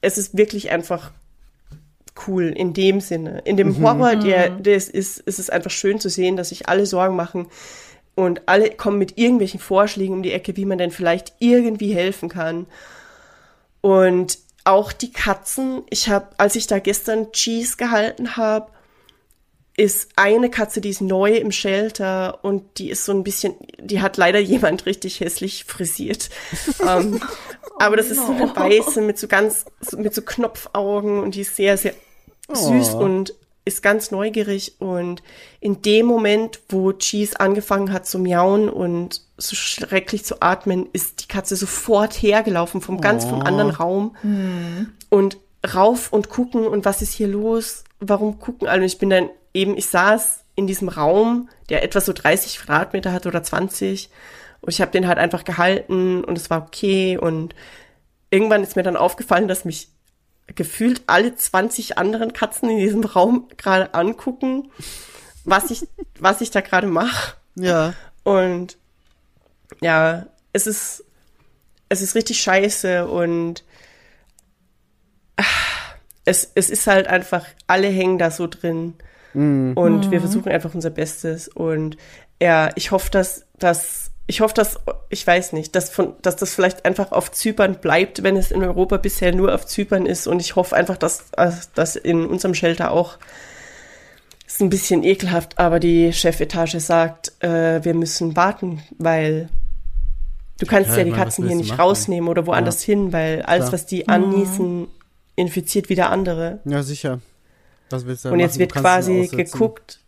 [0.00, 1.12] es ist wirklich einfach
[2.26, 3.40] cool in dem Sinne.
[3.44, 6.68] In dem Horror, der, der es ist, ist es einfach schön zu sehen, dass sich
[6.68, 7.46] alle Sorgen machen
[8.14, 12.28] und alle kommen mit irgendwelchen Vorschlägen um die Ecke, wie man denn vielleicht irgendwie helfen
[12.28, 12.66] kann.
[13.80, 18.70] Und auch die Katzen, ich habe, als ich da gestern Cheese gehalten habe,
[19.82, 24.00] ist eine Katze, die ist neu im Shelter und die ist so ein bisschen, die
[24.00, 26.30] hat leider jemand richtig hässlich frisiert.
[26.88, 27.20] ähm,
[27.80, 29.64] aber das ist so eine weiße mit so ganz,
[29.96, 31.94] mit so Knopfaugen und die ist sehr, sehr
[32.52, 32.98] süß Oh.
[32.98, 33.34] und
[33.64, 35.20] ist ganz neugierig und
[35.58, 41.24] in dem Moment, wo Cheese angefangen hat zu miauen und so schrecklich zu atmen, ist
[41.24, 44.16] die Katze sofort hergelaufen vom ganz vom anderen Raum
[45.10, 45.38] und
[45.74, 47.82] rauf und gucken und was ist hier los?
[47.98, 48.82] Warum gucken alle?
[48.82, 53.12] Und ich bin dann eben, ich saß in diesem Raum, der etwa so 30 Quadratmeter
[53.12, 54.10] hat oder 20
[54.60, 57.54] und ich habe den halt einfach gehalten und es war okay und
[58.30, 59.88] irgendwann ist mir dann aufgefallen, dass mich
[60.46, 64.70] gefühlt alle 20 anderen Katzen in diesem Raum gerade angucken,
[65.44, 65.86] was ich,
[66.18, 67.34] was ich da gerade mache.
[67.54, 67.94] Ja.
[68.24, 68.76] Und
[69.80, 71.04] ja, es ist,
[71.88, 73.64] es ist richtig scheiße und
[76.24, 78.94] es, es ist halt einfach, alle hängen da so drin.
[79.34, 81.48] Und wir versuchen einfach unser Bestes.
[81.48, 81.96] Und
[82.40, 84.78] ja, ich hoffe, dass, dass, ich hoffe, dass,
[85.08, 88.62] ich weiß nicht, dass von, dass das vielleicht einfach auf Zypern bleibt, wenn es in
[88.62, 90.26] Europa bisher nur auf Zypern ist.
[90.26, 91.30] Und ich hoffe einfach, dass,
[91.74, 93.18] dass in unserem Shelter auch
[94.46, 99.48] ist ein bisschen ekelhaft, aber die Chefetage sagt, äh, wir müssen warten, weil
[100.58, 101.80] du kannst Ja, ja, die meine, Katzen hier nicht machen?
[101.80, 103.72] rausnehmen oder woanders hin, weil alles, Klar.
[103.72, 104.88] was die anniesen,
[105.36, 106.58] infiziert wieder andere.
[106.66, 107.20] Ja, sicher.
[107.92, 108.48] Was willst du da Und machen?
[108.48, 110.00] jetzt wird Du kannst es quasi geguckt,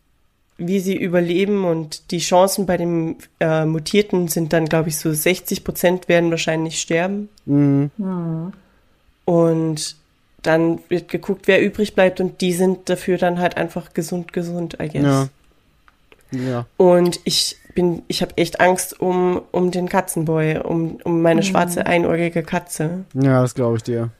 [0.56, 5.12] wie sie überleben und die Chancen bei dem äh, Mutierten sind dann, glaube ich, so
[5.12, 7.28] 60 Prozent werden wahrscheinlich sterben.
[7.47, 7.90] Mhm.
[9.24, 9.97] Und
[10.43, 14.78] dann wird geguckt, wer übrig bleibt und die sind dafür dann halt einfach gesund, gesund,
[14.81, 15.02] I guess.
[15.02, 15.28] Ja.
[16.31, 16.66] Ja.
[16.77, 21.86] Und ich bin, ich habe echt Angst um, um den Katzenboy, um, um meine schwarze
[21.86, 23.05] einäugige Katze.
[23.15, 24.11] Ja, das glaube ich dir.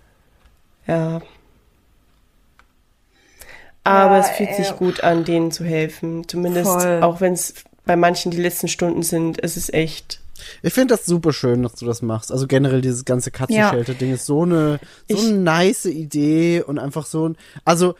[0.87, 1.21] Ja.
[3.85, 4.57] Aber Ja, es fühlt ey.
[4.65, 6.27] sich gut an, denen zu helfen.
[6.27, 7.03] Zumindest, Voll.
[7.03, 7.55] auch wenn es
[7.85, 10.21] bei manchen die letzten Stunden sind, es ist echt.
[10.63, 12.33] Ich finde das super schön, dass du das machst.
[12.33, 17.07] Also generell dieses ganze Katzenshelter-Ding ist so eine, so Ich- eine nice Idee und einfach
[17.07, 17.95] so ein, also,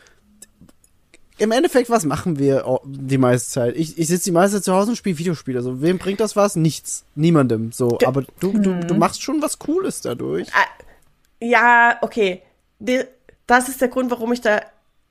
[1.37, 3.75] im Endeffekt, was machen wir die meiste Zeit?
[3.75, 5.59] Ich, ich sitze die meiste Zeit zu Hause und spiele Videospiele.
[5.59, 6.55] Also, wem bringt das was?
[6.55, 7.03] Nichts.
[7.15, 7.71] Niemandem.
[7.73, 8.87] So, aber du, du, Mhm.
[8.87, 10.47] du machst schon was Cooles dadurch.
[11.41, 12.41] Ja, okay.
[13.47, 14.61] Das ist der Grund, warum ich da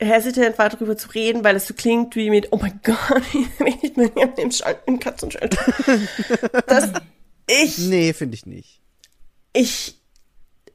[0.00, 3.22] hesitant war, darüber zu reden, weil es so klingt wie mit, oh mein Gott,
[3.82, 5.58] ich bin hier im, Schal- im Katzenschalter.
[6.66, 6.90] Das,
[7.46, 8.80] ich, Nee, finde ich nicht.
[9.52, 9.98] ich,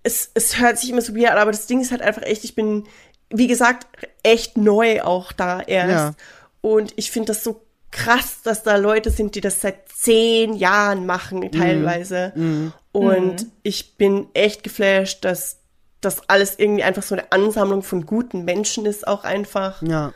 [0.03, 2.43] es, es hört sich immer so weird an, aber das Ding ist halt einfach echt,
[2.43, 2.85] ich bin,
[3.29, 3.87] wie gesagt,
[4.23, 5.89] echt neu auch da erst.
[5.91, 6.15] Ja.
[6.61, 11.05] Und ich finde das so krass, dass da Leute sind, die das seit zehn Jahren
[11.05, 12.71] machen, teilweise.
[12.91, 15.58] Und ich bin echt geflasht, dass
[16.01, 19.81] das alles irgendwie einfach so eine Ansammlung von guten Menschen ist, auch einfach.
[19.81, 20.13] Ja.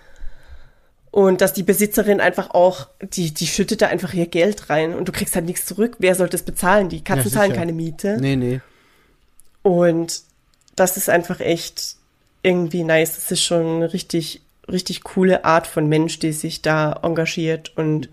[1.11, 5.07] Und dass die Besitzerin einfach auch, die, die schüttet da einfach ihr Geld rein und
[5.07, 5.97] du kriegst halt nichts zurück.
[5.99, 6.89] Wer soll das bezahlen?
[6.89, 8.18] Die Katzen Ja, zahlen keine Miete.
[8.19, 8.61] Nee, nee.
[9.61, 10.23] Und
[10.76, 11.97] das ist einfach echt
[12.41, 13.15] irgendwie nice.
[13.15, 17.77] Das ist schon eine richtig, richtig coole Art von Mensch, die sich da engagiert.
[17.77, 18.10] Und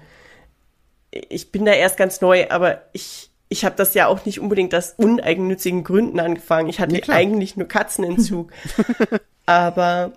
[1.10, 4.74] ich bin da erst ganz neu, aber ich, ich habe das ja auch nicht unbedingt
[4.74, 6.68] aus uneigennützigen Gründen angefangen.
[6.68, 7.16] Ich hatte Ja, klar.
[7.18, 8.52] eigentlich nur Katzenentzug.
[9.46, 10.12] aber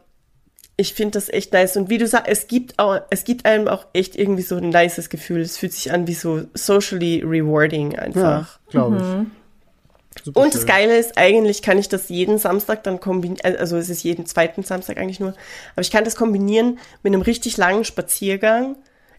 [0.77, 1.76] ich finde das echt nice.
[1.76, 4.69] Und wie du sagst, es gibt auch, es gibt einem auch echt irgendwie so ein
[4.69, 5.41] nices Gefühl.
[5.41, 8.60] Es fühlt sich an wie so socially rewarding Ja, einfach.
[8.69, 10.23] glaube ich.
[10.23, 10.68] Super Und das.
[10.68, 14.61] Geile ist, eigentlich kann ich das jeden Samstag dann kombinieren, also es ist jeden zweiten
[14.61, 15.30] Samstag eigentlich nur,
[15.73, 18.76] aber ich kann das kombinieren mit einem richtig langen Spaziergang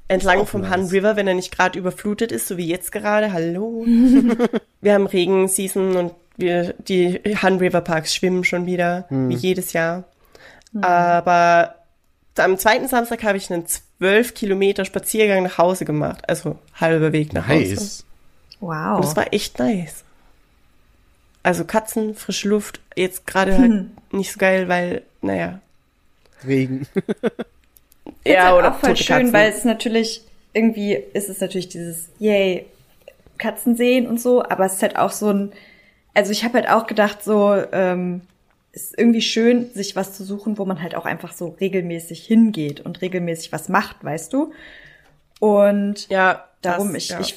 [0.09, 0.71] entlang vom nice.
[0.71, 3.33] Han River, wenn er nicht gerade überflutet ist, so wie jetzt gerade.
[3.33, 3.85] Hallo.
[4.81, 9.29] wir haben Regenseason und wir, die Han River Parks schwimmen schon wieder, Hm.
[9.29, 10.05] wie jedes Jahr.
[10.81, 11.77] Aber
[12.37, 17.33] am zweiten Samstag habe ich einen zwölf Kilometer Spaziergang nach Hause gemacht, also halber Weg
[17.33, 17.75] nach Hause.
[17.75, 18.05] Nice.
[18.61, 18.97] Wow.
[18.97, 20.03] Und das war echt nice.
[21.45, 25.61] Also Katzen, frische Luft, jetzt gerade halt nicht so geil, weil, naja.
[26.45, 26.87] Regen.
[28.33, 29.33] ja, halt auch voll schön, Katzen.
[29.33, 30.23] weil es natürlich
[30.53, 32.67] irgendwie ist es natürlich dieses Yay
[33.39, 35.53] Katzen sehen und so, aber es ist halt auch so ein
[36.15, 38.23] also ich habe halt auch gedacht so ähm,
[38.73, 42.81] ist irgendwie schön sich was zu suchen, wo man halt auch einfach so regelmäßig hingeht
[42.81, 44.53] und regelmäßig was macht, weißt du?
[45.39, 47.21] Und Ja, darum das, ich, ja.
[47.21, 47.35] ich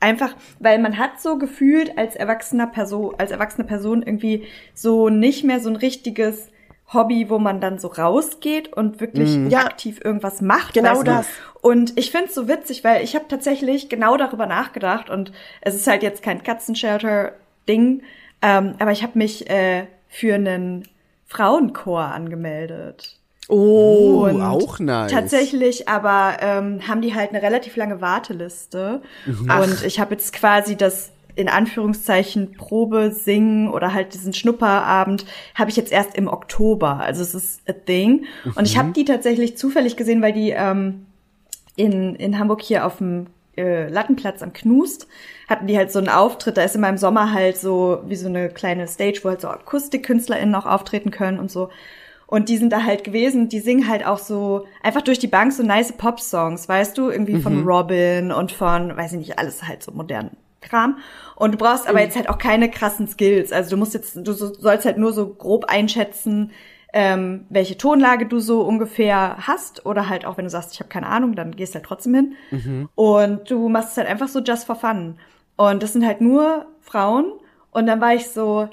[0.00, 5.44] einfach, weil man hat so gefühlt als erwachsener Person, als erwachsene Person irgendwie so nicht
[5.44, 6.48] mehr so ein richtiges
[6.92, 9.34] Hobby, wo man dann so rausgeht und wirklich.
[9.50, 9.60] Ja.
[9.66, 10.74] aktiv irgendwas macht.
[10.74, 11.04] Genau weißt du?
[11.04, 11.26] das.
[11.60, 15.86] Und ich find's so witzig, weil ich habe tatsächlich genau darüber nachgedacht und es ist
[15.86, 18.02] halt jetzt kein Katzenshelter-Ding,
[18.42, 20.88] ähm, aber ich habe mich äh, für einen
[21.26, 23.18] Frauenchor angemeldet.
[23.48, 25.10] Oh, Und auch nice.
[25.10, 29.02] Tatsächlich, aber ähm, haben die halt eine relativ lange Warteliste.
[29.26, 29.50] Mhm.
[29.50, 35.70] Und ich habe jetzt quasi das in Anführungszeichen Probe singen oder halt diesen Schnupperabend habe
[35.70, 36.98] ich jetzt erst im Oktober.
[37.00, 38.24] Also es ist a thing.
[38.54, 38.78] Und ich Mhm.
[38.78, 41.06] habe die tatsächlich zufällig gesehen, weil die ähm,
[41.76, 43.26] in, in Hamburg hier auf dem
[43.56, 45.06] äh, Lattenplatz am Knust
[45.48, 46.56] hatten die halt so einen Auftritt.
[46.56, 49.48] Da ist immer im Sommer halt so wie so eine kleine Stage, wo halt so
[49.48, 51.68] AkustikkünstlerInnen auch auftreten können und so.
[52.26, 55.52] Und die sind da halt gewesen, die singen halt auch so einfach durch die Bank
[55.52, 59.82] so nice Pop-Songs, weißt du, irgendwie von Robin und von, weiß ich nicht, alles halt
[59.82, 60.30] so modern
[60.62, 60.98] Kram.
[61.36, 63.52] Und du brauchst aber jetzt halt auch keine krassen Skills.
[63.52, 66.50] Also du musst jetzt, du so- sollst halt nur so grob einschätzen,
[66.94, 69.84] ähm, welche Tonlage du so ungefähr hast.
[69.86, 72.14] Oder halt auch, wenn du sagst, ich habe keine Ahnung, dann gehst du halt trotzdem
[72.14, 72.36] hin.
[72.94, 75.18] Und du machst es halt einfach so just for fun.
[75.56, 77.32] Und das sind halt nur Frauen.
[77.70, 78.68] Und dann war ich so,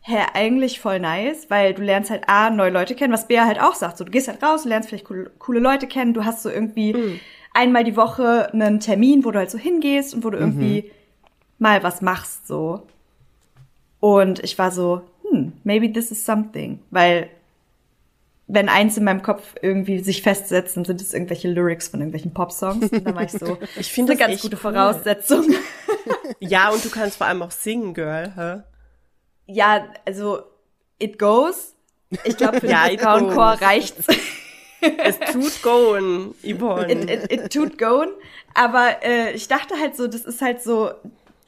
[0.00, 3.60] hä, eigentlich voll nice, weil du lernst halt A, neue Leute kennen, was Bea halt
[3.60, 3.98] auch sagt.
[3.98, 6.48] So, du gehst halt raus, du lernst vielleicht coole, coole Leute kennen, du hast so
[6.50, 6.92] irgendwie
[7.54, 10.90] einmal die Woche einen Termin, wo du halt so hingehst und wo du irgendwie
[11.62, 12.86] mal was machst, so.
[14.00, 17.30] Und ich war so, hm, maybe this is something, weil
[18.48, 22.34] wenn eins in meinem Kopf irgendwie sich festsetzt, dann sind es irgendwelche Lyrics von irgendwelchen
[22.34, 22.90] Popsongs.
[22.90, 24.60] Und dann war ich so, Ich finde das eine ganz gute cool.
[24.72, 25.46] Voraussetzung.
[26.40, 28.32] Ja, und du kannst vor allem auch singen, Girl.
[28.34, 28.62] Hä?
[29.46, 30.40] Ja, also
[30.98, 31.76] it goes.
[32.24, 34.06] Ich glaube, für Ja, den Frauenchor reicht's.
[34.80, 36.90] Es tut gehen, Yvonne.
[36.90, 38.08] It, it, it tut goen.
[38.54, 40.90] Aber äh, ich dachte halt so, das ist halt so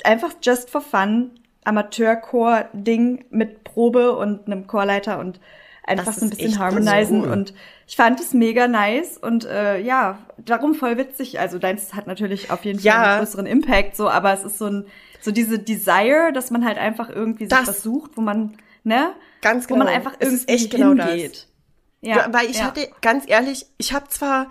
[0.05, 1.31] einfach just for fun
[1.65, 5.41] Amateurchor-Ding mit Probe und einem Chorleiter und
[5.87, 7.31] einfach Das so ein bisschen harmonisen cool.
[7.31, 7.55] und
[7.87, 11.39] ich fand es mega nice und äh, ja, darum voll witzig.
[11.41, 13.03] Also deins hat natürlich auf jeden Fall Ja.
[13.03, 14.87] einen größeren Impact, so, aber es ist so ein
[15.21, 19.13] so diese Desire, dass man halt einfach irgendwie sich Das- was sucht, wo man ne,
[19.41, 19.97] Ganz wo man genau.
[19.97, 21.09] einfach Es irgendwie ist echt genau das.
[21.11, 21.47] hingeht.
[22.03, 22.65] Ja, weil ich ja.
[22.65, 24.49] hatte, ganz ehrlich, ich habe zwar,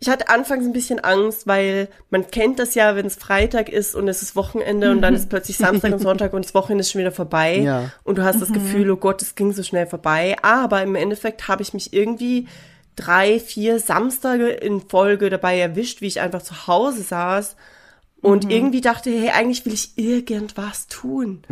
[0.00, 3.94] ich hatte anfangs ein bisschen Angst, weil man kennt das ja, wenn es Freitag ist
[3.94, 6.90] und es ist Wochenende und dann ist plötzlich Samstag und Sonntag und das Wochenende ist
[6.90, 7.58] schon wieder vorbei.
[7.58, 7.90] Ja.
[8.04, 10.36] Und du hast das Gefühl, oh Gott, es ging so schnell vorbei.
[10.42, 12.46] Aber im Endeffekt habe ich mich irgendwie
[12.96, 17.56] drei, vier Samstage in Folge dabei erwischt, wie ich einfach zu Hause saß
[18.20, 21.42] und irgendwie dachte, hey, eigentlich will ich irgendwas tun.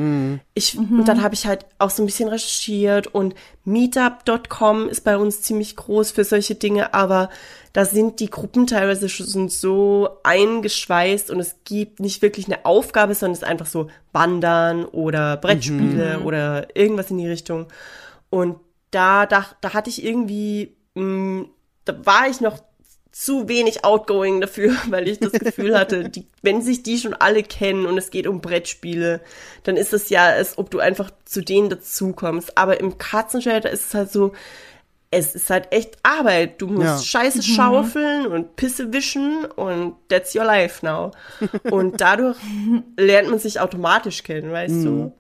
[0.54, 3.34] Ich, Und dann habe ich halt auch so ein bisschen recherchiert und
[3.64, 7.30] meetup.com ist bei uns ziemlich groß für solche Dinge, aber
[7.72, 13.14] da sind die Gruppen teilweise schon so eingeschweißt und es gibt nicht wirklich eine Aufgabe,
[13.14, 17.66] sondern es ist einfach so Wandern oder Brettspiele oder irgendwas in die Richtung.
[18.28, 18.56] Und
[18.90, 21.44] da, da, da hatte ich irgendwie, mh,
[21.84, 22.58] da war ich noch
[23.18, 27.42] zu wenig outgoing dafür, weil ich das Gefühl hatte, die, wenn sich die schon alle
[27.42, 29.22] kennen und es geht um Brettspiele,
[29.62, 32.58] dann ist es ja, als ob du einfach zu denen dazukommst.
[32.58, 34.32] Aber im Katzenshelter ist es halt so,
[35.10, 36.60] es ist halt echt Arbeit.
[36.60, 36.98] Du musst Ja.
[36.98, 41.12] Scheiße schaufeln und Pisse wischen und that's your life now.
[41.70, 42.36] Und dadurch
[42.98, 45.12] lernt man sich automatisch kennen, weißt du?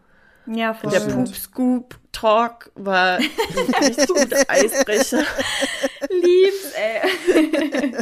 [0.48, 0.90] Ja, voll.
[0.90, 5.22] Der Poop Scoop Talk war nicht so guter Eisbrecher.
[6.22, 7.92] Lieb's, ey.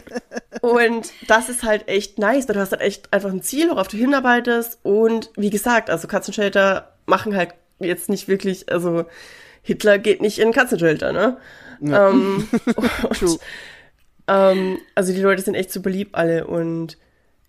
[0.60, 3.88] Und das ist halt echt nice, weil du hast halt echt einfach ein Ziel, worauf
[3.88, 4.78] du hinarbeitest.
[4.82, 9.04] Und wie gesagt, also Katzenshelter machen halt jetzt nicht wirklich, also
[9.62, 11.36] Hitler geht nicht in Katzenshelter, ne?
[11.82, 12.48] Ähm,
[13.20, 13.38] und,
[14.28, 16.96] ähm, also die Leute sind echt super lieb alle und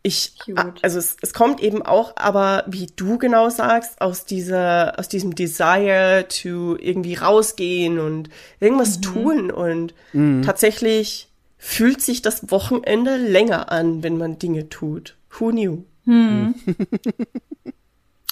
[0.05, 0.83] ich, Cute.
[0.83, 5.33] also es, es kommt eben auch, aber wie du genau sagst, aus dieser, aus diesem
[5.33, 8.29] Desire to irgendwie rausgehen und
[8.59, 9.95] irgendwas tun und
[10.43, 15.15] tatsächlich fühlt sich das Wochenende länger an, wenn man Dinge tut.
[15.39, 15.83] Who knew?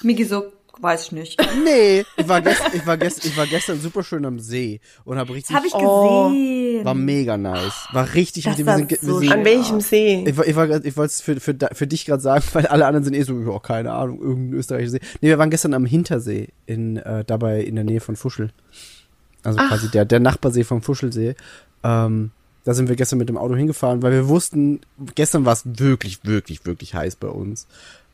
[0.03, 0.45] Migi so,
[0.83, 1.41] weiß ich nicht.
[1.63, 5.17] Nee, ich war, gest, ich, war gest, ich war gestern super schön am See und
[5.17, 5.55] habe richtig.
[5.55, 6.29] Das habe ich Oh.
[6.29, 6.85] gesehen.
[6.85, 7.87] war mega nice.
[7.93, 10.23] War richtig, Das wir sind, ge- wir so sind, schön An welchem See?
[10.27, 12.85] Ich, war- ich, war ich wollte es für, für, für dich gerade sagen, weil alle
[12.85, 15.01] anderen sind eh so, ja, keine Ahnung, irgendein österreichischer See.
[15.21, 18.51] Nee, wir waren gestern am Hintersee, in, äh, dabei in der Nähe von Fuschel.
[19.43, 21.35] Also quasi der, der Nachbarsee vom Fuschelsee.
[21.83, 22.31] Ähm,
[22.65, 24.79] da sind wir gestern mit dem Auto hingefahren, weil wir wussten,
[25.15, 27.67] gestern war es wirklich, wirklich, wirklich heiß bei uns.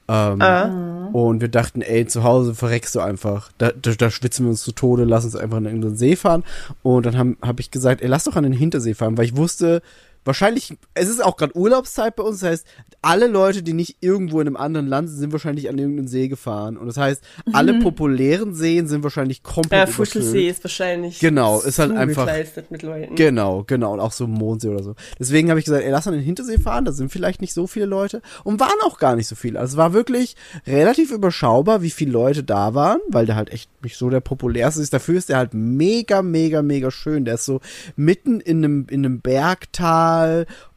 [0.09, 1.09] Ähm, Ah.
[1.13, 3.51] Und wir dachten, ey, zu Hause verreckst du einfach.
[3.57, 6.43] Da, da, da schwitzen wir uns zu Tode, lass uns einfach in irgendeinen See fahren.
[6.83, 9.35] Und dann habe hab ich gesagt, ey, lass doch an den Hintersee fahren, weil ich
[9.35, 9.81] wusste,
[10.25, 12.67] wahrscheinlich, es ist auch gerade Urlaubszeit bei uns, das heißt,
[13.01, 16.27] alle Leute, die nicht irgendwo in einem anderen Land sind, sind wahrscheinlich an irgendeinen See
[16.27, 16.75] gefahren.
[16.77, 17.23] Und das heißt,
[17.53, 19.93] alle populären Seen sind wahrscheinlich komplett Ja.
[19.93, 22.27] Fuschelsee ist wahrscheinlich Genau, ist halt einfach-
[22.69, 23.15] mit Leuten.
[23.15, 23.93] Genau, genau.
[23.93, 24.95] Und auch so Mondsee oder so.
[25.17, 27.67] Deswegen habe ich gesagt, ey, lass an den Hintersee fahren, da sind vielleicht nicht so
[27.67, 28.21] viele Leute.
[28.43, 29.59] Und waren auch gar nicht so viele.
[29.59, 30.35] Also es war wirklich
[30.67, 34.81] relativ überschaubar, wie viele Leute da waren, weil der halt echt nicht so der populärste
[34.81, 34.93] ist.
[34.93, 37.23] Dafür ist der halt mega, mega, mega schön.
[37.23, 37.61] Der ist so
[37.95, 40.08] mitten in einem, in einem Bergtal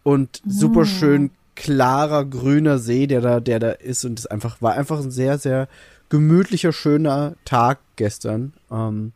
[0.02, 4.04] und super schön klarer, grüner See, der da, der da ist.
[4.04, 5.68] Und es einfach, war einfach ein sehr, sehr
[6.08, 8.52] gemütlicher, schöner Tag gestern.
[8.70, 9.12] Ähm,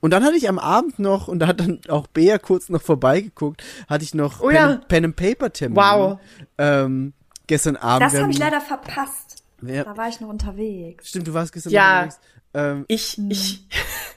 [0.00, 2.80] und dann hatte ich am Abend noch, und da hat dann auch Bea kurz noch
[2.80, 4.76] vorbeigeguckt, hatte ich noch Oh Pen, ja.
[4.88, 5.76] Pen and Paper Termin.
[5.76, 6.18] Wow.
[6.56, 7.12] Ähm,
[7.46, 8.02] gestern Abend.
[8.12, 9.42] Das habe ich leider verpasst.
[9.60, 11.08] wir- Da war ich noch unterwegs.
[11.10, 11.94] Stimmt, du warst gestern Ja.
[12.04, 12.20] unterwegs.
[12.54, 13.66] Ähm, Ich, ich,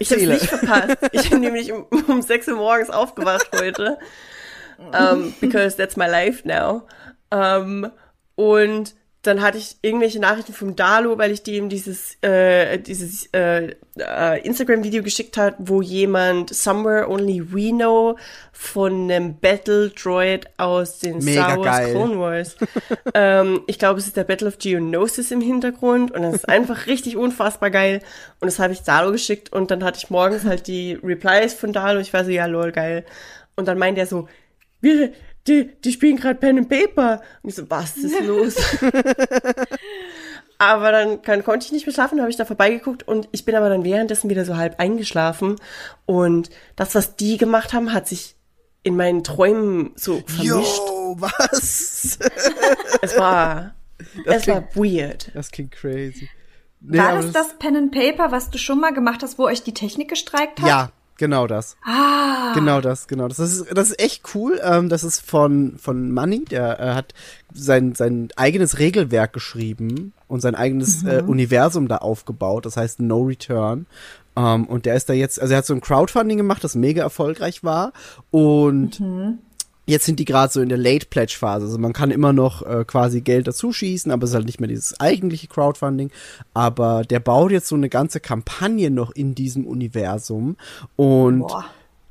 [0.00, 0.34] ich habe erzähle.
[0.34, 0.96] nicht verpasst.
[1.12, 3.98] Ich bin nämlich um, um 6 Uhr morgens aufgewacht heute.
[4.78, 6.86] Um, because that's my life now.
[7.30, 7.90] Um,
[8.34, 8.94] und
[9.26, 14.40] dann hatte ich irgendwelche Nachrichten vom Dalo, weil ich dem dieses, äh, dieses äh, äh,
[14.46, 18.16] Instagram-Video geschickt hat, wo jemand Somewhere Only We Know
[18.52, 21.90] von einem Battle Droid aus den Mega Star Wars geil.
[21.92, 22.56] Clone Wars.
[23.14, 26.86] ähm, ich glaube, es ist der Battle of Geonosis im Hintergrund und das ist einfach
[26.86, 28.02] richtig unfassbar geil.
[28.40, 31.72] Und das habe ich Dalo geschickt und dann hatte ich morgens halt die Replies von
[31.72, 32.00] Dalo.
[32.00, 33.04] Ich war so, ja, lol, geil.
[33.56, 34.28] Und dann meint er so,
[34.80, 35.12] wir,
[35.48, 37.20] die, die spielen gerade Pen and Paper.
[37.42, 38.56] Und ich so, was ist los?
[40.58, 43.54] aber dann kann, konnte ich nicht mehr schlafen, habe ich da vorbeigeguckt und ich bin
[43.54, 45.56] aber dann währenddessen wieder so halb eingeschlafen.
[46.06, 48.36] Und das, was die gemacht haben, hat sich
[48.82, 50.78] in meinen Träumen so vermischt.
[50.88, 52.18] Yo, was?
[53.02, 53.74] Es war,
[54.24, 55.30] Das es war weird.
[55.34, 56.28] das klingt crazy.
[56.80, 59.62] Nee, War das das Pen and Paper, was du schon mal gemacht hast, wo euch
[59.62, 60.68] die Technik gestreikt hat?
[60.68, 61.76] Ja, genau das.
[61.84, 62.52] Ah.
[62.54, 63.38] Genau das, genau das.
[63.38, 64.60] Das ist, das ist echt cool.
[64.62, 67.14] Ähm, das ist von, von Money, der äh, hat
[67.52, 72.66] sein, sein eigenes Regelwerk geschrieben und sein eigenes äh, Universum da aufgebaut.
[72.66, 73.86] Das heißt No Return.
[74.36, 77.02] Ähm, und der ist da jetzt, also er hat so ein Crowdfunding gemacht, das mega
[77.02, 77.92] erfolgreich war.
[78.30, 79.00] Und
[79.86, 81.66] Jetzt sind die gerade so in der Late Pledge Phase.
[81.66, 84.60] Also man kann immer noch äh, quasi Geld dazu schießen, aber es ist halt nicht
[84.60, 86.10] mehr dieses eigentliche Crowdfunding.
[86.54, 90.56] Aber der baut jetzt so eine ganze Kampagne noch in diesem Universum.
[90.96, 91.64] Und Boah.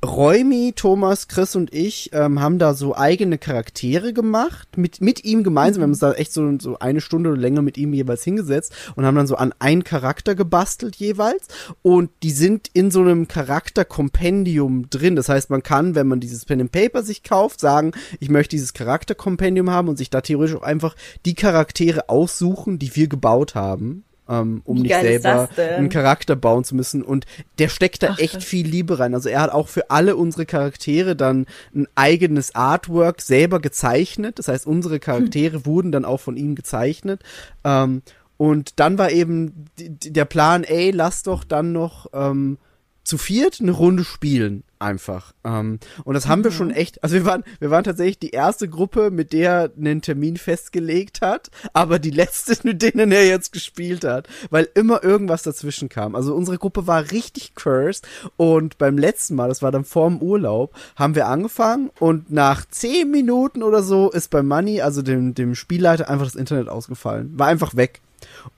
[0.03, 5.43] Räumi, Thomas, Chris und ich ähm, haben da so eigene Charaktere gemacht, mit, mit ihm
[5.43, 5.79] gemeinsam.
[5.79, 8.73] Wir haben uns da echt so, so eine Stunde oder länger mit ihm jeweils hingesetzt
[8.95, 11.47] und haben dann so an einen Charakter gebastelt jeweils.
[11.81, 15.15] Und die sind in so einem Charakterkompendium drin.
[15.15, 18.55] Das heißt, man kann, wenn man dieses Pen and Paper sich kauft, sagen, ich möchte
[18.55, 20.95] dieses Charakterkompendium haben und sich da theoretisch auch einfach
[21.25, 24.03] die Charaktere aussuchen, die wir gebaut haben.
[24.27, 27.03] Ähm, um Wie nicht selber das einen Charakter bauen zu müssen.
[27.03, 27.25] Und
[27.59, 28.43] der steckt da Ach, echt krass.
[28.43, 29.13] viel Liebe rein.
[29.13, 31.45] Also er hat auch für alle unsere Charaktere dann
[31.75, 34.39] ein eigenes Artwork selber gezeichnet.
[34.39, 37.21] Das heißt, unsere Charaktere wurden dann auch von ihm gezeichnet.
[37.63, 38.01] Ähm,
[38.37, 42.57] und dann war eben der Plan, ey, lass doch dann noch ähm,
[43.05, 45.33] zu viert eine Runde spielen einfach.
[45.43, 48.67] Ähm, und das haben wir schon echt, also wir waren, wir waren tatsächlich die erste
[48.67, 54.03] Gruppe, mit der einen Termin festgelegt hat, aber die letzte, mit denen er jetzt gespielt
[54.03, 56.15] hat, weil immer irgendwas dazwischen kam.
[56.15, 58.07] Also unsere Gruppe war richtig cursed
[58.37, 63.09] und beim letzten Mal, das war dann vorm Urlaub, haben wir angefangen und nach zehn
[63.09, 67.37] Minuten oder so ist bei Money, also dem, dem Spielleiter, einfach das Internet ausgefallen.
[67.37, 68.01] War einfach weg.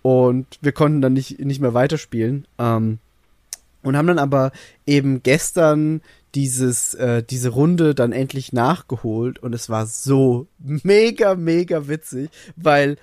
[0.01, 2.47] Und wir konnten dann nicht, nicht mehr weiterspielen.
[2.57, 2.99] Ähm,
[3.87, 4.51] und haben dann aber
[4.85, 6.01] eben gestern
[6.35, 12.97] dieses, äh, diese Runde dann endlich nachgeholt und es war so mega, mega witzig, weil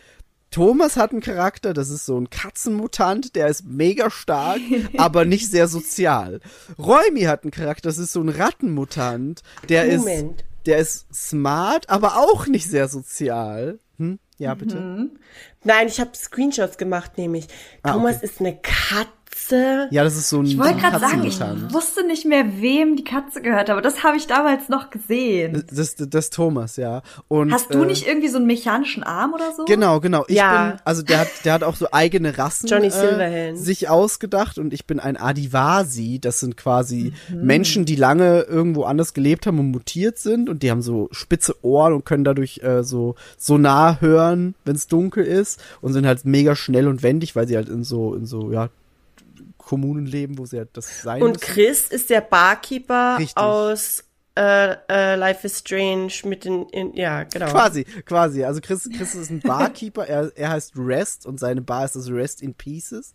[0.55, 4.61] Thomas hat einen Charakter, das ist so ein Katzenmutant, der ist mega stark,
[4.97, 6.39] aber nicht sehr sozial.
[6.79, 10.45] Räumi hat einen Charakter, das ist so ein Rattenmutant, der ist, Moment.
[10.67, 13.81] der ist smart, aber auch nicht sehr sozial.
[13.99, 14.21] Hm?
[14.39, 15.11] Ja, bitte.
[15.65, 17.47] Nein, ich habe Screenshots gemacht, nämlich.
[17.83, 18.27] Ah, Thomas okay.
[18.27, 19.89] ist eine Katze.
[19.91, 21.39] Ja, das ist so ein Ich wollte gerade sagen, ich
[21.73, 25.65] wusste nicht mehr, wem die Katze gehört, aber das habe ich damals noch gesehen.
[25.71, 27.03] Das, das, das Thomas, ja.
[27.29, 29.65] Und, Hast du äh, nicht irgendwie so einen mechanischen Arm oder so?
[29.67, 30.25] Genau, genau.
[30.29, 30.71] Ich Ja.
[30.71, 34.73] bin, also der hat, der hat auch so eigene Rassen Johnny äh, sich ausgedacht und
[34.73, 36.21] ich bin ein Adivasi.
[36.21, 37.43] Das sind quasi Mhm.
[37.43, 41.57] Menschen, die lange irgendwo anders gelebt haben und mutiert sind und die haben so spitze
[41.63, 46.25] Ohren und können dadurch äh, so Sonar hören, wenn es dunkel ist und sind halt
[46.25, 48.71] mega schnell und wendig, weil sie halt in so in so ja
[49.59, 51.55] Kommunen leben, wo sie halt das sein Und müssen.
[51.55, 53.37] Chris ist der Barkeeper Richtig.
[53.37, 54.05] aus
[54.37, 57.51] äh, äh, Life is Strange mit den, in, ja, genau.
[57.51, 58.45] Quasi, quasi.
[58.45, 62.11] Also Chris, Chris ist ein Barkeeper, er, er heißt Rest und seine Bar ist das
[62.11, 63.15] Rest in Pieces.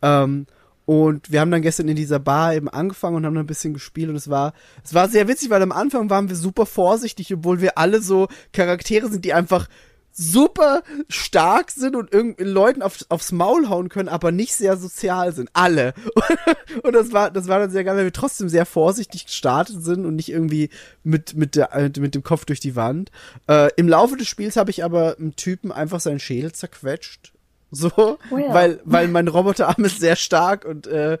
[0.00, 0.46] Ähm,
[0.86, 3.74] und wir haben dann gestern in dieser Bar eben angefangen und haben dann ein bisschen
[3.74, 7.32] gespielt und es war, es war sehr witzig, weil am Anfang waren wir super vorsichtig,
[7.34, 9.68] obwohl wir alle so Charaktere sind, die einfach
[10.12, 15.32] super stark sind und irgendwie Leuten auf, aufs Maul hauen können, aber nicht sehr sozial
[15.32, 15.50] sind.
[15.52, 15.94] Alle.
[16.82, 20.06] Und das war, das war dann sehr geil, weil wir trotzdem sehr vorsichtig gestartet sind
[20.06, 20.70] und nicht irgendwie
[21.02, 23.10] mit, mit, der, mit dem Kopf durch die Wand.
[23.48, 27.32] Äh, Im Laufe des Spiels habe ich aber einem Typen einfach seinen Schädel zerquetscht.
[27.72, 28.52] So, Oh ja.
[28.52, 31.18] weil, weil mein Roboterarm ist sehr stark und äh,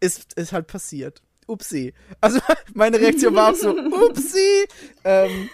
[0.00, 1.22] ist, ist halt passiert.
[1.46, 1.94] Upsi.
[2.20, 2.40] Also
[2.74, 4.66] meine Reaktion war auch so, upsi.
[5.04, 5.48] Ähm,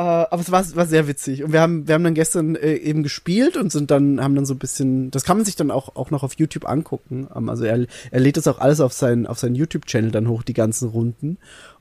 [0.00, 1.44] äh, aber es war, war sehr witzig.
[1.44, 4.46] Und wir haben, wir haben dann gestern äh, eben gespielt und sind dann, haben dann
[4.46, 7.28] so ein bisschen, das kann man sich dann auch, auch noch auf YouTube angucken.
[7.36, 10.42] Ähm, also er, er lädt das auch alles auf seinen, auf seinen YouTube-Channel dann hoch,
[10.42, 11.36] die ganzen Runden.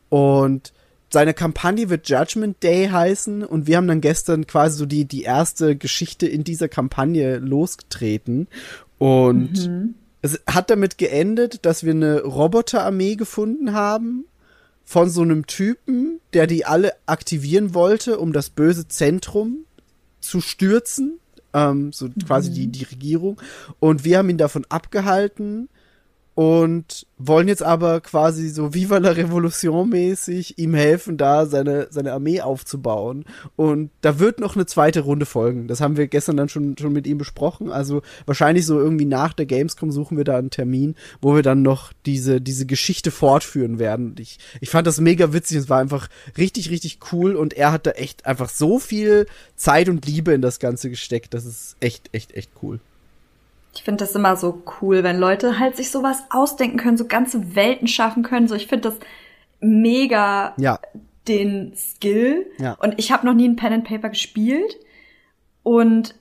[0.09, 0.73] Und
[1.09, 5.23] seine Kampagne wird Judgment Day heißen und wir haben dann gestern quasi so die, die
[5.23, 8.47] erste Geschichte in dieser Kampagne losgetreten.
[8.97, 14.25] Und es hat damit geendet, dass wir eine Roboterarmee gefunden haben
[14.89, 19.65] von so einem Typen, der die alle aktivieren wollte, um das böse Zentrum
[20.19, 21.19] zu stürzen,
[21.53, 23.39] ähm, so quasi die, die Regierung.
[23.79, 25.69] Und wir haben ihn davon abgehalten
[26.39, 32.13] und wollen jetzt aber quasi so Viva la Revolution mäßig ihm helfen, da seine, seine
[32.13, 33.25] Armee aufzubauen.
[33.57, 35.67] Und da wird noch eine zweite Runde folgen.
[35.67, 37.73] Das haben wir gestern dann schon, schon mit ihm besprochen.
[37.73, 41.61] Also wahrscheinlich so irgendwie nach der Gamescom suchen wir da einen Termin, wo wir dann
[41.61, 44.11] noch diese, diese Geschichte fortführen werden.
[44.11, 45.57] Und ich, ich fand das mega witzig.
[45.57, 46.07] Es war einfach
[46.37, 47.35] richtig, richtig cool.
[47.35, 49.25] Und er hat da echt einfach so viel
[49.57, 51.33] Zeit und Liebe in das Ganze gesteckt.
[51.33, 52.79] Das ist echt, echt, echt cool.
[53.73, 57.55] Ich finde das immer so cool, wenn Leute halt sich sowas ausdenken können, so ganze
[57.55, 58.47] Welten schaffen können.
[58.47, 58.99] So, ich finde das
[59.59, 60.79] mega Ja.
[61.27, 62.47] den Skill.
[62.57, 62.73] Ja.
[62.79, 64.77] Und ich habe noch nie ein Pen and Paper gespielt.
[65.63, 66.15] Und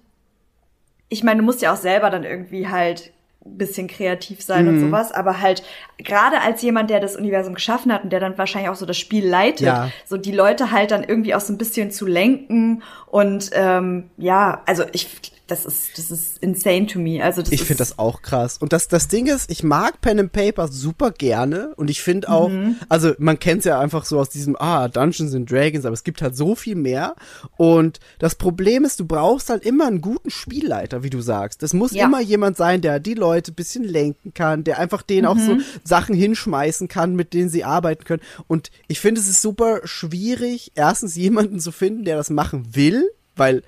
[1.08, 3.12] ich meine, du musst ja auch selber dann irgendwie halt
[3.46, 4.70] ein bisschen kreativ sein Mhm.
[4.74, 5.62] und sowas, aber halt
[5.96, 8.98] gerade als jemand, der das Universum geschaffen hat und der dann wahrscheinlich auch so das
[8.98, 9.90] Spiel leitet, Ja.
[10.04, 14.60] so die Leute halt dann irgendwie auch so ein bisschen zu lenken und ähm, ja,
[14.66, 17.22] also ich, das ist, das ist insane to me.
[17.24, 18.58] Also das Ich finde das auch krass.
[18.58, 22.28] Und das, das Ding ist, ich mag Pen and Paper super gerne und ich finde
[22.28, 22.50] auch,
[22.88, 26.04] also man kennt es ja einfach so aus diesem, ah, Dungeons and Dragons, aber es
[26.04, 27.14] gibt halt so viel mehr.
[27.56, 31.62] Und das Problem ist, du brauchst halt immer einen guten Spielleiter, wie du sagst.
[31.62, 32.04] Das muss Ja.
[32.04, 35.56] immer jemand sein, der die Leute ein bisschen lenken kann, der einfach denen auch so
[35.82, 38.22] Sachen hinschmeißen kann, mit denen sie arbeiten können.
[38.46, 43.08] Und ich finde, es ist super schwierig, erstens jemanden zu finden, der das machen will,
[43.34, 43.62] weil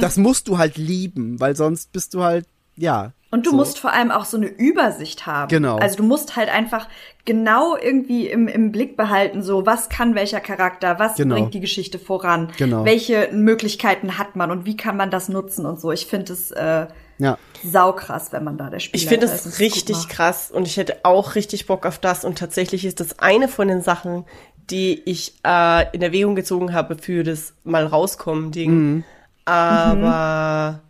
[0.00, 2.46] das musst du halt lieben, weil sonst bist du halt,
[2.76, 3.12] ja.
[3.30, 3.56] Und du so.
[3.56, 5.48] musst vor allem auch so eine Übersicht haben.
[5.48, 5.76] Genau.
[5.78, 6.88] Also du musst halt einfach
[7.24, 11.34] genau irgendwie im, im Blick behalten, so was kann welcher Charakter, was Genau.
[11.34, 12.84] bringt die Geschichte voran, Genau.
[12.84, 15.90] welche Möglichkeiten hat man und wie kann man das nutzen und so.
[15.90, 16.86] Ich finde es äh,
[17.18, 17.36] Ja.
[17.64, 21.34] saukrass, wenn man da der Spieler Ich finde es richtig krass und ich hätte auch
[21.34, 24.24] richtig Bock auf das und tatsächlich ist das eine von den Sachen,
[24.70, 28.70] die ich äh, in Erwägung gezogen habe für das mal rauskommen Ding.
[28.70, 29.04] Mhm.
[29.46, 30.80] Aber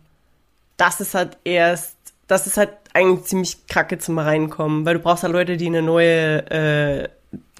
[0.77, 1.95] das ist halt erst,
[2.27, 5.81] das ist halt eigentlich ziemlich kacke zum reinkommen, weil du brauchst halt Leute, die eine
[5.81, 7.09] neue äh,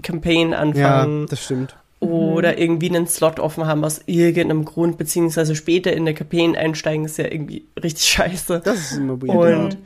[0.02, 1.76] Campaign Ja, anfangen das stimmt.
[2.00, 7.06] oder irgendwie einen Slot offen haben aus irgendeinem Grund, beziehungsweise später in der Campaign einsteigen,
[7.06, 8.62] ist ja irgendwie richtig scheiße.
[8.64, 9.60] Das ist immer weird.
[9.60, 9.78] Und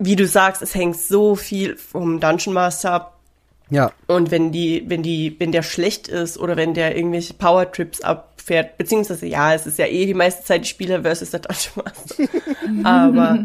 [0.00, 3.19] wie du sagst, es hängt so viel vom Dungeon Master ab.
[3.70, 3.92] Ja.
[4.06, 8.00] Und wenn die, wenn die, wenn der schlecht ist oder wenn der irgendwelche Power Trips
[8.00, 11.84] abfährt, beziehungsweise ja, es ist ja eh die meiste Zeit die Spieler versus der Dungeon
[11.84, 12.24] Master.
[12.84, 13.44] aber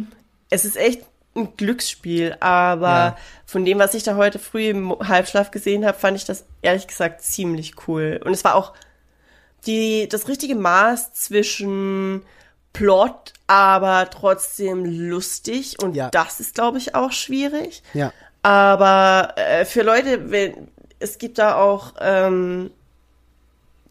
[0.50, 1.02] es ist echt
[1.36, 2.36] ein Glücksspiel.
[2.40, 3.18] Aber Ja.
[3.46, 6.88] von dem, was ich da heute früh im Halbschlaf gesehen habe, fand ich das ehrlich
[6.88, 8.20] gesagt ziemlich cool.
[8.24, 8.74] Und es war auch
[9.66, 12.22] die, das richtige Maß zwischen
[12.74, 15.78] Plot, aber trotzdem lustig.
[15.82, 16.10] Und Ja.
[16.10, 17.84] das ist, glaube ich, auch schwierig.
[17.94, 18.12] Ja.
[18.46, 20.68] Aber äh, für Leute, wenn,
[21.00, 22.70] es gibt da auch ähm,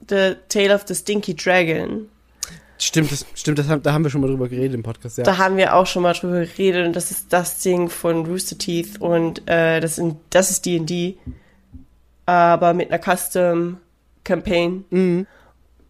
[0.08, 2.08] The Tale of the Stinky Dragon.
[2.78, 5.24] Stimmt, das, stimmt, das haben, da haben wir schon mal drüber geredet im Podcast, ja.
[5.24, 8.56] Da haben wir auch schon mal drüber geredet und das ist das Ding von Rooster
[8.56, 11.16] Teeth und äh, das, in, das ist D&D,
[12.26, 13.78] aber mit einer Custom
[14.22, 15.26] Campaign Mhm.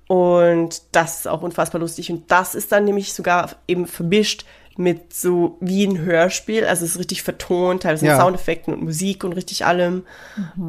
[0.07, 4.47] und das ist auch unfassbar lustig und das ist dann nämlich sogar eben vermischt
[4.77, 8.13] mit so wie ein Hörspiel, also es ist richtig vertont, teilweise Ja.
[8.15, 10.05] mit Soundeffekten und Musik und richtig allem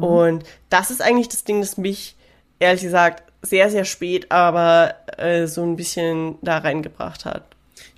[0.00, 2.16] und das ist eigentlich das Ding, das mich
[2.58, 7.44] ehrlich gesagt sehr, sehr spät, aber äh, so ein bisschen da reingebracht hat,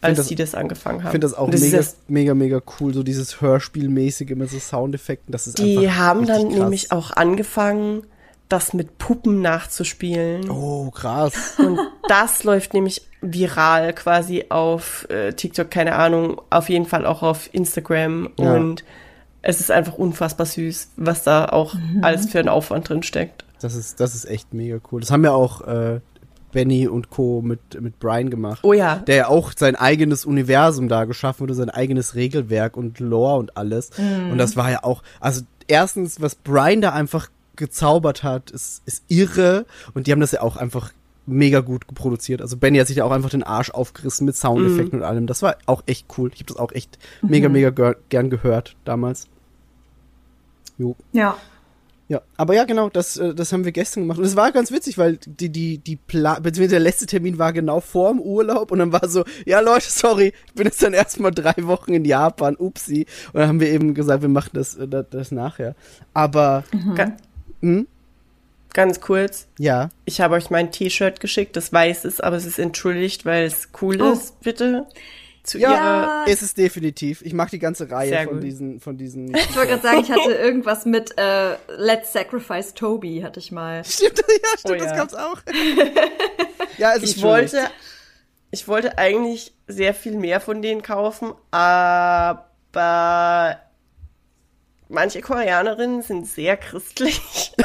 [0.00, 1.06] als das- die das angefangen haben.
[1.08, 4.58] Ich finde das auch ist mega, das- mega, mega cool, so dieses Hörspielmäßige mit so
[4.58, 5.32] Soundeffekten.
[5.32, 6.58] Das ist die einfach haben dann krass.
[6.58, 8.02] nämlich auch angefangen,
[8.48, 10.50] das mit Puppen nachzuspielen.
[10.50, 11.56] Oh, krass.
[11.58, 17.22] Und das läuft nämlich viral quasi auf äh, TikTok, keine Ahnung, auf jeden Fall auch
[17.22, 18.30] auf Instagram.
[18.38, 18.54] Ja.
[18.54, 18.84] Und
[19.42, 23.44] es ist einfach unfassbar süß, was da auch alles für einen Aufwand drin steckt.
[23.60, 25.00] Das ist, das ist echt mega cool.
[25.00, 26.00] Das haben ja auch äh,
[26.52, 27.42] Benny und Co.
[27.42, 28.60] mit, mit Brian gemacht.
[28.62, 28.96] Oh ja.
[28.96, 33.56] Der ja auch sein eigenes Universum da geschaffen wurde, sein eigenes Regelwerk und Lore und
[33.56, 33.90] alles.
[33.98, 34.32] Mhm.
[34.32, 37.28] Und das war ja auch, also erstens, was Brian da einfach
[37.58, 39.66] gezaubert hat, ist, ist irre.
[39.92, 40.92] Und die haben das ja auch einfach
[41.26, 42.40] mega gut produziert.
[42.40, 45.02] Also Benny hat sich ja auch einfach den Arsch aufgerissen mit Soundeffekten Mhm.
[45.04, 45.26] und allem.
[45.26, 46.30] Das war auch echt cool.
[46.32, 49.26] Ich habe das auch echt mega, mega gehör- gern gehört damals.
[50.78, 50.96] Jo.
[51.12, 51.36] Ja.
[52.10, 54.16] Ja, aber ja, genau, das, äh, das haben wir gestern gemacht.
[54.18, 57.52] Und es war ganz witzig, weil die, die, die Pla beziehungsweise der letzte Termin war
[57.52, 61.32] genau vorm Urlaub und dann war so, ja Leute, sorry, ich bin jetzt dann erstmal
[61.32, 63.04] drei Wochen in Japan, upsi.
[63.34, 65.74] Und dann haben wir eben gesagt, wir machen das, äh, das, das nachher.
[66.14, 66.64] Aber,
[66.94, 67.12] Ga
[67.60, 67.86] hm,
[68.72, 69.46] ganz kurz.
[69.58, 73.44] ja, Ich habe euch mein T-Shirt geschickt, das weiß ist, aber es ist entschuldigt, weil
[73.44, 74.12] es cool Oh.
[74.12, 74.86] ist, bitte.
[75.44, 77.22] Zu ja, ihrer ist es definitiv.
[77.22, 78.42] Ich mag die ganze Reihe Sehr von gut.
[78.42, 79.34] diesen, von diesen.
[79.34, 83.82] Ich wollte gerade sagen, ich hatte irgendwas mit äh, Let's Sacrifice Toby, hatte ich mal.
[83.84, 84.96] stimmt, ja, stimmt, Oh das ja.
[84.96, 85.38] gab's auch.
[86.78, 87.62] ja, es ist ich wollte,
[88.50, 93.60] ich wollte eigentlich sehr viel mehr von denen kaufen, aber
[94.88, 97.52] manche Koreanerinnen sind sehr christlich.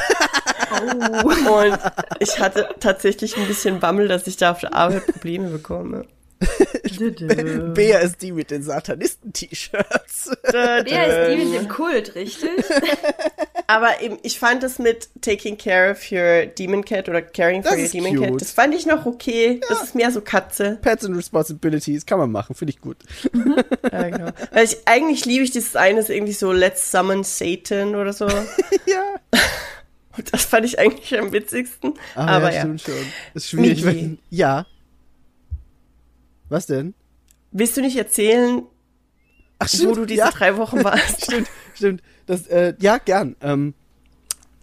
[1.50, 1.78] Und
[2.20, 6.06] ich hatte tatsächlich ein bisschen Bammel, dass ich da auf der Arbeit Probleme bekomme.
[7.74, 10.30] Bea ist die mit den Satanisten-T-Shirts.
[10.52, 12.48] Der ist die mit dem Kult, richtig?
[13.66, 17.72] Aber eben, ich fand das mit Taking Care of Your Demon Cat oder Caring for
[17.72, 18.30] Das Your Demon cute.
[18.32, 19.60] Cat, das fand ich noch okay.
[19.68, 20.78] Das ist mehr so Katze.
[20.82, 22.98] Pets and Responsibilities kann man machen, finde ich gut.
[23.92, 24.30] Ja, genau.
[24.52, 28.26] Weil ich, eigentlich liebe ich dieses eine, ist irgendwie so Let's Summon Satan oder so.
[28.26, 29.14] ja.
[30.16, 31.94] Und das fand ich eigentlich am witzigsten.
[32.14, 32.60] Ah, Aber ja, ja.
[32.62, 32.94] stimmt schon.
[33.34, 33.96] Ist schwierig, Miki.
[34.00, 34.18] wenn.
[34.30, 34.66] Ja.
[36.48, 36.94] Was denn?
[37.50, 38.62] Willst du nicht erzählen,
[39.58, 40.30] Ach, wo du diese ja.
[40.30, 41.24] drei Wochen warst?
[41.24, 42.02] Stimmt, stimmt.
[42.26, 43.36] Das, äh, ja, gern.
[43.40, 43.74] Ähm,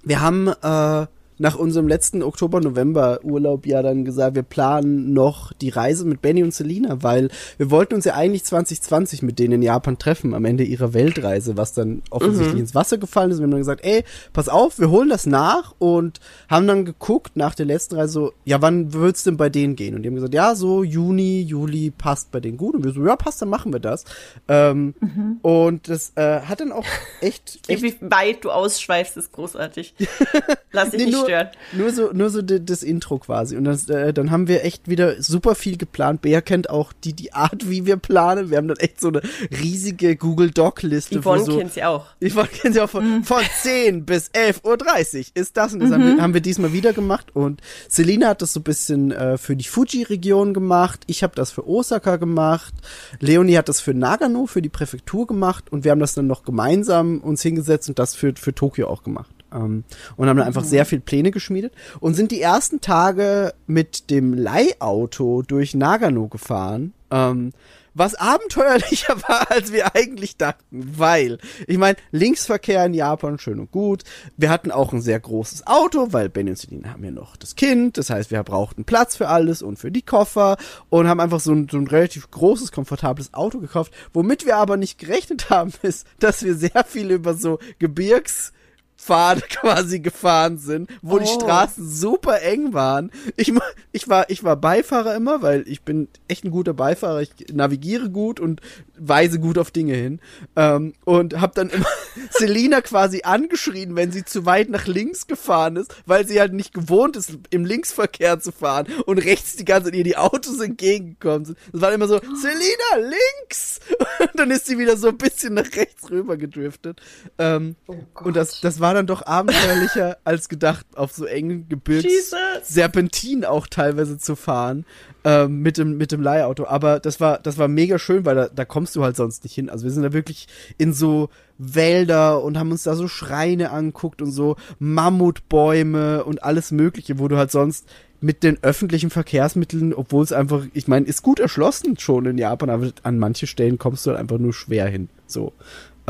[0.04, 1.08] wir haben äh,
[1.42, 6.54] nach unserem letzten Oktober-November-Urlaub ja dann gesagt, wir planen noch die Reise mit Benny und
[6.54, 10.64] Selina, weil wir wollten uns ja eigentlich 2020 mit denen in Japan treffen, am Ende
[10.64, 13.40] ihrer Weltreise, was dann offensichtlich ins Wasser gefallen ist.
[13.40, 14.04] Wir haben dann gesagt, ey,
[14.34, 18.34] pass auf, wir holen das nach und haben dann geguckt nach der letzten Reise so,
[18.46, 19.96] ja, wann wird's denn bei denen gehen?
[19.96, 22.76] Und die haben gesagt, ja, so Juni, Juli passt bei denen gut.
[22.76, 24.06] Und wir so, ja, passt, dann machen wir das.
[24.48, 24.94] Ähm,
[25.42, 26.86] Und das äh, hat dann auch
[27.20, 29.96] echt, echt Wie weit du ausschweifst, ist großartig.
[30.72, 31.50] Lass dich Nee, nicht nur, stören.
[31.74, 33.56] Nur so, nur so das Intro quasi.
[33.56, 36.22] Und das, äh, dann haben wir echt wieder super viel geplant.
[36.22, 38.50] Bea kennt auch die, die Art, wie wir planen.
[38.50, 39.22] Wir haben dann echt so eine
[39.52, 41.22] riesige Google Doc-Liste.
[41.22, 42.08] Yvonne so, kennt sie auch.
[42.22, 45.74] Yvonne kennt sie auch von, von 10 bis 11.30 Uhr ist das.
[45.74, 47.28] Und das haben, wir, haben wir diesmal wieder gemacht.
[47.34, 51.02] Und Selina hat das so ein bisschen äh, für die Fuji-Region gemacht.
[51.08, 52.74] Ich habe das für Osaka gemacht.
[53.20, 55.72] Leonie hat das für Nagano, für die Präfektur gemacht.
[55.72, 59.04] Und wir haben das dann noch gemeinsam uns hingesetzt und das für, für Tokio auch
[59.04, 59.41] gemacht.
[59.54, 59.84] Ähm,
[60.16, 64.34] und haben dann einfach sehr viel Pläne geschmiedet und sind die ersten Tage mit dem
[64.34, 66.94] Leihauto durch Nagano gefahren.
[67.12, 67.52] Ähm,
[67.94, 73.72] was abenteuerlicher war, als wir eigentlich dachten, weil, ich meine, Linksverkehr in Japan schön und
[73.72, 74.04] gut.
[74.38, 77.56] Wir hatten auch ein sehr großes Auto, weil Ben und Celine haben ja noch das
[77.56, 77.98] Kind.
[77.98, 80.58] Das heißt, wir brauchten Platz für alles und für die Koffer
[80.90, 83.94] und haben einfach so ein, so ein relativ großes, komfortables Auto gekauft.
[84.14, 88.54] Womit wir aber nicht gerechnet haben, ist, dass wir sehr viel über so Gebirgs
[89.02, 91.40] Pfade quasi gefahren sind, wo die Oh.
[91.40, 93.12] Straßen super eng waren.
[93.36, 93.52] Ich,
[93.92, 97.22] ich, war, ich war Beifahrer immer, weil ich bin echt ein guter Beifahrer.
[97.22, 98.62] Ich navigiere gut und
[98.98, 100.20] weise gut auf Dinge hin.
[100.56, 101.88] Ähm, und habe dann immer
[102.32, 106.74] Selina quasi angeschrien, wenn sie zu weit nach links gefahren ist, weil sie halt nicht
[106.74, 111.46] gewohnt ist, im Linksverkehr zu fahren und rechts die ganze Zeit ihr die Autos entgegengekommen
[111.46, 111.58] sind.
[111.74, 113.80] Es war immer so, Selina, links!
[114.20, 117.02] Und dann ist sie wieder so ein bisschen nach rechts rüber gedriftet.
[117.38, 117.76] Ähm,
[118.24, 122.38] und das, das war war dann doch abenteuerlicher als gedacht, auf so engen Gebirgs Jesus.
[122.64, 124.86] Serpentin auch teilweise zu fahren
[125.24, 126.66] ähm, mit dem mit dem Leihauto.
[126.66, 129.56] Aber das war das war mega schön, weil da, da kommst du halt sonst nicht
[129.56, 129.70] hin.
[129.70, 134.22] Also wir sind da wirklich in so Wälder und haben uns da so Schreine anguckt
[134.22, 137.88] und so Mammutbäume und alles Mögliche, wo du halt sonst
[138.20, 142.70] mit den öffentlichen Verkehrsmitteln, obwohl es einfach, ich meine, ist gut erschlossen schon in Japan,
[142.70, 145.10] aber an manche Stellen kommst du halt einfach nur schwer hin.
[145.28, 145.54] So.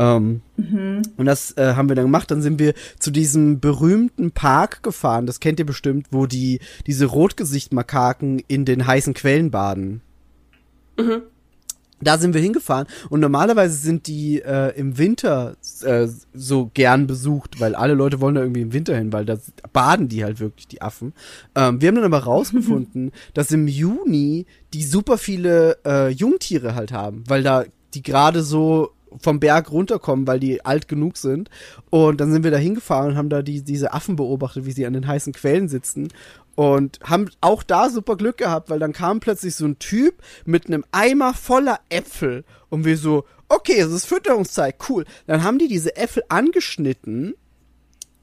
[0.02, 0.40] Ähm,
[1.16, 2.30] Und das äh, haben wir dann gemacht.
[2.30, 5.26] Dann sind wir zu diesem berühmten Park gefahren.
[5.26, 10.00] Das kennt ihr bestimmt, wo die diese Rotgesichtmakaken in den heißen Quellen baden.
[12.00, 17.60] Da sind wir hingefahren und normalerweise sind die äh, im Winter äh, so gern besucht,
[17.60, 19.38] weil alle Leute wollen da irgendwie im Winter hin, weil da
[19.72, 21.12] baden die halt wirklich, die Affen.
[21.54, 26.90] Ähm, wir haben dann aber rausgefunden, dass im Juni die super viele äh, Jungtiere halt
[26.90, 27.64] haben, weil da
[27.94, 28.90] die gerade so
[29.20, 31.50] vom Berg runterkommen, weil die alt genug sind.
[31.90, 34.86] Und dann sind wir da hingefahren und haben da die, diese Affen beobachtet, wie sie
[34.86, 36.08] an den heißen Quellen sitzen.
[36.54, 40.66] Und haben auch da super Glück gehabt, weil dann kam plötzlich so ein Typ mit
[40.66, 42.44] einem Eimer voller Äpfel.
[42.68, 45.04] Und wir so, okay, es ist Fütterungszeit, cool.
[45.26, 47.34] Dann haben die diese Äpfel angeschnitten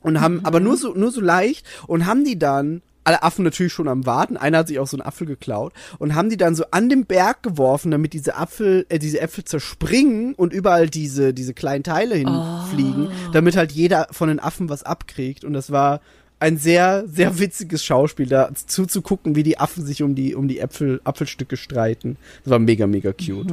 [0.02, 3.73] und haben, aber nur so, nur so leicht und haben die dann, alle Affen natürlich
[3.73, 6.53] schon am Warten, einer hat sich auch so einen Apfel geklaut und haben die dann
[6.53, 11.34] so an den Berg geworfen, damit diese Apfel, äh, diese Äpfel zerspringen und überall diese,
[11.34, 16.02] diese kleinen Teile hinfliegen, damit halt jeder von den Affen was abkriegt und das war
[16.40, 20.60] ein sehr, sehr witziges Schauspiel, da zuzugucken, wie die Affen sich um die, um die
[20.60, 22.15] Äpfel, Apfelstücke streiten.
[22.44, 23.52] Das war mega, mega cute.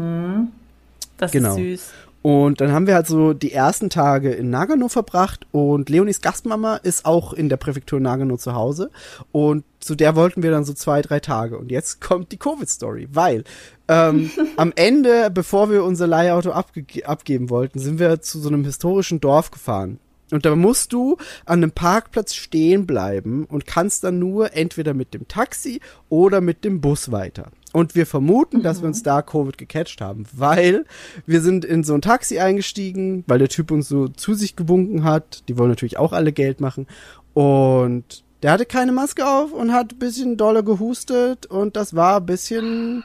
[1.17, 1.57] Das Genau.
[1.57, 1.91] ist süß.
[2.27, 6.75] Und dann haben wir halt so die ersten Tage in Nagano verbracht und Leonis Gastmama
[6.75, 8.91] ist auch in der Präfektur Nagano zu Hause
[9.31, 11.57] und zu der wollten wir dann so zwei, drei Tage.
[11.57, 13.45] Und jetzt kommt die Covid-Story, weil
[13.87, 18.65] ähm, am Ende, bevor wir unser Leihauto abge abgeben wollten, sind wir zu so einem
[18.65, 20.01] historischen Dorf gefahren.
[20.33, 25.15] Und da musst du an einem Parkplatz stehen bleiben und kannst dann nur entweder mit
[25.15, 27.53] dem Taxi oder mit dem Bus weiter.
[27.73, 30.87] Und wir vermuten, dass wir uns da Covid gecatcht haben, weil
[31.27, 35.05] wir sind in so ein Taxi eingestiegen, weil der Typ uns so zu sich gewunken
[35.05, 35.43] hat.
[35.49, 36.87] Die wollen natürlich auch alle Geld machen.
[37.35, 42.19] Und der hatte keine Maske auf und hat ein bisschen doller gehustet und das war
[42.19, 43.03] ein bisschen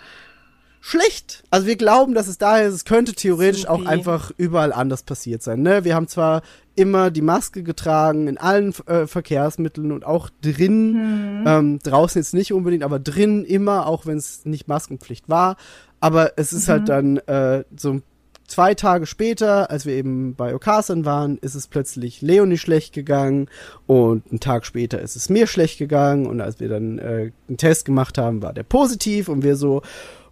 [0.82, 1.44] schlecht.
[1.52, 3.90] Also wir glauben, dass es daher ist, es könnte theoretisch auch Supi.
[3.90, 5.62] einfach überall anders passiert sein.
[5.62, 5.86] Ne?
[5.86, 6.42] Wir haben zwar
[6.76, 12.52] immer die Maske getragen in allen äh, Verkehrsmitteln und auch drin, ähm, draußen jetzt nicht
[12.52, 15.56] unbedingt, aber drin immer, auch wenn es nicht Maskenpflicht war.
[16.00, 18.02] Aber es ist halt dann äh, so
[18.48, 23.50] zwei Tage später, als wir eben bei Okasan waren, ist es plötzlich Leonie schlecht gegangen
[23.86, 27.58] und einen Tag später ist es mir schlecht gegangen und als wir dann äh, einen
[27.58, 29.84] Test gemacht haben, war der positiv und wir so,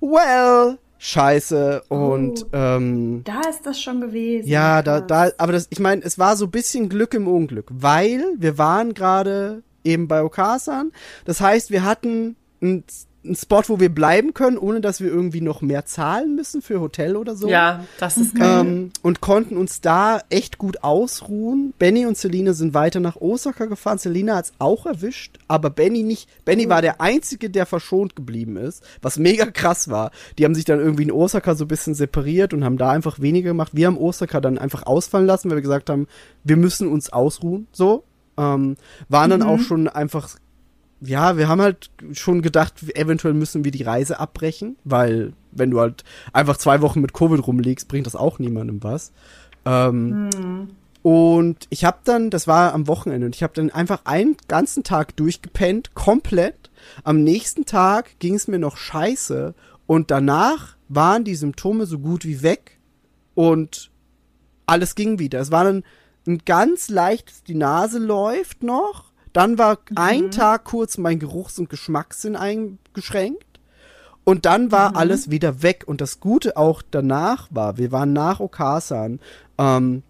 [0.01, 4.47] well, scheiße und ähm, Da ist das schon gewesen.
[4.47, 7.67] ja, da, da, aber das, ich meine, es war so ein bisschen Glück im Unglück,
[7.71, 10.91] weil wir waren gerade eben bei Okasan.
[11.25, 12.83] Das heißt, wir hatten einen,
[13.23, 16.79] einen Spot, wo wir bleiben können, ohne dass wir irgendwie noch mehr zahlen müssen für
[16.79, 17.49] Hotel oder so.
[17.49, 18.61] Ja, das ist geil.
[18.61, 21.73] Ähm, und konnten uns da echt gut ausruhen.
[21.77, 23.97] Benny und Selina sind weiter nach Osaka gefahren.
[23.97, 26.29] Selina hat's auch erwischt, aber Benny nicht.
[26.45, 30.11] Benny war der Einzige, der verschont geblieben ist, was mega krass war.
[30.37, 33.19] Die haben sich dann irgendwie in Osaka so ein bisschen separiert und haben da einfach
[33.19, 33.73] weniger gemacht.
[33.75, 36.07] Wir haben Osaka dann einfach ausfallen lassen, weil wir gesagt haben,
[36.45, 38.03] wir müssen uns ausruhen, so.
[38.37, 38.77] Ähm,
[39.09, 40.37] waren dann auch schon einfach
[41.01, 45.79] ja, wir haben halt schon gedacht, eventuell müssen wir die Reise abbrechen, weil wenn du
[45.79, 46.03] halt
[46.33, 49.11] einfach zwei Wochen mit Covid rumliegst, bringt das auch niemandem was.
[49.65, 50.29] Ähm,
[51.01, 54.83] Und ich habe dann, das war am Wochenende, und ich habe dann einfach einen ganzen
[54.83, 56.69] Tag durchgepennt, komplett.
[57.03, 59.53] Am nächsten Tag ging es mir noch scheiße
[59.87, 62.79] und danach waren die Symptome so gut wie weg
[63.33, 63.91] und
[64.65, 65.39] alles ging wieder.
[65.39, 65.83] Es war dann
[66.27, 69.08] ein ganz leichtes, die Nase läuft noch.
[69.39, 73.61] Dann war ein Tag kurz mein Geruchs- und Geschmackssinn eingeschränkt.
[74.25, 75.85] Und dann war alles wieder weg.
[75.87, 79.21] Und das Gute auch danach war, wir waren nach Okasan
[79.57, 80.03] ähm,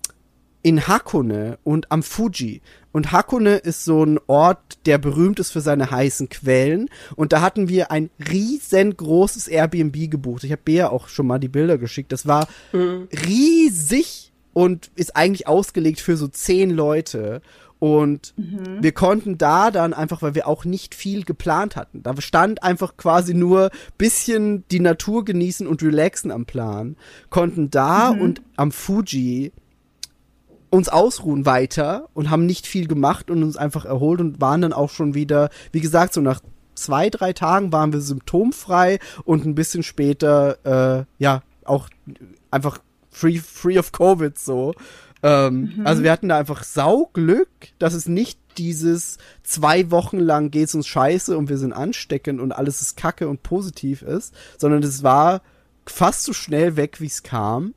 [0.63, 2.63] in Hakone und am Fuji.
[2.91, 6.89] Und Hakone ist so ein Ort, der berühmt ist für seine heißen Quellen.
[7.15, 10.43] Und da hatten wir ein riesengroßes Airbnb gebucht.
[10.43, 12.11] Ich habe Bea auch schon mal die Bilder geschickt.
[12.11, 12.47] Das war
[13.27, 17.43] riesig und ist eigentlich ausgelegt für so zehn Leute.
[17.79, 18.33] Und
[18.81, 22.03] wir konnten da dann einfach, weil wir auch nicht viel geplant hatten.
[22.03, 26.97] Da stand einfach quasi nur bisschen die Natur genießen und relaxen am Plan.
[27.29, 29.53] Konnten da und am Fuji
[30.69, 34.73] uns ausruhen weiter und haben nicht viel gemacht und uns einfach erholt und waren dann
[34.73, 36.41] auch schon wieder, wie gesagt, so nach
[36.75, 41.89] zwei, drei Tagen waren wir symptomfrei und ein bisschen später, äh, ja, auch
[42.51, 42.79] einfach
[43.09, 44.73] free, free of Covid so.
[45.23, 50.75] Ähm, Also wir hatten da einfach Sauglück, dass es nicht dieses zwei Wochen lang geht's
[50.75, 55.03] uns scheiße und wir sind ansteckend und alles ist kacke und positiv ist, sondern es
[55.03, 55.41] war
[55.85, 57.73] fast so schnell weg, wie es kam.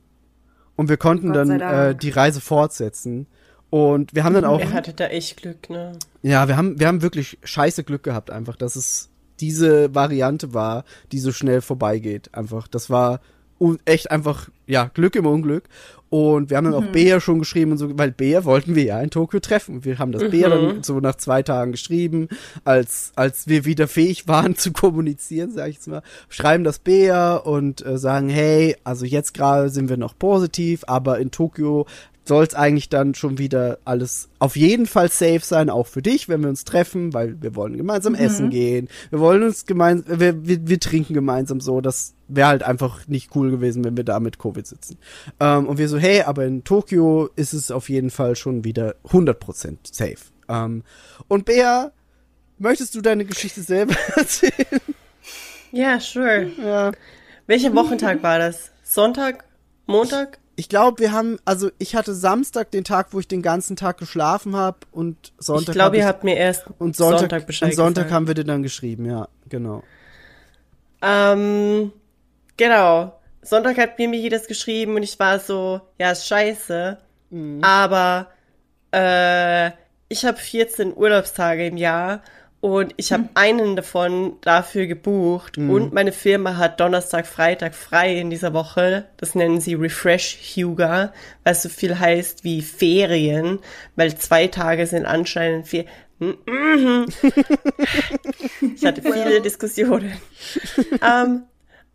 [0.77, 3.27] Und wir konnten Gott dann äh, die Reise fortsetzen.
[3.71, 5.93] Und wir haben dann auch, Er hatte da echt Glück, ne?
[6.23, 9.09] ja, wir haben, wir haben wirklich scheiße Glück gehabt, einfach, dass es
[9.41, 12.35] diese Variante war, die so schnell vorbeigeht.
[12.35, 13.21] Einfach, das war
[13.85, 15.69] echt einfach, ja, Glück im Unglück.
[16.09, 19.01] Und wir haben dann auch Bea schon geschrieben und so, weil Bea wollten wir ja
[19.01, 19.83] in Tokio treffen.
[19.87, 22.29] Wir haben das Bea dann so nach zwei Tagen geschrieben,
[22.65, 26.03] als, als wir wieder fähig waren zu kommunizieren, sag ich jetzt mal.
[26.29, 31.19] Schreiben das Bea und äh, sagen, hey, also jetzt gerade sind wir noch positiv, aber
[31.19, 31.87] in Tokio
[32.25, 36.29] soll es eigentlich dann schon wieder alles auf jeden Fall safe sein, auch für dich,
[36.29, 38.89] wenn wir uns treffen, weil wir wollen gemeinsam essen gehen.
[39.11, 41.81] Wir wollen uns gemeinsam, wir, wir, wir trinken gemeinsam so.
[41.81, 44.99] Das wäre halt einfach nicht cool gewesen, wenn wir da mit Covid sitzen.
[45.41, 48.95] Ähm, und wir so, hey, aber in Tokio ist es auf jeden Fall schon wieder
[49.09, 50.17] 100% safe.
[50.49, 50.85] Ähm,
[51.29, 51.91] und Bea,
[52.59, 54.81] möchtest du deine Geschichte selber erzählen?
[55.73, 56.51] Ja, sure.
[56.63, 56.93] Ja.
[57.47, 58.71] Welcher Wochentag war das?
[58.85, 59.45] Sonntag?
[59.87, 60.39] Montag?
[60.55, 63.99] Ich glaube, wir haben, also ich hatte Samstag den Tag, wo ich den ganzen Tag
[63.99, 67.77] geschlafen habe und Sonntag ich glaube, ihr habt mir erst und Sonntag, Sonntag Bescheid und
[67.77, 68.15] Sonntag gesagt.
[68.15, 69.83] haben wir dir dann geschrieben, ja, genau.
[71.01, 71.93] Ähm,
[72.57, 73.19] genau.
[73.41, 76.99] Sonntag hat mir Miki das geschrieben und ich war so, ja, ist scheiße.
[77.63, 78.29] Aber
[78.93, 79.71] äh,
[80.09, 82.23] ich habe 14 Urlaubstage im Jahr
[82.63, 88.31] und ich habe einen davon dafür gebucht und meine Firma hat Donnerstag, Freitag frei in
[88.31, 89.07] dieser Woche.
[89.17, 91.13] Das nennen sie Refresh Huga,
[91.43, 93.59] was so viel heißt wie Ferien,
[93.97, 95.87] weil zwei Tage sind anscheinend vier.
[98.77, 100.13] Ich hatte viele Diskussionen.
[101.03, 101.43] ähm,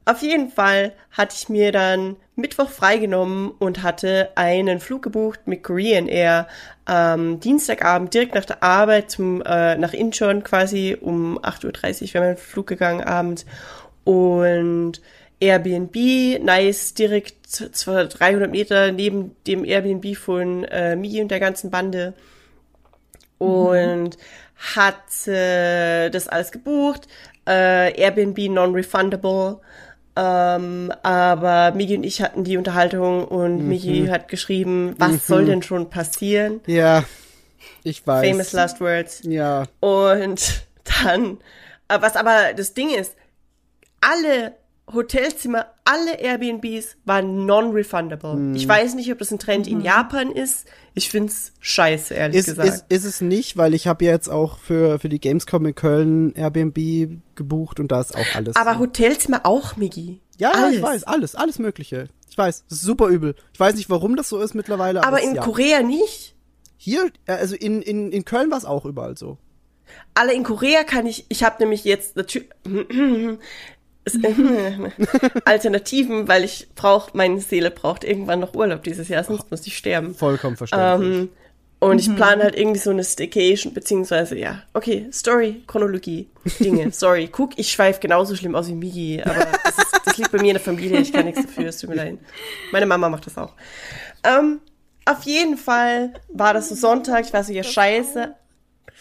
[0.08, 5.64] auf jeden Fall hatte ich mir dann Mittwoch freigenommen und hatte einen Flug gebucht mit
[5.64, 6.48] Korean Air
[6.88, 12.26] ähm, Dienstagabend direkt nach der Arbeit zum äh, nach Incheon quasi um 8.30 Uhr wäre
[12.26, 13.46] mein Flug gegangen abends
[14.04, 15.02] und
[15.40, 15.96] Airbnb,
[16.42, 21.70] nice, direkt z- zwar 300 Meter neben dem Airbnb von äh, Migi und der ganzen
[21.70, 22.14] Bande
[23.38, 24.18] und
[24.76, 27.08] hatte das alles gebucht.
[27.48, 29.60] Äh, Airbnb non-refundable.
[30.20, 35.62] Ähm, aber Migi und ich hatten die Unterhaltung und Migi hat geschrieben, was soll denn
[35.62, 36.60] schon passieren?
[36.66, 37.04] Ja,
[37.84, 38.28] ich weiß.
[38.28, 39.22] Famous last words.
[39.24, 40.64] Ja, Und
[41.04, 41.38] dann,
[41.88, 43.16] was aber das Ding ist,
[44.02, 44.56] alle
[44.94, 48.34] Hotelzimmer, alle Airbnbs waren non-refundable.
[48.34, 48.56] Hm.
[48.56, 50.66] Ich weiß nicht, ob das ein Trend in Japan ist.
[50.94, 52.70] Ich find's scheiße, ehrlich ist, gesagt.
[52.70, 56.34] ist, ist es nicht, weil ich habe jetzt auch für, für die Gamescom in Köln
[56.36, 58.56] Airbnb gebucht und da ist auch alles.
[58.56, 60.22] aber Hotelzimmer auch, Migi.
[60.38, 60.78] ja, alles.
[60.78, 62.08] ich weiß, alles, alles mögliche.
[62.30, 63.36] Ich weiß, das ist super übel.
[63.54, 65.04] Ich weiß nicht, warum das so ist mittlerweile.
[65.04, 65.42] Aber es- in ja.
[65.44, 66.36] Korea nicht.
[66.78, 69.38] Hier, also in, in, in Köln war es auch überall so.
[70.14, 72.50] Alle in Korea kann ich, ich habe nämlich jetzt natürlich
[75.46, 79.78] Alternativen, weil ich brauche, meine Seele braucht irgendwann noch Urlaub dieses Jahr, sonst muss ich
[79.78, 80.16] sterben.
[80.16, 81.18] Vollkommen verständlich.
[81.18, 81.30] Ähm,
[81.80, 86.28] und ich plane halt irgendwie so eine Staycation, beziehungsweise, ja, okay, Story, Chronologie,
[86.60, 87.30] Dinge, sorry.
[87.32, 90.50] Guck, ich schweife genauso schlimm aus wie Migi, aber das, ist, das liegt bei mir
[90.50, 92.18] in der Familie, ich kann nichts dafür, es tut mir leid.
[92.72, 93.54] Meine Mama macht das auch.
[94.24, 94.60] Ähm,
[95.06, 98.34] auf jeden Fall war das so Sonntag, ich war so, ja, scheiße,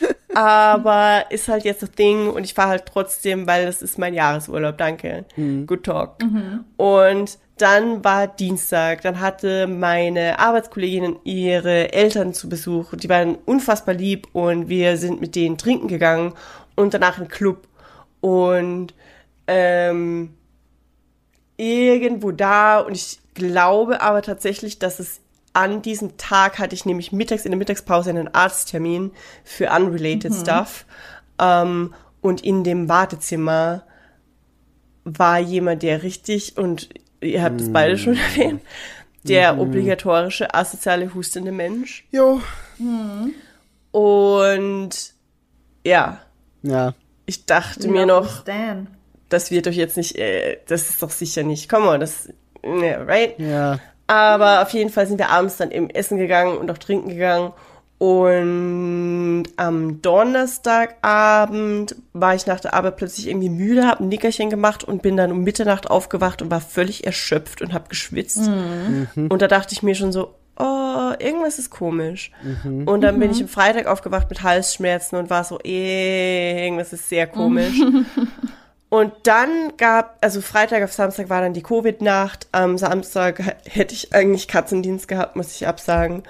[0.35, 4.15] aber ist halt jetzt das Ding und ich fahre halt trotzdem, weil das ist mein
[4.15, 5.25] Jahresurlaub, danke.
[5.67, 6.17] Good talk.
[6.77, 12.93] Und dann war Dienstag, dann hatte meine Arbeitskollegin ihre Eltern zu Besuch.
[12.93, 16.35] Und die waren unfassbar lieb und wir sind mit denen trinken gegangen
[16.75, 17.67] und danach in den Club.
[18.21, 18.93] Und
[19.47, 20.35] ähm,
[21.57, 25.21] irgendwo da und ich glaube aber tatsächlich, dass es
[25.57, 29.13] an diesem Tag hatte ich nämlich mittags in der Mittagspause einen Arzttermin
[29.43, 30.85] für unrelated Stuff.
[31.39, 33.83] Ähm, und in dem Wartezimmer
[35.05, 36.91] war jemand, der richtig und
[37.23, 38.61] ihr habt es beide schon erwähnt,
[39.23, 42.07] der obligatorische asoziale hustende Mensch.
[42.11, 42.43] Jo,
[43.93, 44.91] und
[45.85, 46.21] ja,
[46.63, 46.95] ja.
[47.25, 48.89] ich dachte mir noch, Stan.
[49.31, 52.29] das wird doch jetzt nicht, äh, das ist doch sicher nicht, komm mal, das,
[52.63, 53.39] yeah, right?
[53.39, 57.09] Ja, Aber auf jeden Fall sind wir abends dann eben essen gegangen und auch trinken
[57.11, 57.53] gegangen.
[57.99, 64.85] Und am Donnerstagabend war ich nach der Arbeit plötzlich irgendwie müde, habe ein Nickerchen gemacht
[64.85, 68.49] und bin dann um Mitternacht aufgewacht und war völlig erschöpft und habe geschwitzt.
[69.31, 72.33] Und da dachte ich mir schon so, oh, irgendwas ist komisch.
[72.85, 77.09] Und dann bin ich am Freitag aufgewacht mit Halsschmerzen und war so, eh, irgendwas ist
[77.09, 77.81] sehr komisch.
[78.89, 82.47] Und dann gab, also Freitag auf Samstag war dann die Covid-Nacht.
[82.53, 86.23] Am Samstag hätte ich eigentlich Katzendienst gehabt, muss ich absagen.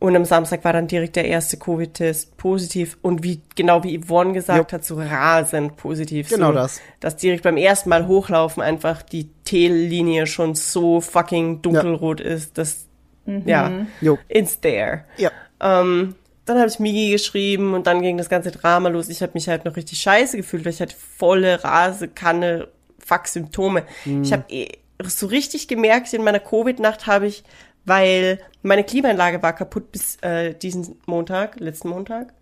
[0.00, 2.96] Und am Samstag war dann direkt der erste Covid-Test positiv.
[3.02, 4.76] Und wie, genau wie Yvonne gesagt Jo.
[4.76, 6.30] hat, so rasend positiv.
[6.30, 6.80] Genau so, das.
[7.00, 12.86] Dass direkt beim ersten Mal hochlaufen einfach die T-Linie schon so fucking dunkelrot ist, dass,
[13.26, 14.18] ja, Jo.
[14.28, 15.04] it's there.
[15.18, 15.30] Ja.
[15.60, 16.14] Ähm,
[16.50, 19.08] dann habe ich Migi geschrieben und dann ging das ganze Drama los.
[19.08, 22.68] Ich habe mich halt noch richtig scheiße gefühlt, weil ich hatte volle Rasekanne,
[22.98, 23.84] Fuck-Symptome.
[24.04, 24.68] Ich habe eh
[25.04, 27.44] so richtig gemerkt, in meiner Covid-Nacht habe ich,
[27.84, 32.34] weil meine Klimaanlage war kaputt bis äh, diesen Montag, letzten Montag.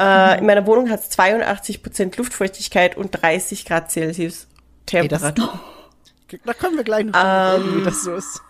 [0.00, 4.46] Äh, In meiner Wohnung hat es 82% Luftfeuchtigkeit und 30 Grad Celsius
[4.90, 5.60] Ey, das, Temperatur.
[6.44, 8.42] da können wir gleich noch drüber reden, wie das so ist.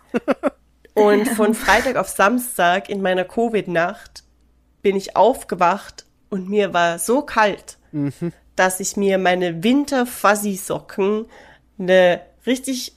[0.94, 4.22] Und von Freitag auf Samstag in meiner Covid-Nacht
[4.82, 7.78] bin ich aufgewacht und mir war so kalt,
[8.56, 11.26] dass ich mir meine Winter-Fuzzy-Socken,
[11.78, 12.94] eine richtig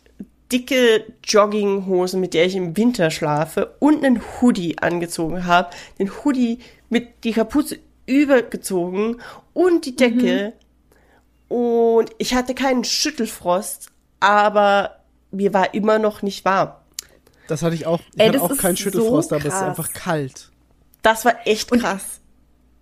[0.51, 5.71] dicke Jogginghose, mit der ich im Winter schlafe, und einen Hoodie angezogen habe.
[5.99, 9.21] Den Hoodie mit die Kapuze übergezogen
[9.53, 10.53] und die Decke.
[11.47, 13.89] Und ich hatte keinen Schüttelfrost,
[14.19, 14.99] aber
[15.31, 16.73] mir war immer noch nicht warm.
[17.47, 17.99] Das hatte ich auch.
[18.13, 20.51] Ich Ey, hatte auch keinen Schüttelfrost, so aber es ist einfach kalt.
[21.03, 22.21] Das war echt krass.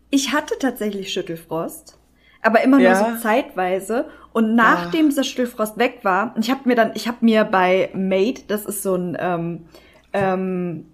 [0.09, 1.97] Ich hatte tatsächlich Schüttelfrost,
[2.41, 2.95] aber immer nur Ja.
[3.17, 4.05] so zeitweise.
[4.33, 7.89] Und nachdem dieser Schüttelfrost weg war, und ich habe mir dann, ich habe mir bei
[7.93, 9.65] Made, das ist so ein ähm,
[10.13, 10.85] ähm,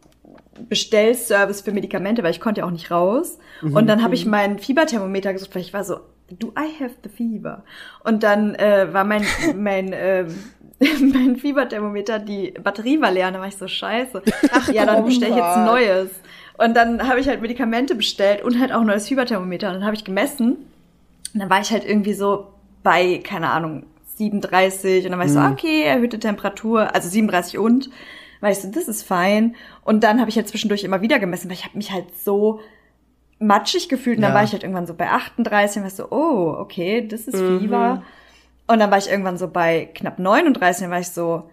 [0.70, 3.38] Bestellservice für Medikamente, weil ich konnte ja auch nicht raus.
[3.62, 6.00] Und dann habe ich mein Fieberthermometer gesucht, weil ich war so,
[6.30, 7.64] do I have the fever?
[8.04, 9.24] Und dann äh, war mein
[9.56, 10.28] mein ähm,
[10.80, 14.22] mein Fieberthermometer, die Batterie war leer, und dann war ich so scheiße.
[14.52, 16.10] Ach, ja, dann bestelle ich jetzt ein neues.
[16.58, 19.68] Und dann habe ich halt Medikamente bestellt und halt auch ein neues Fieberthermometer.
[19.70, 20.58] Und dann habe ich gemessen.
[21.34, 22.48] Und dann war ich halt irgendwie so
[22.84, 23.84] bei, keine Ahnung,
[24.16, 25.06] 37.
[25.06, 27.90] Und dann war ich so, okay, erhöhte Temperatur, also 37 und.
[28.40, 29.56] War ich so, das ist fein.
[29.84, 32.60] Und dann habe ich halt zwischendurch immer wieder gemessen, weil ich habe mich halt so
[33.40, 34.18] matschig gefühlt.
[34.18, 34.36] Und dann Ja.
[34.38, 38.04] war ich halt irgendwann so bei 38 und war so, oh, okay, das ist Fieber.
[38.68, 41.50] Und dann war ich irgendwann so bei knapp 39 und dann war ich so,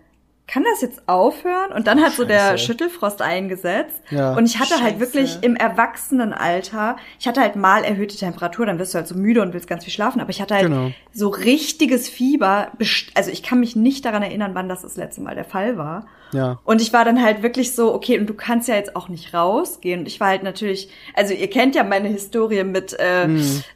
[0.47, 1.73] kann das jetzt aufhören?
[1.73, 2.65] Und dann hat so der Scheiße.
[2.67, 4.03] Schüttelfrost eingesetzt.
[4.11, 4.35] Ja.
[4.35, 5.01] Und ich hatte halt Scheiße.
[5.01, 9.43] wirklich im Erwachsenenalter, ich hatte halt mal erhöhte Temperatur, dann wirst du halt so müde
[9.43, 10.91] und willst ganz viel schlafen, aber ich hatte halt Genau.
[11.13, 12.69] so richtiges Fieber.
[13.15, 16.07] Also ich kann mich nicht daran erinnern, wann das das letzte Mal der Fall war.
[16.35, 16.59] Ja.
[16.65, 19.33] Und ich war dann halt wirklich so, okay, und du kannst ja jetzt auch nicht
[19.33, 20.01] rausgehen.
[20.01, 23.27] Und ich war halt natürlich, also ihr kennt ja meine Historie mit äh,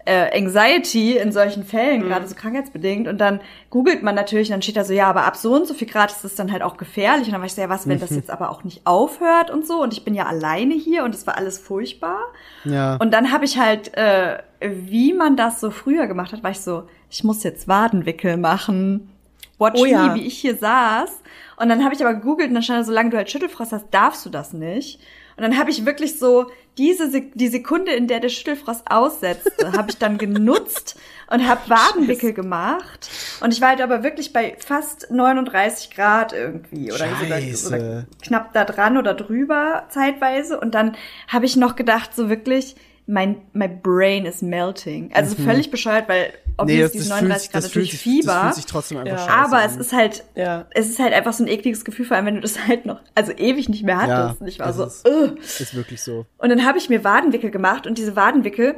[0.05, 3.07] äh, Anxiety in solchen Fällen, gerade so krankheitsbedingt.
[3.07, 3.41] Und dann
[3.71, 5.89] googelt man natürlich, und dann steht da so, ja, aber ab so und so viel
[5.89, 7.27] Grad ist das dann halt auch gefährlich.
[7.27, 9.67] Und dann war ich so, ja, was, wenn das jetzt aber auch nicht aufhört und
[9.67, 9.81] so.
[9.81, 12.21] Und ich bin ja alleine hier und es war alles furchtbar.
[12.65, 12.97] Ja.
[12.97, 16.61] Und dann habe ich halt, äh, wie man das so früher gemacht hat, war ich
[16.61, 19.11] so, ich muss jetzt Wadenwickel machen.
[19.59, 20.09] Watch Oh ja.
[20.09, 21.11] me, wie ich hier saß.
[21.59, 23.87] Und dann habe ich aber gegoogelt und dann stand da, solange du halt Schüttelfrost hast,
[23.91, 25.01] darfst du das nicht.
[25.37, 29.73] Und dann habe ich wirklich so diese Sek die Sekunde, in der der Schüttelfrost aussetzte,
[29.73, 30.99] habe ich dann genutzt
[31.31, 33.09] und habe Wadenwickel gemacht.
[33.41, 37.57] Und ich war halt aber wirklich bei fast 39 Grad irgendwie oder Scheiße.
[37.57, 40.59] sogar knapp da dran oder drüber zeitweise.
[40.59, 40.97] Und dann
[41.29, 42.75] habe ich noch gedacht, so wirklich,
[43.07, 45.11] mein, my brain is melting.
[45.15, 46.67] Also völlig bescheuert, weil Mhm.
[46.67, 48.27] Nee, obviously das, ist das, 39 fühlt, Grad natürlich sich, Fieber.
[48.33, 49.19] das fühlt sich trotzdem einfach Ja.
[49.19, 49.71] scheiße Aber an.
[49.71, 50.67] es ist halt, Ja.
[50.71, 53.01] es ist halt einfach so ein ekliges Gefühl, vor allem wenn du das halt noch,
[53.15, 54.41] also ewig nicht mehr ja, hattest.
[54.41, 55.39] und ich war das so, ist, Ugh.
[55.41, 56.27] ist wirklich so.
[56.39, 58.75] Und dann habe ich mir Wadenwickel gemacht und diese Wadenwickel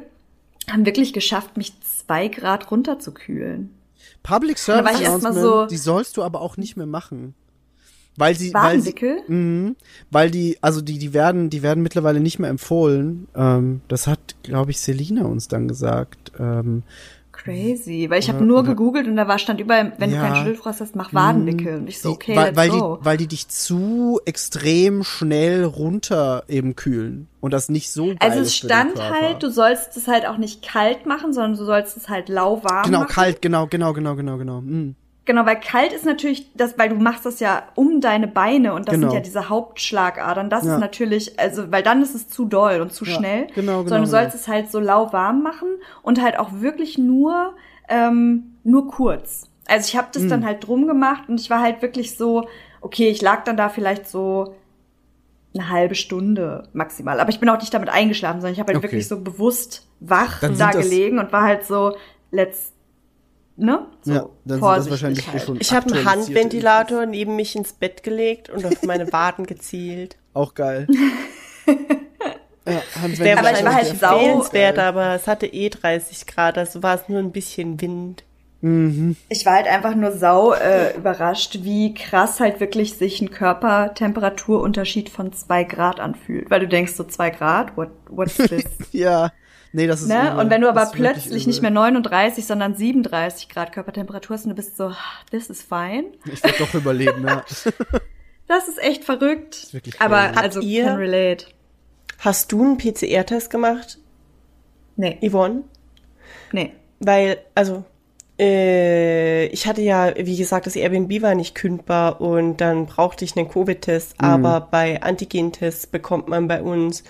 [0.71, 3.71] haben wirklich geschafft, mich zwei Grad runterzukühlen.
[4.23, 7.35] Public Service Announcement, so- die sollst du aber auch nicht mehr machen.
[8.17, 9.23] Weil sie, weil sie, Wadenwickel?
[9.29, 9.77] Mhm.
[10.11, 13.29] weil die, also die, die werden, die werden mittlerweile nicht mehr empfohlen.
[13.35, 16.33] Ähm, das hat, glaube ich, Selina uns dann gesagt.
[16.39, 16.83] Ähm,
[17.45, 20.17] Crazy, weil ich habe nur gegoogelt und da war stand überall, wenn Ja.
[20.17, 21.79] du keinen Schüttelfrost hast, mach Wadenwickel.
[21.79, 22.97] Und ich so, okay, weil, let's weil, go.
[23.01, 28.17] die, weil die dich zu extrem schnell runter eben kühlen und das nicht so geil
[28.21, 31.97] also es stand halt, du sollst es halt auch nicht kalt machen, sondern du sollst
[31.97, 33.13] es halt lauwarm genau machen.
[33.13, 34.61] kalt, genau, genau, genau, genau, genau.
[34.61, 34.95] Mm.
[35.31, 38.89] Genau, weil kalt ist natürlich das, weil du machst das ja um deine Beine und
[38.89, 39.07] das Genau.
[39.11, 40.51] sind ja diese Hauptschlagadern.
[40.51, 40.75] Das Ja.
[40.75, 43.47] ist natürlich, also, weil dann ist es zu doll und zu Ja, schnell.
[43.55, 44.41] genau, genau, Sondern du sollst genau.
[44.41, 45.69] es halt so lauwarm machen
[46.03, 47.55] und halt auch wirklich nur,
[47.89, 49.49] ähm, nur kurz.
[49.69, 50.29] Also ich habe das Mm.
[50.31, 52.49] dann halt drum gemacht und ich war halt wirklich so,
[52.81, 54.57] okay, ich lag dann da vielleicht so
[55.55, 57.21] eine halbe Stunde maximal.
[57.21, 58.91] Aber ich bin auch nicht damit eingeschlafen, sondern ich habe halt Okay.
[58.91, 61.95] wirklich so bewusst wach Dann da gelegen und war halt so,
[62.33, 62.73] let's,
[63.57, 63.87] ne?
[64.03, 65.43] So Ja, dann sind das wahrscheinlich halt.
[65.43, 70.17] schon Ich habe einen Handventilator neben mich ins Bett gelegt und auf meine Waden gezielt.
[70.35, 70.87] Auch geil.
[72.67, 72.83] ja,
[73.19, 76.95] Wäre Aber ich war halt sau- empfehlenswert, aber es hatte eh 30 Grad, also war
[76.95, 78.25] es nur ein bisschen Wind.
[79.31, 85.09] Ich war halt einfach nur sau äh, überrascht, wie krass halt wirklich sich ein Körpertemperaturunterschied
[85.09, 86.51] von zwei Grad anfühlt.
[86.51, 88.65] Weil du denkst so zwei Grad, what, what's this?
[88.93, 89.31] Ja.
[89.73, 90.37] Nee, das ist ne?
[90.37, 94.51] Und wenn du aber ist plötzlich nicht mehr 39, sondern 37 Grad Körpertemperatur hast und
[94.51, 94.93] du bist so,
[95.31, 96.07] this is fine.
[96.33, 97.45] Ich würde doch überleben, ja.
[98.49, 99.73] Das ist echt verrückt.
[99.73, 100.39] wirklich aber crazy.
[100.41, 101.47] also ihr- can relate.
[102.19, 103.99] Hast du einen PCR-Test gemacht,
[104.97, 105.63] Nee, Yvonne?
[106.53, 106.73] nee.
[106.99, 107.85] Weil, also,
[108.39, 113.37] äh, ich hatte ja, wie gesagt, das Airbnb war nicht kündbar und dann brauchte ich
[113.37, 117.05] einen Covid-Test, aber bei Antigen-Tests bekommt man bei uns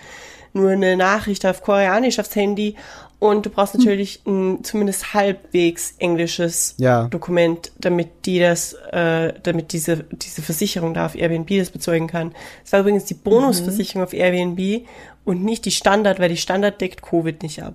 [0.52, 2.76] nur eine Nachricht auf Koreanisch aufs Handy
[3.20, 7.04] und du brauchst natürlich ein zumindest halbwegs englisches Ja.
[7.08, 12.32] Dokument, damit die das, äh, damit diese, diese Versicherung da auf Airbnb das bezeugen kann.
[12.64, 14.86] Es war übrigens die Bonusversicherung auf Airbnb
[15.24, 17.74] und nicht die Standard, weil die Standard deckt Covid nicht ab.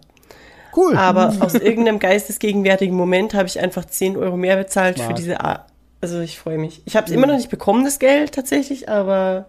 [0.76, 0.98] Cool.
[0.98, 5.18] Aber aus irgendeinem geistesgegenwärtigen Moment habe ich einfach 10 Euro mehr bezahlt für Smart.
[5.20, 5.68] diese A
[6.02, 6.82] Also ich freue mich.
[6.86, 9.46] Ich habe es immer noch nicht bekommen, das Geld tatsächlich, aber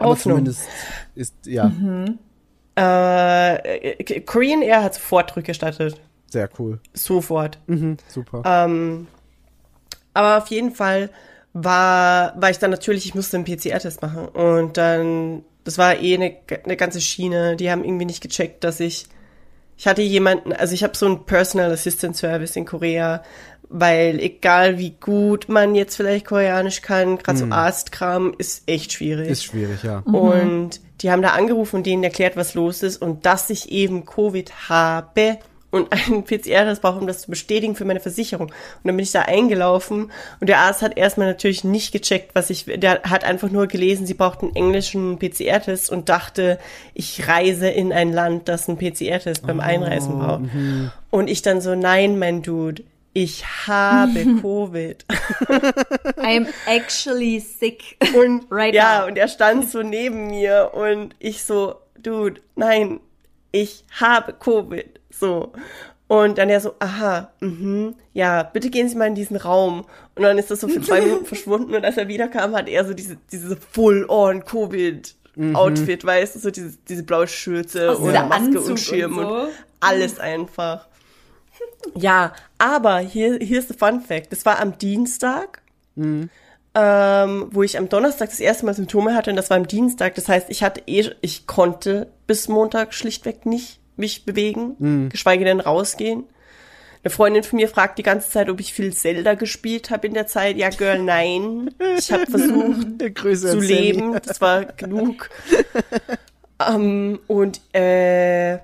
[0.00, 0.62] aber zumindest
[1.14, 1.70] ist, ja,
[2.76, 6.00] Äh, äh, Korean Air hat sofort rückgestattet.
[6.28, 6.80] sehr cool.
[6.94, 7.58] Sofort.
[7.66, 8.42] Mhm, super.
[8.44, 9.06] Ähm,
[10.14, 11.10] aber auf jeden Fall
[11.52, 14.28] war, war ich dann natürlich, ich musste einen PCR-Test machen.
[14.28, 17.56] Und dann, das war eh eine, eine ganze Schiene.
[17.56, 19.06] Die haben irgendwie nicht gecheckt, dass ich,
[19.76, 23.22] ich hatte jemanden, also ich habe so einen Personal Assistant Service in Korea,
[23.70, 29.28] weil egal wie gut man jetzt vielleicht Koreanisch kann, gerade so Arztkram ist echt schwierig.
[29.28, 30.00] Ist schwierig, ja.
[30.00, 34.04] Und die haben da angerufen und denen erklärt, was los ist und dass ich eben
[34.04, 35.38] Covid habe
[35.70, 38.48] und einen PCR-Test brauche, um das zu bestätigen für meine Versicherung.
[38.48, 40.10] Und dann bin ich da eingelaufen
[40.40, 44.04] und der Arzt hat erstmal natürlich nicht gecheckt, was ich, der hat einfach nur gelesen,
[44.04, 46.58] sie braucht einen englischen PCR-Test und dachte,
[46.92, 50.42] ich reise in ein Land, das einen PCR-Test beim Einreisen braucht.
[51.10, 55.04] Und ich dann so, nein, mein Dude, ich habe Covid.
[56.18, 57.96] I am actually sick.
[58.14, 59.08] Und Right ja, now.
[59.08, 63.00] und er stand so neben mir und ich so, Dude, nein,
[63.52, 65.00] ich habe Covid.
[65.10, 65.52] So.
[66.06, 69.86] Und dann er so, aha, mhm, ja, bitte gehen Sie mal in diesen Raum.
[70.16, 72.84] Und dann ist das so für zwei Minuten verschwunden und als er wiederkam, hat er
[72.84, 78.34] so diese, diese full-on Covid-Outfit, weißt du, so diese, diese blaue Schürze Aus und Maske
[78.34, 79.48] Anzug und Schirm und und, so.
[79.78, 80.88] alles einfach.
[81.94, 84.32] Ja, aber hier, hier ist der Fun Fact.
[84.32, 85.62] Das war am Dienstag
[86.74, 90.14] ähm, wo ich am Donnerstag das erste Mal Symptome hatte und das war am Dienstag.
[90.14, 94.76] Das heißt, ich hatte eh, ich konnte bis Montag schlichtweg nicht mich bewegen,
[95.10, 96.24] geschweige denn rausgehen.
[97.02, 100.14] Eine Freundin von mir fragt die ganze Zeit, ob ich viel Zelda gespielt habe in
[100.14, 100.56] der Zeit.
[100.56, 101.70] Ja, Girl, nein.
[101.98, 102.86] Ich habe versucht
[103.38, 104.18] zu leben.
[104.22, 105.30] Das war genug.
[106.66, 108.58] ähm, und äh,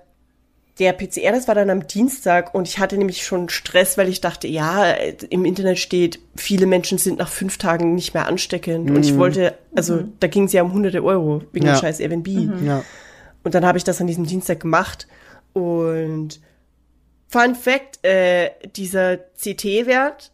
[0.78, 4.20] der PCR, das war dann am Dienstag und ich hatte nämlich schon Stress, weil ich
[4.20, 4.92] dachte, ja,
[5.30, 8.90] im Internet steht, viele Menschen sind nach fünf Tagen nicht mehr ansteckend.
[8.90, 11.74] Und ich wollte, also da ging es ja um hunderte Euro wegen Ja.
[11.74, 12.28] dem scheiß Airbnb.
[12.62, 12.84] Ja.
[13.42, 15.06] Und dann habe ich das an diesem Dienstag gemacht.
[15.54, 16.40] Und
[17.28, 20.30] Fun Fact, äh, dieser CT-Wert,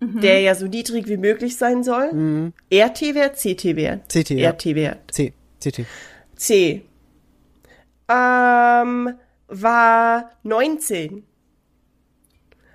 [0.00, 4.12] der ja so niedrig wie möglich sein soll, RT-Wert, CT-Wert?
[4.12, 4.50] CT, ja.
[4.50, 4.98] RT-Wert.
[5.10, 5.86] C, CT.
[6.36, 6.82] C.
[8.08, 9.14] Ähm,
[9.48, 11.24] war 19.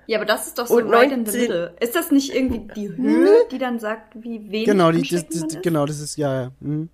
[0.06, 1.76] Ja, aber das ist doch so Und right in the 19 middle.
[1.80, 5.40] Ist das nicht irgendwie die Höhe, die dann sagt, wie wenig Genau, die, das, das,
[5.40, 5.62] man ist?
[5.62, 6.52] genau, das ist, ja, ja.
[6.60, 6.88] Mhm.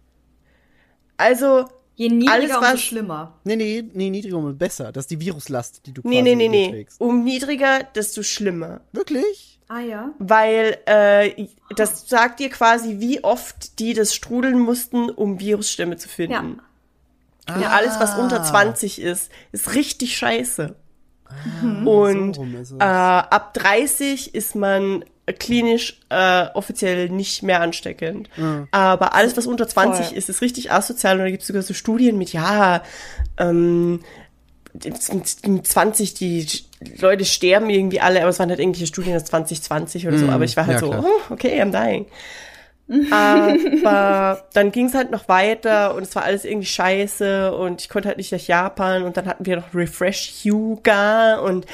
[1.17, 1.65] Also,
[1.99, 3.41] Je niedriger, Alles, umso was- schlimmer.
[3.43, 4.93] Nee, nee, nee, niedriger und besser.
[4.93, 6.71] Das ist die Viruslast, die du nee, quasi nee, nee, dir nee.
[6.71, 7.01] trägst.
[7.01, 8.83] Um niedriger, desto schlimmer.
[8.93, 9.59] Wirklich?
[9.67, 10.15] Ah ja.
[10.21, 16.09] Weil äh, das sagt dir quasi, wie oft die das strudeln mussten, um Virusstämme zu
[16.09, 16.33] finden.
[16.33, 16.68] Ja.
[17.49, 18.19] Und alles, was Ah.
[18.19, 20.75] unter 20 ist, ist richtig scheiße.
[21.85, 25.05] Und so äh, ab 30 ist man
[25.39, 28.31] klinisch äh, offiziell nicht mehr ansteckend.
[28.71, 30.17] Aber alles, was unter 20 Voll.
[30.17, 31.19] ist, ist richtig asozial.
[31.19, 32.83] Und da gibt es sogar so Studien mit, ja,
[33.37, 34.01] ähm,
[34.73, 36.47] mit 20, die
[37.01, 40.29] Leute sterben irgendwie alle, aber es waren halt irgendwelche Studien aus 2020 oder so.
[40.29, 41.05] Aber ich war halt ja, so, klar.
[41.05, 42.07] oh, okay, I'm dying.
[43.11, 47.89] Aber dann ging es halt noch weiter und es war alles irgendwie scheiße und ich
[47.89, 51.67] konnte halt nicht nach Japan und dann hatten wir noch Refresh Yuga und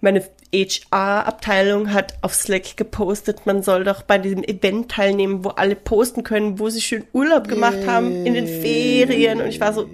[0.00, 0.24] meine
[0.54, 6.24] HR-Abteilung hat auf Slack gepostet, man soll doch bei diesem Event teilnehmen, wo alle posten
[6.24, 9.88] können, wo sie schön Urlaub gemacht haben in den Ferien und ich war so,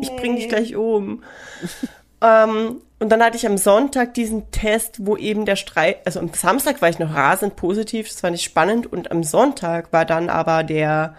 [0.00, 1.22] ich bring dich gleich um.
[2.22, 6.32] Ähm, und dann hatte ich am Sonntag diesen Test, wo eben der Streik, also am
[6.32, 10.28] Samstag war ich noch rasend positiv, das war nicht spannend und am Sonntag war dann
[10.30, 11.14] aber der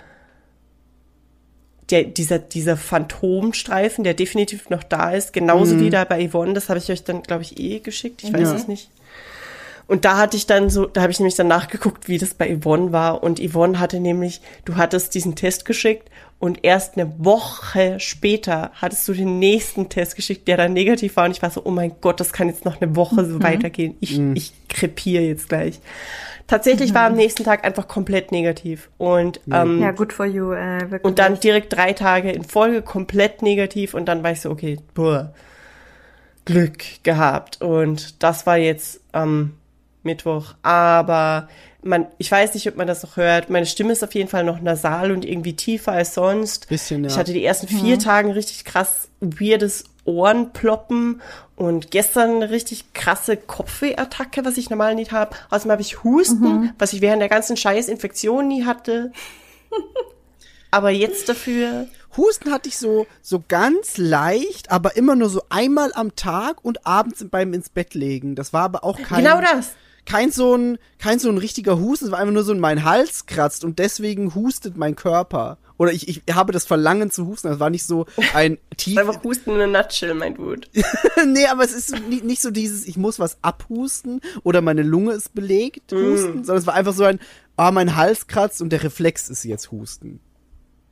[1.92, 6.70] der, dieser, dieser Phantomstreifen, der definitiv noch da ist, genauso wie da bei Yvonne, das
[6.70, 8.56] habe ich euch dann, glaube ich, eh geschickt, ich weiß Ja.
[8.56, 8.90] es nicht.
[9.88, 12.58] Und da hatte ich dann so, da habe ich nämlich dann nachgeguckt, wie das bei
[12.58, 13.22] Yvonne war.
[13.22, 16.10] Und Yvonne hatte nämlich, du hattest diesen Test geschickt
[16.46, 21.26] und erst eine Woche später hattest du den nächsten Test geschickt, der dann negativ war.
[21.26, 23.96] Und ich war so, oh mein Gott, das kann jetzt noch eine Woche so weitergehen.
[24.00, 25.80] Ich, ich krepiere jetzt gleich.
[26.46, 28.92] Tatsächlich war am nächsten Tag einfach komplett negativ.
[29.00, 31.04] Und, ähm, Ja, good for you, äh, wirklich.
[31.04, 34.78] und dann direkt drei Tage in Folge komplett negativ und dann war ich so, okay,
[34.94, 35.34] boah,
[36.46, 37.64] Glück gehabt.
[37.64, 39.54] Und das war jetzt am
[40.04, 40.54] Mittwoch.
[40.62, 41.50] Aber
[41.86, 43.50] man, ich weiß nicht, ob man das noch hört.
[43.50, 46.68] Meine Stimme ist auf jeden Fall noch nasal und irgendwie tiefer als sonst.
[46.68, 47.12] Bisschen, ja.
[47.12, 51.22] Ich hatte die ersten vier Tagen richtig krass weirdes Ohrenploppen
[51.56, 55.36] und gestern eine richtig krasse Kopfwehattacke, was ich normal nicht habe.
[55.52, 59.12] Außerdem habe ich Husten, was ich während der ganzen scheiß Infektion nie hatte.
[60.72, 61.88] Aber jetzt dafür
[62.18, 66.86] Husten hatte ich so, so ganz leicht, aber immer nur so einmal am Tag und
[66.86, 68.36] abends beim ins Bett legen.
[68.36, 69.72] Das war aber auch kein, Genau das.
[70.06, 72.06] Kein so ein, kein so ein richtiger Husten.
[72.06, 75.58] Es war einfach nur so in mein Hals kratzt und deswegen hustet mein Körper.
[75.78, 77.50] Oder ich, ich habe das Verlangen zu husten.
[77.50, 78.98] Das war nicht so ein tief.
[78.98, 80.68] Einfach Husten in a nutshell, mein Dude.
[81.28, 85.34] nee, aber es ist nicht so dieses, ich muss was abhusten oder meine Lunge ist
[85.34, 85.96] belegt, Mm.
[85.96, 87.20] husten, sondern es war einfach so ein,
[87.58, 90.20] ah, mein Hals kratzt und der Reflex ist jetzt husten.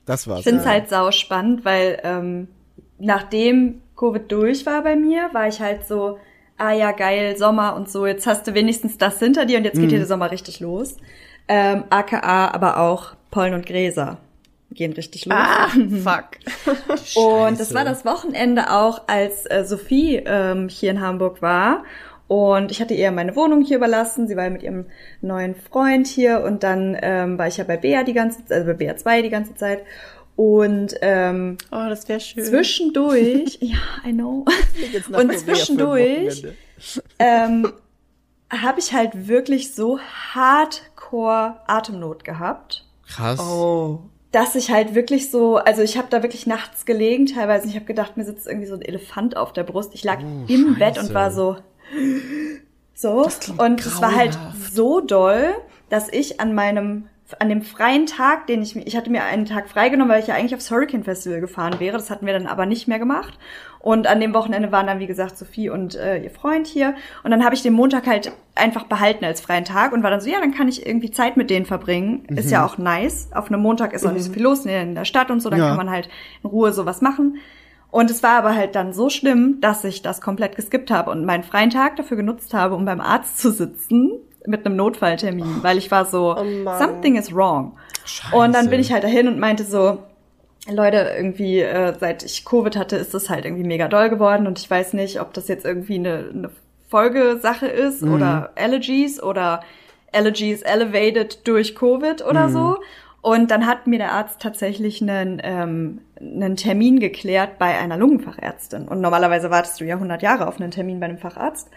[0.05, 0.39] Das war's.
[0.39, 0.71] Ich finde es ja.
[0.71, 2.47] halt sau spannend, weil ähm,
[2.99, 6.19] nachdem Covid durch war bei mir, war ich halt so,
[6.57, 9.79] ah ja, geil, Sommer und so, jetzt hast du wenigstens das hinter dir und jetzt
[9.79, 10.97] geht hier der Sommer richtig los.
[11.47, 14.17] Ähm, AKA aber auch Pollen und Gräser
[14.73, 15.37] gehen richtig los.
[15.37, 15.67] Ah,
[16.03, 16.37] fuck.
[17.15, 21.83] Und das war das Wochenende auch, als äh, Sophie ähm, hier in Hamburg war.
[22.27, 24.27] Und ich hatte ihr meine Wohnung hier überlassen.
[24.27, 24.85] Sie war mit ihrem
[25.21, 26.43] neuen Freund hier.
[26.43, 29.21] Und dann ähm, war ich ja bei Bea die ganze Zeit, also bei Bea 2
[29.21, 29.83] die ganze Zeit.
[30.35, 32.43] Und ähm, Oh, das wäre schön.
[32.43, 34.45] zwischendurch, ja, I know.
[35.11, 36.43] Und zwischendurch
[37.19, 37.71] ähm,
[38.51, 39.99] habe ich halt wirklich so
[40.33, 42.85] hardcore Atemnot gehabt.
[43.07, 43.39] Krass.
[43.39, 43.99] Oh.
[44.31, 47.67] dass ich halt wirklich so, also ich habe da wirklich nachts gelegen teilweise.
[47.67, 49.91] Ich habe gedacht, mir sitzt irgendwie so ein Elefant auf der Brust.
[49.93, 51.13] Ich lag im Bett und Scheiße.
[51.13, 51.57] war so,
[52.95, 53.27] so.
[53.57, 54.73] Und es war halt grauenhaft.
[54.73, 55.53] so doll,
[55.89, 57.07] dass ich an meinem,
[57.39, 60.27] an dem freien Tag, den ich, mir- ich hatte mir einen Tag freigenommen, weil ich
[60.27, 61.97] ja eigentlich aufs Hurricane Festival gefahren wäre.
[61.97, 63.37] Das hatten wir dann aber nicht mehr gemacht.
[63.79, 66.95] Und an dem Wochenende waren dann, wie gesagt, Sophie und äh, ihr Freund hier.
[67.23, 70.21] Und dann habe ich den Montag halt einfach behalten als freien Tag und war dann
[70.21, 72.25] so, ja, dann kann ich irgendwie Zeit mit denen verbringen.
[72.29, 73.29] Ist ja auch nice.
[73.33, 75.59] Auf einem Montag ist auch nicht so viel los in der Stadt und so, dann
[75.59, 75.67] Ja.
[75.69, 76.07] kann man halt
[76.43, 77.37] in Ruhe sowas machen.
[77.91, 81.25] Und es war aber halt dann so schlimm, dass ich das komplett geskippt habe und
[81.25, 84.13] meinen freien Tag dafür genutzt habe, um beim Arzt zu sitzen
[84.45, 87.77] mit einem Notfalltermin, weil ich war so, Oh something is wrong.
[88.31, 89.99] Und dann bin ich halt dahin und meinte so,
[90.69, 94.59] Leute, irgendwie, äh, seit ich Covid hatte, ist das halt irgendwie mega doll geworden und
[94.59, 96.49] ich weiß nicht, ob das jetzt irgendwie eine, eine
[96.89, 99.61] Folgesache ist oder Allergies oder
[100.13, 102.77] Allergies elevated durch Covid oder so.
[103.23, 108.87] Und dann hat mir der Arzt tatsächlich einen, ähm, einen Termin geklärt bei einer Lungenfachärztin.
[108.87, 111.69] Und normalerweise wartest du ja 100 Jahre auf einen Termin bei einem Facharzt.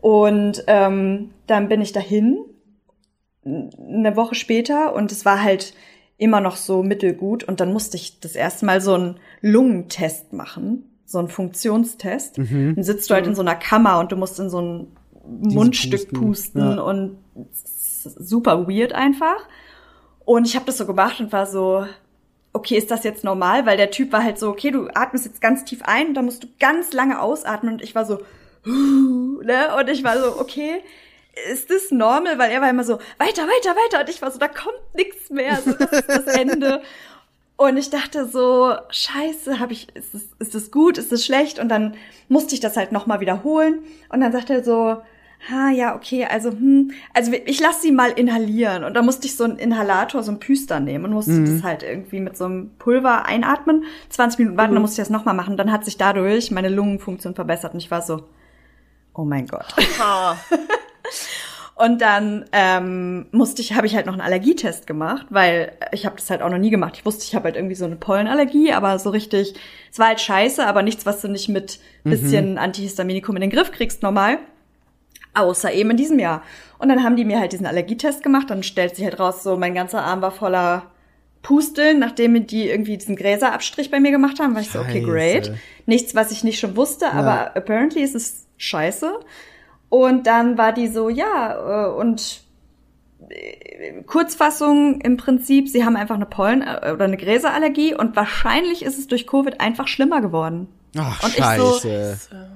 [0.00, 2.38] Und ähm, dann bin ich dahin
[3.44, 5.74] eine Woche später und es war halt
[6.18, 10.84] immer noch so mittelgut und dann musste ich das erste Mal so einen Lungentest machen,
[11.06, 12.38] so einen Funktionstest.
[12.74, 16.12] Dann sitzt du halt in so einer Kammer und du musst in so ein Mundstück
[16.12, 16.80] pusten, pusten ja.
[16.80, 17.18] und
[18.04, 19.46] super weird einfach.
[20.24, 21.86] Und ich habe das so gemacht und war so,
[22.52, 23.64] okay, ist das jetzt normal?
[23.64, 26.24] Weil der Typ war halt so, okay, du atmest jetzt ganz tief ein und dann
[26.24, 28.18] musst du ganz lange ausatmen und ich war so,
[29.44, 29.76] ne?
[29.78, 30.82] Und ich war so, okay,
[31.50, 32.38] ist das normal?
[32.38, 34.00] Weil er war immer so, weiter, weiter, weiter.
[34.00, 35.60] Und ich war so, da kommt nichts mehr.
[35.64, 36.82] So, das ist das Ende.
[37.56, 41.58] Und ich dachte so, scheiße, habe ich, ist das, ist das gut, ist das schlecht?
[41.58, 41.96] Und dann
[42.28, 43.80] musste ich das halt nochmal wiederholen.
[44.10, 45.02] Und dann sagte er so,
[45.50, 48.84] ha, ja, okay, also, hm, also ich lasse sie mal inhalieren.
[48.84, 51.82] Und da musste ich so einen Inhalator, so einen Püster nehmen und musste das halt
[51.82, 55.56] irgendwie mit so einem Pulver einatmen, 20 Minuten warten, dann musste ich das nochmal machen.
[55.56, 58.22] Dann hat sich dadurch meine Lungenfunktion verbessert und ich war so,
[59.18, 59.66] oh mein Gott.
[61.74, 66.16] Und dann ähm, musste ich, habe ich halt noch einen Allergietest gemacht, weil ich habe
[66.16, 66.94] das halt auch noch nie gemacht.
[66.96, 69.54] Ich wusste, ich habe halt irgendwie so eine Pollenallergie, aber so richtig,
[69.92, 73.70] es war halt scheiße, aber nichts, was du nicht mit bisschen Antihistaminikum in den Griff
[73.70, 74.38] kriegst, normal.
[75.34, 76.42] Außer eben in diesem Jahr.
[76.78, 79.56] Und dann haben die mir halt diesen Allergietest gemacht, dann stellt sich halt raus, so
[79.56, 80.86] mein ganzer Arm war voller
[81.42, 85.06] Pusteln, nachdem die irgendwie diesen Gräserabstrich bei mir gemacht haben, war ich so, okay, Scheiße.
[85.06, 85.52] great.
[85.86, 89.18] Nichts, was ich nicht schon wusste, aber apparently ist es scheiße.
[89.88, 92.42] Und dann war die so, ja, äh, und
[93.30, 98.84] äh, Kurzfassung im Prinzip, sie haben einfach eine Pollen- äh, oder eine Gräserallergie und wahrscheinlich
[98.84, 100.68] ist es durch Covid einfach schlimmer geworden.
[100.98, 102.50] Ach, Und ich so- scheiße.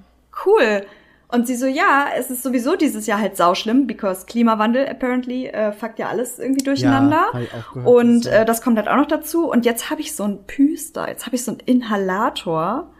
[0.44, 0.82] Cool.
[1.28, 5.72] Und sie so, ja, es ist sowieso dieses Jahr halt sauschlimm, because Klimawandel apparently äh,
[5.72, 7.28] fuckt ja alles irgendwie durcheinander.
[7.30, 9.50] auch gehört, und das äh, das kommt halt auch noch dazu.
[9.50, 12.91] Und jetzt habe ich so einen Püster, jetzt habe ich so einen Inhalator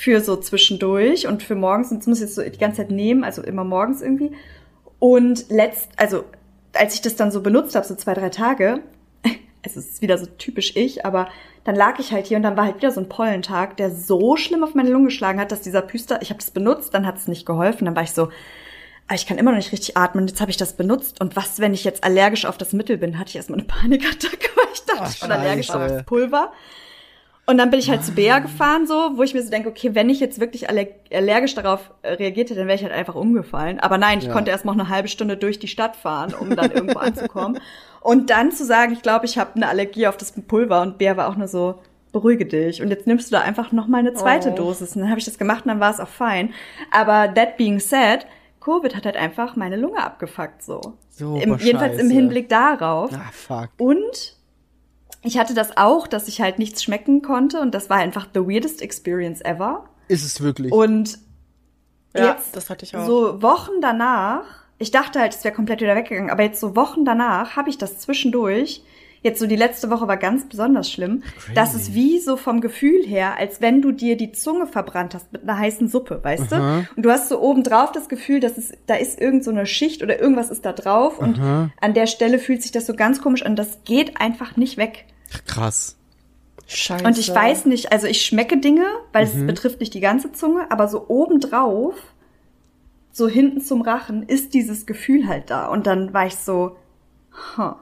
[0.00, 1.90] für so zwischendurch und für morgens.
[1.90, 4.32] Und das muss ich jetzt so die ganze Zeit nehmen, also immer morgens irgendwie.
[4.98, 6.24] Und letzt, also
[6.72, 8.80] als ich das dann so benutzt habe, so zwei, drei Tage,
[9.62, 11.28] es ist wieder so typisch ich, aber
[11.64, 14.36] dann lag ich halt hier und dann war halt wieder so ein Pollentag, der so
[14.36, 17.18] schlimm auf meine Lunge geschlagen hat, dass dieser Püster, ich habe das benutzt, dann hat
[17.18, 18.30] es nicht geholfen, dann war ich so,
[19.06, 21.58] aber ich kann immer noch nicht richtig atmen, jetzt habe ich das benutzt und was,
[21.58, 24.84] wenn ich jetzt allergisch auf das Mittel bin, hatte ich erstmal eine Panikattacke, weil ich
[24.86, 26.52] dachte, Ach, ich bin allergisch auf das Pulver.
[27.50, 29.94] Und dann bin ich halt zu Bea gefahren, so, wo ich mir so denke, okay,
[29.94, 33.16] wenn ich jetzt wirklich aller allergisch darauf äh, reagiert hätte, dann wäre ich halt einfach
[33.16, 33.80] umgefallen.
[33.80, 34.32] Aber nein, ich Ja.
[34.32, 37.58] konnte erst noch eine halbe Stunde durch die Stadt fahren, um dann irgendwo anzukommen.
[38.00, 41.16] Und dann zu sagen, ich glaube, ich habe eine Allergie auf das Pulver und Bea
[41.16, 41.80] war auch nur so,
[42.12, 42.82] beruhige dich.
[42.82, 44.54] Und jetzt nimmst du da einfach noch mal eine zweite Oh.
[44.54, 44.94] Dosis.
[44.94, 46.54] Und dann habe ich das gemacht und dann war es auch fein.
[46.92, 48.26] Aber that being said,
[48.60, 50.80] Covid hat halt einfach meine Lunge abgefuckt, so.
[51.18, 52.10] Im, jedenfalls im.
[52.10, 53.10] Hinblick darauf.
[53.12, 53.68] Ah, fuck.
[53.78, 54.36] Und
[55.22, 58.40] ich hatte das auch, dass ich halt nichts schmecken konnte und das war einfach the
[58.40, 59.84] weirdest experience ever.
[60.08, 60.72] Ist es wirklich.
[60.72, 61.18] Und
[62.14, 63.06] Ja, jetzt, das hatte ich auch.
[63.06, 64.44] so Wochen danach,
[64.78, 67.78] ich dachte halt, es wäre komplett wieder weggegangen, aber jetzt so Wochen danach habe ich
[67.78, 68.82] das zwischendurch,
[69.22, 71.22] jetzt so die letzte Woche war ganz besonders schlimm,
[71.54, 75.32] dass es wie so vom Gefühl her, als wenn du dir die Zunge verbrannt hast
[75.32, 76.86] mit einer heißen Suppe, weißt du?
[76.96, 80.02] Und du hast so obendrauf das Gefühl, dass es, da ist irgend so eine Schicht
[80.02, 83.42] oder irgendwas ist da drauf und an der Stelle fühlt sich das so ganz komisch
[83.44, 85.04] an, das geht einfach nicht weg.
[85.46, 85.96] Krass.
[86.66, 87.04] Scheiße.
[87.04, 89.40] Und ich weiß nicht, also ich schmecke Dinge, weil Mhm.
[89.40, 91.94] es betrifft nicht die ganze Zunge, aber so obendrauf,
[93.12, 95.66] so hinten zum Rachen, ist dieses Gefühl halt da.
[95.66, 96.76] Und dann war ich so,
[97.56, 97.72] huh.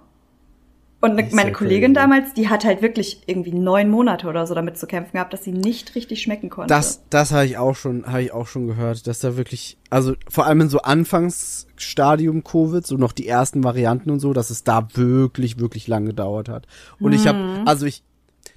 [1.00, 1.94] Und ne, meine Kollegin crazy.
[1.94, 5.44] damals, die hat halt wirklich irgendwie neun Monate oder so damit zu kämpfen gehabt, dass
[5.44, 6.74] sie nicht richtig schmecken konnte.
[6.74, 10.14] Das, das habe ich auch schon, habe ich auch schon gehört, dass da wirklich, also
[10.28, 14.64] vor allem in so Anfangsstadium Covid, so noch die ersten Varianten und so, dass es
[14.64, 16.66] da wirklich, wirklich lang gedauert hat.
[16.98, 18.02] Und ich habe, also ich,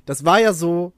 [0.07, 0.93] das war ja so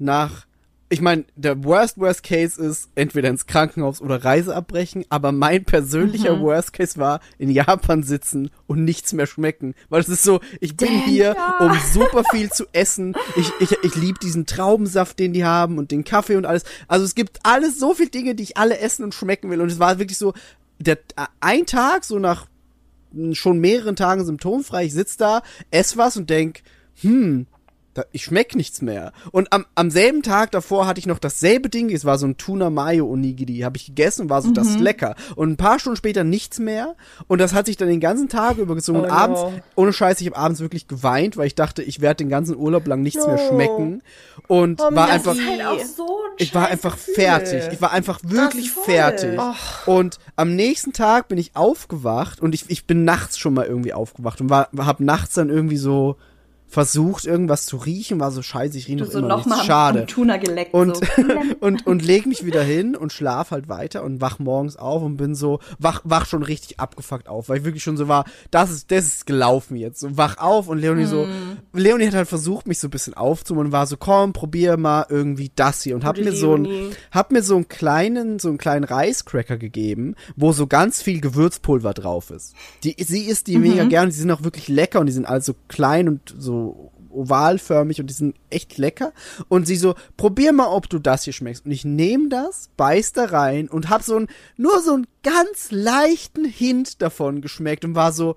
[0.00, 0.47] nach,
[0.90, 5.64] ich meine, der worst worst Case ist entweder ins Krankenhaus oder Reise abbrechen, aber mein
[5.64, 10.40] persönlicher Worst Case war in Japan sitzen und nichts mehr schmecken, weil es ist so,
[10.60, 11.56] ich bin Damn, hier, ja.
[11.60, 13.14] um super viel zu essen.
[13.36, 16.64] Ich, ich, ich liebe diesen Traubensaft, den die haben und den Kaffee und alles.
[16.86, 19.60] Also es gibt alles, so viele Dinge, die ich alle essen und schmecken will.
[19.60, 20.32] Und es war wirklich so,
[20.78, 20.98] der,
[21.40, 22.46] ein Tag, so nach
[23.32, 26.62] schon mehreren Tagen symptomfrei, ich sitz da, ess was und denk,
[27.00, 27.46] hm,
[27.98, 29.12] da, ich schmeck nichts mehr.
[29.32, 32.36] Und am, am selben Tag davor hatte ich noch dasselbe Ding, es war so ein
[32.36, 35.14] Tuna Mayo Onigiri, habe ich gegessen und war so, das ist lecker.
[35.36, 36.94] Und ein paar Stunden später nichts mehr
[37.26, 39.14] und das hat sich dann den ganzen Tag übergezogen Oh und no.
[39.14, 39.40] abends,
[39.74, 42.86] ohne Scheiß, ich habe abends wirklich geweint, weil ich dachte, ich werde den ganzen Urlaub
[42.86, 43.48] lang nichts mehr No.
[43.48, 44.02] schmecken
[44.46, 46.08] und Oh, war das einfach halt so ein
[46.38, 47.14] ich war einfach Gefühl.
[47.14, 47.62] fertig.
[47.72, 49.38] Ich war einfach wirklich fertig.
[49.38, 49.86] Och.
[49.86, 53.92] Und am nächsten Tag bin ich aufgewacht und ich, ich bin nachts schon mal irgendwie
[53.92, 56.16] aufgewacht und war, hab nachts dann irgendwie so
[56.68, 59.64] versucht, irgendwas zu riechen, war so scheiße, ich rieche noch so immer noch nichts.
[59.64, 60.04] Schade.
[60.06, 60.74] Tuna geleckt.
[60.74, 61.02] Und, so.
[61.60, 65.16] und, und leg mich wieder hin und schlaf halt weiter und wach morgens auf und
[65.16, 68.70] bin so, wach, wach schon richtig abgefuckt auf, weil ich wirklich schon so war, das
[68.70, 70.04] ist, das ist gelaufen jetzt.
[70.04, 71.58] Und wach auf und Leonie so, Mhm.
[71.72, 75.06] Leonie hat halt versucht, mich so ein bisschen aufzumachen und war so, komm, probier mal
[75.08, 76.90] irgendwie das hier und hab Gute mir so ein, Leonie.
[77.10, 81.94] hab mir so einen kleinen, so einen kleinen Reiscracker gegeben, wo so ganz viel Gewürzpulver
[81.94, 82.54] drauf ist.
[82.84, 85.54] Die, sie isst die mega gern, die sind auch wirklich lecker und die sind also
[85.68, 86.57] klein und so
[87.10, 89.12] ovalförmig und die sind echt lecker.
[89.48, 91.64] Und sie so, probier mal, ob du das hier schmeckst.
[91.64, 95.70] Und ich nehme das, beiß da rein und hab so ein, nur so einen ganz
[95.70, 98.36] leichten Hint davon geschmeckt und war so,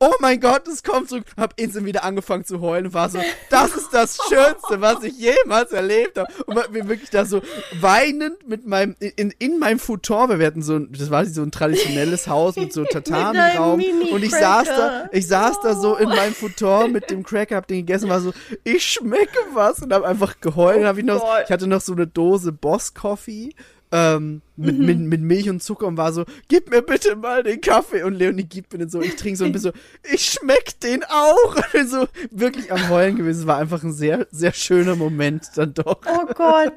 [0.00, 1.24] oh mein Gott, es kommt zurück.
[1.36, 3.18] Hab instant wieder angefangen zu heulen und war so,
[3.50, 6.32] das ist das Schönste, was ich jemals erlebt habe.
[6.46, 7.42] Und mir wirklich da so
[7.80, 11.50] weinend mit meinem, in, in meinem Futon, wir hatten so, ein- das war so ein
[11.50, 13.82] traditionelles Haus mit so Tatami-Raum.
[14.12, 17.66] Und ich saß da, ich saß da so in meinem Futon mit dem Cracker, hab
[17.66, 18.32] den gegessen, war so,
[18.64, 20.78] ich schmecke was und hab einfach geheult.
[20.78, 21.44] Und hab ich noch, Gott.
[21.46, 23.54] ich hatte noch so eine Dose Boss Coffee.
[23.90, 27.60] Ähm, mit, mit, mit Milch und Zucker und war so, gib mir bitte mal den
[27.60, 28.02] Kaffee.
[28.02, 31.04] Und Leonie gibt mir den so, ich trinke so ein bisschen so, ich schmeck den
[31.04, 31.56] auch.
[31.56, 33.40] Und bin so wirklich am Heulen gewesen.
[33.40, 36.00] Es war einfach ein sehr, sehr schöner Moment dann doch.
[36.06, 36.72] Oh Gott,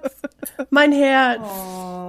[0.70, 1.42] mein Herz.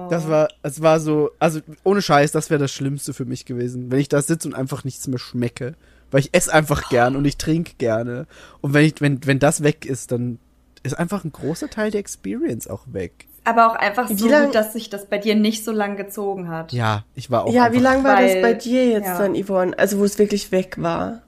[0.09, 3.91] Das war, es war so, also ohne Scheiß, das wäre das Schlimmste für mich gewesen,
[3.91, 5.75] wenn ich da sitze und einfach nichts mehr schmecke.
[6.11, 8.27] Weil ich esse einfach gern und ich trinke gerne.
[8.61, 10.37] Und wenn ich, wenn, wenn das weg ist, dann
[10.83, 13.27] ist einfach ein großer Teil der Experience auch weg.
[13.45, 15.97] Aber auch einfach Wie so lang- gut, dass sich das bei dir nicht so lang
[15.97, 16.71] gezogen hat.
[16.71, 19.17] Ja, ich war auch Ja, wie lang war Weil- das bei dir jetzt ja.
[19.17, 19.77] dann, Yvonne?
[19.77, 21.21] Also, wo es wirklich weg war?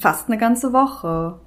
[0.00, 1.38] fast eine ganze Woche.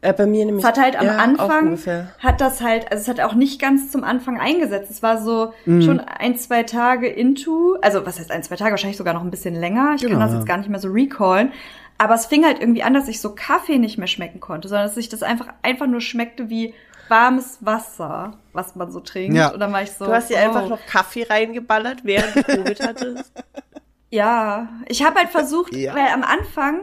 [0.00, 0.64] Äh, bei mir nämlich.
[0.64, 2.08] Es hat halt am ja, Anfang, ungefähr.
[2.18, 4.90] hat das halt, also es hat auch nicht ganz zum Anfang eingesetzt.
[4.90, 5.82] Es war so Mhm.
[5.82, 9.30] schon ein, zwei Tage into, also was heißt ein, zwei Tage, wahrscheinlich sogar noch ein
[9.30, 9.92] bisschen länger.
[9.94, 10.38] Ich Genau, kann das ja.
[10.38, 11.52] jetzt gar nicht mehr so recallen.
[11.98, 14.86] Aber es fing halt irgendwie an, dass ich so Kaffee nicht mehr schmecken konnte, sondern
[14.88, 16.74] dass sich das einfach, einfach nur schmeckte wie
[17.08, 19.36] warmes Wasser, was man so trinkt.
[19.36, 19.52] Ja.
[19.52, 20.06] Und dann war ich so.
[20.06, 20.44] Du hast dir oh.
[20.44, 23.32] einfach noch Kaffee reingeballert, während du Covid hattest.
[24.10, 25.94] Ja, ich habe halt versucht, Ja.
[25.94, 26.80] weil am Anfang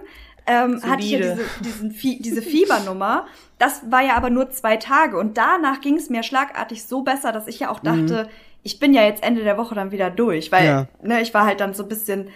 [0.47, 3.27] ähm, hatte ich ja diese, diesen Fie diese Fiebernummer.
[3.59, 7.31] Das war ja aber nur zwei Tage und danach ging es mir schlagartig so besser,
[7.31, 8.29] dass ich ja auch dachte,
[8.63, 10.87] ich bin ja jetzt Ende der Woche dann wieder durch, weil Ja.
[11.03, 12.29] ne, ich war halt dann so ein bisschen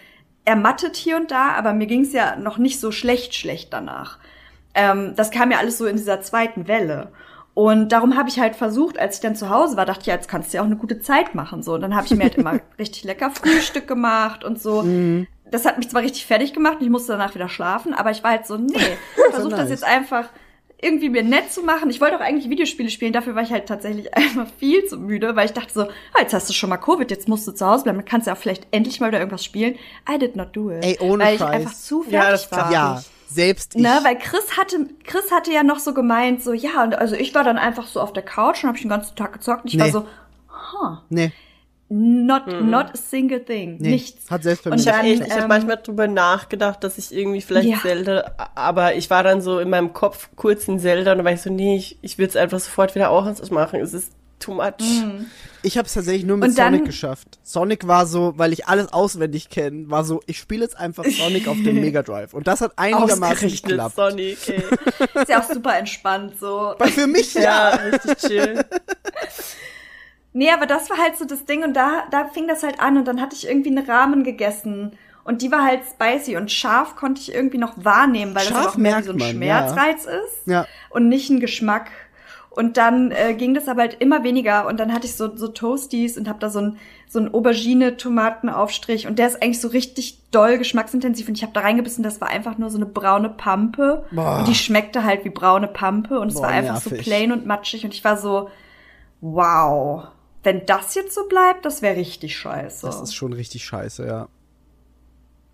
[0.45, 4.19] ermattet hier und da, aber mir ging es ja noch nicht so schlecht schlecht danach.
[4.75, 7.11] Ähm, das kam ja alles so in dieser zweiten Welle.
[7.53, 10.15] Und darum habe ich halt versucht, als ich dann zu Hause war, dachte ich, ja,
[10.15, 11.61] jetzt kannst du ja auch eine gute Zeit machen.
[11.61, 14.83] So, und dann habe ich mir halt immer richtig lecker Frühstück gemacht und so.
[15.51, 18.23] Das hat mich zwar richtig fertig gemacht und ich musste danach wieder schlafen, aber ich
[18.23, 18.73] war halt so, nee,
[19.27, 20.29] ich versuche das jetzt einfach
[20.83, 21.89] irgendwie mir nett zu machen.
[21.89, 25.35] Ich wollte auch eigentlich Videospiele spielen, dafür war ich halt tatsächlich einfach viel zu müde,
[25.35, 27.65] weil ich dachte so, ah, jetzt hast du schon mal Covid, jetzt musst du zu
[27.65, 29.75] Hause bleiben, dann kannst du ja vielleicht endlich mal wieder irgendwas spielen.
[30.09, 30.83] I did not do it.
[30.83, 31.51] Ey, ohne weil ich Scheiß.
[31.51, 32.71] einfach zu fertig Ja, das war.
[32.71, 33.03] Ja,
[33.33, 33.81] selbst ich.
[33.81, 37.33] Ne, weil Chris hatte, Chris hatte ja noch so gemeint, so, ja, und also ich
[37.35, 39.79] war dann einfach so auf der Couch und habe den ganzen Tag gezockt und ich
[39.79, 39.91] war Nee.
[39.91, 40.07] so,
[41.09, 41.31] nee,
[41.89, 43.91] not, not a single thing, nee.
[43.91, 44.29] nichts.
[44.31, 47.41] Hat selbst bei Und mir Ich habe hab ähm, manchmal drüber nachgedacht, dass ich irgendwie
[47.41, 47.77] vielleicht Ja.
[47.81, 51.33] Zelda, aber ich war dann so in meinem Kopf kurz in Zelda und dann war
[51.33, 53.79] ich so, nee, ich, ich will es einfach sofort wieder ausmachen.
[53.79, 54.11] Es ist
[54.43, 54.73] too much.
[55.61, 57.39] Ich habe es tatsächlich nur mit Und dann- Sonic geschafft.
[57.43, 61.47] Sonic war so, weil ich alles auswendig kenne, war so, ich spiele jetzt einfach Sonic
[61.47, 62.33] auf dem Mega Drive.
[62.33, 63.95] Und das hat einigermaßen geklappt.
[63.95, 64.63] Sonic, ey.
[65.21, 66.75] Ist ja auch super entspannt, so.
[66.77, 67.69] Weil für mich ja, ja.
[67.75, 68.65] richtig chill.
[70.35, 72.97] Nee, aber das war halt so das Ding und da, da fing das halt an
[72.97, 74.93] und dann hatte ich irgendwie einen Rahmen gegessen
[75.25, 78.63] und die war halt spicy und scharf konnte ich irgendwie noch wahrnehmen, weil das Scharf
[78.65, 80.65] aber auch mehr so ein Schmerzreiz ist Ja.
[80.89, 81.91] und nicht ein Geschmack.
[82.55, 85.47] Und dann äh, ging das aber halt immer weniger und dann hatte ich so, so
[85.47, 86.77] Toasties und hab da so ein,
[87.09, 91.61] so ein Aubergine-Tomatenaufstrich und der ist eigentlich so richtig doll geschmacksintensiv und ich habe da
[91.61, 94.37] reingebissen, das war einfach nur so eine braune Pampe Boah.
[94.37, 97.07] und die schmeckte halt wie braune Pampe und es Boah, war einfach so nervig.
[97.07, 98.51] plain und matschig und ich war so,
[99.21, 100.09] wow,
[100.43, 102.85] wenn das jetzt so bleibt, das wäre richtig scheiße.
[102.85, 104.27] Das ist schon richtig scheiße, ja.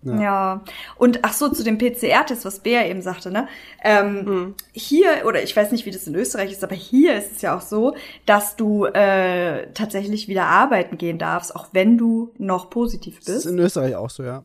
[0.02, 0.62] Ja.
[0.96, 3.48] Und ach so, zu dem PCR-Test, was Bea eben sagte, ne?
[3.84, 7.42] Ähm, Hier, oder ich weiß nicht, wie das in Österreich ist, aber hier ist es
[7.42, 12.70] ja auch so, dass du äh, tatsächlich wieder arbeiten gehen darfst, auch wenn du noch
[12.70, 13.46] positiv Das ist bist.
[13.46, 14.42] in Österreich auch so, ja.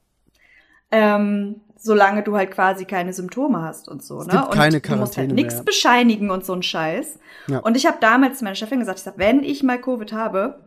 [0.91, 4.45] Ähm, solange du halt quasi keine Symptome hast und so, Es ne?
[4.45, 7.19] und keine du musst halt Quarantäne nichts bescheinigen und so ein Scheiß.
[7.47, 7.59] Ja.
[7.59, 10.59] Und ich habe damals zu meiner Chefin gesagt, ich sag, wenn ich mal Covid habe,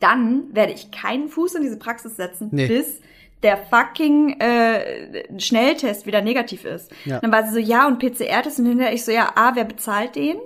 [0.00, 2.66] dann werde ich keinen Fuß in diese Praxis setzen, Nee.
[2.66, 3.00] bis
[3.42, 6.90] der fucking äh, Schnelltest wieder negativ ist.
[7.04, 7.20] Ja.
[7.20, 10.14] Dann war sie so, ja, und PCR-Test und hinterher ich so, ja, A, wer bezahlt
[10.16, 10.36] den?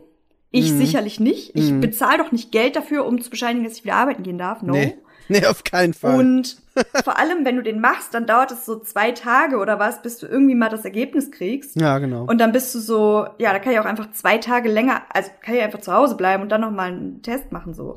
[0.51, 0.79] Ich Mhm.
[0.79, 1.51] sicherlich nicht.
[1.55, 4.63] Ich bezahle doch nicht Geld dafür, um zu bescheinigen, dass ich wieder arbeiten gehen darf.
[4.63, 4.73] No.
[4.73, 4.95] Nee.
[5.29, 6.21] Nee, auf keinen Fall.
[6.21, 6.57] Und
[7.03, 10.19] vor allem, wenn du den machst, dann dauert es so zwei Tage oder was, bis
[10.19, 11.75] du irgendwie mal das Ergebnis kriegst.
[11.75, 12.27] ja, genau.
[12.27, 15.29] Und dann bist du so, ja, da kann ich auch einfach zwei Tage länger, also
[15.43, 17.97] kann ich einfach zu Hause bleiben und dann noch mal einen Test machen, so.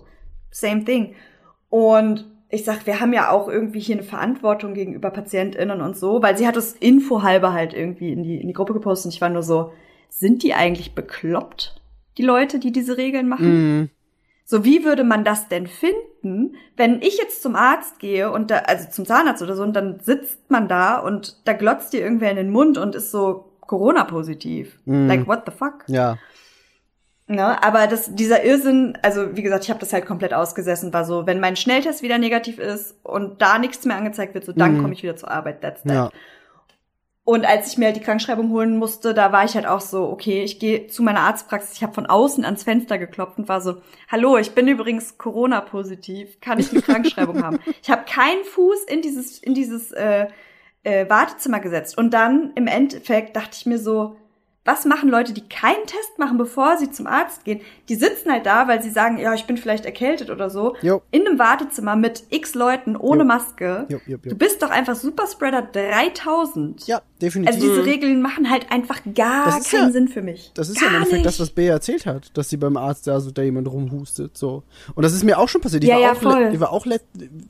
[0.49, 1.13] Same thing.
[1.69, 6.21] Und ich sag, wir haben ja auch irgendwie hier eine Verantwortung gegenüber PatientInnen und so,
[6.21, 9.21] weil sie hat es infohalber halt irgendwie in die, in die Gruppe gepostet und ich
[9.21, 9.71] war nur so,
[10.09, 11.79] sind die eigentlich bekloppt,
[12.17, 13.77] die Leute, die diese Regeln machen?
[13.79, 13.89] Mhm.
[14.45, 18.57] So, wie würde man das denn finden, wenn ich jetzt zum Arzt gehe und da,
[18.65, 22.31] also zum Zahnarzt oder so, und dann sitzt man da und da glotzt dir irgendwer
[22.31, 24.79] in den Mund und ist so Corona-positiv.
[24.85, 25.07] Mhm.
[25.07, 25.83] Like, what the fuck?
[25.85, 26.17] Ja.
[27.31, 27.63] Ne?
[27.63, 31.27] Aber das, dieser Irrsinn, also wie gesagt, ich habe das halt komplett ausgesessen, war so,
[31.27, 34.81] wenn mein Schnelltest wieder negativ ist und da nichts mehr angezeigt wird, so dann Mhm.
[34.81, 35.93] komme ich wieder zur Arbeit, that's that.
[35.93, 36.09] Ja.
[37.25, 40.09] Und als ich mir halt die Krankschreibung holen musste, da war ich halt auch so,
[40.09, 43.61] okay, ich gehe zu meiner Arztpraxis, ich habe von außen ans Fenster geklopft und war
[43.61, 43.75] so,
[44.11, 47.59] hallo, ich bin übrigens Corona-positiv, kann ich eine Krankschreibung haben?
[47.83, 50.25] Ich habe keinen Fuß in dieses, in dieses äh,
[50.81, 51.95] äh, Wartezimmer gesetzt.
[51.95, 54.15] Und dann im Endeffekt dachte ich mir so,
[54.69, 57.61] was machen Leute, die keinen Test machen, bevor sie zum Arzt gehen?
[57.89, 61.01] Die sitzen halt da, weil sie sagen, ja, ich bin vielleicht erkältet oder so, Jo.
[61.11, 63.25] in einem Wartezimmer mit x Leuten ohne Jo.
[63.27, 63.85] Maske.
[63.89, 63.97] Jo.
[64.23, 66.87] Du bist doch einfach Superspreader 3000.
[66.87, 67.55] Ja, definitiv.
[67.55, 70.51] Also diese Regeln machen halt einfach gar keinen ja- Sinn für mich.
[70.53, 71.25] Das ist gar ja im Endeffekt nicht.
[71.25, 74.63] das, was Bea erzählt hat, dass sie beim Arzt da so da jemand rumhustet, so.
[74.95, 75.83] Und das ist mir auch schon passiert.
[75.83, 76.49] Ich Ja, war ja, auch, voll.
[76.53, 76.85] ich war auch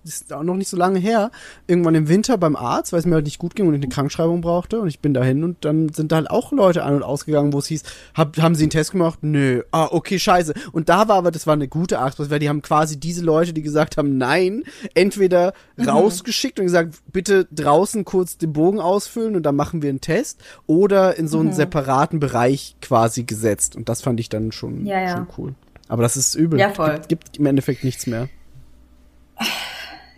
[0.03, 1.31] ist auch noch nicht so lange her,
[1.67, 3.89] irgendwann im Winter beim Arzt, weil es mir halt nicht gut ging und ich eine
[3.89, 7.03] Krankschreibung brauchte und ich bin dahin und dann sind da halt auch Leute an und
[7.09, 9.19] ausgegangen, wo es hieß, hab, haben sie einen Test gemacht?
[9.21, 9.63] Nö.
[9.71, 10.53] Ah, okay, scheiße.
[10.71, 13.53] Und da war aber, das war eine gute Achtungsklasse, weil die haben quasi diese Leute,
[13.53, 14.63] die gesagt haben, nein,
[14.93, 15.53] entweder
[15.85, 20.41] rausgeschickt und gesagt, bitte draußen kurz den Bogen ausfüllen und dann machen wir einen Test
[20.67, 23.75] oder in so einen separaten Bereich quasi gesetzt.
[23.75, 25.09] Und das fand ich dann schon, Ja, ja.
[25.17, 25.55] schon cool.
[25.87, 26.59] Aber das ist übel.
[26.59, 26.91] Ja, voll.
[26.93, 28.29] Gibt, gibt im Endeffekt nichts mehr.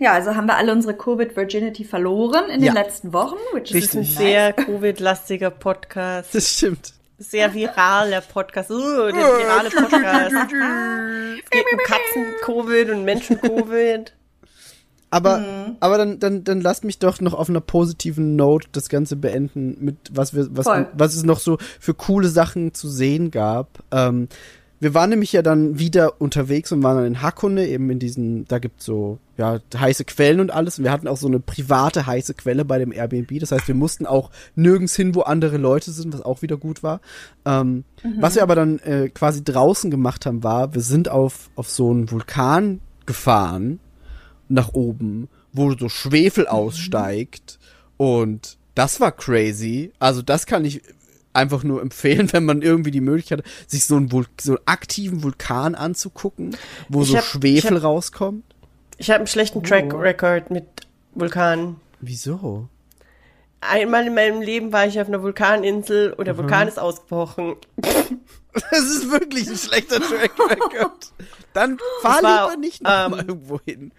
[0.01, 2.71] Ja, also haben wir alle unsere Covid-Virginity verloren in Ja.
[2.71, 4.15] den letzten Wochen, which ist ein nice.
[4.17, 6.33] sehr Covid-lastiger Podcast.
[6.33, 6.93] Das stimmt.
[7.19, 8.71] Sehr viraler Podcast.
[8.71, 10.33] Uh, der virale Podcast.
[11.43, 14.13] Es geht um Katzen-Covid und Menschen-Covid.
[15.11, 15.75] Aber, Mhm.
[15.81, 19.77] aber dann, dann, dann lasst mich doch noch auf einer positiven Note das Ganze beenden
[19.81, 20.87] mit was wir, was, Voll.
[20.93, 23.83] was es noch so für coole Sachen zu sehen gab.
[23.91, 24.29] Ähm,
[24.81, 28.45] wir waren nämlich ja dann wieder unterwegs und waren dann in Hakone, eben in diesen,
[28.47, 30.79] da gibt's so, ja, heiße Quellen und alles.
[30.79, 33.39] Und wir hatten auch so eine private heiße Quelle bei dem Airbnb.
[33.39, 36.81] Das heißt, wir mussten auch nirgends hin, wo andere Leute sind, was auch wieder gut
[36.81, 36.99] war.
[37.45, 37.83] Ähm,
[38.19, 41.91] Was wir aber dann äh, quasi draußen gemacht haben, war, wir sind auf, auf so
[41.91, 43.79] einen Vulkan gefahren
[44.49, 47.59] nach oben, wo so Schwefel aussteigt.
[47.97, 49.91] Und das war crazy.
[49.99, 50.81] Also das kann ich
[51.33, 54.67] einfach nur empfehlen, wenn man irgendwie die Möglichkeit hat, sich so einen, Vul so einen
[54.67, 56.55] aktiven Vulkan anzugucken,
[56.89, 58.43] wo Ich so hab- Schwefel ich hab- rauskommt.
[58.97, 60.65] Ich habe einen schlechten Track Record mit
[61.15, 61.77] Vulkanen.
[62.01, 62.67] Wieso?
[63.59, 67.55] Einmal in meinem Leben war ich auf einer Vulkaninsel und der Vulkan ist ausgebrochen.
[68.69, 71.13] Das ist wirklich ein schlechter Track Record.
[71.53, 73.93] Dann fahr war, lieber nicht noch ähm, mal irgendwo hin.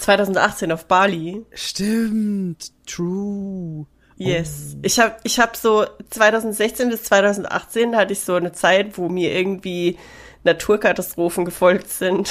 [0.00, 1.46] 2018 auf Bali.
[1.54, 3.86] Stimmt, true.
[4.24, 4.76] Yes.
[4.82, 9.32] Ich habe ich hab so 2016 bis 2018 hatte ich so eine Zeit, wo mir
[9.32, 9.98] irgendwie
[10.44, 12.30] Naturkatastrophen gefolgt sind.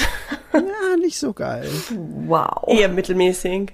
[0.54, 1.70] Ja, nicht so geil.
[2.28, 2.68] Wow.
[2.68, 3.72] Eher mittelmäßig.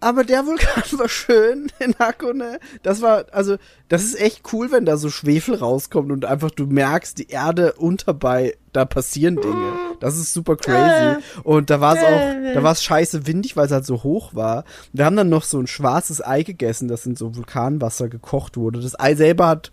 [0.00, 2.58] Aber der Vulkan war schön in Hakone.
[2.82, 3.56] Das war, also,
[3.88, 7.74] das ist echt cool, wenn da so Schwefel rauskommt und einfach du merkst, die Erde
[7.74, 9.72] unterbei, da passieren Dinge.
[10.00, 11.22] Das ist super crazy.
[11.42, 14.34] Und da war es auch, da war es scheiße windig, weil es halt so hoch
[14.34, 14.64] war.
[14.92, 18.80] Wir haben dann noch so ein schwarzes Ei gegessen, das in so Vulkanwasser gekocht wurde.
[18.80, 19.70] Das Ei selber hat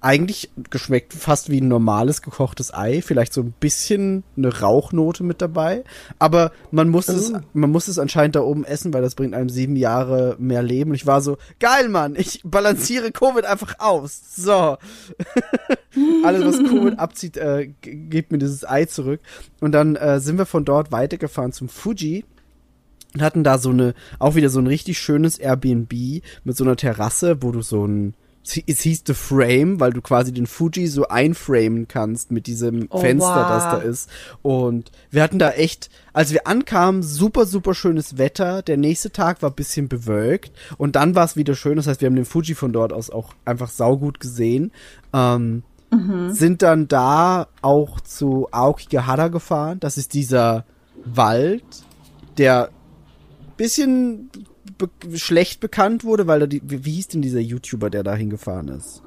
[0.00, 5.42] eigentlich geschmeckt fast wie ein normales gekochtes Ei, vielleicht so ein bisschen eine Rauchnote mit
[5.42, 5.84] dabei,
[6.18, 9.50] aber man muss es, man muss es anscheinend da oben essen, weil das bringt einem
[9.50, 10.90] sieben Jahre mehr Leben.
[10.90, 14.20] Und ich war so, geil, Mann, ich balanciere Covid einfach aus.
[14.36, 14.52] So.
[16.24, 19.20] Alles, was Covid abzieht, äh, gibt mir dieses Ei zurück.
[19.60, 22.24] Und dann äh, sind wir von dort weitergefahren zum Fuji
[23.14, 25.92] und hatten da so eine, auch wieder so ein richtig schönes Airbnb
[26.44, 30.32] mit so einer Terrasse, wo du so ein, es hieß The Frame, weil du quasi
[30.32, 33.48] den Fuji so einframen kannst mit diesem Oh, Fenster, wow.
[33.48, 34.10] das da ist.
[34.42, 38.62] Und wir hatten da echt, als wir ankamen, super, super schönes Wetter.
[38.62, 41.76] Der nächste Tag war ein bisschen bewölkt und dann war es wieder schön.
[41.76, 44.72] Das heißt, wir haben den Fuji von dort aus auch einfach saugut gesehen.
[45.12, 45.62] Ähm,
[46.28, 49.80] sind dann da auch zu Aokigahara gefahren.
[49.80, 50.64] Das ist dieser
[51.04, 51.64] Wald,
[52.38, 52.70] der
[53.56, 54.30] bisschen
[54.88, 58.14] be schlecht bekannt wurde, weil da die, wie, wie hieß denn dieser YouTuber, der da
[58.14, 59.02] hingefahren ist?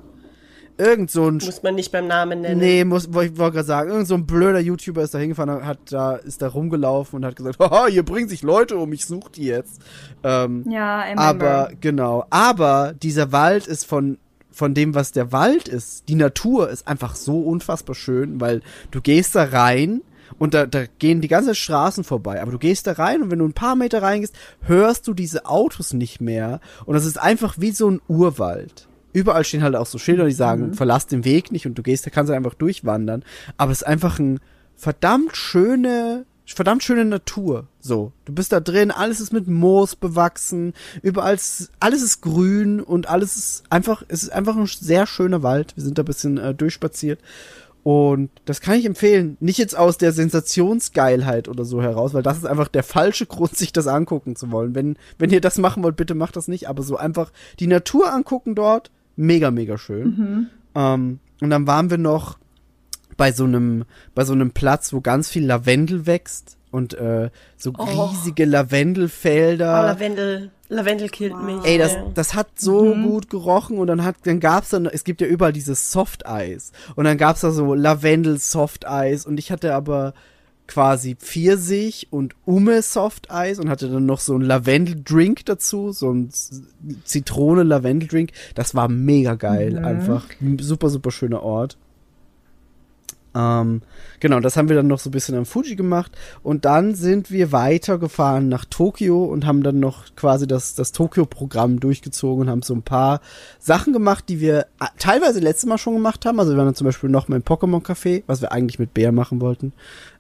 [0.78, 2.60] Irgend so ein Muss man nicht beim Namen nennen.
[2.60, 5.66] Nee, muss, wollte ich wollte gerade sagen, irgend so ein blöder YouTuber ist da hingefahren,
[5.66, 9.06] hat da, ist da rumgelaufen und hat gesagt, haha, hier bringen sich Leute um, ich
[9.06, 9.82] such die jetzt.
[10.24, 11.22] Ähm, Ja, I remember.
[11.22, 14.18] aber, genau, aber dieser Wald ist von,
[14.50, 19.00] von dem, was der Wald ist, die Natur ist einfach so unfassbar schön, weil du
[19.00, 20.02] gehst da rein
[20.40, 23.40] und da, da gehen die ganzen Straßen vorbei, aber du gehst da rein und wenn
[23.40, 27.56] du ein paar Meter reingehst, hörst du diese Autos nicht mehr und das ist einfach
[27.58, 28.88] wie so ein Urwald.
[29.14, 32.06] Überall stehen halt auch so Schilder, die sagen, verlass den Weg nicht und du gehst,
[32.06, 33.24] da kannst du einfach durchwandern.
[33.58, 34.40] Aber es ist einfach ein
[34.76, 37.68] verdammt schöne, verdammt schöne Natur.
[37.80, 42.82] So, du bist da drin, alles ist mit Moos bewachsen, überall ist, alles ist grün
[42.82, 45.76] und alles ist einfach, es ist einfach ein sehr schöner Wald.
[45.76, 47.20] Wir sind da ein bisschen äh, durchspaziert.
[47.84, 49.36] Und das kann ich empfehlen.
[49.42, 53.58] Nicht jetzt aus der Sensationsgeilheit oder so heraus, weil das ist einfach der falsche Grund,
[53.58, 54.74] sich das angucken zu wollen.
[54.74, 56.70] Wenn, wenn ihr das machen wollt, bitte macht das nicht.
[56.70, 60.50] Aber so einfach die Natur angucken dort, mega, mega schön.
[60.76, 62.38] Ähm, und dann waren wir noch
[63.18, 63.84] bei so einem,
[64.16, 69.82] bei so einem Platz, wo ganz viel Lavendel wächst und äh, so riesige Lavendelfelder.
[69.82, 70.52] Oh, Lavendel.
[70.74, 71.64] Lavendel killt mich.
[71.64, 75.22] Ey, das, das hat so gut gerochen und dann hat, dann gab's dann, es gibt
[75.22, 80.14] ja überall dieses Softeis und dann gab's da so Lavendel Softeis und ich hatte aber
[80.68, 86.12] quasi Pfirsich und Ume Softeis und hatte dann noch so ein Lavendel Drink dazu, so
[86.12, 86.30] ein
[87.04, 88.32] Zitrone Lavendel Drink.
[88.56, 91.78] Das war mega geil, einfach Ein super super schöner Ort.
[93.36, 93.82] Ähm,
[94.20, 96.12] genau, das haben wir dann noch so ein bisschen am Fuji gemacht.
[96.44, 101.80] Und dann sind wir weitergefahren nach Tokio und haben dann noch quasi das, das Tokio-Programm
[101.80, 103.22] durchgezogen und haben so ein paar
[103.60, 106.40] Sachen gemacht, die wir äh, teilweise letztes Mal schon gemacht haben.
[106.40, 109.12] Also wir waren dann zum Beispiel noch mal im Pokémon-Café, was wir eigentlich mit Bär
[109.12, 109.74] machen wollten.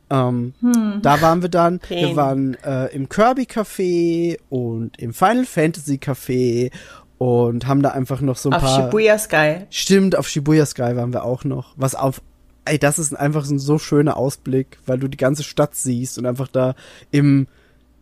[0.09, 0.53] Ähm,
[1.01, 1.79] Da waren wir dann.
[1.87, 2.15] Wir Pain.
[2.15, 6.71] waren äh, im Kirby-Café und im Final Fantasy-Café
[7.17, 8.85] und haben da einfach noch so ein Auf paar...
[8.85, 9.61] Shibuya Sky.
[9.69, 11.73] Stimmt, auf Shibuya Sky waren wir auch noch.
[11.77, 12.21] Was auf,
[12.65, 16.17] ey, das ist einfach so ein so schöner Ausblick, weil du die ganze Stadt siehst
[16.17, 16.75] und einfach da
[17.11, 17.47] im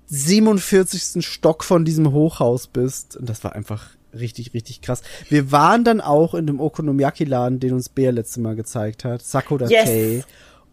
[0.08, 1.26] 47.
[1.26, 3.16] Stock von diesem Hochhaus bist.
[3.16, 5.02] Und das war einfach richtig, richtig krass.
[5.30, 9.22] Wir waren dann auch in dem Okonomiyaki-Laden, den uns Bär letztes Mal gezeigt hat.
[9.22, 9.86] Sakura Yes.
[9.86, 10.24] Tei.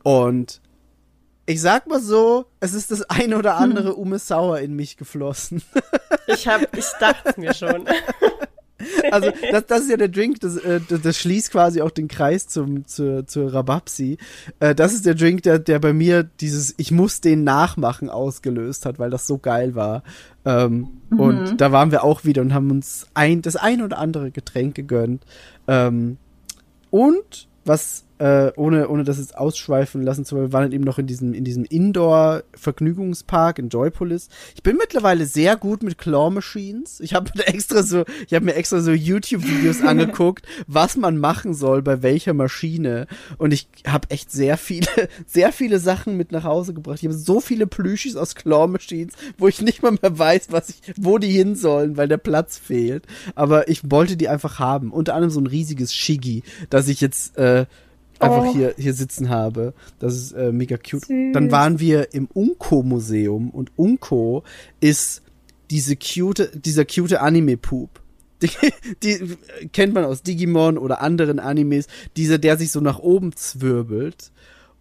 [0.03, 0.61] Und
[1.47, 5.63] ich sag mal so, es ist das eine oder andere Ume Sauer in mich geflossen.
[6.27, 7.87] Ich hab, ich dachte mir schon.
[9.11, 12.09] Also, das, das ist ja der Drink, das, äh, das, das schließt quasi auch den
[12.09, 14.19] Kreis zum, zur, zur Rabapsi.
[14.61, 18.87] Äh, das ist der Drink, der, der bei mir dieses Ich muss den nachmachen ausgelöst
[18.87, 20.03] hat, weil das so geil war.
[20.45, 24.31] Ähm, Und da waren wir auch wieder und haben uns ein, das ein oder andere
[24.31, 25.25] Getränk gegönnt.
[25.67, 26.19] Ähm,
[26.91, 30.85] und was, äh, ohne, ohne das jetzt ausschweifen lassen zu wollen, wir waren halt eben
[30.85, 34.29] noch in diesem, in diesem Indoor-Vergnügungspark in Joypolis.
[34.55, 37.01] Ich bin mittlerweile sehr gut mit Claw Machines.
[37.01, 41.83] Ich habe extra so, ich habe mir extra so YouTube-Videos angeguckt, was man machen soll
[41.83, 43.07] bei welcher Maschine.
[43.39, 44.87] Und ich habe echt sehr viele,
[45.27, 46.99] sehr viele Sachen mit nach Hause gebracht.
[47.01, 50.71] Ich habe so viele Plüschis aus Claw Machines, wo ich nicht mal mehr weiß, was
[50.71, 53.07] ich, wo die hin sollen, weil der Platz fehlt.
[53.35, 54.93] Aber ich wollte die einfach haben.
[54.93, 57.67] Unter anderem so ein riesiges Shiggy, das ich jetzt äh,
[58.21, 58.53] einfach Oh.
[58.55, 59.75] hier, hier sitzen habe.
[59.99, 61.07] Das ist äh, mega cute.
[61.07, 61.33] Süß.
[61.33, 64.43] Dann waren wir im Unko-Museum und Unko
[64.81, 65.23] ist
[65.71, 67.91] diese cute, dieser cute Anime-Poop.
[68.41, 68.49] Die,
[69.03, 69.37] die
[69.73, 74.31] kennt man aus Digimon oder anderen Animes, dieser, der sich so nach oben zwirbelt.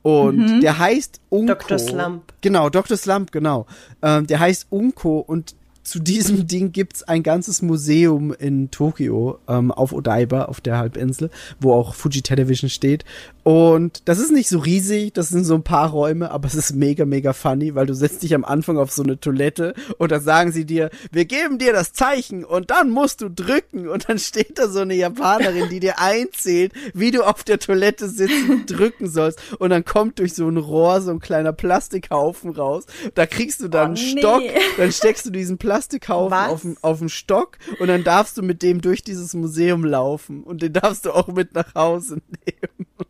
[0.04, 1.56] Und der heißt Unko.
[1.56, 1.80] Dr.
[1.80, 2.34] Slump.
[2.42, 2.96] Genau, Dr.
[2.96, 3.66] Slump, genau.
[4.04, 5.56] Ähm, der heißt Unko und
[5.88, 11.30] zu diesem Ding gibt's ein ganzes Museum in Tokio, ähm, auf Odaiba, auf der Halbinsel,
[11.62, 13.06] wo auch Fuji Television steht.
[13.48, 16.76] Und das ist nicht so riesig, das sind so ein paar Räume, aber es ist
[16.76, 20.20] mega, mega funny, weil du setzt dich am Anfang auf so eine Toilette und da
[20.20, 24.20] sagen sie dir, wir geben dir das Zeichen und dann musst du drücken und dann
[24.20, 29.10] steht da so eine Japanerin, die dir einzählt, wie du auf der Toilette sitzen drücken
[29.10, 32.84] sollst und dann kommt durch so ein Rohr so ein kleiner Plastikhaufen raus.
[33.16, 34.20] Da kriegst du dann Oh, einen nee.
[34.20, 34.44] Stock,
[34.76, 36.50] dann steckst du diesen Plastikhaufen Was?
[36.52, 40.44] auf den, auf den Stock und dann darfst du mit dem durch dieses Museum laufen
[40.44, 43.07] und den darfst du auch mit nach Hause nehmen.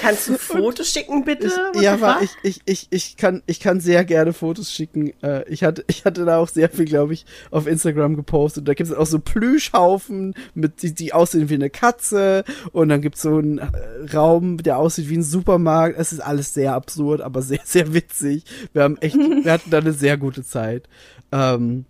[0.00, 1.50] Kannst du Fotos schicken, bitte?
[1.74, 2.22] Ich, ja, fuck?
[2.22, 5.12] ich, ich, ich, ich, kann, ich kann sehr gerne Fotos schicken.
[5.22, 8.66] Äh, ich, hatte, ich hatte da auch sehr viel, glaube ich, auf Instagram gepostet.
[8.66, 12.44] Da gibt es auch so Plüschhaufen, mit, die, die aussehen wie eine Katze.
[12.72, 13.68] Und dann gibt es so einen äh,
[14.14, 15.98] Raum, der aussieht wie ein Supermarkt.
[15.98, 18.44] Es ist alles sehr absurd, aber sehr, sehr witzig.
[18.72, 20.88] Wir haben echt, wir hatten da eine sehr gute Zeit.
[21.30, 21.84] Ähm,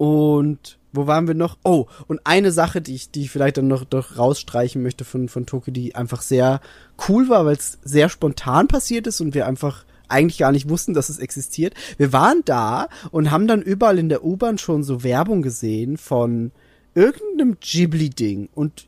[0.00, 1.58] und wo waren wir noch?
[1.62, 5.28] Oh, und eine Sache, die ich, die ich vielleicht dann noch, noch rausstreichen möchte von,
[5.28, 6.62] von Tokio, die einfach sehr
[7.06, 10.94] cool war, weil es sehr spontan passiert ist und wir einfach eigentlich gar nicht wussten,
[10.94, 11.74] dass es existiert.
[11.98, 16.50] Wir waren da und haben dann überall in der U-Bahn schon so Werbung gesehen von
[16.94, 18.48] irgendeinem Ghibli-Ding.
[18.54, 18.86] Und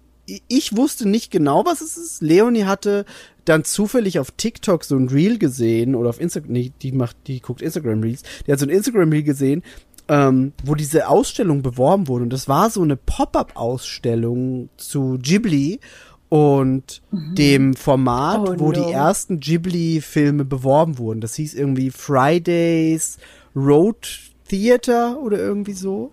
[0.49, 2.23] ich wusste nicht genau, was es ist.
[2.23, 3.05] Leonie hatte
[3.45, 7.41] dann zufällig auf TikTok so ein Reel gesehen oder auf Instagram, nee, die macht, die
[7.41, 8.23] guckt Instagram Reels.
[8.47, 9.63] Die hat so ein Instagram Reel gesehen,
[10.09, 12.25] ähm, wo diese Ausstellung beworben wurde.
[12.25, 15.81] Und das war so eine Pop-up-Ausstellung zu Ghibli
[16.29, 18.73] und dem Format, Oh, wo no.
[18.73, 21.21] die ersten Ghibli-Filme beworben wurden.
[21.21, 23.19] Das hieß irgendwie Fridays
[23.55, 24.09] Road
[24.49, 26.11] Theater oder irgendwie so.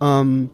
[0.00, 0.50] Ähm,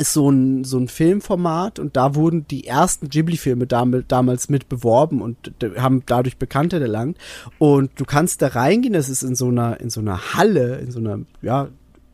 [0.00, 4.68] ist so ein, so ein Filmformat und da wurden die ersten Ghibli-Filme dam damals mit
[4.68, 7.18] beworben und haben dadurch Bekannte erlangt.
[7.58, 10.90] Und du kannst da reingehen, das ist in so einer, in so einer Halle, in
[10.90, 11.68] so einer, ja,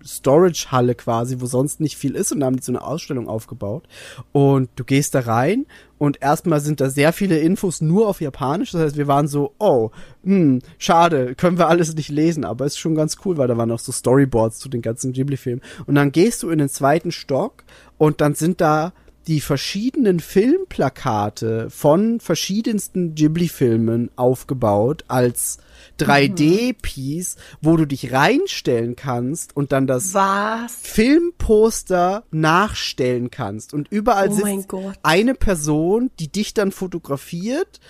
[0.07, 3.84] Storage-Halle quasi, wo sonst nicht viel ist und da haben die so eine Ausstellung aufgebaut.
[4.33, 5.66] Und du gehst da rein
[5.99, 8.73] und erstmal sind da sehr viele Infos nur auf Japanisch.
[8.73, 9.91] Das heißt, wir waren so, oh,
[10.23, 13.70] hm, schade, können wir alles nicht lesen, aber ist schon ganz cool, weil da waren
[13.70, 15.62] auch so Storyboards zu den ganzen Ghibli-Filmen.
[15.86, 17.65] Und dann gehst du in den zweiten Stock
[17.99, 18.92] und dann sind da
[19.26, 25.58] die verschiedenen Filmplakate von verschiedensten Ghibli-Filmen aufgebaut als
[25.98, 30.76] 3D-Piece, wo du dich reinstellen kannst und dann das Was?
[30.82, 33.74] Filmposter nachstellen kannst.
[33.74, 34.68] Und überall Oh sitzt
[35.02, 37.80] eine Person, die dich dann fotografiert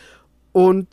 [0.53, 0.89] und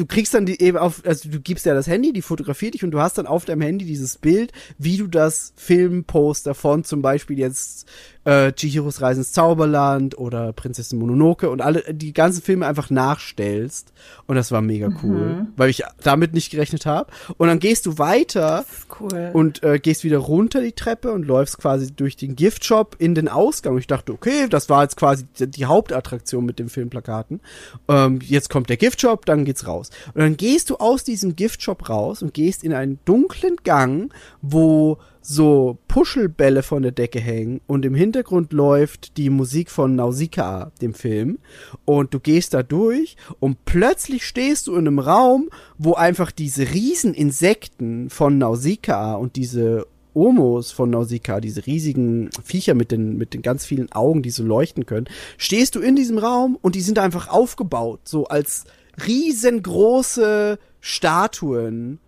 [0.00, 2.84] du kriegst dann die eben auf, also du gibst ja das Handy, die fotografiert dich
[2.84, 7.02] und du hast dann auf deinem Handy dieses Bild, wie du das Filmposter von zum
[7.02, 7.86] Beispiel jetzt
[8.30, 13.92] äh, Chihiros Reise ins Zauberland oder Prinzessin Mononoke und alle die ganzen Filme einfach nachstellst.
[14.28, 17.10] Und das war mega cool, weil ich damit nicht gerechnet habe.
[17.38, 18.64] Und dann gehst du weiter
[19.00, 19.30] Cool.
[19.32, 23.28] und äh, gehst wieder runter die Treppe und läufst quasi durch den Giftshop in den
[23.28, 23.72] Ausgang.
[23.72, 27.40] Und ich dachte, okay, das war jetzt quasi die, die Hauptattraktion mit den Filmplakaten.
[27.88, 29.90] Ähm, jetzt kommt der Giftshop, dann geht's raus.
[30.14, 34.98] Und dann gehst du aus diesem Giftshop raus und gehst in einen dunklen Gang, wo
[35.22, 40.94] so Puschelbälle von der Decke hängen und im Hintergrund läuft die Musik von Nausicaa, dem
[40.94, 41.38] Film.
[41.84, 46.72] Und du gehst da durch und plötzlich stehst du in einem Raum, wo einfach diese
[46.72, 53.34] riesen Insekten von Nausicaa und diese Omos von Nausicaa, diese riesigen Viecher mit den, mit
[53.34, 56.80] den ganz vielen Augen, die so leuchten können, stehst du in diesem Raum und die
[56.80, 58.64] sind einfach aufgebaut, so als
[59.06, 61.98] riesengroße Statuen.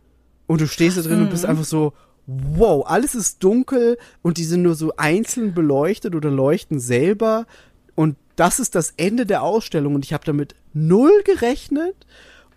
[0.46, 1.92] Und du stehst da drin und bist einfach so,
[2.26, 7.46] wow, alles ist dunkel und die sind nur so einzeln beleuchtet oder leuchten selber.
[7.94, 12.06] Und das ist das Ende der Ausstellung und ich habe damit null gerechnet.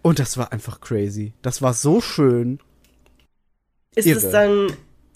[0.02, 1.34] Und das war einfach crazy.
[1.42, 2.60] Das war so schön.
[3.95, 4.19] ist irre.
[4.19, 4.68] es dann,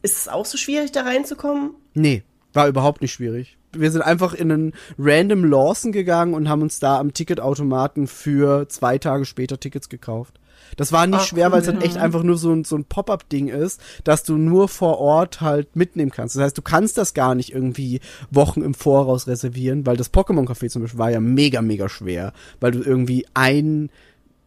[0.02, 1.76] ist es auch so schwierig, da reinzukommen?
[1.94, 3.58] Nee, war überhaupt nicht schwierig.
[3.72, 8.68] Wir sind einfach in einen random Lawson gegangen und haben uns da am Ticketautomaten für
[8.68, 10.40] zwei Tage später Tickets gekauft.
[10.78, 11.76] Das war nicht Ah, schwer, weil es cool.
[11.76, 15.42] halt echt einfach nur so ein, so ein Pop-up-Ding ist, dass du nur vor Ort
[15.42, 16.36] halt mitnehmen kannst.
[16.36, 18.00] Das heißt, du kannst das gar nicht irgendwie
[18.32, 22.72] Wochen im Voraus reservieren, weil das Pokémon-Café zum Beispiel war ja mega, mega schwer, weil
[22.72, 23.90] du irgendwie ein,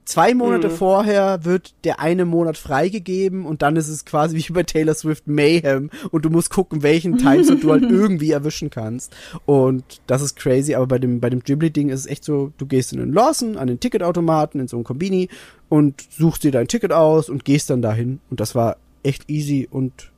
[0.04, 0.72] zwei Monate Mhm.
[0.72, 5.26] vorher wird der eine Monat freigegeben und dann ist es quasi wie bei Taylor Swift
[5.26, 9.14] Mayhem und du musst gucken, welchen Timeslot du halt irgendwie erwischen kannst.
[9.46, 12.66] Und das ist crazy, aber bei dem, bei dem Ghibli-Ding ist es echt so, du
[12.66, 15.28] gehst in den Lawson, an den Ticketautomaten, in so ein Kombini
[15.68, 18.20] und suchst dir dein Ticket aus und gehst dann dahin.
[18.30, 20.10] Und das war echt easy und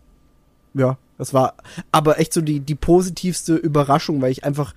[0.74, 1.54] ja, das war
[1.92, 4.74] aber echt so die, die positivste Überraschung, weil ich einfach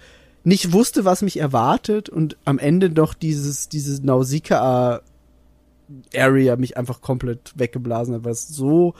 [0.47, 5.01] nicht wusste, was mich erwartet und am Ende doch dieses, dieses Nausicaa
[6.15, 8.93] Area mich einfach komplett weggeblasen hat, weil es so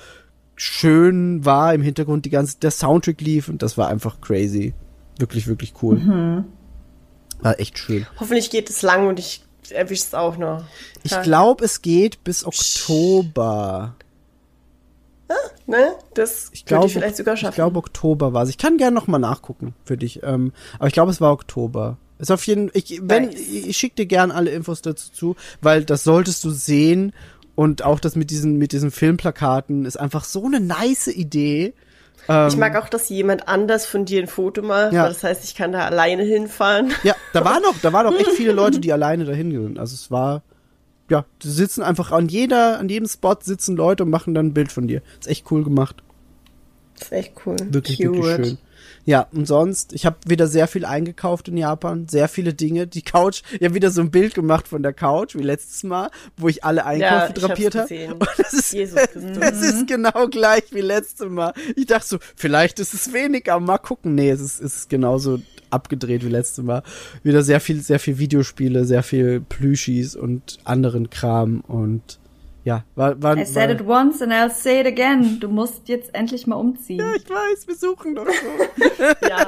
[0.57, 4.73] schön war im Hintergrund, die ganze, der Soundtrack lief und das war einfach crazy.
[5.19, 6.43] Wirklich, wirklich cool.
[7.39, 8.05] War echt schön.
[8.19, 10.65] Hoffentlich geht es lang und ich erwische es auch noch.
[11.03, 13.95] Ich glaube, es geht bis Oktober.
[15.65, 15.95] Ne?
[16.13, 17.51] Das Ich glaube, ich vielleicht sogar schaffen.
[17.51, 18.49] Ich glaube, Oktober war es.
[18.49, 20.23] Ich kann gerne noch mal nachgucken für dich.
[20.23, 21.97] Ähm, aber ich glaube, es war Oktober.
[22.19, 23.35] Ist auf jeden ich, wenn, Nice.
[23.39, 27.13] ich, schicke dir gern alle Infos dazu zu, weil das solltest du sehen
[27.55, 31.73] und auch das mit diesen, mit diesen Filmplakaten ist einfach so eine nice Idee.
[32.29, 34.93] Ähm, ich mag auch, dass jemand anders von dir ein Foto macht.
[34.93, 35.03] Ja.
[35.03, 36.93] weil Das heißt, ich kann da alleine hinfahren.
[37.03, 39.77] Ja, da waren noch, da waren noch echt viele Leute, die alleine dahin sind.
[39.77, 40.41] Also es war,
[41.09, 44.53] ja, die sitzen einfach an jeder, an jedem Spot sitzen Leute und machen dann ein
[44.53, 45.01] Bild von dir.
[45.19, 45.97] Ist echt cool gemacht.
[46.95, 47.57] Das ist echt cool.
[47.69, 48.13] Wirklich, Cute.
[48.13, 48.57] wirklich schön.
[49.05, 52.87] Ja, und sonst, ich habe wieder sehr viel eingekauft in Japan, sehr viele Dinge.
[52.87, 56.11] Die Couch, ich habe wieder so ein Bild gemacht von der Couch, wie letztes Mal,
[56.35, 57.87] wo ich alle Einkäufe Ja, drapiert habe.
[58.19, 59.37] Und das ist, Jesus Christus.
[59.39, 61.53] es ist genau gleich wie letztes Mal.
[61.77, 64.13] Ich dachte so, vielleicht ist es weniger, mal gucken.
[64.13, 65.39] Nee, es ist, es ist genauso
[65.69, 66.83] abgedreht wie letztes Mal.
[67.23, 72.19] Wieder sehr viel, sehr viel Videospiele, sehr viel Plüschis und anderen Kram und
[72.63, 75.39] ja, war, war, I said war it once and I'll say it again.
[75.39, 76.99] Du musst jetzt endlich mal umziehen.
[76.99, 79.05] ja, ich weiß, wir suchen doch so.
[79.29, 79.47] Ja,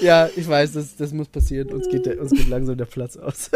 [0.00, 1.70] Ja, ich weiß, das, das muss passieren.
[1.72, 3.50] Uns geht, der, uns geht langsam der Platz aus.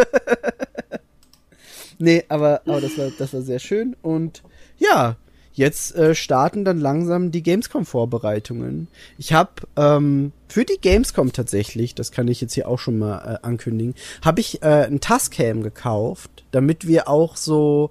[1.98, 3.96] nee, aber, aber das, war, das war sehr schön.
[4.02, 4.42] Und
[4.78, 5.16] ja,
[5.60, 8.88] jetzt äh, starten dann langsam die Gamescom-Vorbereitungen.
[9.18, 13.18] Ich habe ähm, für die Gamescom tatsächlich, das kann ich jetzt hier auch schon mal
[13.42, 17.90] äh, ankündigen, habe ich äh, ein Tascam gekauft, damit wir auch so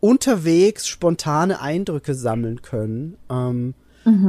[0.00, 3.16] unterwegs spontane Eindrücke sammeln können.
[3.30, 3.74] Ähm,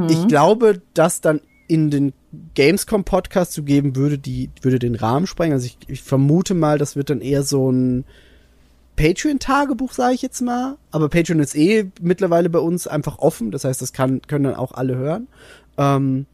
[0.08, 2.12] ich glaube, dass dann in den
[2.54, 5.52] Gamescom-Podcast zu geben würde, die würde den Rahmen sprengen.
[5.52, 8.04] Also ich, ich vermute mal, das wird dann eher so ein
[8.98, 10.76] Patreon-Tagebuch, sage ich jetzt mal.
[10.90, 13.50] Aber Patreon ist eh mittlerweile bei uns einfach offen.
[13.50, 15.28] Das heißt, das kann, können dann auch alle hören.
[15.76, 16.26] Ähm,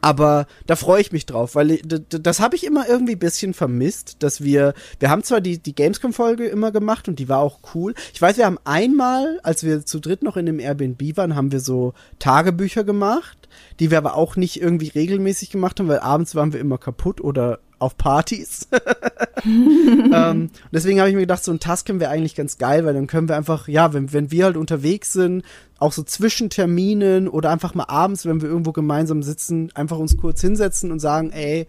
[0.00, 4.22] aber da freue ich mich drauf, weil das habe ich immer irgendwie ein bisschen vermisst,
[4.22, 7.94] dass wir, wir haben zwar die, die Gamescom-Folge immer gemacht und die war auch cool.
[8.12, 11.50] Ich weiß, wir haben einmal, als wir zu dritt noch in dem Airbnb waren, haben
[11.50, 13.48] wir so Tagebücher gemacht,
[13.80, 17.20] die wir aber auch nicht irgendwie regelmäßig gemacht haben, weil abends waren wir immer kaputt
[17.20, 18.68] oder auf Partys.
[19.44, 23.06] ähm, deswegen habe ich mir gedacht, so ein Tascam wäre eigentlich ganz geil, weil dann
[23.06, 25.44] können wir einfach, ja, wenn, wenn wir halt unterwegs sind,
[25.78, 30.16] auch so zwischen Terminen oder einfach mal abends, wenn wir irgendwo gemeinsam sitzen, einfach uns
[30.16, 31.66] kurz hinsetzen und sagen, ey,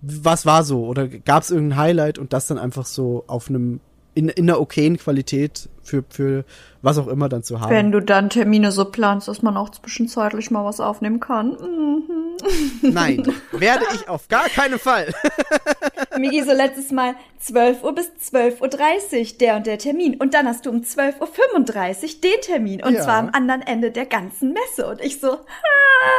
[0.00, 0.84] was war so?
[0.86, 3.80] Oder gab es irgendein Highlight und das dann einfach so auf einem,
[4.14, 6.44] in, in einer okayen Qualität für, für
[6.82, 7.70] was auch immer dann zu haben.
[7.70, 11.50] Wenn du dann Termine so planst, dass man auch zwischenzeitlich mal was aufnehmen kann.
[11.50, 12.02] Mhm.
[12.82, 15.12] Nein, werde ich auf gar keinen Fall.
[16.18, 18.60] Migi, so letztes Mal 12 Uhr bis 12.30
[19.32, 20.16] Uhr, der und der Termin.
[20.16, 22.82] Und dann hast du um 12.35 Uhr den Termin.
[22.82, 23.02] Und Ja.
[23.02, 24.86] zwar am anderen Ende der ganzen Messe.
[24.88, 25.38] Und ich so,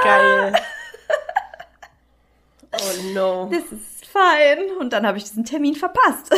[0.04, 0.54] Geil.
[2.78, 3.50] Oh no.
[3.54, 4.58] das ist fein.
[4.80, 6.30] Und dann habe ich diesen Termin verpasst.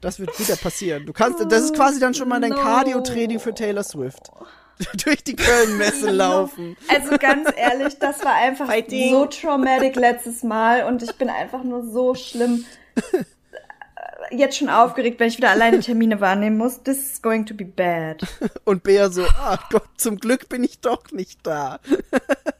[0.00, 1.06] Das wird wieder passieren.
[1.06, 2.56] Du kannst, das ist quasi dann schon mal dein No.
[2.56, 4.30] Cardio-Training für Taylor Swift.
[5.04, 6.76] Durch die Köln-Messe laufen.
[6.88, 9.10] Also ganz ehrlich, das war einfach Fighting.
[9.10, 10.84] so traumatic letztes Mal.
[10.84, 12.64] Und ich bin einfach nur so schlimm
[14.30, 16.82] jetzt schon aufgeregt, wenn ich wieder alleine Termine wahrnehmen muss.
[16.82, 18.20] This is going to be bad.
[18.64, 21.80] Und Bea so, ah Gott, zum Glück bin ich doch nicht da.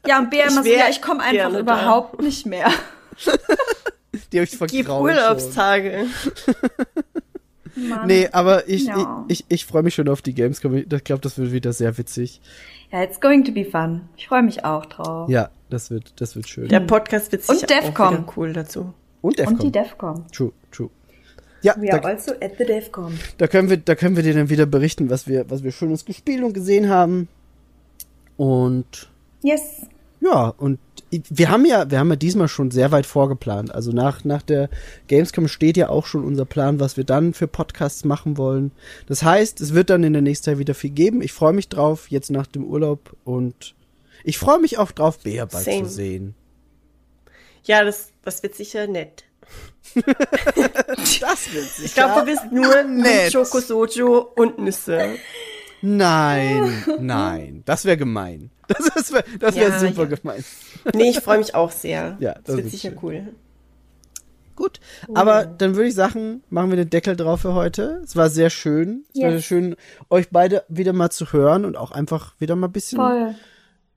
[0.05, 1.59] Ja, und Bea immer so, ja, ich komme einfach gerne da.
[1.59, 2.71] überhaupt nicht mehr.
[4.31, 5.19] Die hab ich Gib vergrault schon.
[5.19, 6.07] Urlaubstage.
[7.87, 8.07] Mann.
[8.07, 9.25] Nee, aber ich, Ja.
[9.27, 10.75] ich, ich, ich freue mich schon auf die Gamescom.
[10.75, 12.41] Ich glaube, das wird wieder sehr witzig.
[12.91, 14.01] Ja, it's going to be fun.
[14.17, 15.29] Ich freue mich auch drauf.
[15.29, 16.67] Ja, das wird, das wird schön.
[16.67, 18.05] Der Podcast wird Und sicher Defcon.
[18.07, 18.93] auch wieder cool dazu.
[19.21, 19.53] Und Defcon.
[19.55, 20.25] Und die DEFCON.
[20.31, 20.89] True, true.
[21.61, 23.19] Ja, We are da, also at the DEFCON.
[23.37, 26.05] da können wir, da können wir dir dann wieder berichten, was wir, was wir Schönes
[26.05, 27.27] gespielt und gesehen haben.
[28.37, 29.09] Und
[29.41, 29.85] Yes.
[30.21, 30.79] Ja, und
[31.11, 33.73] wir haben ja, wir haben ja diesmal schon sehr weit vorgeplant.
[33.73, 34.69] Also nach, nach der
[35.07, 38.71] Gamescom steht ja auch schon unser Plan, was wir dann für Podcasts machen wollen.
[39.07, 41.21] Das heißt, es wird dann in der nächsten Zeit wieder viel geben.
[41.21, 43.75] Ich freue mich drauf, jetzt nach dem Urlaub und
[44.23, 45.83] ich freue mich auch drauf, Bea bald Same.
[45.83, 46.35] zu sehen.
[47.63, 49.23] Ja, das, das wird sicher nett.
[51.21, 51.85] Das wird sicher.
[51.85, 53.31] Ich glaube, du bist nur nett.
[53.31, 55.15] Schoko Sojo und Nüsse.
[55.81, 58.51] Nein, nein, das wäre gemein.
[58.69, 60.15] Das, das wäre Ja, super ja.
[60.15, 60.43] gemein.
[60.93, 62.17] Nee, ich freue mich auch sehr.
[62.19, 62.99] Ja, das, das wird sicher schön.
[63.01, 63.27] cool.
[64.55, 64.79] Gut,
[65.13, 68.01] aber dann würde ich sagen, machen wir den Deckel drauf für heute.
[68.03, 69.05] Es war sehr schön.
[69.13, 69.33] Es war Yes.
[69.35, 69.75] sehr schön,
[70.09, 73.35] euch beide wieder mal zu hören und auch einfach wieder mal ein bisschen Voll.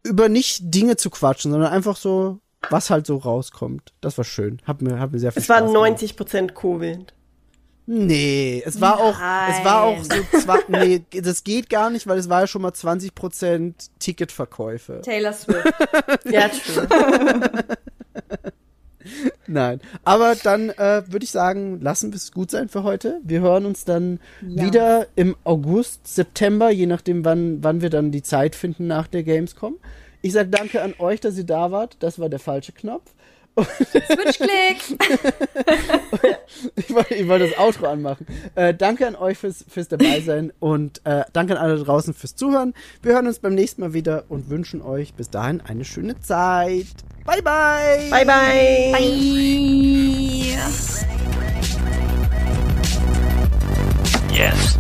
[0.05, 2.39] über nicht Dinge zu quatschen, sondern einfach so,
[2.71, 3.93] was halt so rauskommt.
[4.01, 4.63] Das war schön.
[4.65, 5.89] Hat mir, hat mir sehr viel Es war Spaß gemacht.
[5.91, 7.13] 90 Prozent Covid.
[7.87, 10.25] Nee, es war auch, es war auch Nein.
[10.31, 15.01] so, zwei, nee, das geht gar nicht, weil es war ja schon mal 20% Ticketverkäufe.
[15.03, 15.67] Taylor Swift.
[16.25, 16.87] Ja, true.
[19.49, 23.21] Nein, aber dann äh, würde ich sagen, lassen wir es gut sein für heute.
[23.25, 28.23] Wir hören uns dann wieder im August, September, je nachdem, wann, wann wir dann die
[28.23, 29.77] Zeit finden nach der Gamescom.
[30.23, 31.97] Ich sage danke an euch, dass ihr da wart.
[31.99, 33.11] Das war der falsche Knopf.
[33.59, 34.99] Switch-Klick.
[36.77, 38.27] Ich wollte, ich wollte das Outro anmachen.
[38.55, 42.37] Äh, danke an euch fürs, fürs Dabeisein und äh, danke an alle da draußen fürs
[42.37, 42.75] Zuhören.
[43.03, 46.87] Wir hören uns beim nächsten Mal wieder und wünschen euch bis dahin eine schöne Zeit.
[47.25, 48.09] Bye, bye.
[48.11, 48.93] Bye, bye.
[48.93, 49.53] Bye.
[54.35, 54.79] Yes.